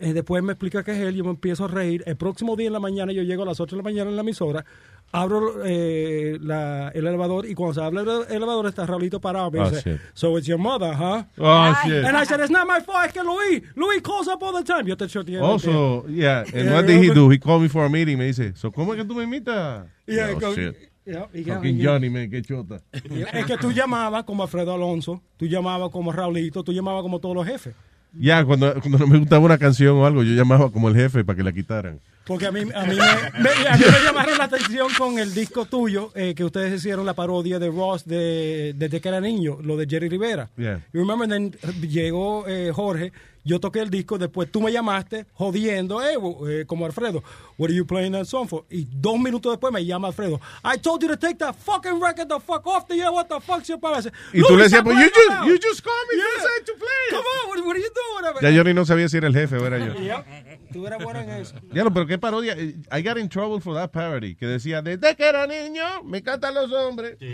[0.00, 2.02] Eh, después me explica que es él, yo me empiezo a reír.
[2.06, 4.16] El próximo día en la mañana, yo llego a las 8 de la mañana en
[4.16, 4.64] la emisora,
[5.10, 9.50] abro eh, la- el elevador y cuando se abre el elevador está Raulito parado.
[9.50, 10.00] Me Oh, dice, shit.
[10.14, 11.24] so it's your mother, huh?
[11.38, 12.04] Oh, shit.
[12.04, 14.62] And I said, it's not my fault, es que Luis, Luis calls up all the
[14.64, 14.86] time.
[14.86, 15.40] Yo te choteé.
[15.40, 17.28] Also, yeah, and what did he do?
[17.30, 18.18] He called me for a meeting.
[18.18, 19.86] Me dice, so, ¿cómo es que tú me imitas?
[20.06, 20.76] Yeah, oh, shit.
[21.06, 22.82] Yeah, Fucking Johnny, man, qué chota.
[22.92, 27.34] Es que tú llamabas como Alfredo Alonso, tú llamabas como Raulito, tú llamabas como todos
[27.34, 27.74] los jefes.
[28.12, 31.24] Ya, cuando, cuando no me gustaba una canción o algo, yo llamaba como el jefe
[31.24, 32.00] para que la quitaran.
[32.24, 35.32] Porque a mí, a mí, me, me- a mí me llamaron la atención con el
[35.32, 39.58] disco tuyo, eh, que ustedes hicieron la parodia de Ross de, desde que era niño,
[39.62, 40.50] lo de Jerry Rivera.
[40.56, 40.80] Yeah.
[40.92, 43.12] You remember then llegó eh, Jorge,
[43.48, 46.16] yo toqué el disco, después tú me llamaste jodiendo, eh,
[46.48, 47.22] eh, como Alfredo,
[47.56, 48.64] what are you playing that song for?
[48.70, 52.28] Y dos minutos después me llama Alfredo, I told you to take that fucking record
[52.28, 54.82] the fuck off the air, what the fuck's your said, Y tú le "Luis, decías,
[54.84, 56.88] pues, you just, now." you just called me, you said to play.
[57.10, 58.08] Come on, what, what are you doing?
[58.42, 59.94] Ya Johnny no sabía si era el jefe o era yo.
[59.94, 60.72] Yep.
[60.72, 61.54] Tú eras bueno en eso.
[61.72, 62.54] Ya, pero qué parodia.
[62.56, 64.34] I got in trouble for that parody.
[64.34, 67.16] Que decía, desde que era niño, me cantan los hombres.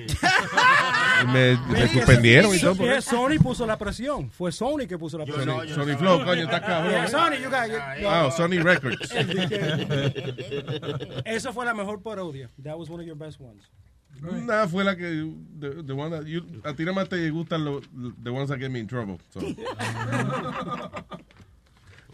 [1.22, 2.74] Y me, me suspendieron y todo.
[3.00, 4.30] Sony puso la presión.
[4.30, 5.68] Fue Sony que puso la presión.
[5.68, 6.92] Sony, Flow, coño, está cabrón.
[6.92, 7.80] Yeah, Sony, you got it.
[8.04, 9.10] Wow, Sony Records.
[11.24, 12.50] Esa fue la mejor parodia.
[12.62, 13.62] That was one of your best ones.
[14.20, 15.32] Nada, fue la que.
[15.58, 17.82] The, the one that you- a ti nada más te gustan los
[18.22, 19.18] the ones that get me in trouble.
[19.30, 19.40] So.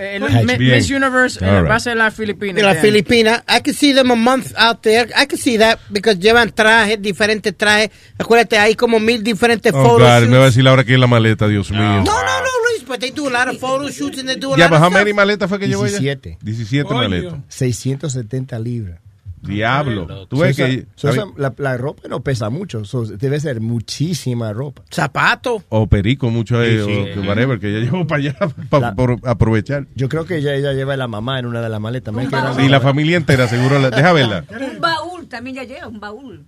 [0.44, 0.78] Mi- bien.
[0.78, 1.70] Miss Universe right.
[1.70, 2.56] va a ser en las Filipinas.
[2.56, 2.82] de la año.
[2.82, 3.44] Filipina.
[3.48, 5.10] I can see them a month out there.
[5.20, 7.90] I can see that because llevan trajes, diferentes trajes.
[8.18, 10.30] Acuérdate, hay como mil diferentes Oh, photo God, shoots.
[10.30, 11.80] me va a decir ahora que es la maleta, Dios mío.
[11.82, 14.54] No, no, no, Luis, but they do a lot of photo shoots and they do
[14.54, 15.00] a Ya, lot pero of how stuff.
[15.00, 15.98] many maletas fue que llevó ella?
[16.00, 16.38] 17.
[16.42, 17.34] 17 maletas.
[17.48, 19.00] 670 libras.
[19.42, 20.28] Diablo.
[20.28, 20.86] Tú So ves esa- que...
[20.96, 24.84] so esa- la, la ropa no pesa mucho, so debe ser muchísima ropa.
[24.92, 25.64] Zapato.
[25.70, 27.00] O perico, mucho, eh, Sí, sí.
[27.00, 28.36] o que whatever, que ella llevó para allá
[28.70, 28.96] para
[29.26, 29.88] aprovechar.
[29.96, 32.14] Yo creo que ella, ella lleva a la mamá en una de las maletas.
[32.58, 33.80] Sí, la familia entera, seguro.
[33.80, 34.46] la- deja verla.
[34.50, 36.46] Un baúl también ya lleva, un baúl.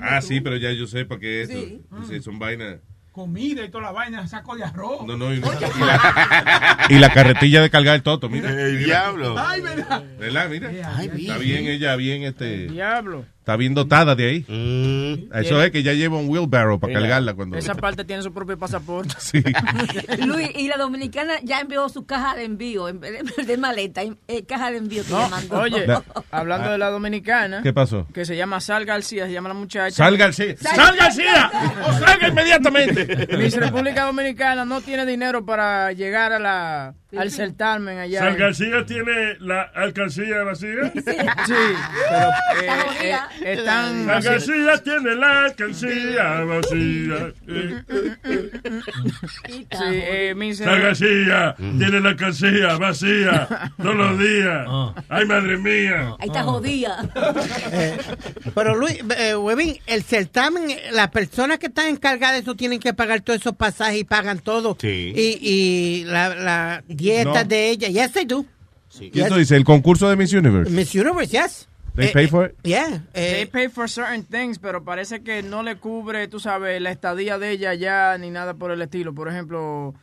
[0.00, 1.54] Ah, sí, pero ya yo sé para qué esto.
[1.54, 1.82] Sí.
[2.08, 2.76] Sí, son vainas.
[3.12, 5.06] Comida y toda la vaina, saco de arroz.
[5.06, 5.40] No, no, y, y
[5.80, 8.50] la, y la carretilla de cargar el toto, mira.
[8.50, 9.36] El diablo.
[9.38, 10.02] Ay, verdad.
[10.18, 10.48] ¿Verdad?
[10.48, 10.70] Mira.
[10.96, 12.68] Ay, Está bien ella, bien este.
[12.68, 13.26] Diablo.
[13.42, 15.28] Está bien dotada de ahí.
[15.34, 17.56] Eso es que ya lleva un wheelbarrow para cargarla cuando.
[17.56, 19.14] Esa parte tiene su propio pasaporte.
[19.18, 19.42] Sí.
[20.26, 24.44] Luis, y la dominicana ya envió su caja de envío, en vez de, maleta, eh,
[24.46, 25.58] caja de envío que No, mandó.
[25.60, 27.62] oye, La- hablando de la dominicana.
[27.64, 28.06] ¿Qué pasó?
[28.14, 29.90] Que se llama Sal García, se llama la muchacha.
[29.96, 30.56] Sal García.
[30.58, 31.50] ¡Sal García!
[31.88, 33.26] ¡O salga inmediatamente!
[33.36, 38.20] Miss República Dominicana no tiene dinero para llegar a la al certamen allá.
[38.20, 40.92] San García tiene la alcancía vacía.
[40.94, 41.02] Sí,
[42.08, 42.30] pero
[43.02, 44.06] eh, eh, están...
[44.06, 47.32] San García tiene la alcancía vacía.
[49.44, 54.66] Sí, eh, mi San García tiene la alcancía vacía todos los días.
[55.08, 56.16] Ay, madre mía.
[56.18, 57.08] Ahí está jodida.
[57.72, 57.98] Eh,
[58.54, 62.94] pero Luis, eh, Webin, el certamen, las personas que están encargadas de eso tienen que
[62.94, 64.76] pagar todos esos pasajes y pagan todo.
[64.80, 65.12] Sí.
[65.14, 67.44] Y, y la, la dieta No.
[67.44, 67.88] de ella.
[67.88, 68.44] Yes, they do.
[69.12, 69.52] ¿Quién tú dices?
[69.52, 70.70] ¿El concurso de Miss Universe?
[70.70, 71.68] Miss Universe, yes.
[71.94, 72.54] They Eh, pay for it?
[72.62, 73.02] Yeah.
[73.14, 76.90] eh, They pay for certain things, pero parece que no le cubre, tú sabes, la
[76.90, 79.12] estadía de ella ya ni nada por el estilo.
[79.14, 79.94] Por ejemplo,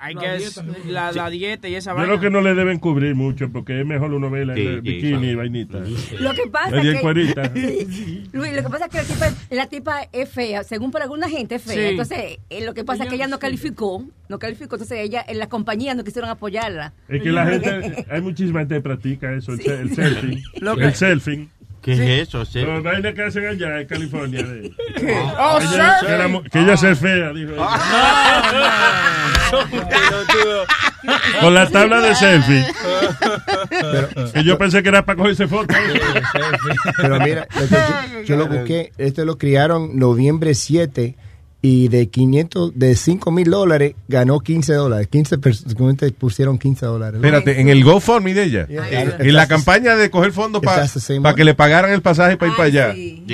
[0.00, 0.92] I La guess, dieta, ¿no?
[0.92, 2.08] la, la dieta y esa Yo vaina.
[2.08, 4.80] creo que no le deben cubrir mucho porque es mejor uno verla en Sí, el
[4.80, 5.26] bikini sí.
[5.30, 5.78] y vainita.
[6.20, 7.86] Lo que pasa Ella en que...
[8.32, 11.28] Luis, lo que pasa es que la tipa, la tipa es fea, según para alguna
[11.28, 11.74] gente es fea.
[11.74, 11.80] Sí.
[11.80, 15.38] Entonces, eh, lo que pasa es que ella no calificó, no calificó, entonces ella, en
[15.38, 16.92] la compañía no quisieron apoyarla.
[17.08, 20.42] Es que la gente, hay muchísima gente que practica eso, el, el selfie.
[20.60, 21.48] Lo que- el selfie.
[21.96, 22.44] ¿Qué es eso?
[22.44, 22.66] selfie?
[22.72, 24.44] Las vainas que hacen allá en California.
[24.96, 25.18] ¿Qué?
[25.38, 26.08] Oh, ella, sir.
[26.18, 27.52] que, mu- que ella se fea, dijo.
[31.40, 32.64] Con la tabla de selfie.
[34.34, 35.76] que yo pensé que era para cogerse fotos.
[36.96, 41.16] Pero mira, yo, yo lo busqué, este lo criaron noviembre 7
[41.60, 45.08] y de 500, de 5 mil dólares ganó 15 dólares.
[45.10, 45.74] 15 personas
[46.16, 47.16] pusieron 15 dólares.
[47.16, 48.66] Espérate, en el GoFundMe de ella.
[48.68, 49.16] Yeah.
[49.18, 52.66] En la campaña de coger fondos para que le pagaran el pasaje para ir para
[52.68, 52.94] allá.
[52.94, 53.24] Sí,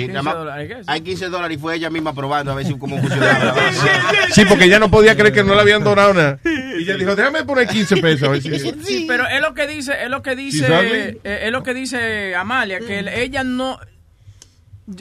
[0.87, 3.55] hay 15 dólares y fue ella misma probando a ver si cómo funcionaba.
[4.31, 6.39] Sí, porque ella no podía creer que no le habían donado nada.
[6.43, 8.27] Y ella dijo, déjame poner 15 pesos.
[8.27, 8.49] A ver si...
[8.83, 12.35] Sí, pero es lo que dice, es lo que dice, eh, es lo que dice
[12.35, 13.79] Amalia, que el- ella no,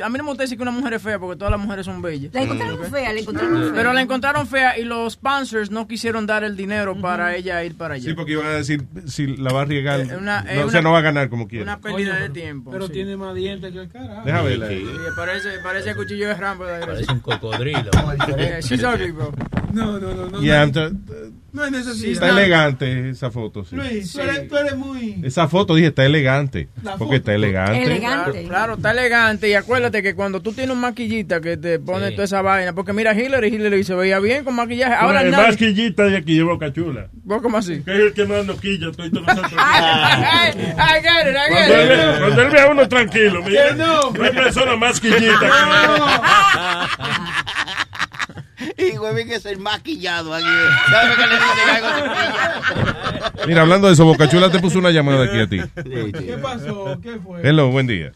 [0.03, 1.85] a mí no me gusta decir que una mujer es fea porque todas las mujeres
[1.85, 2.33] son bellas.
[2.33, 3.73] La encontraron fea, la encontraron fea.
[3.75, 7.77] Pero la encontraron fea y los sponsors no quisieron dar el dinero para ella ir
[7.77, 8.05] para allá.
[8.05, 10.71] Sí, porque iban a decir, si la va a arriesgar, Eh, una- no, eh, o
[10.71, 11.65] sea, no va a ganar como quiera.
[11.65, 12.71] Una pérdida de tiempo.
[12.71, 12.93] Pero sí.
[12.95, 14.23] tiene más dientes que el carajo.
[14.25, 14.69] Deja verla.
[14.69, 14.85] Sí,
[15.17, 16.65] parece, parece cuchillo de Rambo.
[16.65, 17.91] Parece un cocodrilo.
[18.63, 19.33] She's ugly, bro.
[19.73, 20.31] No, no, no.
[20.31, 22.13] no Yeah, no, I'm no hay necesidad.
[22.13, 23.77] Está elegante esa foto, sí.
[23.77, 25.21] Luis, tú, eres, tú eres muy...
[25.23, 26.69] Esa foto, dije, está elegante.
[26.83, 27.99] La Porque está elegante.
[28.01, 29.49] Claro, claro, está elegante.
[29.49, 32.93] Y acuérdate que cuando tú tienes un maquillita que te pone toda esa vaina, porque
[32.93, 34.95] mira a Hillary, Hillary se veía bien con maquillaje.
[34.95, 37.09] Ahora el nadie- más quillita de aquí lleva Boca Chula.
[37.23, 37.81] ¿Vos cómo así?
[37.83, 38.91] Que es el que más nos quilla.
[38.91, 39.53] Estoy nosotros.
[40.45, 41.89] It, I get Cuando él, it.
[41.89, 44.11] ve- cuando él ve a uno tranquilo, mira, Que no.
[44.11, 45.41] no hay persona más quillita
[48.77, 50.45] Y güey, que es el maquillado aquí.
[50.91, 53.47] ¿Sabes que le dicen algo?
[53.47, 55.61] Mira, hablando de eso, Bocachula te puso una llamada aquí a ti.
[55.85, 56.99] ¿Qué pasó?
[57.03, 57.41] ¿Qué fue?
[57.49, 58.13] Hello, buen día.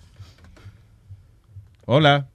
[1.86, 2.26] Hola.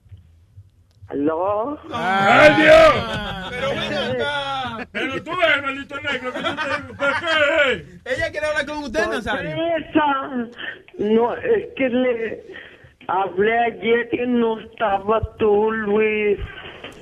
[1.08, 1.78] ¿Aló?
[1.94, 2.94] ¡Ay, Dios!
[3.52, 4.88] Pero ven acá.
[4.92, 6.34] Pero tú eres, maldito negro.
[6.34, 7.86] que tú te- ¿Por qué?
[8.06, 9.56] Ella quiere hablar con usted, Nazario.
[9.78, 10.30] Esa,
[11.00, 12.44] no, es que le
[13.08, 16.40] hablé ayer y no estaba tú, Luis.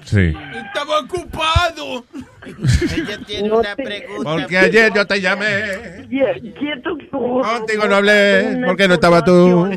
[0.04, 0.34] Sí.
[0.66, 2.06] Estaba ocupado.
[2.46, 4.32] Ella tiene No una te- pregunta.
[4.32, 6.08] Porque ayer yo te llamé.
[6.10, 8.62] Qui- Quieto Contigo no hablé.
[8.66, 9.70] porque no estaba tú?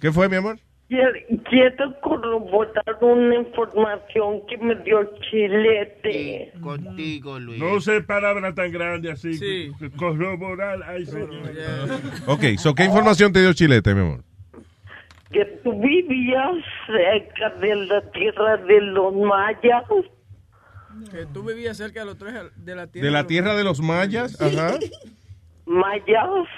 [0.00, 0.58] ¿Qué fue, mi amor?
[0.88, 6.52] Qui- Quiero corroborar una información que me dio Chilete.
[6.60, 7.58] Contigo, Luis.
[7.60, 9.70] No use palabras tan grandes así.
[9.96, 10.80] Corroborar.
[10.86, 11.30] Ay, señor.
[12.26, 14.24] Ok, so, ¿qué información te dio Chilete, mi amor?
[15.30, 19.84] Que tú vivías cerca de la tierra de los mayas.
[21.10, 23.06] Que tú vivías cerca de los tres de la tierra.
[23.06, 24.78] De la tierra de los mayas, ajá.
[25.66, 26.48] Mayas.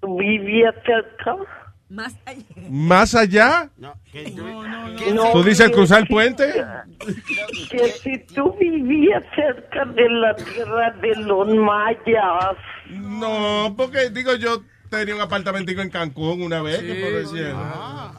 [0.00, 1.36] ¿Tú vivías cerca?
[1.88, 2.44] Más allá.
[2.68, 6.44] Más allá, No, ¿tú dices que cruzar el puente?
[7.70, 12.56] Que si tú vivías cerca de la tierra de los mayas.
[12.90, 17.54] No, porque digo yo tenía un apartamentico en Cancún una vez, que por decir.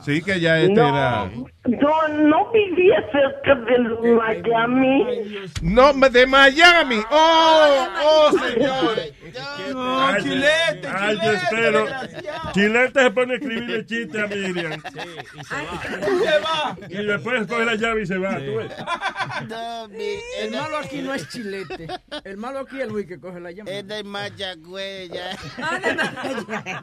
[0.06, 1.30] Sí, que ya este era.
[1.70, 3.80] No, no vivía cerca de
[4.16, 5.06] Miami.
[5.62, 7.00] No, de Miami.
[7.12, 8.96] Oh, oh, señor.
[9.76, 11.86] Ay, Chilete, Ay, yo Chilete, espero.
[12.54, 14.82] Chilete se pone a escribirle chiste a Miriam.
[14.82, 16.78] Se va.
[16.90, 18.38] Y después coge la llave y se va.
[18.38, 18.72] ¿tú ves?
[20.40, 21.88] El malo aquí no es chilete.
[22.24, 23.78] El malo aquí es Luis que coge la llamada.
[23.78, 25.38] Es de Mayagüez, ya.
[25.62, 25.80] Ah,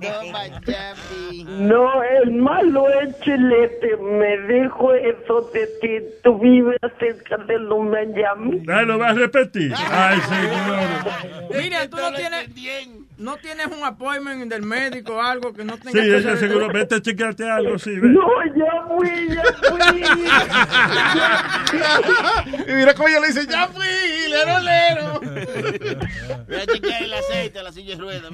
[0.00, 1.44] No, Miami.
[1.44, 3.96] No, el malo es Chilete.
[3.96, 5.98] Me dijo eso de ti.
[6.22, 8.62] Tú vives cerca de los Miami.
[8.68, 9.72] Ah, ¿Lo vas a repetir?
[9.90, 11.62] Ay, señor.
[11.62, 12.48] Mira, tú no tienes,
[13.18, 16.68] no tienes un appointment del médico o algo que no tenga Sí, que ella seguro.
[16.68, 17.98] Vete a chequearte algo, sí.
[17.98, 18.08] ve.
[18.08, 19.80] No, ya fui, ya fui.
[22.68, 23.86] Y mira cómo ella le dice, ya fui.
[24.30, 25.20] Cherolero.
[26.46, 28.32] Voy a chequear el aceite de la silla de ruedas.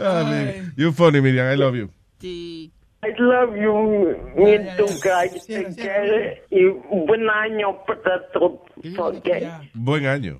[0.00, 0.72] Ah, man.
[0.76, 1.50] You funny, Miriam.
[1.52, 1.90] I love you.
[3.02, 5.46] I love you, me too, guys.
[5.46, 6.66] Te quiere y
[7.06, 8.60] buen año para todos.
[8.98, 9.28] ok.
[9.72, 10.38] Buen año.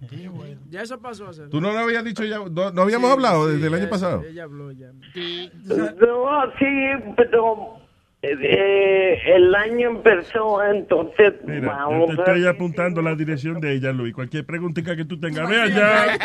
[0.68, 1.48] Ya eso pasó a ser.
[1.48, 2.38] ¿Tú no lo habías dicho ya?
[2.38, 4.22] ¿No, no habíamos hablado desde el año pasado?
[4.24, 4.92] Ella habló ya.
[4.92, 7.79] No, sí, pero
[8.22, 13.72] eh, el año empezó, entonces Mira, yo vamos te a estoy apuntando la dirección de
[13.72, 14.12] ella, Luis.
[14.14, 16.18] Cualquier preguntita que tú tengas, ve allá.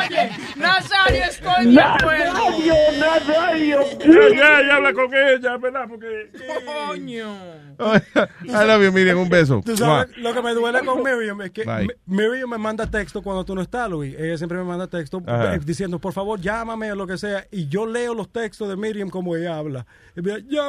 [0.00, 2.32] Oye, Nazario, estoy de acuerdo.
[2.32, 3.80] Nazario, Nazario.
[4.00, 5.86] Ya, ya, ya habla con ella, ¿verdad?
[5.88, 6.30] Porque...
[6.88, 7.36] Coño.
[7.78, 9.18] I love you, Miriam.
[9.18, 9.62] Un beso.
[9.64, 11.88] Tú sabes, lo que me duele con Miriam es que Bye.
[12.06, 14.16] Miriam me manda texto cuando tú no estás, Luis.
[14.18, 15.54] Ella siempre me manda texto Ajá.
[15.54, 17.46] eh, diciendo, por favor, llámame o lo que sea.
[17.52, 19.86] Y yo leo los textos de Miriam como ella habla.
[20.16, 20.63] Y favor.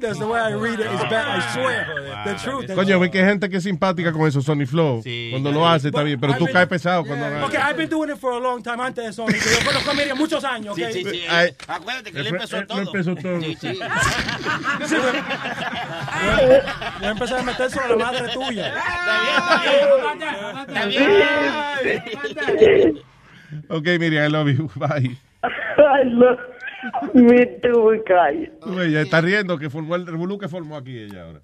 [0.00, 0.86] That's the way I read it.
[0.86, 1.86] It's bad, I swear.
[2.24, 2.66] The truth.
[2.74, 3.00] Coño, truth.
[3.00, 5.02] ve que hay gente que es simpática con eso, Sony Flow.
[5.30, 7.26] Cuando lo hace está bien, pero tú caes pesado cuando.
[7.40, 9.28] Porque I've been doing it for a long time antes de Sony.
[9.32, 10.84] Yo conozco a Miriam muchos años, ¿ok?
[10.92, 11.22] Sí, sí, sí.
[11.28, 11.54] Ay.
[11.66, 12.80] Acuérdate que Él empezó él todo.
[12.80, 13.40] empezó todo.
[13.40, 13.78] Sí, sí.
[14.86, 15.22] Sí, pero-
[17.00, 17.08] Voy
[17.38, 18.74] a meter sobre la madre tuya.
[20.68, 21.22] Está bien.
[23.68, 24.70] Ok, Miriam, I love you.
[24.76, 25.16] Bye.
[25.42, 26.38] I love
[27.14, 27.46] me
[28.06, 28.50] guys.
[28.60, 31.40] Tú, ella está riendo que formó el revolú que formó aquí ella ahora.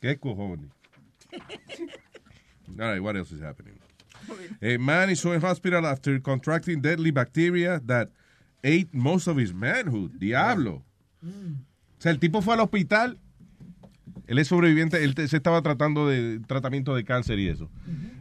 [0.00, 0.70] ¿Qué cojones?
[2.78, 3.74] All right, what else is happening?
[4.60, 8.08] A man is in hospital after contracting deadly bacteria that
[8.64, 10.10] ate most of his manhood.
[10.18, 10.82] Diablo.
[11.22, 13.18] O sea, el tipo fue al hospital.
[14.26, 15.02] Él es sobreviviente.
[15.04, 17.70] Él se estaba tratando de tratamiento de cáncer y eso.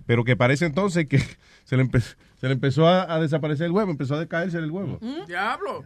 [0.06, 1.20] Pero que parece entonces que
[1.64, 2.16] se le, empe-
[2.46, 3.90] se le empezó a, a desaparecer el huevo.
[3.90, 5.00] Empezó a decaerse el huevo.
[5.26, 5.84] Diablo.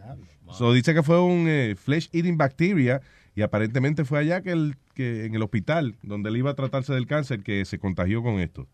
[0.52, 3.00] So, dice que fue un eh, flesh eating bacteria
[3.34, 6.92] y aparentemente fue allá que, el, que en el hospital donde él iba a tratarse
[6.92, 8.68] del cáncer que se contagió con esto.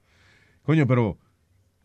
[0.64, 1.16] Coño, pero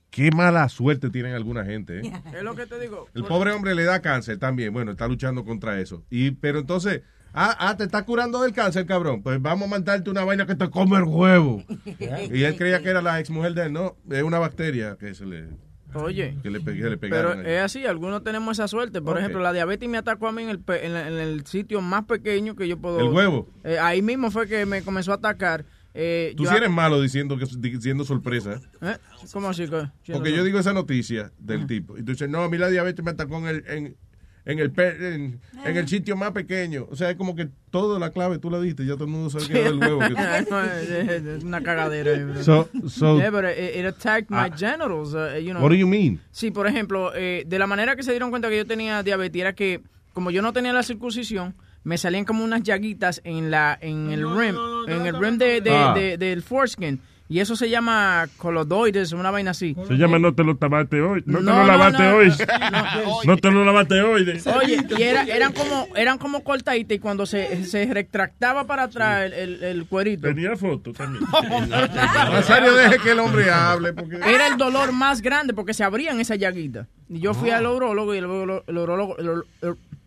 [0.09, 1.99] qué mala suerte tienen alguna gente.
[1.99, 2.11] ¿eh?
[2.35, 3.07] Es lo que te digo.
[3.13, 4.73] El pobre hombre le da cáncer también.
[4.73, 6.03] Bueno, está luchando contra eso.
[6.09, 9.21] Y pero entonces, ah, ah, te está curando del cáncer, cabrón.
[9.21, 11.63] Pues vamos a mandarte una vaina que te come el huevo.
[12.31, 13.73] y él creía que era la exmujer de él.
[13.73, 16.37] No, es una bacteria que se le Oye.
[16.41, 17.41] que le, que le Pero ahí.
[17.45, 19.01] es así, algunos tenemos esa suerte.
[19.01, 22.05] Por ejemplo, la diabetes me atacó a mí en el, en, en el sitio más
[22.05, 22.99] pequeño que yo puedo...
[22.99, 23.47] ¿El huevo?
[23.63, 25.65] Eh, ahí mismo fue que me comenzó a atacar.
[25.93, 28.61] Eh, Tú yo- sí eres malo diciendo que diciendo sorpresa.
[28.81, 28.95] ¿eh?
[29.33, 29.67] ¿Cómo así?
[29.67, 31.97] que- Porque yo digo esa noticia del tipo.
[31.97, 33.97] Y tú dices, no, a mí la diabetes me atacó en el, en,
[34.45, 36.87] en el, pe- en, en el sitio más pequeño.
[36.89, 38.85] O sea, es como que toda la clave tú la diste.
[38.85, 39.99] Ya todo el mundo sabe que era el huevo.
[40.07, 40.09] que-
[40.49, 42.43] No, es- una cagadera.
[42.43, 44.55] So- so- Yeah, but it, it attacked my Ah.
[44.57, 45.13] genitals.
[45.13, 45.61] uh, you know.
[45.61, 46.19] What do you mean?
[46.31, 49.41] Sí, por ejemplo, eh, de la manera que se dieron cuenta que yo tenía diabetes
[49.41, 49.81] era que
[50.13, 54.21] como yo no tenía la circuncisión, me salían como unas llaguitas en la en el
[54.37, 54.55] rim,
[54.87, 55.93] en el rim de, de- Ah.
[55.95, 56.99] de- del foreskin.
[57.31, 59.73] Y eso se llama colodoides, una vaina así.
[59.87, 61.23] Se llama No te lo lavaste hoy.
[61.25, 62.15] No, te lo lavaste no.
[62.17, 62.27] hoy.
[62.27, 63.23] No.
[63.23, 64.25] No, te lo lavaste hoy.
[64.25, 68.83] de- Oye, y era, eran como eran como cortaditas y cuando se, se retractaba para
[68.83, 70.27] atrás el, el, el cuerito.
[70.27, 71.23] Tenía foto también.
[71.69, 73.93] Nazario, deje que el hombre hable.
[73.93, 74.17] Porque...
[74.17, 76.87] Era el dolor más grande porque se abrían esas llaguitas.
[77.07, 79.17] Y yo fui al urólogo y el, el urólogo...
[79.17, 79.43] El,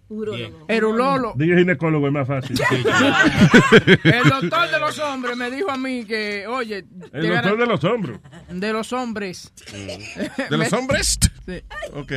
[0.08, 1.34] ur- el- el urólogo...
[1.36, 2.57] Dije ginecólogo, es más fácil.
[4.05, 6.84] El doctor de los hombres me dijo a mí que, oye...
[7.12, 8.20] El doctor de los hombros.
[8.49, 9.52] De los hombres.
[10.50, 11.18] ¿De los hombres?
[11.47, 11.62] Sí.
[11.94, 12.12] Ok.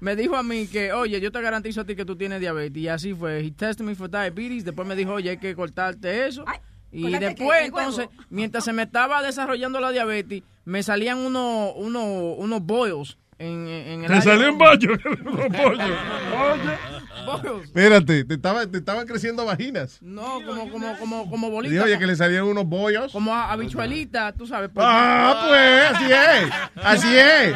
[0.00, 2.82] Me dijo a mí que, oye, yo te garantizo a ti que tú tienes diabetes.
[2.82, 3.40] Y así fue.
[3.40, 4.64] He tested me for diabetes.
[4.64, 6.44] Después me dijo, oye, hay que cortarte eso.
[6.92, 12.04] y ¿cortarte después, entonces, mientras se me estaba desarrollando la diabetes, me salían unos unos
[12.38, 14.58] unos boils en, en el Te área- salió un
[17.26, 17.64] Boils.
[17.64, 19.98] Espérate, te, estaba, te estaban creciendo vaginas.
[20.00, 21.72] No, como, como, como, como bolitas.
[21.74, 23.12] dije, oye, que le salían unos bollos.
[23.12, 24.70] Como a- habichuelitas, tú sabes.
[24.72, 24.86] pues.
[24.88, 26.50] Ah, pues, así es.
[26.84, 27.54] Así es.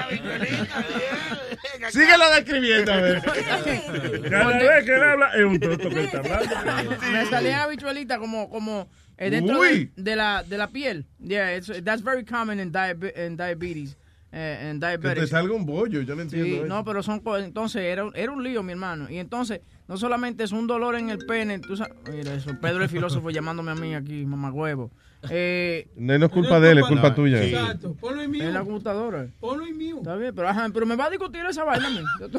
[1.93, 3.23] Síguelo describiendo, a ver.
[3.23, 6.97] Cada vez que él habla, es un tonto que está hablando.
[7.13, 11.07] Me salían habichuelitas como, como eh, dentro de, de la, de la piel.
[11.19, 13.97] Yeah, it's, that's very common in, diabe- in diabetes.
[14.33, 16.47] Eh, en Que te salga un bollo, yo no entiendo.
[16.47, 16.67] Sí, eso.
[16.67, 19.11] no, pero son entonces era, un- era un lío, mi hermano.
[19.11, 22.83] Y entonces, no solamente es un dolor en el pene, tú sabes, mira eso, Pedro
[22.85, 24.91] el filósofo llamándome a mí aquí, mamagüevo.
[25.29, 27.43] Eh, No, no es culpa de él, es culpa tuya.
[27.45, 27.95] Exacto.
[28.01, 28.43] Ponlo en mío.
[28.45, 29.27] en la computadora.
[29.39, 29.97] Ponlo en mío.
[29.99, 31.89] Está bien, pero, ajá, pero me va a discutir esa vaina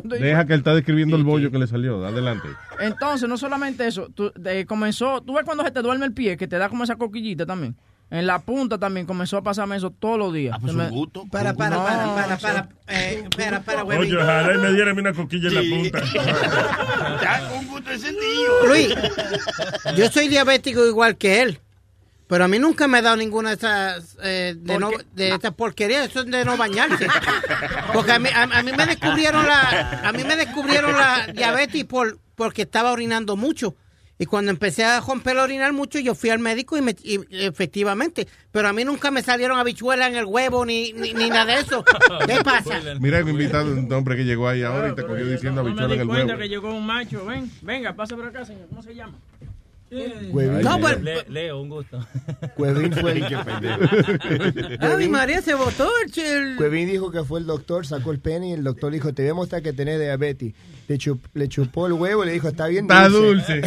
[0.04, 2.04] Deja que él está describiendo el bollo que le salió.
[2.04, 2.48] Adelante.
[2.80, 6.38] Entonces, no solamente eso, tú, eh, comenzó, tú ves cuando se te duerme el pie,
[6.38, 7.76] que te da como esa coquillita también.
[8.12, 10.58] En la punta también comenzó a pasarme eso todos los días.
[10.66, 10.90] Se me-
[11.32, 14.94] Para, para, No, para, para, eso- para, eh, para, para, Oye, ojalá y me diera
[14.94, 16.04] una coquilla en la punta.
[17.22, 18.68] Ya, con gusto encendido.
[18.68, 18.94] Luis,
[19.96, 21.60] yo soy diabético igual que él,
[22.28, 25.54] Pero a mí nunca me ha dado ninguna de esas eh, de, no, de estas
[25.54, 27.08] porquerías, eso es de no bañarse.
[27.94, 31.84] Porque a mí, a, a mí me descubrieron la a mí me descubrieron la diabetes
[31.86, 33.76] por porque estaba orinando mucho.
[34.20, 37.20] Y cuando empecé a romper a orinar mucho, yo fui al médico y, me, y
[37.32, 38.28] efectivamente.
[38.52, 41.62] Pero a mí nunca me salieron habichuelas en el huevo ni, ni, ni nada de
[41.62, 41.84] eso.
[42.28, 42.80] ¿Qué pasa?
[43.00, 45.74] Mira, he invitado a un hombre que llegó ahí ahora y te cogió diciendo No
[45.74, 46.40] me habichuela di en el cuenta huevo.
[46.40, 47.26] que llegó un macho.
[47.26, 48.68] Ven, venga, pasa por acá, señor.
[48.70, 49.18] ¿Cómo se llama?
[49.90, 52.00] No, pero- Le- Leo, un gusto.
[52.56, 56.24] Cuevín fue el Qué Ay, María, se botó el...
[56.24, 59.24] el- Cuevín dijo que fue el doctor, sacó el pene y el doctor dijo, te
[59.24, 60.54] voy a mostrar que tenés diabetes.
[60.92, 63.62] Le, chup- le chupó el huevo y le dijo, está bien Está dulce.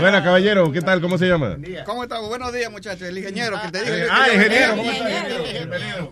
[0.00, 1.02] Bueno, caballero, ¿qué tal?
[1.02, 1.58] ¿Cómo se llama?
[1.84, 2.28] ¿Cómo estamos?
[2.30, 3.02] Buenos días, muchachos.
[3.02, 3.78] El ingeniero que te.
[3.80, 5.08] Eh, yo- ah, ingeniero, eh, ¿cómo está,
[5.42, 6.10] Bienvenido.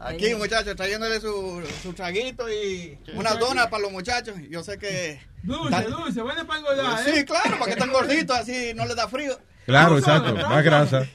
[0.00, 4.34] Aquí, muchachos, trayéndole su, su traguito y una dona para los muchachos.
[4.50, 5.18] Yo sé que...
[5.42, 7.24] Dulce, dulce, bueno para engordar, Sí, ¿eh?
[7.24, 9.38] claro, para que estén gorditos, así no les da frío.
[9.64, 10.34] Claro, exacto.
[10.34, 11.06] Más grasa.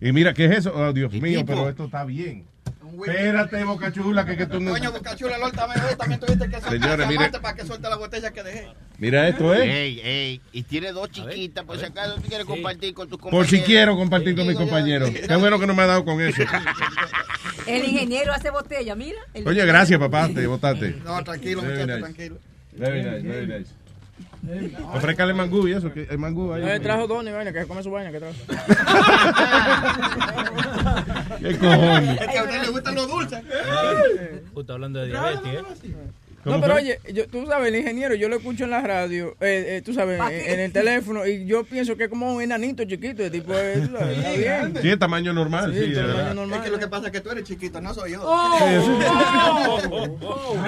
[0.00, 0.72] Y mira, ¿qué es eso?
[0.74, 2.44] Oh, Dios mío, pero esto está bien.
[3.06, 4.70] Espérate, Boca Chula, que, que tú no...
[4.72, 7.16] Coño, Bocachula, Lord, también, oye, también tuviste que soltar Señores, ese mire.
[7.18, 8.68] amante para que suelte la botella que dejé.
[8.98, 9.82] Mira esto, ¿eh?
[9.84, 13.30] Ey, ey, y tiene dos chiquitas, por si acaso tú quieres compartir con tus Por
[13.30, 13.50] compañeros.
[13.50, 15.10] si quiero compartir con mis compañeros.
[15.10, 16.42] Qué bueno que no me ha dado con eso.
[17.66, 19.18] El ingeniero hace botella, mira.
[19.44, 20.96] Oye, gracias, papá, te votaste.
[21.04, 21.86] No, tranquilo, nice.
[21.98, 22.38] tranquilo.
[22.72, 23.70] Very nice, very nice.
[24.92, 26.62] Ofrécale mangú y eso, que el mangú ahí.
[26.62, 28.34] Eh, trajo Donny, vaina, que se come su vaina, que trajo.
[31.40, 32.20] ¿Qué cojones?
[32.20, 33.42] Es que a usted le gustan los dulces.
[34.52, 35.62] Justo hablando de diabetes, ¿eh?
[36.44, 39.76] No, pero oye, yo, tú sabes, el ingeniero, yo lo escucho en la radio, eh,
[39.78, 42.84] eh, tú sabes, en, en el teléfono, y yo pienso que es como un enanito
[42.84, 44.04] chiquito, el tipo es, está
[44.36, 44.74] bien.
[44.82, 46.36] Sí, tamaño normal, sí, de verdad.
[46.54, 48.20] Es que lo que pasa es que tú eres chiquito, no soy yo.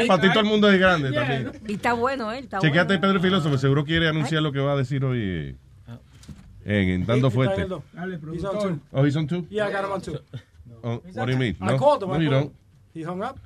[0.07, 1.53] Para ti todo el mundo es grande también.
[1.67, 2.41] Y está bueno, ¿eh?
[2.41, 3.01] Está Chequeate bueno.
[3.01, 5.55] Pedro Filósofo, seguro quiere anunciar lo que va a decir hoy eh,
[6.65, 7.67] en, en Dando Fuerte.
[7.93, 8.79] Dale, productor.
[8.93, 9.47] Oh, he's on two?
[9.51, 10.19] Yeah, I got him on two.
[10.83, 11.57] Oh, what do you mean?
[11.61, 12.09] I No, called him.
[12.11, 12.45] no I you don't.
[12.47, 12.53] him.
[12.95, 13.39] He hung up.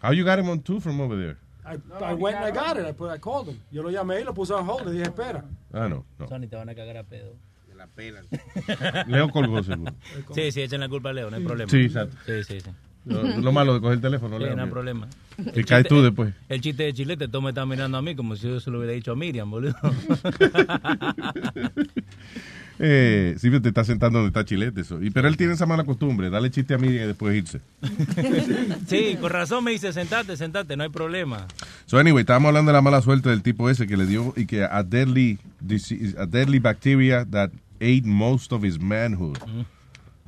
[0.00, 1.36] How you got him on two from over there?
[1.64, 2.86] I, I went and I got it.
[2.86, 3.60] I, put, I called him.
[3.70, 4.86] Yo lo llamé y lo puse on hold.
[4.86, 5.44] Le dije, espera.
[5.72, 6.26] Ah, no, no.
[6.28, 7.34] Sony, te van a cagar a pedo.
[7.76, 8.24] La pelan.
[9.06, 9.94] Leo colgó seguro.
[10.34, 11.70] Sí, sí, echen la culpa a Leo, no hay problema.
[11.70, 12.14] Sí, exacto.
[12.26, 12.70] Sí, sí, sí.
[13.06, 14.54] Lo, lo malo de coger el teléfono, Sí, Leo.
[14.56, 15.08] no hay problema.
[15.54, 16.34] Y caes tú después.
[16.50, 18.78] El chiste de Chilete, tú me estás mirando a mí como si yo se lo
[18.78, 19.74] hubiera dicho a Miriam, boludo.
[22.82, 24.80] Eh, sí, te está sentando donde está Chilete.
[24.80, 25.02] Eso.
[25.02, 27.60] Y, pero él tiene esa mala costumbre, darle chiste a Miriam y después irse.
[28.86, 31.46] sí, con razón me dice, sentate, sentate, no hay problema.
[31.84, 34.46] So anyway, estábamos hablando de la mala suerte del tipo ese que le dio y
[34.46, 37.50] que a deadly, disease- a deadly bacteria that
[37.82, 39.36] ate most of his manhood.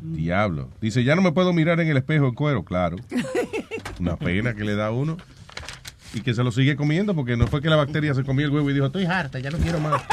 [0.03, 0.69] Diablo.
[0.81, 2.65] Dice, ya no me puedo mirar en el espejo en cuero.
[2.65, 2.97] Claro.
[3.99, 5.17] Una pena que le da a uno.
[6.13, 8.53] Y que se lo sigue comiendo porque no fue que la bacteria se comió el
[8.53, 10.03] huevo y dijo, estoy harta, ya no quiero más.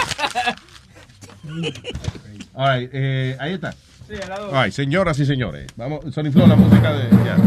[2.59, 3.71] All right, eh, ahí está.
[3.71, 4.49] Sí, al lado.
[4.51, 5.67] All right, señoras y señores.
[5.77, 7.09] Vamos, Sony Flow, la música de...
[7.23, 7.38] ya.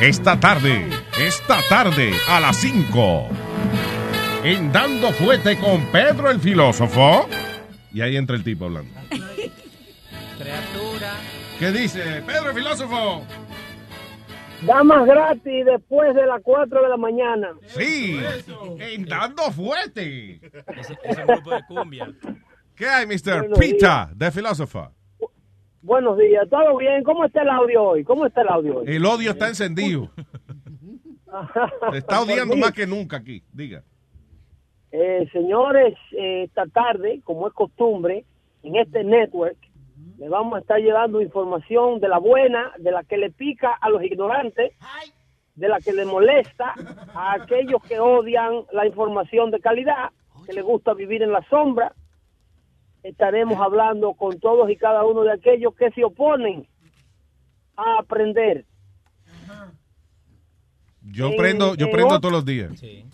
[0.00, 0.86] Esta tarde,
[1.20, 3.26] esta tarde a las 5.
[4.44, 7.28] En Dando Fuete con Pedro el Filósofo.
[7.92, 8.92] Y ahí entra el tipo hablando.
[10.38, 11.14] Criatura.
[11.58, 12.22] ¿Qué dice?
[12.24, 13.24] Pedro el Filósofo.
[14.62, 17.48] Damas gratis después de las 4 de la mañana.
[17.66, 18.16] Sí,
[18.78, 20.40] en Dando Fuete.
[20.78, 22.06] Ese es un grupo de cumbia.
[22.80, 23.40] ¿Qué hay, Mr.
[23.40, 24.90] Buenos Pita, de Filósofo?
[25.82, 27.04] Buenos días, ¿todo bien?
[27.04, 28.04] ¿Cómo está el audio hoy?
[28.04, 28.84] ¿Cómo está el audio hoy?
[28.88, 30.08] El odio está encendido.
[31.92, 33.42] Se está odiando más que nunca aquí.
[33.52, 33.82] Diga.
[34.92, 38.24] Eh, señores, eh, esta tarde, como es costumbre,
[38.62, 39.58] en este network,
[40.16, 43.90] le vamos a estar llevando información de la buena, de la que le pica a
[43.90, 44.72] los ignorantes,
[45.54, 46.72] de la que le molesta
[47.14, 50.12] a aquellos que odian la información de calidad,
[50.46, 51.92] que les gusta vivir en la sombra.
[53.02, 56.66] Estaremos hablando con todos y cada uno de aquellos que se oponen
[57.76, 58.66] a aprender.
[61.02, 62.78] Yo En- prendo, yo en prendo otro- todos los días.
[62.78, 63.04] Sí.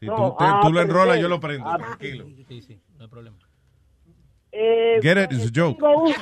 [0.00, 1.68] Si No, tú, te- tú lo enrolas, yo lo prendo.
[1.76, 2.24] Tranquilo.
[2.46, 3.36] Sí, sí, no hay problema.
[4.60, 5.32] Eh, Get it?
[5.32, 5.78] It's a joke.
[5.78, 6.12] tengo un-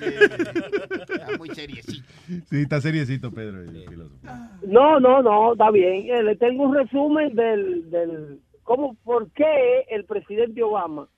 [0.00, 2.06] Está muy seriecito.
[2.48, 3.60] Sí, está seriecito, Pedro.
[3.62, 4.26] el filósofo.
[4.66, 6.04] No, no, no, está bien.
[6.10, 11.08] Eh, le tengo un resumen del, del cómo, por qué el presidente Obama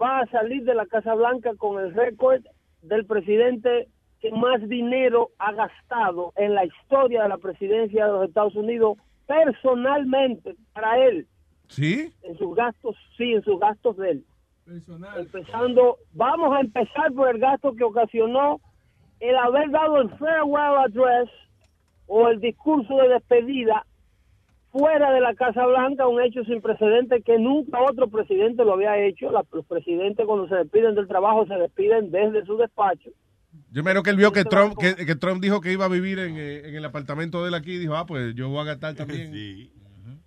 [0.00, 2.42] va a salir de la Casa Blanca con el récord
[2.82, 3.88] del presidente
[4.20, 8.98] que más dinero ha gastado en la historia de la presidencia de los Estados Unidos
[9.28, 11.26] personalmente para él
[11.68, 12.12] ¿Sí?
[12.22, 14.24] en sus gastos, sí, en sus gastos de él.
[15.16, 18.60] Empezando, vamos a empezar por el gasto que ocasionó
[19.20, 21.28] el haber dado el farewell address
[22.06, 23.84] o el discurso de despedida
[24.70, 28.98] fuera de la Casa Blanca, un hecho sin precedente que nunca otro presidente lo había
[28.98, 29.30] hecho.
[29.30, 33.10] La- los presidentes cuando se despiden del trabajo se despiden desde su despacho.
[33.70, 36.18] Yo menos que él vio que Trump, que, que Trump dijo que iba a vivir
[36.18, 38.64] en, eh, en el apartamento de él aquí y dijo, ah, pues yo voy a
[38.64, 39.32] gastar también.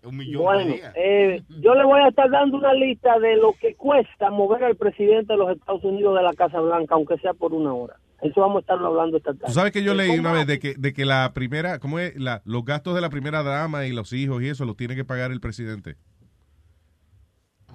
[0.04, 4.32] Un Bueno, eh, yo le voy a estar dando una lista de lo que cuesta
[4.32, 7.72] mover al presidente de los Estados Unidos de la Casa Blanca, aunque sea por una
[7.74, 7.98] hora.
[8.22, 9.48] Eso vamos a estarlo hablando esta tarde.
[9.48, 12.16] Tú sabes que yo leí una vez de que, de que la primera, ¿cómo es?
[12.20, 15.06] La, los gastos de la primera dama y los hijos y eso los tiene que
[15.06, 15.98] pagar el presidente.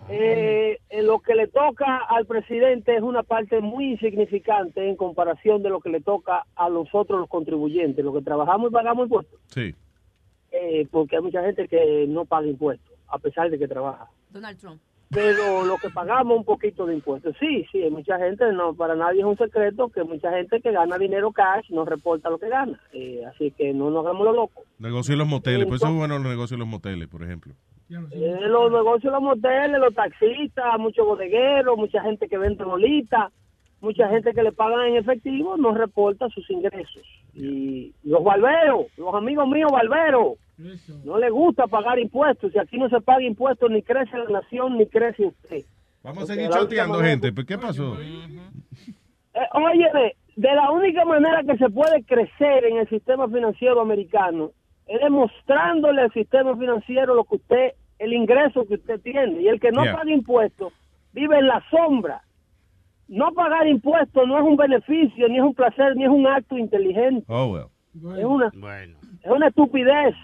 [0.08, 5.62] Eh, eh, lo que le toca al presidente es una parte muy insignificante en comparación
[5.62, 9.40] de lo que le toca a nosotros los contribuyentes, los que trabajamos y pagamos impuestos,
[9.48, 9.74] Sí.
[10.52, 14.08] eh, porque hay mucha gente que no paga impuestos, a pesar de que trabaja.
[14.30, 14.80] Donald Trump.
[15.08, 18.96] Pero lo que pagamos un poquito de impuestos, sí, sí, hay mucha gente, no para
[18.96, 22.48] nadie es un secreto que mucha gente que gana dinero cash no reporta lo que
[22.48, 24.64] gana, Eh, así que no nos hagamos lo locos.
[24.80, 27.54] Negocio en los moteles, por eso es bueno los negocios en los moteles, por ejemplo.
[27.88, 33.32] Eh, los negocios, los moteles, los taxistas, muchos bodegueros, mucha gente que vende bolitas,
[33.80, 37.02] mucha gente que le pagan en efectivo no reporta sus ingresos.
[37.34, 40.38] Y los barberos, los amigos míos barberos,
[41.04, 42.52] no les gusta pagar impuestos.
[42.52, 45.64] Si aquí no se paga impuestos, ni crece la nación, ni crece usted.
[46.02, 47.32] Vamos a seguir choteando, gente.
[47.32, 47.96] ¿Pero qué pasó?
[48.00, 54.52] Eh, óyeme, de la única manera que se puede crecer en el sistema financiero americano
[54.86, 59.42] es demostrándole al sistema financiero lo que usted, el ingreso que usted tiene.
[59.42, 59.96] Y el que no Yeah.
[59.96, 60.72] paga impuestos
[61.12, 62.22] vive en la sombra.
[63.08, 66.58] No pagar impuestos no es un beneficio, ni es un placer, ni es un acto
[66.58, 67.24] inteligente.
[67.28, 67.66] Oh, well.
[68.18, 70.14] Es una, es una estupidez.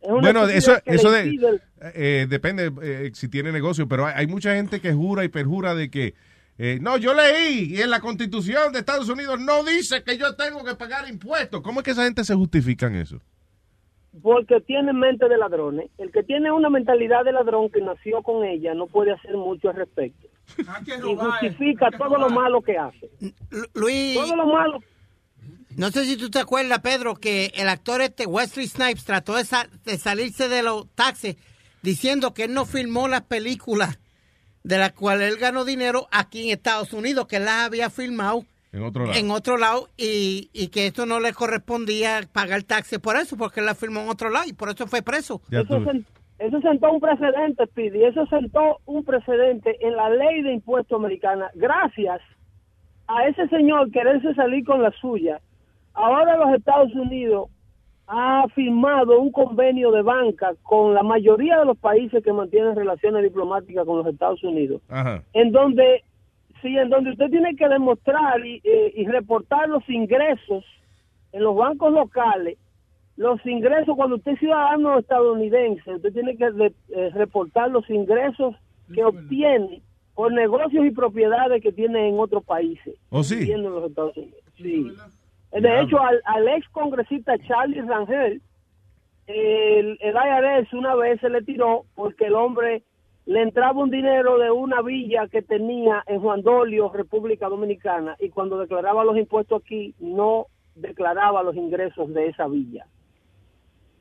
[0.00, 1.60] Es una Bueno, estupidez eso, eso de, el-
[1.94, 5.74] eh, depende eh, si tiene negocio, pero hay, hay mucha gente que jura y perjura
[5.74, 6.14] de que,
[6.58, 10.34] eh, no, yo leí y en la constitución de Estados Unidos no dice que yo
[10.34, 11.60] tengo que pagar impuestos.
[11.60, 13.20] ¿Cómo es que esa gente se justifica en eso?
[14.20, 15.90] Porque tiene mente de ladrones.
[15.98, 19.70] El que tiene una mentalidad de ladrón que nació con ella no puede hacer mucho
[19.70, 20.28] al respecto.
[20.58, 23.10] Y justifica todo lo malo que hace.
[23.74, 24.14] Luis.
[24.14, 24.80] Todo lo malo.
[25.76, 29.44] No sé si tú te acuerdas, Pedro, que el actor este Wesley Snipes trató de,
[29.44, 31.36] sa- de salirse de los taxes
[31.80, 33.98] diciendo que él no filmó las películas
[34.64, 38.44] de las cuales él ganó dinero aquí en Estados Unidos, que él las había filmado
[38.72, 39.18] En otro lado.
[39.18, 43.60] en otro lado y, y que esto no le correspondía pagar taxes por eso, porque
[43.60, 45.42] él la filmó en otro lado y por eso fue preso.
[45.50, 46.04] Eso, sen-
[46.38, 48.04] eso sentó un precedente, Speedy.
[48.04, 51.50] Eso sentó un precedente en la ley de impuestos americana.
[51.54, 52.20] Gracias
[53.08, 55.40] a ese señor quererse salir con la suya,
[55.92, 57.48] ahora los Estados Unidos
[58.06, 63.22] ha firmado un convenio de banca con la mayoría de los países que mantienen relaciones
[63.22, 65.22] diplomáticas con los Estados Unidos Ajá.
[65.34, 66.02] en donde
[66.62, 70.64] sí, en donde usted tiene que demostrar y, eh, y reportar los ingresos
[71.32, 72.58] en los bancos locales,
[73.16, 78.54] los ingresos cuando usted es ciudadano estadounidense, usted tiene que de- eh, reportar los ingresos
[78.94, 79.82] que obtiene
[80.14, 83.36] por negocios y propiedades que tiene en otros países, ¿Oh, sí?
[83.36, 84.40] viviendo en los Estados Unidos.
[84.56, 84.90] Sí.
[85.52, 88.40] De hecho, al, al ex congresista Charlie Rangel,
[89.26, 92.82] el, el IRS una vez se le tiró porque el hombre
[93.26, 98.30] le entraba un dinero de una villa que tenía en Juan Dolio, República Dominicana, y
[98.30, 102.86] cuando declaraba los impuestos aquí, no declaraba los ingresos de esa villa.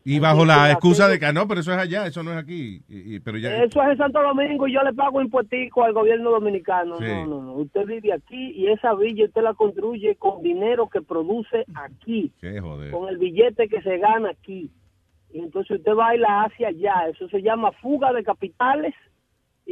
[0.04, 2.38] Y bajo la excusa de que, "Ah, no, pero eso es allá, eso no es
[2.38, 2.82] aquí.
[2.90, 5.94] Y- y- pero ya, Eso es en Santo Domingo y yo le pago impuestico al
[5.94, 6.98] gobierno dominicano.
[6.98, 7.04] Sí.
[7.06, 7.54] No, no, no.
[7.54, 12.60] Usted vive aquí y esa villa usted la construye con dinero que produce aquí, qué
[12.60, 12.90] joder.
[12.92, 14.72] con el billete que se gana aquí.
[15.34, 17.08] Y entonces usted va y la hace allá.
[17.08, 18.96] Eso se llama fuga de capitales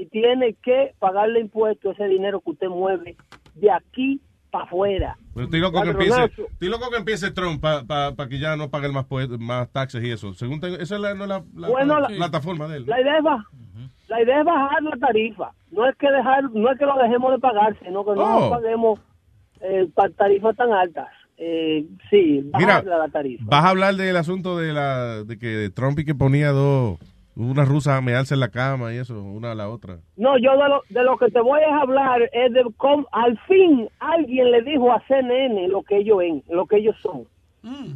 [0.01, 3.15] y tiene que pagarle impuestos ese dinero que usted mueve
[3.55, 4.21] de aquí
[4.51, 5.17] para afuera.
[5.33, 6.47] Pero estoy loco que empiece, Ladronazo.
[6.51, 9.05] estoy loco que empiece Trump para que ya no paguen más,
[9.39, 10.33] más taxes y eso.
[10.33, 12.85] Según esa es la, no es la, la- Bueno, la la- plataforma de él.
[12.87, 13.45] La idea es ba-
[14.07, 15.51] la idea es bajar la tarifa.
[15.71, 18.49] No es que dejar, no es que lo dejemos de pagar, sino que no Oh.
[18.49, 18.99] paguemos
[19.61, 21.07] eh, pa- tarifas tan altas.
[21.37, 23.43] Eh, sí, Mira, bajar la tarifa.
[23.45, 26.97] vas a hablar del asunto de la de que Trump y que ponía dos,
[27.47, 29.99] una rusa a mearse en la cama y eso, una a la otra.
[30.17, 33.39] No, yo de lo, de lo que te voy a hablar es de cómo al
[33.47, 37.25] fin alguien le dijo a CNN lo que ellos ven, lo que ellos son.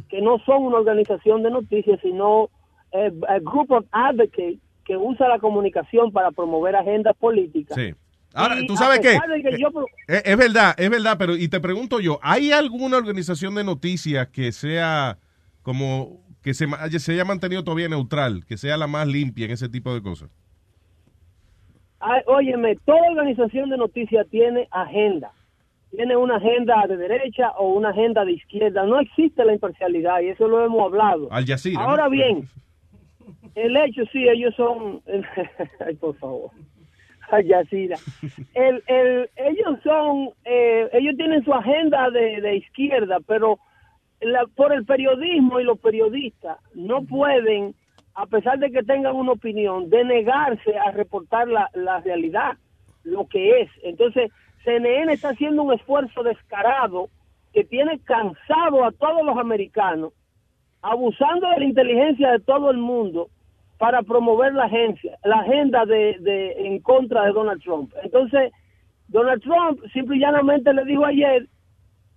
[0.08, 2.48] Que no son una organización de noticias, sino
[2.92, 7.74] eh, a group of advocates que usa la comunicación para promover agendas políticas.
[7.74, 7.94] Sí.
[8.34, 9.18] Ahora, Y ¿tú sabes qué?
[9.42, 12.96] que yo pro- Es, es verdad, es verdad, pero y te pregunto yo, ¿hay alguna
[12.98, 15.18] organización de noticias que sea
[15.62, 16.66] como que se,
[17.00, 20.30] se haya mantenido todavía neutral, que sea la más limpia en ese tipo de cosas?
[21.98, 25.32] Ay, óyeme, toda organización de noticias tiene agenda.
[25.90, 28.84] tiene una agenda de derecha o una agenda de izquierda.
[28.84, 31.32] No existe la imparcialidad y eso lo hemos hablado.
[31.32, 31.80] Al Jazeera.
[31.80, 31.88] ¿no?
[31.88, 32.46] Ahora bien,
[33.54, 35.00] el hecho sí, ellos son...
[35.86, 36.50] Ay, por favor.
[37.30, 37.96] Al Jazeera.
[38.52, 40.28] El, el, ellos son...
[40.44, 43.58] eh, ellos tienen su agenda de, de izquierda, pero
[44.24, 47.74] la- por el periodismo y los periodistas no pueden,
[48.14, 52.52] a pesar de que tengan una opinión, de negarse a reportar la, la realidad,
[53.02, 53.70] lo que es.
[53.82, 54.30] Entonces,
[54.64, 57.08] CNN está haciendo un esfuerzo descarado
[57.52, 60.12] que tiene cansado a todos los americanos,
[60.82, 63.28] abusando de la inteligencia de todo el mundo
[63.78, 67.92] para promover la agencia, la agenda de, de en contra de Donald Trump.
[68.02, 68.52] Entonces,
[69.08, 71.46] Donald Trump simple y llanamente le dijo ayer,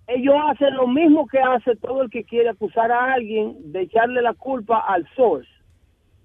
[0.08, 4.22] ellos hacen lo mismo que hace todo el que quiere acusar a alguien de echarle
[4.22, 5.48] la culpa al source,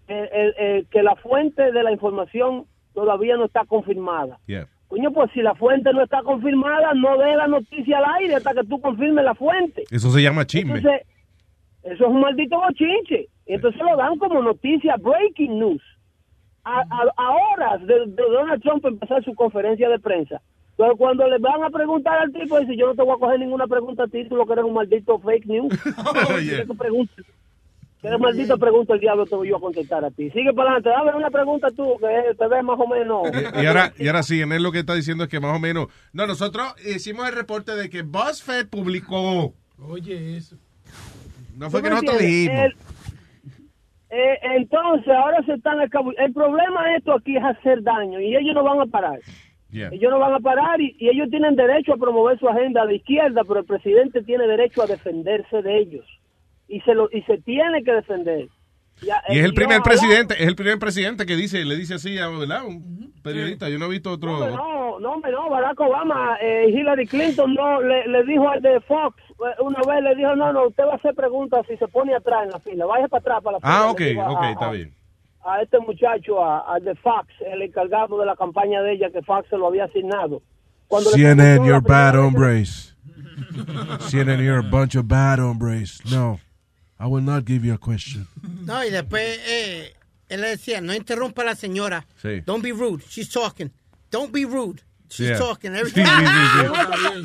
[0.07, 4.37] El- el- el- que la fuente de la información todavía no está confirmada.
[4.47, 4.67] Yeah.
[4.89, 8.53] Coño, pues si la fuente no está confirmada, no dé la noticia al aire hasta
[8.53, 9.83] que tú confirmes la fuente.
[9.89, 10.77] Eso se llama chisme.
[10.77, 11.07] Entonces,
[11.83, 13.27] eso es un maldito bochinche.
[13.45, 15.81] Entonces lo dan como noticia breaking news.
[16.65, 20.41] A, a- a horas de, de Donald Trump empezar su conferencia de prensa.
[20.75, 23.39] Pero cuando le van a preguntar al tipo, dice, yo no te voy a coger
[23.39, 25.73] ninguna pregunta a ti, tú lo que eres un maldito fake news.
[26.49, 27.25] ¿Qué tú preguntas?
[28.01, 30.29] ¿Qué maldita pregunta el diablo te voy yo a contestar a ti?
[30.31, 33.21] Sigue para adelante, dame una pregunta tú, que te ves más o menos...
[33.61, 35.59] Y ahora, y ahora sí, en él lo que está diciendo es que más o
[35.59, 35.87] menos.
[36.11, 39.53] No, nosotros hicimos el reporte de que BuzzFeed publicó.
[39.87, 40.57] Oye, eso.
[41.55, 42.51] No fue ¿Tú que nosotros entiendes?
[42.51, 42.65] dijimos.
[42.65, 42.75] El-
[44.15, 48.53] eh, entonces, ahora se están El problema de esto aquí es hacer daño y ellos
[48.53, 49.19] no van a parar.
[49.73, 49.89] Yeah.
[49.91, 52.95] Ellos no van a parar y, y ellos tienen derecho a promover su agenda de
[52.97, 56.05] izquierda, pero el presidente tiene derecho a defenderse de ellos
[56.67, 58.47] y se lo y se tiene que defender.
[59.01, 62.27] Y es el primer presidente, es el primer presidente que dice, le dice así a
[62.29, 62.63] ¿verdad?
[62.65, 63.67] un periodista.
[63.67, 64.37] Yo no he visto otro.
[64.37, 68.61] No, no, no, hombre, no, Barack Obama, eh, Hillary Clinton no le, le dijo al
[68.61, 71.75] de Fox, eh, una vez le dijo, no, no, usted va a hacer preguntas si
[71.77, 73.73] se pone atrás en la fila, vaya para atrás para la fila.
[73.79, 74.93] Ah, ok, dijo a- ok, está bien.
[75.45, 79.21] A este muchacho, a- al de Fox, el encargado de la campaña de ella, que
[79.21, 80.41] Fox se lo había asignado.
[80.87, 82.95] Cuando le CNN, you're bad hombres.
[84.09, 85.99] CNN, you're a bunch of bad hombres.
[86.11, 86.39] No,
[86.99, 88.27] I will not give you a question.
[88.65, 89.93] No, y después eh,
[90.29, 92.05] él le decía, no interrumpa a la señora.
[92.21, 92.41] Sí.
[92.45, 93.03] Don't be rude.
[93.09, 93.71] She's talking.
[94.11, 94.81] Don't be rude.
[95.09, 95.37] She's Yeah.
[95.37, 95.75] talking.
[95.75, 97.23] Every Sí, sí, time.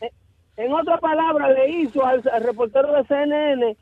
[0.00, 0.10] Eh,
[0.56, 3.76] En otra palabra, le hizo al, al reportero de CNN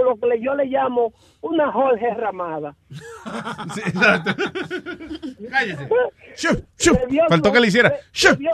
[0.00, 2.76] o lo que yo le llamo una Jorge Ramada.
[5.50, 5.88] Cállese.
[5.88, 7.88] Le dio Faltó su- que le hiciera.
[7.90, 8.52] Le, le dio,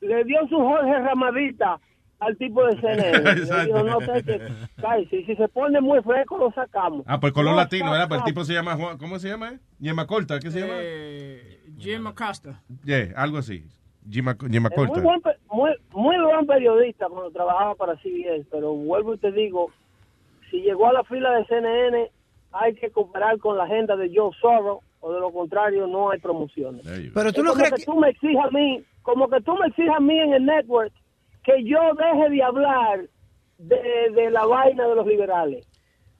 [0.00, 1.78] le dio su Jorge Ramadita
[2.20, 3.30] al tipo de CNN.
[3.32, 3.64] Exacto.
[3.66, 4.48] dijo, no, que-
[4.80, 7.04] cállese, si se pone muy fresco lo sacamos.
[7.06, 8.08] Ah, pues color No, latino, ¿verdad?
[8.08, 9.50] Pues el tipo se llama Juan, ¿cómo se llama?
[9.50, 9.58] eh?
[9.78, 10.74] Yema Corta, ¿qué se llama?
[10.78, 12.62] Eh, Jim Acosta.
[12.84, 13.64] Yeah, algo así.
[14.08, 19.14] Yema, Yema Es muy buen, muy, muy buen periodista cuando trabajaba para CBS, pero vuelvo
[19.14, 19.70] y te digo,
[20.50, 22.10] si llegó a la fila de CNN,
[22.52, 26.18] hay que comparar con la agenda de Joe Soros, o de lo contrario, no hay
[26.20, 26.82] promociones.
[27.12, 29.54] Pero tú Es no como crees que tú me exijas a mí, como que tú
[29.56, 30.92] me exijas a mí en el network
[31.42, 33.00] que yo deje de hablar
[33.58, 35.66] de, de la vaina de los liberales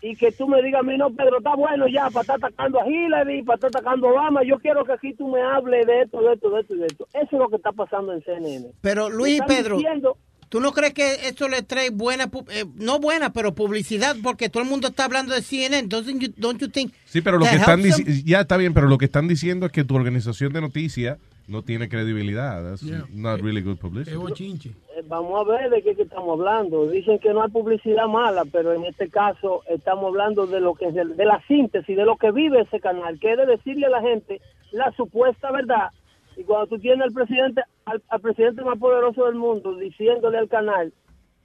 [0.02, 2.78] y que tú me digas a mí, no, Pedro, está bueno ya para estar atacando
[2.78, 6.02] a Hillary, para estar atacando a Obama, yo quiero que aquí tú me hables de
[6.02, 7.06] esto, de esto, de esto y de esto.
[7.14, 8.66] Eso es lo que está pasando en CNN.
[8.82, 10.18] Pero Luis y Pedro, diciendo-
[10.54, 14.14] ¿tú no crees que esto le trae buena, eh, no buena, pero publicidad?
[14.22, 15.88] Porque todo el mundo está hablando de CNN.
[15.88, 18.86] Doesn't you, don't you think Sí, pero lo que están diciendo, ya está bien, pero
[18.86, 21.18] lo que están diciendo es que tu organización de noticias
[21.48, 22.62] no tiene credibilidad.
[22.62, 23.04] That's Yeah.
[23.12, 24.16] not really good publicity.
[24.16, 26.86] Eh, Vamos a ver de qué que estamos hablando.
[26.88, 30.86] Dicen que no hay publicidad mala, pero en este caso estamos hablando de lo que
[30.86, 33.86] es de, de la síntesis, de lo que vive ese canal, que es de decirle
[33.86, 35.88] a la gente la supuesta verdad.
[36.36, 40.48] Y cuando tú tienes al presidente, al, al presidente más poderoso del mundo, diciéndole al
[40.48, 40.92] canal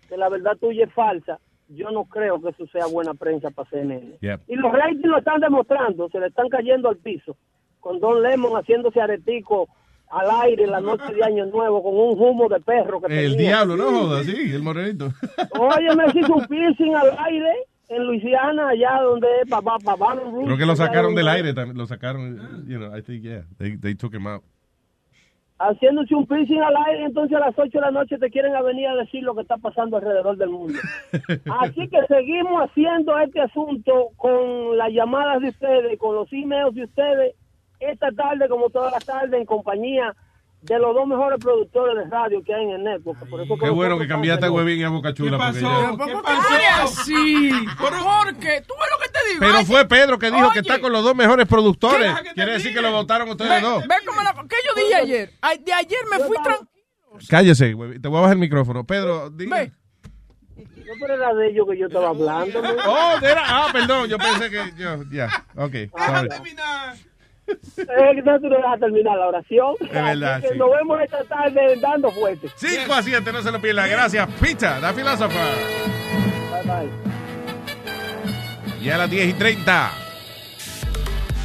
[0.07, 3.69] que la verdad tuya es falsa, yo no creo que eso sea buena prensa para
[3.69, 4.17] CNN.
[4.21, 4.41] Yep.
[4.47, 7.37] Y los ratings lo están demostrando, se le están cayendo al piso,
[7.79, 9.69] con Don Lemon haciéndose aretico
[10.09, 13.33] al aire en la noche de Año Nuevo con un humo de perro que El
[13.33, 13.49] tenía.
[13.49, 15.13] diablo, no jodas, sí, el morenito.
[15.59, 17.53] Oye, me hizo un piercing al aire
[17.89, 20.17] en Luisiana, allá donde es papá, papá.
[20.45, 23.77] Creo que lo sacaron del aire también, lo sacaron, you know, I think, yeah, they,
[23.77, 24.43] they took him out.
[25.59, 28.61] Haciéndose un piercing al aire, entonces a las 8 de la noche te quieren a
[28.61, 30.79] venir a decir lo que está pasando alrededor del mundo.
[31.59, 36.83] Así que seguimos haciendo este asunto con las llamadas de ustedes, con los emails de
[36.83, 37.35] ustedes,
[37.79, 40.15] esta tarde como todas las tardes en compañía
[40.61, 43.29] de los dos mejores productores de radio que hay en el network.
[43.29, 45.37] Por eso Qué bueno que cambiaste a Huevín y a Boca Chula.
[45.37, 47.51] porque ya- ¿Por qué así?
[47.77, 49.39] Jorge, ¿tú ves lo que te digo?
[49.39, 50.53] Pero fue Pedro que dijo Oye.
[50.53, 52.13] que está con los dos mejores productores.
[52.35, 53.87] Quiere decir que lo votaron ustedes Ve, dos.
[53.87, 55.33] ve cómo la- ¿Qué yo dije ayer?
[55.41, 56.69] Ay, De ayer me fui tranquilo.
[57.29, 58.83] Cállese, güey, te voy a bajar el micrófono.
[58.85, 59.65] Pedro, diga.
[59.65, 62.61] No, pero era de ellos que yo estaba hablando.
[62.61, 62.69] ¿no?
[62.87, 65.73] Oh, era, ah, perdón, yo pensé que yo, ya, ok,
[66.05, 66.29] sorry.
[67.77, 69.75] Es que no, tú no dejas terminar la oración.
[69.81, 70.57] Es verdad, sí.
[70.57, 72.49] Nos vemos esta tarde dando fuerte.
[72.55, 73.87] 5 a 7, no se lo pierda.
[73.87, 75.39] Gracias, Pizza, la filósofa.
[76.51, 76.89] Bye, bye.
[78.81, 79.91] Y a las 10 y 30.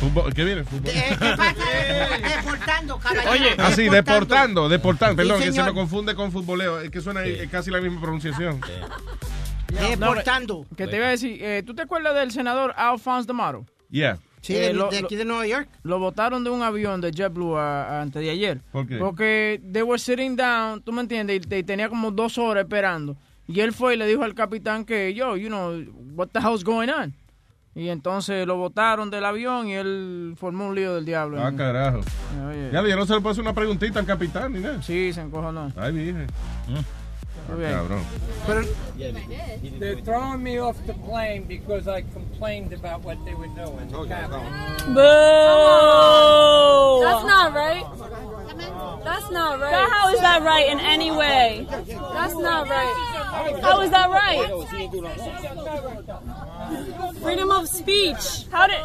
[0.00, 0.64] Fútbol, ¿Qué viene?
[0.64, 0.92] Fútbol.
[0.94, 1.54] Eh, ¿Qué pasa?
[2.36, 3.56] Deportando, caballero.
[3.58, 5.16] Ah, sí, deportando, deportando.
[5.16, 6.80] Perdón, Sí, que se me confunde con futboleo.
[6.80, 8.60] Es que suena casi la misma pronunciación.
[9.68, 10.66] Deportando.
[10.76, 13.64] Que te iba a decir, eh, ¿tú te acuerdas del senador Alphonse D'Amato?
[13.90, 14.18] Yeah.
[14.46, 15.68] Sí, de- Eh, lo- de aquí de Nueva York.
[15.82, 18.60] Lo botaron de un avión de JetBlue a- a- antes de ayer.
[18.72, 18.98] ¿Por qué?
[18.98, 22.64] Porque they were sitting down, tú me entiendes, y, te- y tenía como dos horas
[22.64, 23.16] esperando.
[23.46, 25.72] Y él fue y le dijo al capitán que, yo, you know,
[26.14, 27.14] what the hell's going on?
[27.76, 31.42] Y entonces lo botaron del avión y él formó un lío del diablo.
[31.42, 32.00] Ah, carajo.
[32.48, 32.70] Oye.
[32.72, 34.80] Ya, ya no se le puede hacer una preguntita al capitán ni nada.
[34.80, 35.72] Sí, se encojonó.
[35.76, 36.26] Ay, virgen.
[36.68, 36.84] Muy
[37.48, 37.72] bien.
[37.72, 38.04] Cabrón.
[39.78, 43.88] They're throwing me off the plane because I complained about what they were doing.
[43.88, 44.04] Boo!
[47.04, 47.86] That's not right.
[49.04, 49.88] That's not right.
[49.90, 51.66] how is that right in any way?
[51.68, 52.94] That's not right.
[53.62, 54.48] How is that right?
[57.20, 58.46] Freedom of speech.
[58.50, 58.80] How did?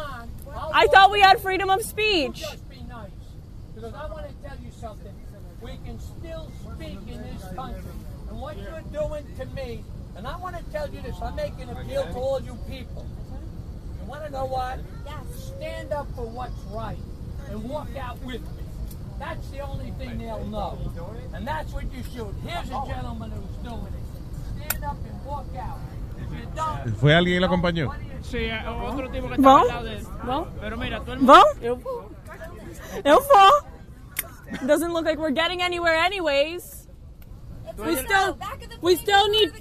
[0.72, 2.44] I thought we had freedom of speech.
[3.74, 5.14] Because I want to tell you something.
[5.62, 7.99] We can still speak in this country.
[8.40, 9.84] And what you're doing to me,
[10.16, 13.06] and I want to tell you this, I'm making an appeal to all you people.
[14.00, 14.78] You want to know what?
[15.36, 16.96] Stand up for what's right
[17.50, 18.64] and walk out with me.
[19.18, 20.78] That's the only thing they'll know.
[21.34, 22.34] And that's what you should.
[22.46, 24.70] Here's a gentleman who's doing it.
[24.70, 25.78] Stand up and walk out.
[26.16, 27.92] If you don't, ¿Fue alguien y lo acompañó?
[28.22, 29.66] Sí, eh, otro tipo que Vão?
[29.66, 30.46] está al lado de él.
[30.60, 31.44] Pero mira, tú el Vão?
[31.60, 32.10] Eu vou.
[33.04, 34.66] Eu vou.
[34.66, 36.79] Doesn't look like we're getting anywhere anyways.
[37.86, 38.38] We still
[38.82, 39.52] we still need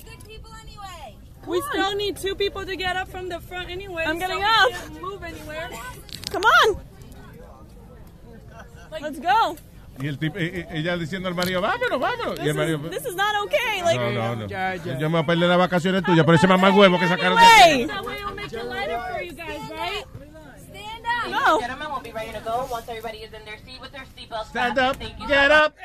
[1.47, 4.03] we still need two people to get up from the front anyway.
[4.05, 4.69] I'm getting so up.
[4.71, 5.69] can't move anywhere.
[6.31, 6.77] Come on.
[9.01, 9.55] Let's go.
[10.01, 12.39] Y el tipo, ella diciendo al marido, vámonos, vámonos.
[12.39, 13.81] Y This el marido, is, this is not okay.
[13.83, 14.47] Like no, no, no.
[14.47, 17.89] Yo me voy a perder las vacaciones tuyas, pero ese mamá huevo que sacaron de
[21.29, 21.47] Stand up.
[21.47, 21.59] No.
[21.59, 24.47] Gentlemen, we'll be ready to go once everybody is in their seat with their seatbelts.
[24.47, 24.79] Stand strapped.
[24.79, 25.75] up, Thank you get so up.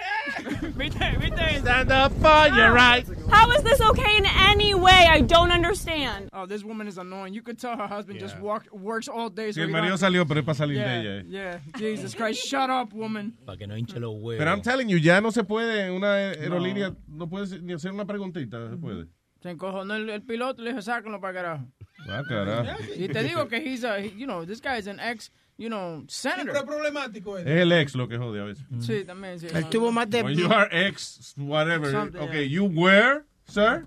[1.61, 3.11] Stand up for your rights.
[3.31, 5.09] How is this okay in any way?
[5.11, 6.31] I don't understand.
[6.33, 7.35] Oh, this woman is annoying.
[7.35, 9.53] You could tell her husband just walk, works all day.
[9.53, 11.25] Si so el he marido salió, pero es para salir yeah, de ella.
[11.29, 12.47] Yeah, Jesus Christ.
[12.49, 13.37] Shut up, woman.
[13.45, 14.39] Para que no hinche los huevos.
[14.39, 18.05] Pero I'm telling you, ya no se puede, una aerolínea, no, puedes ni hacer una
[18.05, 19.07] preguntita, se puede.
[19.45, 21.67] Se encojonó el, el piloto y le dijo, sáquenlo para carajo.
[22.09, 22.83] Ah, carajo.
[22.97, 26.03] Y te digo que he's a, you know, this guy is an ex, you know,
[26.09, 26.65] senator.
[26.65, 28.65] Problemático Es el ex lo que jode a veces.
[28.81, 29.49] Sí, también, sí.
[29.53, 30.23] Él tuvo más de...
[30.23, 31.91] When you are ex, whatever.
[31.91, 33.87] Something, okay, you were, sir,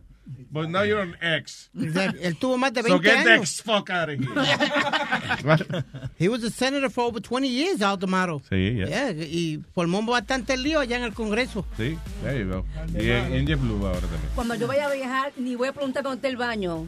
[0.51, 1.69] but now you're an ex.
[1.79, 2.19] Exacto.
[2.21, 5.85] Él tuvo más de So 20 get the ex fuck out of here.
[6.19, 8.41] He was a senator for over 20 years, Aldemaro.
[8.49, 8.87] Sí, ya.
[8.87, 11.65] Yeah, y formó bastante lío allá en el Congreso.
[11.77, 12.65] Sí, there you go.
[12.99, 14.21] Y en, en JetBlue ahora también.
[14.35, 16.85] Cuando yo vaya a viajar, ni voy a preguntar dónde está el baño.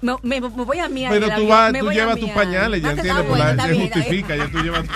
[0.00, 1.12] Me, me- me voy a miar.
[1.12, 4.48] Pero tú, vas, tú llevas tus pañales, ya Ah, entiendes, bueno, se bien, justifica, ya
[4.50, 4.84] tú llevas...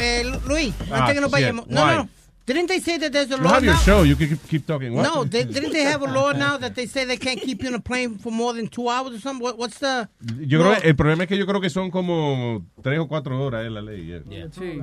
[0.00, 1.66] Eh, Luis, Ah, antes que nos vayamos.
[1.68, 2.08] No, no.
[2.48, 3.80] Didn't they say that there's a You law have your now?
[3.80, 4.94] show, you can keep, keep talking.
[4.94, 5.02] What?
[5.04, 7.68] No, they, didn't they have a law now that they say they can't keep you
[7.68, 9.44] on a plane for more than two hours or something?
[9.44, 10.08] What, what's the...
[10.40, 13.66] Yo creo el problema es que yo creo que son como tres o cuatro horas
[13.66, 14.06] es la ley.
[14.06, 14.48] yeah.
[14.50, 14.80] Sí.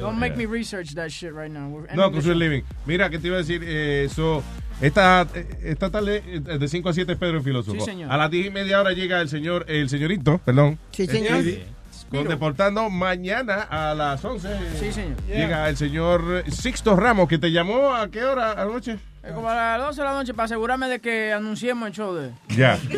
[0.00, 1.68] Don't make me research that shit right now.
[1.68, 2.34] We're No, su show.
[2.34, 2.62] living.
[2.86, 4.42] Mira, que te iba a decir, eh, so,
[4.80, 5.26] esta,
[5.62, 7.78] esta tarde eh, de 5 a 7 es Pedro el Filósofo.
[7.80, 8.10] Sí, señor.
[8.10, 10.78] A las 10 y media hora llega el señor, el señorito, perdón.
[10.92, 11.40] Sí, señor.
[11.42, 11.62] Speedy,
[12.10, 14.48] Con Deportando mañana a las 11.
[14.78, 15.16] Sí, señor.
[15.26, 18.98] Llega el señor Sixto Ramos, que te llamó a qué hora anoche?
[19.34, 22.30] Como a las 12 de la noche para asegurarme de que anunciemos el show de...
[22.48, 22.78] Ya.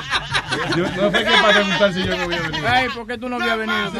[0.76, 2.66] Yo, no sé qué para preguntar si yo no voy a venir.
[2.66, 3.92] Ay, ¿por qué tú no habías venido?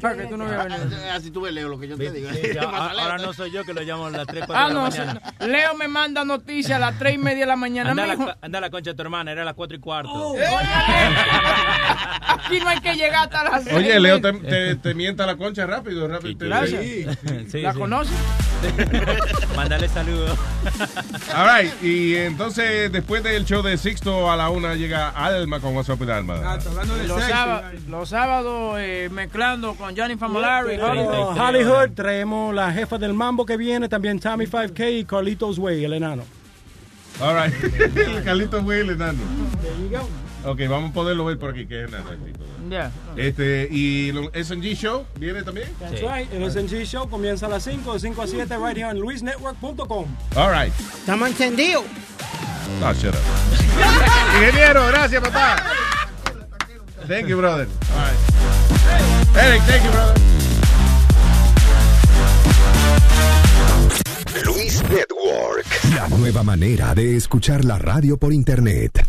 [0.00, 1.12] ¿Por qué tú no habías venido?
[1.12, 2.28] Así tú ves, Leo, lo que yo te digo.
[2.72, 4.80] "Ah, ahora no soy yo que lo llamo a las 3, 4 Ah, de la
[4.80, 5.20] no, mañana.
[5.24, 5.46] sí, no.
[5.46, 7.90] Leo me manda noticias a las 3 y media de la mañana.
[7.90, 8.30] Anda a, la, mijo.
[8.40, 10.34] anda a la concha de tu hermana, era a las 4 y cuarto.
[12.28, 15.26] Aquí no hay que llegar hasta las seis Oye, y Leo te, te, te mienta
[15.26, 16.06] la concha rápido.
[16.08, 16.82] rápido te- Gracias.
[17.50, 17.78] Sí, ¿La sí.
[17.78, 18.14] conoces?
[19.56, 20.36] Mándale saludos.
[21.34, 25.74] All right, y entonces después del show de Sixto a la una llega Alma con
[25.74, 26.58] de Alma.
[27.06, 30.78] Los, sába- los sábados eh, mezclando con Johnny Famolari.
[30.80, 35.84] Oh, Hollywood, traemos la jefa del mambo que viene, también Tommy 5K y Carlitos Way,
[35.84, 36.24] el enano.
[37.20, 37.54] All right.
[37.96, 39.18] el Carlito Will enano.
[40.44, 42.10] Ok, vamos a poderlo ver por aquí, que es enano.
[42.70, 42.90] Yeah.
[43.16, 45.68] Este, y el SNG Show viene también.
[45.80, 46.32] That's right.
[46.32, 50.06] El SNG Show comienza a las 5, de 5 a 7, right here en luisnetwork.com.
[50.36, 50.72] All right.
[50.78, 51.84] Estamos encendidos.
[52.82, 53.20] Ah, shut up.
[54.36, 55.56] Ingeniero, gracias, papá.
[57.06, 57.66] Thank you, brother.
[57.96, 58.14] All.
[59.36, 60.14] Eric, thank you, brother.
[64.44, 69.04] Luis Network, la nueva manera de escuchar la radio por internet.